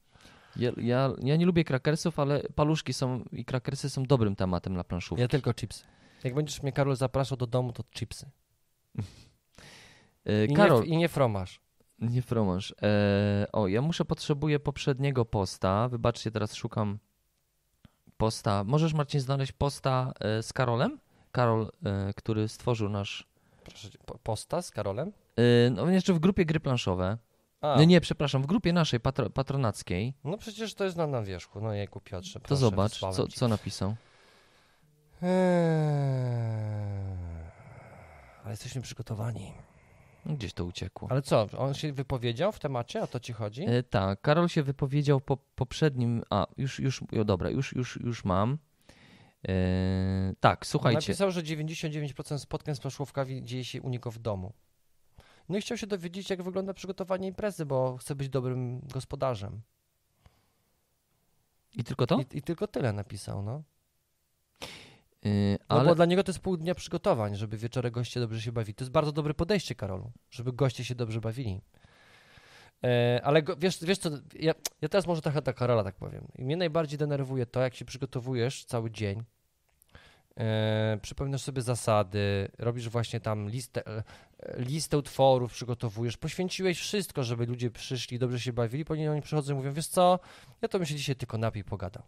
Ja, 0.56 0.72
ja, 0.78 1.12
ja 1.24 1.36
nie 1.36 1.46
lubię 1.46 1.64
krakersów, 1.64 2.20
ale 2.20 2.42
paluszki 2.56 2.94
są 2.94 3.24
i 3.32 3.46
krakersy 3.46 3.90
są 3.90 4.04
dobrym 4.04 4.36
tematem 4.36 4.74
na 4.74 4.84
planszówkę. 4.84 5.22
Ja 5.22 5.28
tylko 5.28 5.54
chipsy. 5.54 5.84
Jak 6.24 6.34
będziesz 6.34 6.64
mnie, 6.64 6.72
Karol, 6.72 6.96
zapraszał 6.96 7.38
do 7.38 7.48
domu, 7.48 7.74
to 7.74 7.84
chipsy. 7.92 8.30
E, 10.26 10.46
I 10.46 10.54
Karol, 10.54 10.82
Nie, 10.84 10.88
I 10.88 10.98
nie 10.98 11.10
fromaż. 11.10 11.60
Nie 12.02 12.22
fromaż. 12.22 12.76
E, 12.82 13.48
o, 13.52 13.68
ja 13.68 13.82
muszę, 13.82 14.06
potrzebuję 14.06 14.60
poprzedniego 14.60 15.26
posta. 15.26 15.88
Wybaczcie, 15.90 16.32
teraz 16.32 16.54
szukam 16.56 17.00
posta. 18.18 18.64
Możesz, 18.64 18.94
Marcin, 18.94 19.20
znaleźć 19.22 19.52
posta 19.52 20.12
e, 20.20 20.44
z 20.44 20.54
Karolem? 20.54 21.00
Karol, 21.32 21.72
e, 21.86 22.14
który 22.14 22.48
stworzył 22.48 22.90
nasz... 22.90 23.28
Proszę, 23.64 23.90
po- 24.06 24.18
posta 24.24 24.62
z 24.62 24.72
Karolem? 24.72 25.12
E, 25.38 25.70
no 25.70 25.90
jeszcze 25.90 26.14
w 26.14 26.20
grupie 26.20 26.46
gry 26.46 26.60
planszowe. 26.60 27.18
A, 27.62 27.76
No 27.78 27.84
nie, 27.84 28.02
przepraszam, 28.02 28.42
w 28.44 28.46
grupie 28.46 28.74
naszej 28.74 29.00
patro, 29.00 29.30
patronackiej. 29.30 30.14
no 30.24 30.38
przecież 30.38 30.74
to 30.74 30.84
jest 30.84 30.98
na, 30.98 31.08
na 31.08 31.22
wierzchu. 31.22 31.62
No 31.62 31.74
jejku, 31.74 32.02
Piotrze, 32.02 32.40
To 32.40 32.46
proszę, 32.48 32.60
zobacz, 32.60 32.92
wysłałem 32.92 33.16
co, 33.18 33.28
ci. 33.28 33.40
co 33.40 33.48
napisał. 33.48 33.96
Eee, 35.24 35.30
Ale 38.44 38.52
jesteśmy 38.52 38.82
przygotowani. 38.82 39.54
Gdzieś 40.26 40.54
to 40.54 40.66
uciekło. 40.66 41.08
Ale 41.12 41.22
co, 41.22 41.48
on 41.58 41.74
się 41.74 41.94
wypowiedział 41.94 42.52
w 42.52 42.60
temacie? 42.60 43.02
O 43.02 43.08
to 43.08 43.20
ci 43.20 43.34
chodzi? 43.34 43.66
E, 43.68 43.84
tak, 43.84 44.22
Karol 44.22 44.48
się 44.48 44.64
wypowiedział 44.64 45.22
po 45.22 45.38
poprzednim. 45.38 46.24
A, 46.30 46.48
już, 46.58 46.80
już, 46.80 47.04
o, 47.22 47.24
dobra, 47.26 47.50
już, 47.50 47.76
już, 47.76 48.00
już 48.02 48.26
mam. 48.26 48.58
E, 49.48 50.34
tak, 50.40 50.66
słuchajcie. 50.66 50.98
Napisał, 50.98 51.32
że 51.32 51.44
99% 51.44 52.38
spotkań 52.40 52.76
z 52.76 52.80
planszówkami 52.80 53.44
dzieje 53.44 53.66
się 53.66 53.82
u 53.82 53.90
niego 53.90 54.12
w 54.12 54.20
domu. 54.20 54.54
No 55.50 55.58
i 55.58 55.62
chciał 55.62 55.78
się 55.78 55.88
dowiedzieć, 55.88 56.30
jak 56.30 56.44
wygląda 56.44 56.74
przygotowanie 56.74 57.28
imprezy, 57.28 57.66
bo 57.66 57.98
chce 57.98 58.16
być 58.16 58.30
dobrym 58.30 58.80
gospodarzem. 58.80 59.62
I 61.76 61.84
tylko 61.84 62.08
to? 62.08 62.20
I, 62.20 62.38
I 62.38 62.42
tylko 62.42 62.68
tyle 62.68 62.94
napisał, 62.94 63.44
no. 63.44 63.64
E, 65.26 65.30
No 65.52 65.58
ale 65.68 65.90
bo 65.90 65.96
dla 65.96 66.06
niego 66.06 66.24
to 66.24 66.32
jest 66.32 66.40
pół 66.40 66.58
dnia 66.58 66.76
przygotowań, 66.76 67.36
żeby 67.36 67.58
wieczorem 67.58 67.92
goście 67.92 68.20
dobrze 68.20 68.42
się 68.42 68.52
bawili. 68.52 68.74
To 68.74 68.84
jest 68.84 68.92
bardzo 68.92 69.12
dobre 69.12 69.34
podejście, 69.34 69.76
Karolu, 69.76 70.12
żeby 70.30 70.54
goście 70.54 70.86
się 70.86 70.96
dobrze 70.96 71.22
bawili. 71.22 71.62
E, 72.84 73.22
ale 73.24 73.44
go, 73.44 73.56
wiesz, 73.58 73.78
wiesz 73.82 73.98
co, 73.98 74.10
ja, 74.40 74.54
ja 74.82 74.90
teraz 74.90 75.08
może 75.08 75.22
trochę 75.22 75.42
do 75.42 75.54
Karola 75.54 75.84
tak 75.84 75.96
powiem. 75.96 76.28
I 76.38 76.46
mnie 76.46 76.58
najbardziej 76.58 77.00
denerwuje 77.00 77.46
to, 77.46 77.60
jak 77.60 77.76
się 77.76 77.86
przygotowujesz 77.86 78.66
cały 78.66 78.92
dzień, 78.92 79.24
e, 80.38 81.00
przypominasz 81.02 81.42
sobie 81.42 81.62
zasady, 81.62 82.52
robisz 82.58 82.90
właśnie 82.90 83.20
tam 83.20 83.50
listę, 83.50 83.88
e, 83.88 84.04
listę 84.58 84.98
utworów, 84.98 85.54
przygotowujesz, 85.54 86.18
poświęciłeś 86.18 86.80
wszystko, 86.80 87.24
żeby 87.24 87.46
ludzie 87.46 87.72
przyszli, 87.72 88.20
dobrze 88.20 88.40
się 88.40 88.54
bawili, 88.54 88.86
później 88.86 89.10
oni 89.10 89.22
przychodzą 89.22 89.54
i 89.54 89.56
mówią, 89.56 89.74
wiesz 89.74 89.88
co, 89.88 90.20
ja 90.62 90.68
to 90.68 90.80
bym 90.80 90.86
się 90.86 90.96
dzisiaj 90.96 91.16
tylko 91.16 91.38
napił, 91.38 91.66
pogadał. 91.66 92.04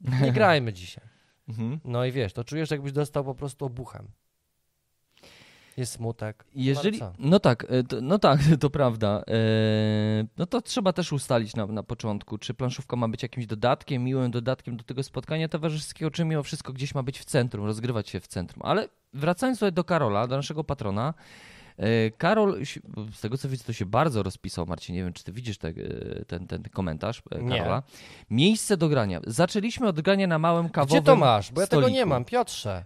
Nie 0.00 0.32
grajmy 0.38 0.72
dzisiaj. 0.72 1.19
Mhm. 1.50 1.80
No 1.84 2.04
i 2.04 2.12
wiesz, 2.12 2.32
to 2.32 2.44
czujesz, 2.44 2.70
jakbyś 2.70 2.92
dostał 2.92 3.24
po 3.24 3.34
prostu 3.34 3.64
obuchem. 3.64 4.08
Jest 5.76 5.92
smutek. 5.92 6.44
Jeżeli, 6.54 7.00
No, 7.18 7.40
tak, 7.40 7.66
e, 7.68 7.82
to, 7.82 8.00
no 8.00 8.18
tak, 8.18 8.40
to 8.60 8.70
prawda. 8.70 9.22
E, 9.28 9.34
no 10.36 10.46
to 10.46 10.60
trzeba 10.60 10.92
też 10.92 11.12
ustalić 11.12 11.56
na, 11.56 11.66
na 11.66 11.82
początku, 11.82 12.38
czy 12.38 12.54
planszówka 12.54 12.96
ma 12.96 13.08
być 13.08 13.22
jakimś 13.22 13.46
dodatkiem, 13.46 14.04
miłym 14.04 14.30
dodatkiem 14.30 14.76
do 14.76 14.84
tego 14.84 15.02
spotkania 15.02 15.48
towarzyskiego, 15.48 16.10
czy 16.10 16.24
mimo 16.24 16.42
wszystko 16.42 16.72
gdzieś 16.72 16.94
ma 16.94 17.02
być 17.02 17.18
w 17.18 17.24
centrum, 17.24 17.66
rozgrywać 17.66 18.08
się 18.08 18.20
w 18.20 18.26
centrum. 18.26 18.62
Ale 18.66 18.88
wracając 19.14 19.58
tutaj 19.58 19.72
do 19.72 19.84
Karola, 19.84 20.26
do 20.26 20.36
naszego 20.36 20.64
patrona, 20.64 21.14
Karol, 22.18 22.64
si- 22.66 22.80
z 23.12 23.20
tego 23.20 23.38
co 23.38 23.48
widzę, 23.48 23.64
to 23.64 23.72
się 23.72 23.86
bardzo 23.86 24.22
rozpisał, 24.22 24.66
Marcin, 24.66 24.94
nie 24.94 25.04
wiem, 25.04 25.12
czy 25.12 25.24
ty 25.24 25.32
widzisz 25.32 25.58
te, 25.58 25.68
e, 25.68 25.74
ten, 26.24 26.46
ten 26.46 26.62
komentarz 26.62 27.22
e, 27.30 27.42
Nie. 27.42 27.58
Karola. 27.58 27.82
Miejsce 28.30 28.76
do 28.76 28.88
grania. 28.88 29.20
Zaczęliśmy 29.26 29.88
od 29.88 30.00
grania 30.00 30.26
na 30.26 30.38
małym 30.38 30.68
kawowym 30.68 31.02
Gdzie 31.02 31.06
to 31.06 31.16
masz? 31.16 31.52
Bo 31.52 31.60
ja 31.60 31.66
tego 31.66 31.80
nie 31.82 31.88
stoliku. 31.88 32.08
mam, 32.08 32.24
Piotrze. 32.24 32.84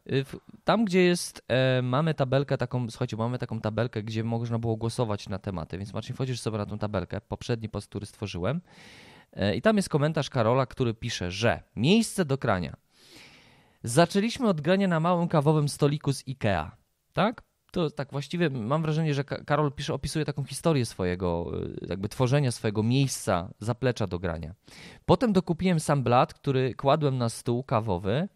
Tam, 0.65 0.85
gdzie 0.85 1.01
jest, 1.03 1.45
e, 1.49 1.83
mamy 1.83 2.15
tabelkę 2.15 2.59
taką, 2.59 2.91
słuchajcie, 2.91 3.17
mamy 3.17 3.39
taką 3.39 3.61
tabelkę, 3.61 4.03
gdzie 4.03 4.25
można 4.25 4.59
było 4.59 4.77
głosować 4.77 5.29
na 5.29 5.39
tematy, 5.39 5.79
więc 5.79 5.93
Marcin, 5.95 6.15
wchodzisz 6.15 6.41
sobie 6.41 6.59
na 6.59 6.67
tą 6.67 6.79
tabelkę, 6.79 7.21
poprzedni 7.21 7.69
post, 7.69 7.89
który 7.89 8.07
stworzyłem 8.07 8.61
e, 9.33 9.57
i 9.57 9.63
tam 9.63 9.77
jest 9.77 9.89
komentarz 9.89 10.31
Karola, 10.31 10.67
który 10.67 10.95
pisze, 10.95 11.31
że 11.31 11.63
miejsce 11.77 12.25
do 12.25 12.37
grania. 12.39 12.77
Zaczęliśmy 13.83 14.49
od 14.49 14.61
grania 14.61 14.89
na 14.89 15.01
małym 15.01 15.29
kawowym 15.29 15.69
stoliku 15.69 16.13
z 16.13 16.29
Ikea, 16.29 16.77
tak? 17.13 17.43
To 17.75 17.91
tak 17.91 18.11
właściwie 18.13 18.51
mam 18.51 18.83
wrażenie, 18.83 19.15
że 19.15 19.25
Ka- 19.25 19.45
Karol 19.45 19.73
pisze, 19.73 19.95
opisuje 19.95 20.25
taką 20.25 20.45
historię 20.45 20.87
swojego, 20.87 21.51
y, 21.83 21.87
jakby 21.89 22.09
tworzenia 22.09 22.53
swojego 22.53 22.83
miejsca, 22.83 23.51
zaplecza 23.59 24.07
do 24.07 24.19
grania. 24.19 24.55
Potem 25.07 25.33
dokupiłem 25.33 25.81
sam 25.81 26.03
blat, 26.03 26.35
który 26.35 26.75
kładłem 26.75 27.19
na 27.19 27.29
stół 27.29 27.63
kawowy, 27.65 28.29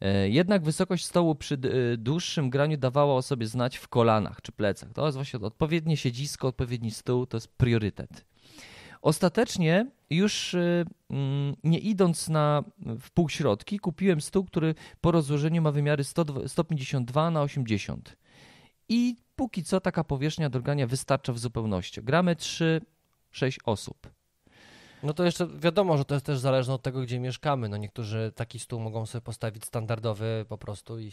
E, 0.00 0.28
Jednak 0.28 0.62
wysokość 0.62 1.04
stołu 1.04 1.34
przy 1.34 1.54
e, 1.54 1.96
dłuższym 1.96 2.50
graniu 2.50 2.76
dawała 2.76 3.14
o 3.14 3.22
sobie 3.22 3.46
znać 3.46 3.76
w 3.76 3.88
kolanach 3.88 4.42
czy 4.42 4.52
plecach. 4.52 4.92
To 4.92 5.06
jest 5.06 5.16
właśnie 5.16 5.40
odpowiednie 5.40 5.96
siedzisko, 5.96 6.48
odpowiedni 6.48 6.90
stół, 6.90 7.26
to 7.26 7.36
jest 7.36 7.48
priorytet. 7.48 8.24
Ostatecznie 9.02 9.86
już 10.10 10.54
y, 10.54 10.84
mm, 11.10 11.56
nie 11.64 11.78
idąc 11.78 12.28
na 12.28 12.64
w 13.00 13.10
półśrodki, 13.10 13.78
kupiłem 13.78 14.20
stół, 14.20 14.44
który 14.44 14.74
po 15.00 15.12
rozłożeniu 15.12 15.62
ma 15.62 15.72
wymiary 15.72 16.04
100, 16.04 16.48
152 16.48 17.30
na 17.30 17.42
80. 17.42 18.16
I 18.88 19.16
póki 19.36 19.64
co 19.64 19.80
taka 19.80 20.04
powierzchnia 20.04 20.50
do 20.50 20.60
grania 20.60 20.86
wystarcza 20.86 21.32
w 21.32 21.38
zupełności. 21.38 22.02
Gramy 22.02 22.34
3-6 22.34 22.80
osób. 23.64 24.10
No 25.02 25.12
to 25.12 25.24
jeszcze 25.24 25.46
wiadomo, 25.46 25.98
że 25.98 26.04
to 26.04 26.14
jest 26.14 26.26
też 26.26 26.38
zależne 26.38 26.74
od 26.74 26.82
tego, 26.82 27.02
gdzie 27.02 27.20
mieszkamy. 27.20 27.68
No 27.68 27.76
niektórzy 27.76 28.32
taki 28.34 28.58
stół 28.58 28.80
mogą 28.80 29.06
sobie 29.06 29.22
postawić 29.22 29.64
standardowy 29.64 30.46
po 30.48 30.58
prostu 30.58 30.98
i 30.98 31.12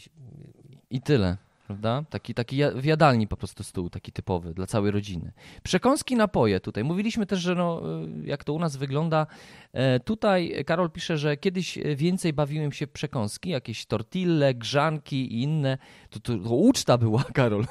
I 0.90 1.00
tyle, 1.00 1.36
prawda? 1.66 2.04
Taki, 2.10 2.34
taki 2.34 2.60
w 2.74 2.84
jadalni 2.84 3.28
po 3.28 3.36
prostu 3.36 3.64
stół, 3.64 3.90
taki 3.90 4.12
typowy 4.12 4.54
dla 4.54 4.66
całej 4.66 4.90
rodziny. 4.90 5.32
Przekąski, 5.62 6.16
napoje 6.16 6.60
tutaj. 6.60 6.84
Mówiliśmy 6.84 7.26
też, 7.26 7.40
że 7.40 7.54
no, 7.54 7.82
y, 8.22 8.26
jak 8.26 8.44
to 8.44 8.52
u 8.52 8.58
nas 8.58 8.76
wygląda. 8.76 9.26
E, 9.72 10.00
Tutaj 10.00 10.64
Karol 10.66 10.90
pisze, 10.90 11.18
że 11.18 11.36
kiedyś 11.36 11.78
e, 11.78 11.96
więcej 11.96 12.32
bawiłem 12.32 12.72
się 12.72 12.86
przekąski, 12.86 13.50
jakieś 13.50 13.86
tortille, 13.86 14.54
grzanki 14.54 15.34
i 15.34 15.42
inne. 15.42 15.78
To, 16.10 16.20
to, 16.20 16.38
to 16.38 16.54
uczta 16.54 16.98
była, 16.98 17.24
Karol. 17.34 17.66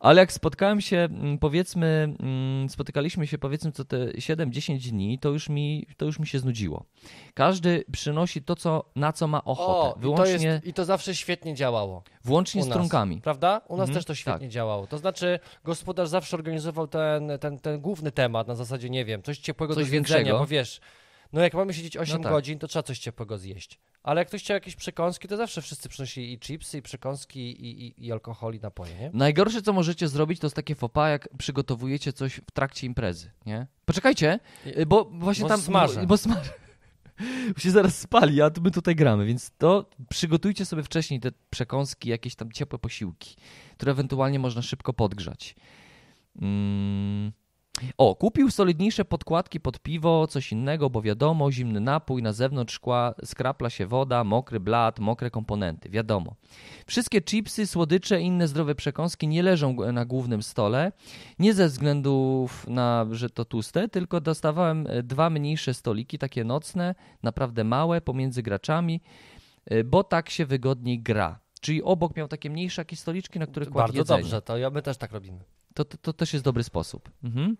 Ale 0.00 0.20
jak 0.20 0.32
spotkałem 0.32 0.80
się, 0.80 0.96
mm, 0.96 1.38
powiedzmy, 1.38 2.16
mm, 2.20 2.68
spotykaliśmy 2.68 3.26
się 3.26 3.38
powiedzmy 3.38 3.72
co 3.72 3.84
te 3.84 4.06
7-10 4.06 4.90
dni, 4.90 5.18
to 5.18 5.28
już, 5.28 5.48
mi, 5.48 5.86
to 5.96 6.06
już 6.06 6.18
mi 6.18 6.26
się 6.26 6.38
znudziło. 6.38 6.84
Każdy 7.34 7.84
przynosi 7.92 8.42
to, 8.42 8.56
co, 8.56 8.84
na 8.96 9.12
co 9.12 9.28
ma 9.28 9.44
ochotę. 9.44 9.88
O, 9.88 9.90
i 9.90 9.94
to, 9.94 10.00
wyłącznie 10.00 10.46
jest, 10.46 10.66
i 10.66 10.72
to 10.72 10.84
zawsze 10.84 11.14
świetnie 11.14 11.54
działało. 11.54 12.02
Włącznie 12.24 12.62
u 12.62 12.64
z 12.64 12.68
trunkami. 12.68 13.20
Prawda? 13.20 13.60
U 13.68 13.76
nas 13.76 13.88
Mhm, 13.88 13.94
też 13.94 14.04
to 14.04 14.14
świetnie 14.14 14.48
działało. 14.48 14.86
To 14.86 14.98
znaczy, 14.98 15.38
gospodarz 15.64 16.08
zawsze 16.08 16.36
organizował 16.36 16.86
ten, 16.86 17.32
ten, 17.40 17.58
ten 17.58 17.80
główny 17.80 18.12
temat 18.12 18.48
na 18.48 18.54
zasadzie, 18.54 18.90
nie 18.90 19.04
wiem, 19.04 19.22
coś 19.22 19.38
ciepłego 19.38 19.74
Coś 19.74 19.84
do 19.84 19.90
większego. 19.90 20.38
bo 20.38 20.46
wiesz, 20.46 20.80
no 21.32 21.40
jak 21.40 21.54
mamy 21.54 21.74
siedzieć 21.74 21.96
8 21.96 22.22
tak. 22.22 22.32
godzin, 22.32 22.58
to 22.58 22.68
trzeba 22.68 22.82
coś 22.82 22.98
ciepłego 22.98 23.38
zjeść. 23.38 23.78
Ale 24.02 24.20
jak 24.20 24.28
ktoś 24.28 24.42
chciał 24.42 24.54
jakieś 24.54 24.76
przekąski, 24.76 25.28
to 25.28 25.36
zawsze 25.36 25.62
wszyscy 25.62 25.88
przynosili 25.88 26.32
i 26.32 26.38
chipsy, 26.38 26.78
i 26.78 26.82
przekąski, 26.82 27.40
i, 27.40 27.86
i, 27.86 28.06
i 28.06 28.12
alkohol, 28.12 28.54
i 28.54 28.60
napoje, 28.60 28.94
nie? 29.00 29.10
Najgorsze, 29.14 29.62
co 29.62 29.72
możecie 29.72 30.08
zrobić, 30.08 30.40
to 30.40 30.46
jest 30.46 30.56
takie 30.56 30.74
fopa, 30.74 31.08
jak 31.08 31.28
przygotowujecie 31.38 32.12
coś 32.12 32.34
w 32.34 32.50
trakcie 32.50 32.86
imprezy, 32.86 33.30
nie? 33.46 33.66
Poczekajcie, 33.84 34.38
bo 34.86 35.04
właśnie 35.04 35.42
Bo 35.42 35.48
tam... 35.48 35.60
smażę. 35.60 36.00
Bo, 36.00 36.06
bo 36.06 36.16
smażę. 36.16 36.50
Się 37.58 37.70
zaraz 37.70 37.98
spali, 37.98 38.42
a 38.42 38.50
my 38.62 38.70
tutaj 38.70 38.96
gramy, 38.96 39.26
więc 39.26 39.50
to 39.58 39.90
przygotujcie 40.08 40.64
sobie 40.64 40.82
wcześniej 40.82 41.20
te 41.20 41.30
przekąski, 41.50 42.08
jakieś 42.08 42.34
tam 42.34 42.52
ciepłe 42.52 42.78
posiłki, 42.78 43.36
które 43.76 43.92
ewentualnie 43.92 44.38
można 44.38 44.62
szybko 44.62 44.92
podgrzać. 44.92 45.56
Mm. 46.40 47.32
O, 47.98 48.16
kupił 48.16 48.50
solidniejsze 48.50 49.04
podkładki 49.04 49.60
pod 49.60 49.80
piwo, 49.80 50.26
coś 50.26 50.52
innego, 50.52 50.90
bo 50.90 51.02
wiadomo, 51.02 51.52
zimny 51.52 51.80
napój, 51.80 52.22
na 52.22 52.32
zewnątrz 52.32 52.74
szkła 52.74 53.14
skrapla 53.24 53.70
się 53.70 53.86
woda, 53.86 54.24
mokry 54.24 54.60
blat, 54.60 54.98
mokre 55.00 55.30
komponenty, 55.30 55.90
wiadomo. 55.90 56.34
Wszystkie 56.86 57.22
chipsy, 57.22 57.66
słodycze 57.66 58.20
i 58.20 58.24
inne 58.24 58.48
zdrowe 58.48 58.74
przekąski 58.74 59.28
nie 59.28 59.42
leżą 59.42 59.76
na 59.92 60.04
głównym 60.04 60.42
stole, 60.42 60.92
nie 61.38 61.54
ze 61.54 61.68
względów 61.68 62.66
na, 62.68 63.06
że 63.10 63.30
to 63.30 63.44
tłuste, 63.44 63.88
tylko 63.88 64.20
dostawałem 64.20 64.86
e, 64.88 65.02
dwa 65.02 65.30
mniejsze 65.30 65.74
stoliki, 65.74 66.18
takie 66.18 66.44
nocne, 66.44 66.94
naprawdę 67.22 67.64
małe, 67.64 68.00
pomiędzy 68.00 68.42
graczami, 68.42 69.00
e, 69.66 69.84
bo 69.84 70.04
tak 70.04 70.30
się 70.30 70.46
wygodniej 70.46 71.00
gra. 71.02 71.38
Czyli 71.60 71.82
obok 71.82 72.16
miał 72.16 72.28
takie 72.28 72.50
mniejsze 72.50 72.80
jakieś 72.80 72.98
stoliczki, 72.98 73.38
na 73.38 73.46
których 73.46 73.70
kładł 73.70 73.86
Bardzo 73.86 73.98
jedzenie. 73.98 74.22
dobrze, 74.22 74.42
to 74.42 74.58
ja, 74.58 74.70
my 74.70 74.82
też 74.82 74.96
tak 74.96 75.12
robimy. 75.12 75.40
To, 75.74 75.84
to, 75.84 75.98
to 75.98 76.12
też 76.12 76.32
jest 76.32 76.44
dobry 76.44 76.64
sposób. 76.64 77.10
Mhm. 77.24 77.56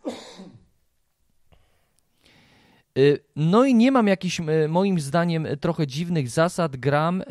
Y, 2.99 3.25
No 3.37 3.65
i 3.65 3.75
nie 3.75 3.93
mam 3.93 4.07
jakichś, 4.07 4.41
y, 4.41 4.69
moim 4.69 5.01
zdaniem, 5.01 5.47
trochę 5.61 5.87
dziwnych 5.87 6.29
zasad. 6.29 6.77
Gram, 6.77 7.21
y, 7.23 7.25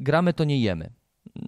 gramy 0.00 0.32
to 0.32 0.44
nie 0.44 0.60
jemy. 0.60 0.90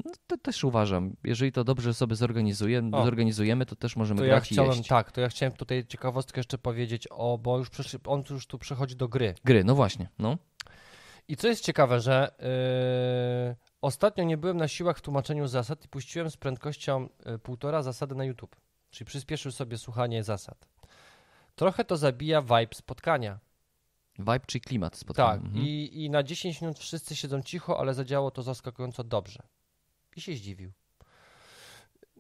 No, 0.04 0.12
to 0.26 0.36
też 0.38 0.64
uważam. 0.64 1.16
Jeżeli 1.24 1.52
to 1.52 1.64
dobrze 1.64 1.94
sobie 1.94 2.16
zorganizujemy, 2.16 2.96
O. 2.96 3.04
zorganizujemy 3.04 3.66
to 3.66 3.76
też 3.76 3.96
możemy 3.96 4.18
To 4.18 4.24
ja 4.24 4.30
grać 4.30 4.50
i 4.52 4.54
chciałem, 4.54 4.72
jeść. 4.76 4.88
tak, 4.88 5.12
to 5.12 5.20
ja 5.20 5.28
chciałem 5.28 5.52
tutaj 5.52 5.84
ciekawostkę 5.88 6.40
jeszcze 6.40 6.58
powiedzieć 6.58 7.08
o, 7.10 7.38
bo 7.38 7.58
już 7.58 7.70
przysz, 7.70 7.96
on 8.06 8.22
już 8.30 8.46
tu 8.46 8.58
przechodzi 8.58 8.96
do 8.96 9.08
gry. 9.08 9.34
Gry, 9.44 9.64
no 9.64 9.74
właśnie. 9.74 10.08
No. 10.18 10.36
I 11.28 11.36
co 11.36 11.48
jest 11.48 11.64
ciekawe, 11.64 12.00
że 12.00 12.30
yy, 13.48 13.56
ostatnio 13.82 14.24
nie 14.24 14.36
byłem 14.36 14.56
na 14.56 14.68
siłach 14.68 14.98
w 14.98 15.02
tłumaczeniu 15.02 15.46
zasad 15.48 15.84
i 15.84 15.88
puściłem 15.88 16.30
z 16.30 16.36
prędkością 16.36 17.08
y, 17.34 17.38
półtora 17.38 17.82
zasady 17.82 18.14
na 18.14 18.24
YouTube. 18.24 18.56
Czyli 18.90 19.06
przyspieszył 19.06 19.52
sobie 19.52 19.78
słuchanie 19.78 20.24
zasad. 20.24 20.68
Trochę 21.54 21.84
to 21.84 21.96
zabija 21.96 22.42
vibe 22.42 22.74
spotkania. 22.74 23.38
Vibe 24.18 24.40
czy 24.46 24.60
klimat 24.60 24.96
spotkania. 24.96 25.30
Tak, 25.32 25.40
Mhm. 25.44 25.64
i, 25.66 25.90
i 26.04 26.10
na 26.10 26.22
10 26.22 26.60
minut 26.60 26.78
wszyscy 26.78 27.16
siedzą 27.16 27.42
cicho, 27.42 27.80
ale 27.80 27.94
zadziałało 27.94 28.30
to 28.30 28.42
zaskakująco 28.42 29.04
dobrze. 29.04 29.42
I 30.16 30.20
się 30.20 30.34
zdziwił. 30.36 30.72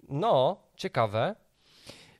No, 0.08 0.62
ciekawe. 0.76 1.34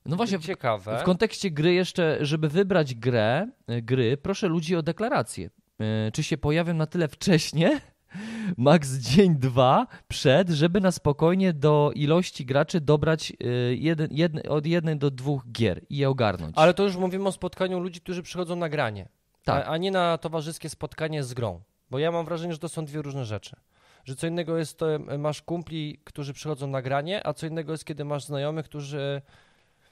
No 0.07 0.17
właśnie, 0.17 0.39
w, 0.39 0.45
ciekawe. 0.47 0.99
w 0.99 1.03
kontekście 1.03 1.51
gry 1.51 1.75
jeszcze, 1.75 2.19
żeby 2.21 2.49
wybrać 2.49 2.95
grę, 2.95 3.49
y, 3.71 3.83
gry, 3.83 4.17
proszę 4.17 4.47
ludzi 4.49 4.77
o 4.77 4.83
deklarację. 4.83 5.51
Y, 6.09 6.13
Czy 6.13 6.23
się 6.23 6.39
pojawią 6.39 6.75
na 6.75 6.87
tyle 6.87 7.09
wcześnie, 7.09 7.81
max 8.57 8.93
dzień, 8.99 9.35
dwa 9.39 9.87
przed, 10.09 10.49
żeby 10.49 10.81
na 10.81 10.93
spokojnie 10.93 11.53
do 11.53 11.91
ilości 11.95 12.47
graczy 12.47 12.81
dobrać 12.81 13.33
y, 13.43 13.77
jeden, 13.77 14.09
jedne, 14.11 14.43
od 14.43 14.67
jednej 14.67 14.97
do 14.97 15.11
dwóch 15.11 15.43
gier 15.53 15.81
i 15.91 15.97
je 15.97 16.09
ogarnąć. 16.09 16.55
Ale 16.59 16.75
to 16.75 16.83
już 16.83 16.97
mówimy 16.97 17.29
o 17.29 17.33
spotkaniu 17.33 17.81
ludzi, 17.81 18.01
którzy 18.01 18.23
przychodzą 18.23 18.57
na 18.57 18.69
granie, 18.69 19.09
Tak. 19.45 19.67
a, 19.67 19.71
a 19.71 19.77
nie 19.77 19.91
na 19.91 20.19
towarzyskie 20.19 20.69
spotkanie 20.69 21.25
z 21.25 21.35
grą. 21.35 21.61
Bo 21.91 21.99
ja 21.99 22.13
mam 22.13 22.25
wrażenie, 22.25 22.53
że 22.53 22.59
to 22.59 22.69
są 22.69 22.85
dwie 22.85 23.03
różne 23.03 23.25
rzeczy. 23.25 23.57
Że 24.05 24.17
co 24.17 24.27
innego 24.27 24.59
jest 24.59 24.79
to, 24.79 24.87
masz 25.19 25.43
kumpli, 25.43 26.01
którzy 26.05 26.33
przychodzą 26.33 26.67
na 26.67 26.83
granie, 26.83 27.27
a 27.27 27.33
co 27.35 27.47
innego 27.47 27.73
jest, 27.73 27.85
kiedy 27.85 28.05
masz 28.05 28.25
znajomych, 28.25 28.65
którzy... 28.65 29.23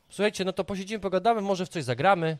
Słuchajcie, 0.09 0.45
no 0.45 0.53
to 0.53 0.65
posiedzimy, 0.65 1.01
pogadamy, 1.01 1.41
może 1.41 1.67
w 1.67 1.69
coś 1.69 1.85
zagramy. 1.85 2.39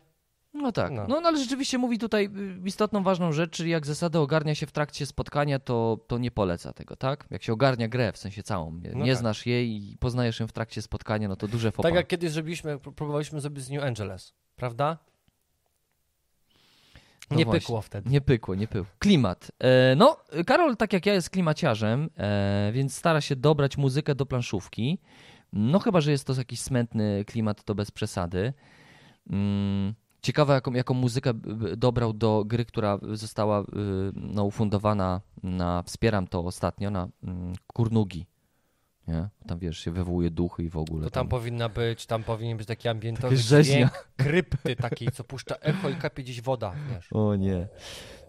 No 0.55 0.71
tak. 0.71 0.91
No. 0.91 1.05
No. 1.07 1.21
no 1.21 1.27
ale 1.27 1.37
rzeczywiście 1.37 1.77
mówi 1.77 1.99
tutaj 1.99 2.25
y, 2.25 2.67
istotną, 2.67 3.03
ważną 3.03 3.31
rzecz, 3.31 3.51
czyli 3.51 3.69
jak 3.69 3.85
zasady 3.85 4.19
ogarnia 4.19 4.55
się 4.55 4.65
w 4.65 4.71
trakcie 4.71 5.05
spotkania, 5.05 5.59
to, 5.59 5.99
to 6.07 6.17
nie 6.17 6.31
poleca 6.31 6.73
tego, 6.73 6.95
tak? 6.95 7.25
Jak 7.31 7.43
się 7.43 7.53
ogarnia 7.53 7.87
grę, 7.87 8.11
w 8.11 8.17
sensie 8.17 8.43
całą, 8.43 8.71
nie, 8.71 8.91
No 8.93 9.05
nie 9.05 9.11
tak. 9.11 9.19
znasz 9.19 9.45
jej 9.45 9.91
i 9.91 9.97
poznajesz 9.97 10.39
ją 10.39 10.47
w 10.47 10.51
trakcie 10.51 10.81
spotkania, 10.81 11.27
no 11.27 11.35
to 11.35 11.47
duże 11.47 11.71
fopa. 11.71 11.89
Tak 11.89 11.95
jak 11.95 12.07
kiedyś 12.07 12.31
zrobiliśmy, 12.31 12.77
pró- 12.77 12.93
próbowaliśmy 12.93 13.41
zrobić 13.41 13.63
z 13.63 13.69
New 13.69 13.83
Angeles, 13.83 14.33
prawda? 14.55 14.97
No 17.31 17.37
nie 17.37 17.45
właśnie. 17.45 17.59
pykło 17.59 17.81
wtedy. 17.81 18.09
Nie 18.09 18.21
pykło, 18.21 18.55
nie 18.55 18.67
pykło. 18.67 18.91
Klimat. 18.99 19.51
E, 19.59 19.95
no, 19.95 20.17
Karol, 20.45 20.77
tak 20.77 20.93
jak 20.93 21.05
ja, 21.05 21.13
jest 21.13 21.29
klimaciarzem, 21.29 22.09
e, 22.17 22.71
więc 22.73 22.95
stara 22.95 23.21
się 23.21 23.35
dobrać 23.35 23.77
muzykę 23.77 24.15
do 24.15 24.25
planszówki. 24.25 24.99
No, 25.53 25.79
chyba, 25.79 26.01
że 26.01 26.11
jest 26.11 26.27
to 26.27 26.33
jakiś 26.33 26.61
smętny 26.61 27.25
klimat, 27.27 27.63
to 27.63 27.75
bez 27.75 27.91
przesady. 27.91 28.53
Mm, 29.29 29.93
ciekawe, 30.25 30.53
jaką, 30.53 30.73
jaką 30.73 30.93
muzykę 30.93 31.33
dobrał 31.77 32.13
do 32.13 32.43
gry, 32.45 32.65
która 32.65 32.99
została 33.13 33.61
y, 33.61 33.65
no, 34.13 34.43
ufundowana 34.43 35.21
na, 35.43 35.83
wspieram 35.83 36.27
to 36.27 36.39
ostatnio, 36.39 36.91
na 36.91 37.07
mm, 37.23 37.53
Kurnugi. 37.67 38.25
Nie? 39.07 39.29
Tam 39.47 39.59
wiesz, 39.59 39.79
się 39.79 39.91
wywołuje 39.91 40.31
duchy 40.31 40.63
i 40.63 40.69
w 40.69 40.77
ogóle. 40.77 41.03
To 41.03 41.09
tam 41.09 41.27
powinna 41.27 41.69
być, 41.69 42.05
tam 42.05 42.23
powinien 42.23 42.57
być 42.57 42.67
taki 42.67 42.87
ambientowy 42.87 43.37
dźwięk 43.37 44.09
krypty 44.17 44.75
takiej, 44.75 45.07
co 45.11 45.23
puszcza 45.23 45.55
echo 45.55 45.89
i 45.89 45.95
kapie 45.95 46.23
gdzieś 46.23 46.41
woda, 46.41 46.73
wiesz. 46.93 47.13
O 47.13 47.35
nie. 47.35 47.67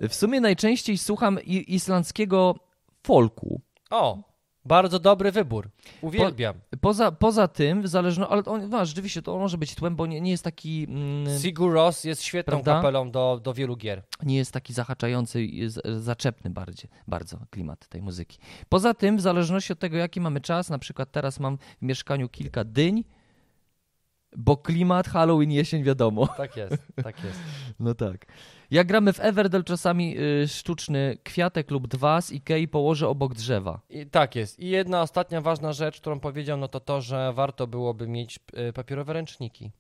W 0.09 0.15
sumie 0.15 0.41
najczęściej 0.41 0.99
słucham 0.99 1.39
islandzkiego 1.45 2.55
folku. 3.03 3.61
O, 3.91 4.36
bardzo 4.67 4.99
dobry 4.99 5.33
wybór. 5.33 5.69
Uwielbiam. 6.01 6.55
Poza, 6.81 7.13
poza 7.13 7.49
tym, 7.49 7.89
zależno, 7.89 8.29
ale 8.29 8.45
on, 8.45 8.69
no, 8.69 8.87
rzeczywiście 8.87 9.23
to 9.23 9.39
może 9.39 9.59
być 9.59 9.75
tłem, 9.75 9.97
bo 9.97 10.07
nie, 10.07 10.21
nie 10.21 10.31
jest 10.31 10.45
taki 10.45 10.87
mm, 10.89 11.39
Sigur 11.41 11.73
Ros 11.73 12.05
jest 12.05 12.23
świetną 12.23 12.51
Prawda? 12.53 12.75
kapelą 12.75 13.11
do, 13.11 13.41
do 13.43 13.55
wielu 13.55 13.77
gier. 13.77 14.03
nie 14.23 14.37
jest 14.37 14.53
taki 14.53 14.73
zahaczający 14.73 15.43
i 15.43 15.69
z- 15.69 16.03
zaczepny 16.05 16.51
bardziej, 16.51 16.91
bardzo 17.09 17.39
klimat 17.51 17.89
tej 17.89 18.03
muzyki. 18.03 18.39
Poza 18.69 18.95
tym, 18.95 19.17
w 19.17 19.21
zależności 19.21 19.73
od 19.73 19.79
tego, 19.79 19.97
jaki 19.97 20.21
mamy 20.21 20.41
czas, 20.41 20.71
na 20.71 20.79
przykład 20.79 21.11
teraz 21.13 21.41
mam 21.41 21.59
w 21.59 21.83
mieszkaniu 21.83 22.29
kilka 22.29 22.65
dyń, 22.65 23.05
bo 24.37 24.57
klimat, 24.57 25.09
Halloween, 25.09 25.51
jesień, 25.53 25.83
wiadomo. 25.83 26.27
Tak 26.27 26.57
jest, 26.57 26.77
tak 27.05 27.25
jest. 27.25 27.39
No 27.81 27.95
tak. 27.95 28.27
Jak 28.71 28.87
gramy 28.87 29.13
w 29.13 29.21
Everdell, 29.21 29.65
czasami 29.65 30.19
y, 30.19 30.49
sztuczny 30.49 31.19
kwiatek 31.25 31.71
lub 31.71 31.87
dwa 31.89 32.21
z 32.21 32.33
Ikei 32.33 32.69
położę 32.69 33.09
obok 33.09 33.35
drzewa. 33.35 33.81
I, 33.91 34.07
tak 34.07 34.37
jest. 34.37 34.59
I 34.61 34.69
jedna 34.69 35.03
ostatnia 35.03 35.41
ważna 35.41 35.73
rzecz, 35.73 36.01
którą 36.01 36.21
powiedział, 36.21 36.59
no 36.59 36.69
to 36.69 36.81
to, 36.81 37.01
że 37.01 37.33
warto 37.33 37.67
byłoby 37.67 38.09
mieć 38.09 38.41
y, 38.69 38.73
papierowe 38.73 39.13
ręczniki. 39.13 39.71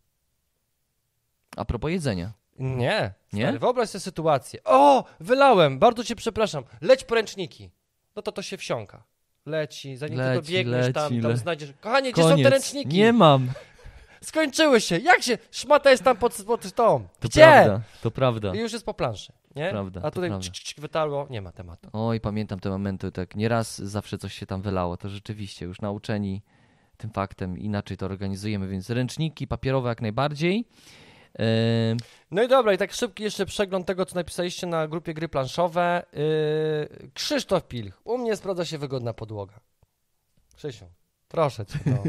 A 1.56 1.64
propos 1.64 1.90
jedzenia. 1.90 2.32
Nie, 2.58 3.12
Nie? 3.32 3.42
Stary, 3.42 3.58
wyobraź 3.58 3.88
sobie 3.88 4.00
sytuację. 4.00 4.60
O, 4.64 5.04
wylałem, 5.20 5.78
bardzo 5.78 6.04
cię 6.04 6.16
przepraszam. 6.16 6.64
Leć 6.80 7.04
po 7.04 7.14
ręczniki. 7.14 7.70
No 8.16 8.22
to 8.22 8.32
to 8.32 8.42
się 8.42 8.56
wsiąka. 8.56 9.02
Leci, 9.46 9.96
zanim 9.96 10.18
ty 10.18 10.24
Leci, 10.24 10.40
dobiegniesz 10.46 10.92
tam, 10.94 11.04
leci, 11.12 11.22
tam 11.22 11.30
le- 11.30 11.36
znajdziesz. 11.36 11.72
Kochanie, 11.80 12.12
gdzie 12.12 12.22
są 12.22 12.28
Koniec. 12.28 12.44
te 12.46 12.50
ręczniki? 12.50 12.96
Nie 12.96 13.12
mam. 13.12 13.48
Skończyły 14.20 14.80
się! 14.80 14.98
Jak 14.98 15.22
się? 15.22 15.38
Szmata 15.50 15.90
jest 15.90 16.02
tam 16.04 16.16
pod, 16.16 16.42
pod 16.46 16.72
tą. 16.72 17.08
To 17.20 17.28
Gdzie? 17.28 17.40
prawda, 17.40 17.80
to 18.02 18.10
prawda. 18.10 18.54
I 18.54 18.58
już 18.58 18.72
jest 18.72 18.84
po 18.84 18.94
planszy, 18.94 19.32
nie? 19.56 19.70
Prawda, 19.70 20.00
A 20.00 20.10
to 20.10 20.20
tutaj 20.20 20.30
wytarło, 20.78 21.26
nie 21.30 21.42
ma 21.42 21.52
tematu. 21.52 21.90
Oj, 21.92 22.20
pamiętam 22.20 22.60
te 22.60 22.70
momenty, 22.70 23.12
tak 23.12 23.36
nieraz 23.36 23.78
zawsze 23.78 24.18
coś 24.18 24.34
się 24.34 24.46
tam 24.46 24.62
wylało, 24.62 24.96
to 24.96 25.08
rzeczywiście 25.08 25.66
już 25.66 25.80
nauczeni 25.80 26.42
tym 26.96 27.10
faktem 27.10 27.58
inaczej 27.58 27.96
to 27.96 28.06
organizujemy, 28.06 28.68
więc 28.68 28.90
ręczniki 28.90 29.46
papierowe 29.46 29.88
jak 29.88 30.02
najbardziej. 30.02 30.64
Yy, 31.38 31.44
No 32.30 32.42
i 32.42 32.48
dobra, 32.48 32.72
i 32.72 32.78
tak 32.78 32.92
szybki 32.92 33.22
jeszcze 33.22 33.46
przegląd 33.46 33.86
tego, 33.86 34.06
co 34.06 34.14
napisaliście 34.14 34.66
na 34.66 34.88
grupie 34.88 35.14
gry 35.14 35.28
planszowe. 35.28 36.06
Yy, 36.12 37.10
Krzysztof 37.14 37.64
Pilch. 37.64 38.00
U 38.04 38.18
mnie 38.18 38.36
sprawdza 38.36 38.64
się 38.64 38.78
wygodna 38.78 39.12
podłoga. 39.14 39.60
Krzysiu, 40.56 40.84
proszę 41.28 41.66
cię. 41.66 41.78
No. 41.86 42.02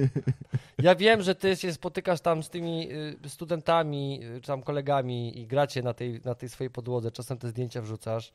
Ja 0.77 0.95
wiem, 0.95 1.22
że 1.22 1.35
ty 1.35 1.56
się 1.56 1.73
spotykasz 1.73 2.22
tam 2.22 2.44
z 2.44 2.49
tymi 2.49 2.91
y, 3.26 3.30
studentami, 3.30 4.19
y, 4.23 4.41
czy 4.41 4.48
tam 4.48 4.61
kolegami 4.64 5.39
i 5.39 5.48
gracie 5.48 5.84
na 5.84 5.94
tej, 5.94 6.22
na 6.26 6.35
tej 6.35 6.49
swojej 6.49 6.72
podłodze. 6.72 7.11
Czasem 7.11 7.38
te 7.38 7.48
zdjęcia 7.48 7.81
wrzucasz. 7.81 8.31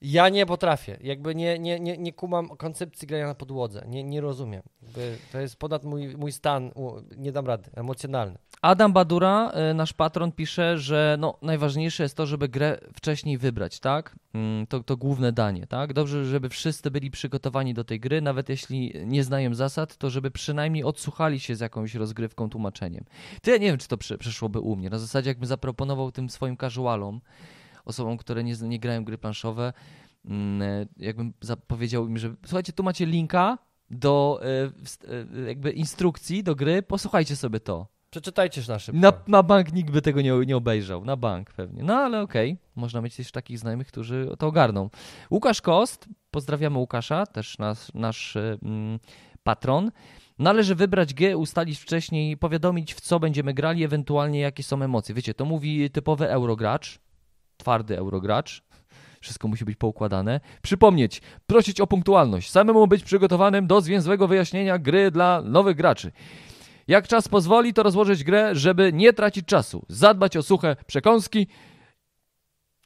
Ja 0.00 0.28
nie 0.28 0.46
potrafię. 0.46 0.98
Jakby 1.00 1.34
nie, 1.34 1.58
nie, 1.58 1.80
nie, 1.80 1.98
nie 1.98 2.12
kumam 2.12 2.48
koncepcji 2.48 3.08
grania 3.08 3.26
na 3.26 3.34
podłodze. 3.34 3.84
Nie, 3.88 4.04
nie 4.04 4.20
rozumiem. 4.20 4.62
Jakby 4.82 5.16
to 5.32 5.40
jest 5.40 5.56
ponad 5.56 5.84
mój, 5.84 6.16
mój 6.16 6.32
stan. 6.32 6.70
Nie 7.16 7.32
dam 7.32 7.46
rady. 7.46 7.70
Emocjonalny. 7.74 8.38
Adam 8.62 8.92
Badura, 8.92 9.52
y, 9.70 9.74
nasz 9.74 9.92
patron, 9.92 10.32
pisze, 10.32 10.78
że 10.78 11.16
no, 11.20 11.38
najważniejsze 11.42 12.02
jest 12.02 12.16
to, 12.16 12.26
żeby 12.26 12.48
grę 12.48 12.78
wcześniej 12.94 13.38
wybrać, 13.38 13.80
tak? 13.80 14.16
Mm, 14.34 14.66
To, 14.66 14.82
to 14.82 14.96
główne 14.96 15.32
danie, 15.32 15.66
tak? 15.66 15.92
Dobrze, 15.92 16.24
żeby 16.24 16.48
wszyscy 16.48 16.90
byli 16.90 17.10
przygotowani 17.10 17.74
do 17.74 17.84
tej 17.84 18.00
gry, 18.00 18.20
nawet 18.20 18.48
jeśli 18.48 18.92
nie 19.06 19.24
znają 19.24 19.54
zasad, 19.54 19.96
to 19.96 20.10
żeby 20.10 20.30
przynajmniej 20.30 20.84
odsłuchali 20.84 21.40
się 21.40 21.56
z 21.56 21.60
jakąś 21.60 21.94
rozgrywką, 21.94 22.50
tłumaczeniem. 22.50 23.04
To 23.42 23.50
ja 23.50 23.56
nie 23.56 23.66
wiem, 23.66 23.78
czy 23.78 23.88
to 23.88 23.96
prze- 23.96 24.18
przeszłoby 24.18 24.60
u 24.60 24.76
mnie. 24.76 24.90
Na 24.90 24.98
zasadzie, 24.98 25.30
jakbym 25.30 25.46
zaproponował 25.46 26.12
tym 26.12 26.30
swoim 26.30 26.56
casualom, 26.56 27.20
osobom, 27.86 28.16
które 28.16 28.44
nie, 28.44 28.54
nie 28.62 28.78
grają 28.78 29.04
gry 29.04 29.18
planszowe, 29.18 29.72
mm, 30.24 30.62
e, 30.62 30.86
jakbym 30.96 31.32
zapowiedział 31.40 32.08
im, 32.08 32.18
że 32.18 32.34
słuchajcie, 32.44 32.72
tu 32.72 32.82
macie 32.82 33.06
linka 33.06 33.58
do 33.90 34.40
e, 34.42 34.46
e, 35.42 35.48
jakby 35.48 35.70
instrukcji 35.70 36.42
do 36.42 36.54
gry, 36.54 36.82
posłuchajcie 36.82 37.36
sobie 37.36 37.60
to. 37.60 37.86
Przeczytajcie 38.10 38.62
na 38.68 38.78
szybko. 38.78 39.00
Na, 39.00 39.12
na 39.26 39.42
bank 39.42 39.72
nikt 39.72 39.90
by 39.90 40.02
tego 40.02 40.20
nie, 40.20 40.32
nie 40.46 40.56
obejrzał. 40.56 41.04
Na 41.04 41.16
bank 41.16 41.52
pewnie. 41.52 41.82
No 41.82 41.94
ale 41.94 42.20
okej. 42.20 42.56
Można 42.76 43.00
mieć 43.00 43.16
też 43.16 43.32
takich 43.32 43.58
znajomych, 43.58 43.86
którzy 43.86 44.28
to 44.38 44.46
ogarną. 44.46 44.90
Łukasz 45.30 45.60
Kost, 45.60 46.08
pozdrawiamy 46.30 46.78
Łukasza, 46.78 47.26
też 47.26 47.58
nasz, 47.58 47.94
nasz 47.94 48.36
mm, 48.36 48.98
patron. 49.42 49.90
Należy 50.38 50.74
wybrać 50.74 51.14
G, 51.14 51.36
ustalić 51.36 51.78
wcześniej, 51.78 52.36
powiadomić 52.36 52.94
w 52.94 53.00
co 53.00 53.20
będziemy 53.20 53.54
grali, 53.54 53.84
ewentualnie 53.84 54.40
jakie 54.40 54.62
są 54.62 54.82
emocje. 54.82 55.14
Wiecie, 55.14 55.34
to 55.34 55.44
mówi 55.44 55.90
typowy 55.90 56.30
eurogracz, 56.30 56.98
twardy 57.56 57.98
eurogracz. 57.98 58.62
Wszystko 59.20 59.48
musi 59.48 59.64
być 59.64 59.76
poukładane. 59.76 60.40
Przypomnieć, 60.62 61.22
prosić 61.46 61.80
o 61.80 61.86
punktualność, 61.86 62.50
samemu 62.50 62.86
być 62.86 63.02
przygotowanym 63.04 63.66
do 63.66 63.80
zwięzłego 63.80 64.28
wyjaśnienia 64.28 64.78
gry 64.78 65.10
dla 65.10 65.42
nowych 65.44 65.76
graczy. 65.76 66.12
Jak 66.88 67.08
czas 67.08 67.28
pozwoli, 67.28 67.74
to 67.74 67.82
rozłożyć 67.82 68.24
grę, 68.24 68.54
żeby 68.54 68.92
nie 68.92 69.12
tracić 69.12 69.46
czasu. 69.46 69.84
Zadbać 69.88 70.36
o 70.36 70.42
suche 70.42 70.76
przekąski, 70.86 71.46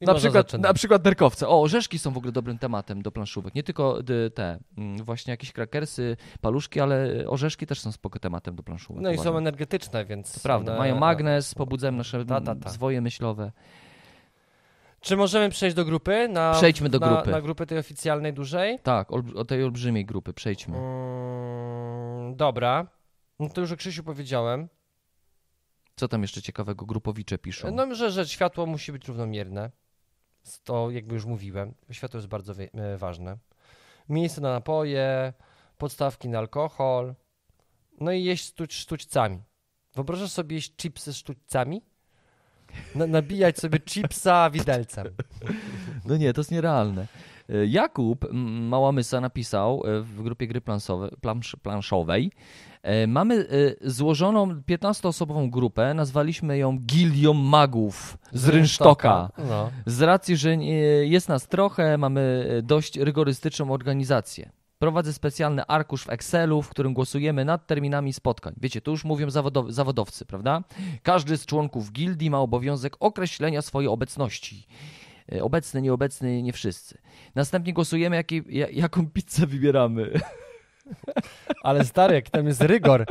I 0.01 0.07
na 0.07 0.15
przykład, 0.15 0.53
na 0.53 0.75
przykład 0.75 1.05
nerkowce. 1.05 1.49
O, 1.49 1.63
orzeszki 1.63 1.99
są 1.99 2.11
w 2.11 2.17
ogóle 2.17 2.33
dobrym 2.33 2.59
tematem 2.59 3.03
do 3.03 3.13
planszówek. 3.13 3.55
Nie 3.55 3.63
tylko 3.63 4.03
d- 4.03 4.31
te, 4.31 4.59
mm, 4.79 4.99
właśnie 5.05 5.31
jakieś 5.31 5.53
krakersy, 5.53 6.17
paluszki, 6.41 6.81
ale 6.81 7.25
orzeszki 7.27 7.67
też 7.67 7.81
są 7.81 7.93
spoko 7.93 8.19
tematem 8.19 8.55
do 8.57 8.63
planszówek. 8.63 9.03
No 9.03 9.11
i 9.11 9.15
są 9.17 9.21
uważam. 9.21 9.37
energetyczne, 9.37 10.05
więc. 10.05 10.33
To 10.35 10.41
prawda, 10.41 10.79
mają 10.79 10.99
magnes, 10.99 11.55
pobudzają 11.55 11.93
nasze 11.93 12.25
Ta, 12.25 12.41
ta, 12.41 12.55
ta. 12.55 12.71
zwoje 12.71 13.01
myślowe. 13.01 13.53
Czy 15.01 15.17
możemy 15.17 15.51
przejść 15.51 15.77
do 15.77 15.85
grupy? 15.85 16.29
Na, 16.29 16.53
Przejdźmy 16.53 16.89
do 16.89 16.99
na, 16.99 17.09
grupy. 17.09 17.31
Na 17.31 17.41
grupy 17.41 17.67
tej 17.67 17.79
oficjalnej 17.79 18.33
dużej? 18.33 18.79
Tak, 18.79 19.09
o 19.13 19.45
tej 19.45 19.65
olbrzymiej 19.65 20.05
grupy 20.05 20.33
przejdźmy. 20.33 20.77
Mm, 20.79 22.37
dobra. 22.37 22.87
No 23.39 23.49
to 23.49 23.61
już 23.61 23.73
o 23.73 23.77
Krzysiu 23.77 24.05
powiedziałem. 24.05 24.69
Co 25.97 26.09
tam 26.09 26.23
jeszcze 26.23 26.43
ciekawego 26.43 26.87
grupowicze 26.87 27.39
piszą? 27.39 27.71
No, 27.71 27.95
że, 27.95 28.11
że 28.11 28.29
światło 28.29 28.67
musi 28.67 28.93
być 28.93 29.09
równomierne. 29.09 29.71
To 30.65 30.91
jakby 30.91 31.15
już 31.15 31.25
mówiłem. 31.25 31.75
Światło 31.91 32.19
jest 32.19 32.29
bardzo 32.29 32.53
e, 32.53 32.97
ważne. 32.97 33.39
Miejsce 34.09 34.41
na 34.41 34.53
napoje, 34.53 35.33
podstawki 35.79 36.29
na 36.29 36.39
alkohol. 36.39 37.15
No 38.01 38.13
i 38.13 38.25
jeść 38.25 38.45
sztuć, 38.45 38.75
sztućcami. 38.75 39.43
Wyobrażasz 39.95 40.31
sobie 40.31 40.57
jeść 40.57 40.77
chipsy 40.77 41.13
z 41.13 41.17
sztućcami? 41.17 41.83
Na, 42.95 43.07
nabijać 43.07 43.59
sobie 43.59 43.79
chipsa 43.89 44.51
widelcem. 44.51 45.07
No 46.05 46.17
nie, 46.17 46.33
to 46.33 46.41
jest 46.41 46.51
nierealne. 46.51 47.07
E, 47.51 47.67
Jakub 47.67 48.27
Małamysa 48.33 49.21
napisał 49.21 49.83
e, 49.87 50.01
w 50.01 50.23
grupie 50.23 50.47
gry 50.47 50.61
plansowe, 50.61 51.11
plansz, 51.21 51.57
planszowej 51.63 52.33
e, 52.83 53.07
Mamy 53.07 53.47
złożoną 53.81 54.47
15-osobową 54.47 55.51
grupę, 55.51 55.95
nazwaliśmy 55.95 56.59
ją 56.59 56.79
Gildią 56.79 57.35
Magów 57.35 58.19
z 58.33 58.49
Rynsztoka. 58.49 59.31
No. 59.49 59.71
Z 59.87 60.03
racji, 60.03 60.37
że 60.37 60.57
jest 61.03 61.29
nas 61.29 61.49
trochę, 61.49 61.99
mamy 61.99 62.47
dość 62.63 62.97
rygorystyczną 62.97 63.73
organizację. 63.73 64.51
Prowadzę 64.81 65.13
specjalny 65.13 65.65
arkusz 65.67 66.05
w 66.05 66.11
Excelu, 66.11 66.63
w 66.63 66.69
którym 66.69 66.95
głosujemy 66.95 67.45
nad 67.45 67.67
terminami 67.67 68.13
spotkań. 68.13 68.55
Wiecie, 68.61 68.81
tu 68.81 68.91
już 68.91 69.05
mówią 69.05 69.27
zawodow- 69.29 69.71
zawodowcy, 69.71 70.25
prawda? 70.27 70.63
Każdy 71.03 71.37
z 71.37 71.47
członków 71.47 71.93
gildii 71.93 72.31
ma 72.31 72.39
obowiązek 72.41 72.97
określenia 73.01 73.63
swojej 73.63 73.89
obecności. 73.89 74.67
E, 75.33 75.43
Obecny, 75.45 75.83
nieobecny, 75.83 76.43
nie 76.43 76.53
wszyscy. 76.53 76.99
Następnie 77.35 77.73
głosujemy, 77.73 78.25
jaką 78.73 79.07
pizzę 79.11 79.47
wybieramy. 79.47 80.11
Ale 81.63 81.85
stary, 81.85 82.15
jak 82.15 82.31
tam 82.31 82.47
jest 82.47 82.61
rygor. 82.61 83.07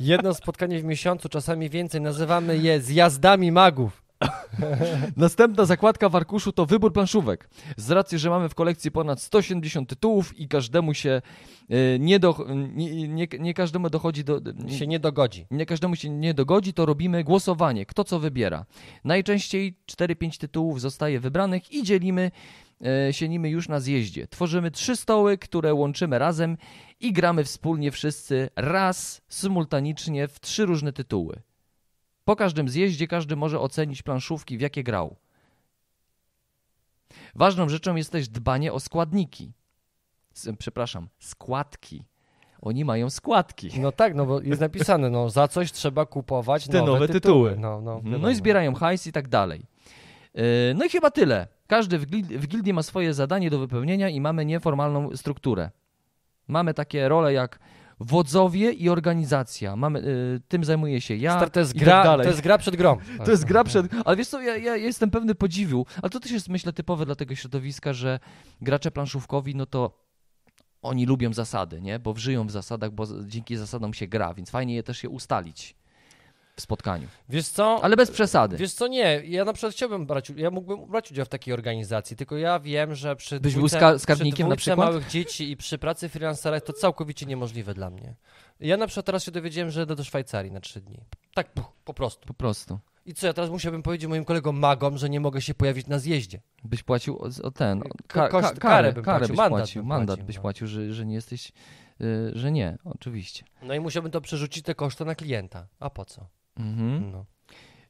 Jedno 0.00 0.34
spotkanie 0.34 0.78
w 0.80 0.84
miesiącu, 0.84 1.28
czasami 1.28 1.70
więcej, 1.70 2.00
nazywamy 2.00 2.58
je 2.58 2.80
zjazdami 2.80 3.52
magów. 3.52 4.03
Następna 5.16 5.64
zakładka 5.64 6.08
w 6.08 6.16
arkuszu 6.16 6.52
to 6.52 6.66
wybór 6.66 6.92
planszówek. 6.92 7.48
Z 7.76 7.90
racji, 7.90 8.18
że 8.18 8.30
mamy 8.30 8.48
w 8.48 8.54
kolekcji 8.54 8.90
ponad 8.90 9.22
170 9.22 9.88
tytułów 9.88 10.38
i 10.38 10.48
każdemu 10.48 10.94
się 10.94 11.22
e, 11.70 11.98
nie, 11.98 12.18
do, 12.18 12.46
nie, 12.74 13.08
nie, 13.08 13.26
nie 13.38 13.54
każdemu 13.54 13.90
dochodzi 13.90 14.24
do... 14.24 14.40
Się 14.68 14.86
nie 14.86 15.00
dogodzi. 15.00 15.46
nie 15.50 15.66
każdemu 15.66 15.96
się 15.96 16.10
nie 16.10 16.34
dogodzi, 16.34 16.72
to 16.72 16.86
robimy 16.86 17.24
głosowanie. 17.24 17.86
Kto 17.86 18.04
co 18.04 18.18
wybiera. 18.18 18.64
Najczęściej 19.04 19.76
4-5 19.92 20.40
tytułów 20.40 20.80
zostaje 20.80 21.20
wybranych 21.20 21.72
i 21.72 21.82
dzielimy 21.82 22.30
e, 22.86 23.12
się 23.12 23.28
nimi 23.28 23.50
już 23.50 23.68
na 23.68 23.80
zjeździe. 23.80 24.28
Tworzymy 24.28 24.70
trzy 24.70 24.96
stoły, 24.96 25.38
które 25.38 25.74
łączymy 25.74 26.18
razem 26.18 26.56
i 27.00 27.12
gramy 27.12 27.44
wspólnie 27.44 27.90
wszyscy 27.90 28.50
raz, 28.56 29.20
symultanicznie 29.28 30.28
w 30.28 30.40
trzy 30.40 30.66
różne 30.66 30.92
tytuły. 30.92 31.42
Po 32.24 32.36
każdym 32.36 32.68
zjeździe 32.68 33.06
każdy 33.06 33.36
może 33.36 33.60
ocenić 33.60 34.02
planszówki, 34.02 34.58
w 34.58 34.60
jakie 34.60 34.82
grał. 34.82 35.16
Ważną 37.34 37.68
rzeczą 37.68 37.96
jest 37.96 38.12
też 38.12 38.28
dbanie 38.28 38.72
o 38.72 38.80
składniki. 38.80 39.52
Przepraszam, 40.58 41.08
składki. 41.18 42.04
Oni 42.62 42.84
mają 42.84 43.10
składki. 43.10 43.80
No 43.80 43.92
tak, 43.92 44.14
no 44.14 44.26
bo 44.26 44.40
jest 44.40 44.60
napisane, 44.60 45.10
no 45.10 45.30
za 45.30 45.48
coś 45.48 45.72
trzeba 45.72 46.06
kupować 46.06 46.66
Te 46.68 46.78
nowe, 46.78 46.92
nowe 46.92 47.08
tytuły. 47.08 47.20
tytuły. 47.20 47.56
No, 47.56 47.80
no, 47.80 48.00
No 48.04 48.10
wiadomo. 48.10 48.30
i 48.30 48.34
zbierają 48.34 48.74
hajs 48.74 49.06
i 49.06 49.12
tak 49.12 49.28
dalej. 49.28 49.60
Yy, 50.34 50.42
No 50.74 50.84
i 50.84 50.88
chyba 50.88 51.10
tyle. 51.10 51.46
Każdy 51.66 51.98
w, 51.98 52.06
gil- 52.06 52.38
w 52.38 52.46
gildii 52.46 52.72
ma 52.72 52.82
swoje 52.82 53.14
zadanie 53.14 53.50
do 53.50 53.58
wypełnienia 53.58 54.08
i 54.08 54.20
mamy 54.20 54.44
nieformalną 54.44 55.16
strukturę. 55.16 55.70
Mamy 56.48 56.74
takie 56.74 57.08
role 57.08 57.32
jak 57.32 57.58
wodzowie 58.04 58.72
i 58.72 58.88
organizacja. 58.88 59.76
Mamy, 59.76 60.00
yy, 60.00 60.40
tym 60.48 60.64
zajmuję 60.64 61.00
się 61.00 61.16
ja. 61.16 61.36
Stary, 61.36 61.50
to 61.50 61.60
jest 61.60 61.74
i 61.74 61.78
gra, 61.78 61.92
tak 61.92 62.04
dalej. 62.04 62.24
to 62.24 62.30
jest 62.30 62.42
gra 62.42 62.58
przed 62.58 62.76
grą. 62.76 62.96
To 63.24 63.30
jest 63.30 63.44
gra 63.44 63.64
przed. 63.64 63.86
Ale 64.04 64.16
wiesz 64.16 64.28
co, 64.28 64.40
ja, 64.40 64.56
ja 64.56 64.76
jestem 64.76 65.10
pewny 65.10 65.34
podziwu, 65.34 65.86
ale 66.02 66.10
to 66.10 66.20
też 66.20 66.32
jest 66.32 66.48
myślę 66.48 66.72
typowe 66.72 67.06
dla 67.06 67.14
tego 67.14 67.34
środowiska, 67.34 67.92
że 67.92 68.20
gracze 68.60 68.90
planszówkowi, 68.90 69.56
no 69.56 69.66
to 69.66 70.04
oni 70.82 71.06
lubią 71.06 71.32
zasady, 71.32 71.80
nie? 71.80 71.98
Bo 71.98 72.16
żyją 72.16 72.46
w 72.46 72.50
zasadach, 72.50 72.92
bo 72.92 73.06
dzięki 73.22 73.56
zasadom 73.56 73.94
się 73.94 74.06
gra, 74.06 74.34
więc 74.34 74.50
fajnie 74.50 74.74
je 74.74 74.82
też 74.82 75.02
je 75.02 75.08
ustalić 75.08 75.76
w 76.56 76.60
spotkaniu. 76.60 77.08
Wiesz 77.28 77.48
co? 77.48 77.80
Ale 77.82 77.96
bez 77.96 78.10
przesady. 78.10 78.56
Wiesz 78.56 78.72
co, 78.72 78.86
nie, 78.86 79.22
ja 79.24 79.44
na 79.44 79.52
przykład 79.52 79.72
chciałbym 79.74 80.06
brać, 80.06 80.30
ja 80.36 80.50
mógłbym 80.50 80.86
brać 80.86 81.10
udział 81.12 81.24
w 81.26 81.28
takiej 81.28 81.54
organizacji, 81.54 82.16
tylko 82.16 82.36
ja 82.36 82.60
wiem, 82.60 82.94
że 82.94 83.16
przy 83.16 83.40
Byś 83.40 83.52
był 83.52 83.60
dwójce, 83.60 83.76
ska- 83.76 83.98
skarbnikiem 83.98 84.46
przy 84.46 84.50
na 84.50 84.56
przykład? 84.56 84.78
małych 84.88 85.08
dzieci 85.08 85.50
i 85.50 85.56
przy 85.56 85.78
pracy 85.78 86.08
freelancera 86.08 86.60
to 86.60 86.72
całkowicie 86.72 87.26
niemożliwe 87.26 87.74
dla 87.74 87.90
mnie. 87.90 88.14
Ja 88.60 88.76
na 88.76 88.86
przykład 88.86 89.06
teraz 89.06 89.24
się 89.24 89.30
dowiedziałem, 89.30 89.70
że 89.70 89.80
jadę 89.80 89.96
do 89.96 90.04
Szwajcarii 90.04 90.52
na 90.52 90.60
trzy 90.60 90.80
dni. 90.80 91.00
Tak, 91.34 91.52
puch, 91.52 91.72
po 91.84 91.94
prostu. 91.94 92.26
Po 92.26 92.34
prostu. 92.34 92.78
I 93.06 93.14
co, 93.14 93.26
ja 93.26 93.32
teraz 93.32 93.50
musiałbym 93.50 93.82
powiedzieć 93.82 94.08
moim 94.08 94.24
kolegom 94.24 94.58
magom, 94.58 94.98
że 94.98 95.10
nie 95.10 95.20
mogę 95.20 95.40
się 95.42 95.54
pojawić 95.54 95.86
na 95.86 95.98
zjeździe. 95.98 96.40
Byś 96.64 96.82
płacił 96.82 97.18
o, 97.18 97.28
o 97.42 97.50
ten. 97.50 97.82
Ko- 98.08 98.28
koszt- 98.28 98.58
karę 98.58 98.92
bym 98.92 99.04
karę 99.04 99.18
płacił, 99.18 99.28
byś 99.32 99.38
mandat 99.38 99.58
płacił, 99.60 99.82
bym 99.82 99.88
mandat 99.88 100.16
płacił, 100.16 100.26
byś 100.26 100.36
no. 100.36 100.42
płacił, 100.42 100.66
że, 100.66 100.92
że 100.92 101.06
nie 101.06 101.14
jesteś 101.14 101.52
y, 102.00 102.32
że 102.34 102.52
nie, 102.52 102.78
oczywiście. 102.84 103.44
No 103.62 103.74
i 103.74 103.80
musiałbym 103.80 104.12
to 104.12 104.20
przerzucić 104.20 104.64
te 104.64 104.74
koszty 104.74 105.04
na 105.04 105.14
klienta. 105.14 105.66
A 105.80 105.90
po 105.90 106.04
co? 106.04 106.26
Mhm. 106.56 107.10
No. 107.10 107.24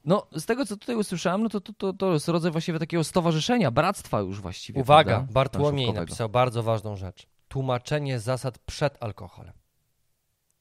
No, 0.05 0.27
z 0.36 0.47
tego 0.47 0.66
co 0.66 0.77
tutaj 0.77 0.97
usłyszałem, 0.97 1.43
no 1.43 1.49
to, 1.49 1.61
to, 1.61 1.73
to, 1.73 1.93
to 1.93 2.12
jest 2.12 2.28
rodzaj 2.28 2.53
właściwie 2.53 2.78
takiego 2.78 3.05
stowarzyszenia, 3.05 3.70
bractwa 3.70 4.20
już 4.20 4.41
właściwie. 4.41 4.81
Uwaga, 4.81 5.15
prawda? 5.15 5.32
Bartłomiej 5.32 5.93
napisał 5.93 6.28
bardzo 6.28 6.62
ważną 6.62 6.97
rzecz. 6.97 7.27
Tłumaczenie 7.49 8.20
zasad 8.20 8.59
przed 8.59 9.03
alkoholem. 9.03 9.53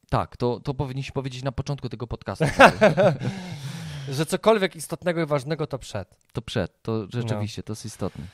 Tak, 0.09 0.37
to, 0.37 0.59
to 0.59 0.73
powinniśmy 0.73 1.13
powiedzieć 1.13 1.43
na 1.43 1.51
początku 1.51 1.89
tego 1.89 2.07
podcastu. 2.07 2.45
Że 4.09 4.25
cokolwiek 4.25 4.75
istotnego 4.75 5.21
i 5.21 5.25
ważnego 5.25 5.67
to 5.67 5.79
przed. 5.79 6.17
to 6.33 6.41
przed, 6.41 6.81
to 6.81 7.07
rzeczywiście, 7.13 7.63
to 7.63 7.71
jest 7.71 7.85
istotne. 7.85 8.25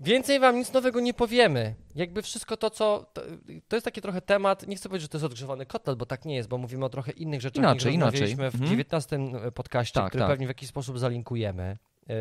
Więcej 0.00 0.40
wam 0.40 0.56
nic 0.56 0.72
nowego 0.72 1.00
nie 1.00 1.14
powiemy. 1.14 1.74
Jakby 1.94 2.22
wszystko 2.22 2.56
to, 2.56 2.70
co. 2.70 3.06
To, 3.12 3.22
to 3.68 3.76
jest 3.76 3.84
taki 3.84 4.00
trochę 4.00 4.20
temat. 4.20 4.66
Nie 4.68 4.76
chcę 4.76 4.88
powiedzieć, 4.88 5.02
że 5.02 5.08
to 5.08 5.18
jest 5.18 5.24
odgrzewany 5.24 5.66
kotlet, 5.66 5.98
bo 5.98 6.06
tak 6.06 6.24
nie 6.24 6.36
jest, 6.36 6.48
bo 6.48 6.58
mówimy 6.58 6.84
o 6.84 6.88
trochę 6.88 7.12
innych 7.12 7.40
rzeczach. 7.40 7.58
Inaczej, 7.64 7.92
niż 7.92 8.02
inaczej. 8.02 8.36
w 8.36 8.40
Mhm. 8.40 8.66
19 8.70 9.18
podcaście, 9.54 10.00
Tak, 10.00 10.08
który 10.08 10.22
tak. 10.22 10.30
pewnie 10.30 10.46
w 10.46 10.50
jakiś 10.50 10.68
sposób 10.68 10.98
zalinkujemy. 10.98 11.78
Yy, 12.08 12.14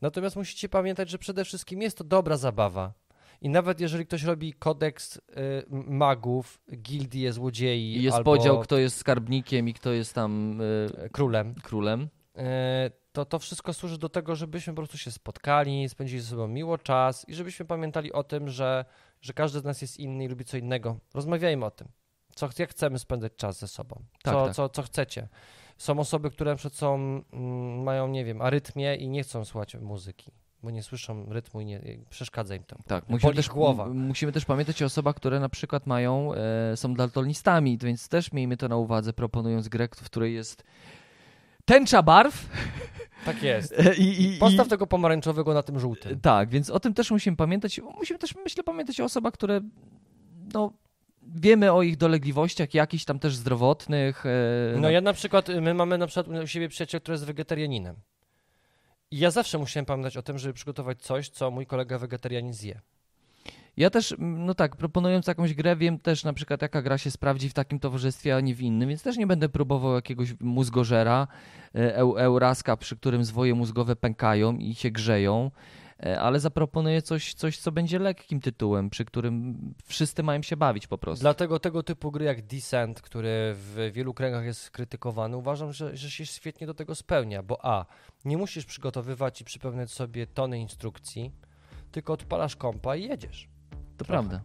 natomiast 0.00 0.36
musicie 0.36 0.68
pamiętać, 0.68 1.10
że 1.10 1.18
przede 1.18 1.44
wszystkim 1.44 1.82
jest 1.82 1.98
to 1.98 2.04
dobra 2.04 2.36
zabawa. 2.36 2.92
I 3.42 3.48
nawet 3.48 3.80
jeżeli 3.80 4.06
ktoś 4.06 4.22
robi 4.22 4.52
kodeks 4.52 5.14
yy, 5.14 5.22
magów, 5.86 6.60
gildie 6.76 7.32
złodziei 7.32 7.96
I 7.96 8.02
jest 8.02 8.16
albo 8.16 8.36
podział, 8.36 8.60
kto 8.60 8.78
jest 8.78 8.96
skarbnikiem 8.96 9.68
i 9.68 9.74
kto 9.74 9.92
jest 9.92 10.14
tam 10.14 10.60
y, 10.60 11.10
królem, 11.12 11.54
królem. 11.54 12.08
E, 12.40 12.90
to 13.12 13.24
to 13.24 13.38
wszystko 13.38 13.72
służy 13.72 13.98
do 13.98 14.08
tego, 14.08 14.36
żebyśmy 14.36 14.72
po 14.72 14.76
prostu 14.76 14.98
się 14.98 15.10
spotkali, 15.10 15.88
spędzili 15.88 16.20
ze 16.20 16.28
sobą 16.28 16.48
miło 16.48 16.78
czas 16.78 17.28
i 17.28 17.34
żebyśmy 17.34 17.66
pamiętali 17.66 18.12
o 18.12 18.24
tym, 18.24 18.48
że, 18.48 18.84
że 19.20 19.32
każdy 19.32 19.60
z 19.60 19.64
nas 19.64 19.82
jest 19.82 19.98
inny 19.98 20.24
i 20.24 20.28
lubi 20.28 20.44
co 20.44 20.56
innego. 20.56 20.96
Rozmawiajmy 21.14 21.64
o 21.64 21.70
tym, 21.70 21.88
co, 22.34 22.48
jak 22.58 22.70
chcemy 22.70 22.98
spędzać 22.98 23.32
czas 23.36 23.58
ze 23.58 23.68
sobą, 23.68 24.02
Tak, 24.22 24.34
co, 24.34 24.44
tak. 24.46 24.54
Co, 24.54 24.68
co 24.68 24.82
chcecie. 24.82 25.28
Są 25.78 25.98
osoby, 25.98 26.30
które 26.30 26.56
przykład 26.56 26.74
są, 26.74 26.94
mm, 27.32 27.82
mają, 27.82 28.08
nie 28.08 28.24
wiem, 28.24 28.42
arytmię 28.42 28.96
i 28.96 29.08
nie 29.08 29.22
chcą 29.22 29.44
słuchać 29.44 29.74
muzyki, 29.74 30.32
bo 30.62 30.70
nie 30.70 30.82
słyszą 30.82 31.26
rytmu 31.32 31.60
i 31.60 31.64
nie, 31.64 31.80
przeszkadza 32.10 32.54
im 32.54 32.64
to. 32.64 32.76
Tak, 32.86 33.08
musimy 33.08 33.34
też, 33.34 33.48
głowa. 33.48 33.86
musimy 33.86 34.32
też 34.32 34.44
pamiętać 34.44 34.82
o 34.82 34.86
osobach, 34.86 35.16
które 35.16 35.40
na 35.40 35.48
przykład 35.48 35.86
mają, 35.86 36.34
e, 36.34 36.76
są 36.76 36.94
daltonistami, 36.94 37.78
więc 37.78 38.08
też 38.08 38.32
miejmy 38.32 38.56
to 38.56 38.68
na 38.68 38.76
uwadze, 38.76 39.12
proponując 39.12 39.68
grę, 39.68 39.88
w 39.96 40.04
której 40.04 40.34
jest 40.34 40.64
tęcza 41.70 42.02
barw 42.02 42.48
Tak 43.24 43.42
jest. 43.42 43.72
e, 43.78 43.94
i, 43.94 44.34
i, 44.34 44.38
Postaw 44.38 44.68
tego 44.68 44.86
pomarańczowego 44.86 45.54
na 45.54 45.62
tym 45.62 45.78
żółtym. 45.80 46.20
Tak, 46.20 46.48
więc 46.48 46.70
o 46.70 46.80
tym 46.80 46.94
też 46.94 47.10
musimy 47.10 47.36
pamiętać. 47.36 47.80
Musimy 47.98 48.18
też, 48.18 48.34
myślę, 48.44 48.64
pamiętać 48.64 49.00
o 49.00 49.04
osobach, 49.04 49.32
które 49.34 49.60
no, 50.54 50.72
wiemy 51.22 51.72
o 51.72 51.82
ich 51.82 51.96
dolegliwościach 51.96 52.74
jakichś 52.74 53.04
tam 53.04 53.18
też 53.18 53.36
zdrowotnych. 53.36 54.26
e, 54.26 54.80
No 54.80 54.90
ja 54.90 55.00
na 55.00 55.12
przykład, 55.12 55.48
my 55.48 55.74
mamy 55.74 55.98
na 55.98 56.06
przykład 56.06 56.42
u 56.44 56.46
siebie 56.46 56.68
przyjaciel, 56.68 57.00
który 57.00 57.14
jest 57.14 57.24
wegetarianinem. 57.24 57.96
I 59.10 59.18
ja 59.18 59.30
zawsze 59.30 59.58
musiałem 59.58 59.86
pamiętać 59.86 60.16
o 60.16 60.22
tym, 60.22 60.38
żeby 60.38 60.54
przygotować 60.54 61.02
coś, 61.02 61.28
co 61.28 61.50
mój 61.50 61.66
kolega 61.66 61.98
wegetarianin 61.98 62.52
zje. 62.52 62.80
Ja 63.76 63.90
też, 63.90 64.14
no 64.18 64.54
tak, 64.54 64.76
proponując 64.76 65.26
jakąś 65.26 65.54
grę, 65.54 65.76
wiem 65.76 65.98
też 65.98 66.24
na 66.24 66.32
przykład 66.32 66.62
jaka 66.62 66.82
gra 66.82 66.98
się 66.98 67.10
sprawdzi 67.10 67.48
w 67.48 67.54
takim 67.54 67.78
towarzystwie, 67.78 68.36
a 68.36 68.40
nie 68.40 68.54
w 68.54 68.62
innym, 68.62 68.88
więc 68.88 69.02
też 69.02 69.16
nie 69.16 69.26
będę 69.26 69.48
próbował 69.48 69.94
jakiegoś 69.94 70.34
mózgożera, 70.40 71.28
e, 71.74 71.96
eu, 71.96 72.16
euraska, 72.16 72.76
przy 72.76 72.96
którym 72.96 73.24
zwoje 73.24 73.54
mózgowe 73.54 73.96
pękają 73.96 74.56
i 74.56 74.74
się 74.74 74.90
grzeją, 74.90 75.50
e, 76.02 76.20
ale 76.20 76.40
zaproponuję 76.40 77.02
coś, 77.02 77.34
coś, 77.34 77.58
co 77.58 77.72
będzie 77.72 77.98
lekkim 77.98 78.40
tytułem, 78.40 78.90
przy 78.90 79.04
którym 79.04 79.56
wszyscy 79.84 80.22
mają 80.22 80.42
się 80.42 80.56
bawić 80.56 80.86
po 80.86 80.98
prostu. 80.98 81.22
Dlatego 81.22 81.58
tego 81.58 81.82
typu 81.82 82.10
gry 82.10 82.24
jak 82.24 82.46
Descent, 82.46 83.00
który 83.00 83.54
w 83.54 83.90
wielu 83.92 84.14
kręgach 84.14 84.44
jest 84.44 84.70
krytykowany, 84.70 85.36
uważam, 85.36 85.72
że, 85.72 85.96
że 85.96 86.10
się 86.10 86.26
świetnie 86.26 86.66
do 86.66 86.74
tego 86.74 86.94
spełnia, 86.94 87.42
bo 87.42 87.66
a, 87.66 87.86
nie 88.24 88.36
musisz 88.36 88.64
przygotowywać 88.64 89.40
i 89.40 89.44
przypełniać 89.44 89.90
sobie 89.90 90.26
tony 90.26 90.58
instrukcji, 90.58 91.32
tylko 91.92 92.12
odpalasz 92.12 92.56
kompa 92.56 92.96
i 92.96 93.08
jedziesz. 93.08 93.48
To 94.00 94.04
trochę. 94.04 94.28
prawda. 94.28 94.42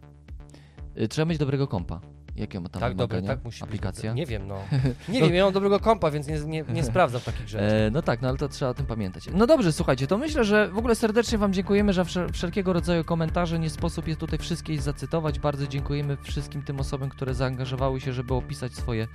Y, 1.02 1.08
Trzeba 1.08 1.26
mieć 1.26 1.38
dobrego 1.38 1.68
kompa. 1.68 2.00
Jakie 2.36 2.60
ma 2.60 2.68
tam 2.68 2.80
tak, 2.80 2.94
dobre, 2.94 3.22
tak 3.22 3.44
musi 3.44 3.64
Aplikacja? 3.64 4.10
być. 4.10 4.18
Nie 4.18 4.26
wiem, 4.26 4.46
no. 4.48 4.58
Nie 5.08 5.20
wiem, 5.20 5.34
ja 5.34 5.44
mam 5.44 5.52
dobrego 5.52 5.80
kompa, 5.80 6.10
więc 6.10 6.26
nie, 6.26 6.40
nie, 6.40 6.64
nie 6.68 6.84
sprawdzam 6.90 7.20
takich 7.20 7.48
rzeczy. 7.48 7.64
E, 7.64 7.90
no 7.90 8.02
tak, 8.02 8.22
no 8.22 8.28
ale 8.28 8.36
to 8.38 8.48
trzeba 8.48 8.70
o 8.70 8.74
tym 8.74 8.86
pamiętać. 8.86 9.28
No 9.34 9.46
dobrze, 9.46 9.72
słuchajcie, 9.72 10.06
to 10.06 10.18
myślę, 10.18 10.44
że 10.44 10.68
w 10.68 10.78
ogóle 10.78 10.94
serdecznie 10.94 11.38
Wam 11.38 11.52
dziękujemy 11.52 11.92
za 11.92 12.02
wszel- 12.04 12.32
wszelkiego 12.32 12.72
rodzaju 12.72 13.04
komentarze. 13.04 13.58
Nie 13.58 13.70
sposób 13.70 14.08
jest 14.08 14.20
tutaj 14.20 14.38
wszystkie 14.38 14.80
zacytować. 14.82 15.38
Bardzo 15.38 15.66
dziękujemy 15.66 16.16
wszystkim 16.22 16.62
tym 16.62 16.80
osobom, 16.80 17.08
które 17.08 17.34
zaangażowały 17.34 18.00
się, 18.00 18.12
żeby 18.12 18.34
opisać 18.34 18.72
swoje 18.74 19.08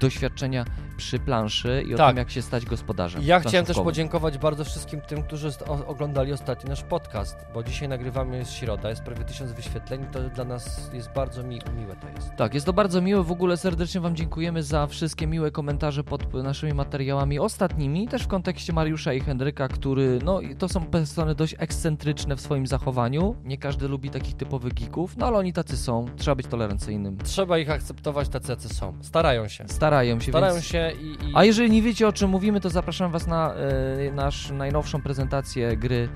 doświadczenia 0.00 0.64
przy 0.96 1.18
planszy 1.18 1.82
i 1.88 1.94
o 1.94 1.96
Tak. 1.96 2.08
tym, 2.08 2.16
jak 2.16 2.30
się 2.30 2.42
stać 2.42 2.64
gospodarzem. 2.66 3.22
Ja 3.24 3.40
chciałem 3.40 3.66
też 3.66 3.76
podziękować 3.76 4.38
bardzo 4.38 4.64
wszystkim 4.64 5.00
tym, 5.00 5.22
którzy 5.22 5.48
o- 5.66 5.86
oglądali 5.86 6.32
ostatni 6.32 6.70
nasz 6.70 6.82
podcast, 6.82 7.36
bo 7.54 7.62
dzisiaj 7.62 7.88
nagrywamy 7.88 8.36
jest 8.36 8.52
środa, 8.52 8.90
jest 8.90 9.02
prawie 9.02 9.24
tysiąc 9.24 9.52
wyświetleń 9.52 10.02
i 10.02 10.06
to 10.06 10.20
dla 10.30 10.44
nas 10.44 10.90
jest 10.92 11.10
bardzo 11.12 11.42
mi- 11.42 11.60
miłe 11.78 11.96
to 11.96 12.08
jest. 12.16 12.30
Tak, 12.36 12.54
jest 12.54 12.63
to 12.64 12.72
bardzo 12.72 13.00
miłe. 13.00 13.22
W 13.22 13.32
ogóle 13.32 13.56
serdecznie 13.56 14.00
Wam 14.00 14.16
dziękujemy 14.16 14.62
za 14.62 14.86
wszystkie 14.86 15.26
miłe 15.26 15.50
komentarze 15.50 16.04
pod 16.04 16.34
naszymi 16.34 16.74
materiałami 16.74 17.38
ostatnimi, 17.38 18.08
też 18.08 18.22
w 18.22 18.26
kontekście 18.26 18.72
Mariusza 18.72 19.12
i 19.12 19.20
Henryka, 19.20 19.68
który, 19.68 20.18
no 20.24 20.40
to 20.58 20.68
są 20.68 20.84
persony 20.84 21.34
dość 21.34 21.54
ekscentryczne 21.58 22.36
w 22.36 22.40
swoim 22.40 22.66
zachowaniu. 22.66 23.36
Nie 23.44 23.58
każdy 23.58 23.88
lubi 23.88 24.10
takich 24.10 24.34
typowych 24.34 24.74
geeków, 24.74 25.16
no 25.16 25.26
ale 25.26 25.38
oni 25.38 25.52
tacy 25.52 25.76
są. 25.76 26.06
Trzeba 26.16 26.34
być 26.34 26.46
tolerancyjnym. 26.46 27.18
Trzeba 27.18 27.58
ich 27.58 27.70
akceptować 27.70 28.28
tacy, 28.28 28.52
jacy 28.52 28.68
są. 28.68 28.94
Starają 29.00 29.48
się. 29.48 29.64
Starają 29.68 30.20
się, 30.20 30.32
Starają 30.32 30.54
więc... 30.54 30.64
się 30.64 30.92
i, 31.00 31.30
i... 31.30 31.32
A 31.34 31.44
jeżeli 31.44 31.70
nie 31.70 31.82
wiecie 31.82 32.08
o 32.08 32.12
czym 32.12 32.30
mówimy, 32.30 32.60
to 32.60 32.70
zapraszam 32.70 33.10
Was 33.10 33.26
na 33.26 33.54
e, 33.54 34.12
nasz 34.12 34.50
najnowszą 34.50 35.02
prezentację 35.02 35.76
gry 35.76 36.08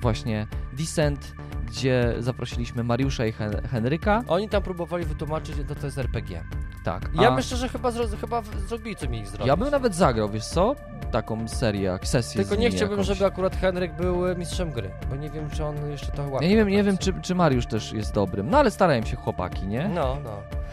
właśnie 0.00 0.46
Descent, 0.72 1.34
gdzie 1.66 2.14
zaprosiliśmy 2.18 2.84
Mariusza 2.84 3.26
i 3.26 3.32
Hen- 3.32 3.60
Henryka. 3.70 4.22
Oni 4.28 4.48
tam 4.48 4.62
próbowali 4.62 5.04
wytłumaczyć, 5.04 5.56
że 5.56 5.64
to 5.64 5.86
jest 5.86 5.98
RPG. 5.98 6.44
Tak. 6.84 7.08
Ja 7.14 7.28
a- 7.28 7.34
myślę, 7.36 7.56
że 7.56 7.68
chyba, 7.68 7.90
zro- 7.90 8.16
chyba 8.20 8.42
zrobili, 8.68 8.96
co 8.96 9.08
mieli 9.08 9.26
zrobić. 9.26 9.46
Ja 9.46 9.56
bym 9.56 9.70
nawet 9.70 9.94
zagrał, 9.94 10.30
wiesz 10.30 10.46
co? 10.46 10.76
Taką 11.10 11.48
serię, 11.48 11.82
jak 11.82 12.06
sesję 12.08 12.40
Tylko 12.44 12.56
nie 12.62 12.70
chciałbym, 12.70 12.98
jakąś. 12.98 13.06
żeby 13.06 13.26
akurat 13.26 13.56
Henryk 13.56 13.96
był 13.96 14.26
e, 14.28 14.36
mistrzem 14.36 14.70
gry, 14.72 14.90
bo 15.10 15.16
nie 15.16 15.30
wiem, 15.30 15.50
czy 15.50 15.64
on 15.64 15.90
jeszcze 15.90 16.12
to 16.12 16.22
łapie. 16.28 16.44
Ja 16.46 16.50
nie 16.50 16.56
wiem, 16.56 16.68
nie 16.68 16.82
wiem 16.84 16.98
czy, 16.98 17.12
czy 17.22 17.34
Mariusz 17.34 17.66
też 17.66 17.92
jest 17.92 18.14
dobrym, 18.14 18.50
no 18.50 18.58
ale 18.58 18.70
starają 18.70 19.04
się 19.04 19.16
chłopaki, 19.16 19.66
nie? 19.66 19.88
No, 19.94 20.16
no. 20.24 20.30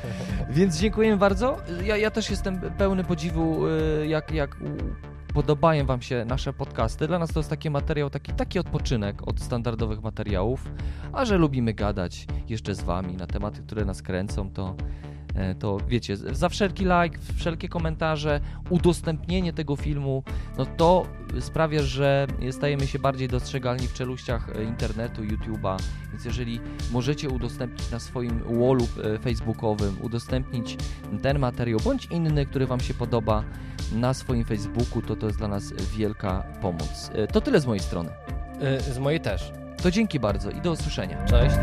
Więc 0.50 0.78
dziękujemy 0.80 1.18
bardzo. 1.18 1.58
Ja, 1.84 1.98
ja 1.98 2.12
też 2.12 2.30
jestem 2.30 2.60
pełny 2.78 3.04
podziwu, 3.04 3.68
y, 3.68 4.08
jak, 4.08 4.32
jak 4.32 4.58
podobają 5.34 5.86
Wam 5.86 6.02
się 6.02 6.26
nasze 6.26 6.54
podcasty. 6.54 7.08
Dla 7.08 7.20
nas 7.20 7.34
to 7.34 7.40
jest 7.40 7.50
taki 7.50 7.70
materiał, 7.70 8.10
taki, 8.10 8.34
taki 8.34 8.60
odpoczynek 8.60 9.28
od 9.28 9.40
standardowych 9.42 10.02
materiałów, 10.04 10.72
a 11.14 11.26
że 11.26 11.38
lubimy 11.38 11.74
gadać 11.74 12.28
jeszcze 12.50 12.76
z 12.76 12.82
Wami 12.82 13.18
na 13.18 13.28
tematy, 13.28 13.62
które 13.62 13.86
nas 13.86 14.02
kręcą, 14.02 14.52
to, 14.52 14.76
to 15.60 15.78
wiecie, 15.88 16.18
za 16.18 16.50
wszelki 16.50 16.84
like, 16.84 17.20
wszelkie 17.36 17.70
komentarze, 17.70 18.40
udostępnienie 18.70 19.54
tego 19.54 19.76
filmu, 19.76 20.24
no 20.58 20.66
to 20.66 21.06
sprawia, 21.40 21.82
że 21.82 22.28
stajemy 22.52 22.88
się 22.88 23.00
bardziej 23.00 23.28
dostrzegalni 23.28 23.88
w 23.88 23.94
czeluściach 23.94 24.50
e, 24.50 24.64
internetu, 24.64 25.22
YouTube'a, 25.22 25.78
więc 26.12 26.26
jeżeli 26.26 26.60
możecie 26.92 27.30
udostępnić 27.30 27.92
na 27.92 28.00
swoim 28.00 28.40
wallu 28.40 28.88
e, 29.16 29.20
facebookowym, 29.20 29.98
udostępnić 30.02 30.78
ten 31.22 31.40
materiał 31.40 31.80
bądź 31.84 32.06
inny, 32.06 32.46
który 32.46 32.68
Wam 32.68 32.80
się 32.80 32.94
podoba 32.94 33.44
na 33.96 34.14
swoim 34.14 34.46
Facebooku, 34.46 35.02
to 35.02 35.16
to 35.16 35.28
jest 35.28 35.38
dla 35.38 35.48
nas 35.48 35.74
wielka 35.98 36.44
pomoc. 36.62 37.12
E, 37.14 37.28
To 37.28 37.42
tyle 37.42 37.60
z 37.60 37.66
mojej 37.66 37.84
strony. 37.84 38.10
Z 38.92 39.00
mojej 39.00 39.20
też. 39.20 39.52
To 39.84 39.92
dzięki 39.92 40.20
bardzo 40.20 40.50
i 40.50 40.62
do 40.62 40.72
usłyszenia. 40.72 41.26
Cześć. 41.26 41.56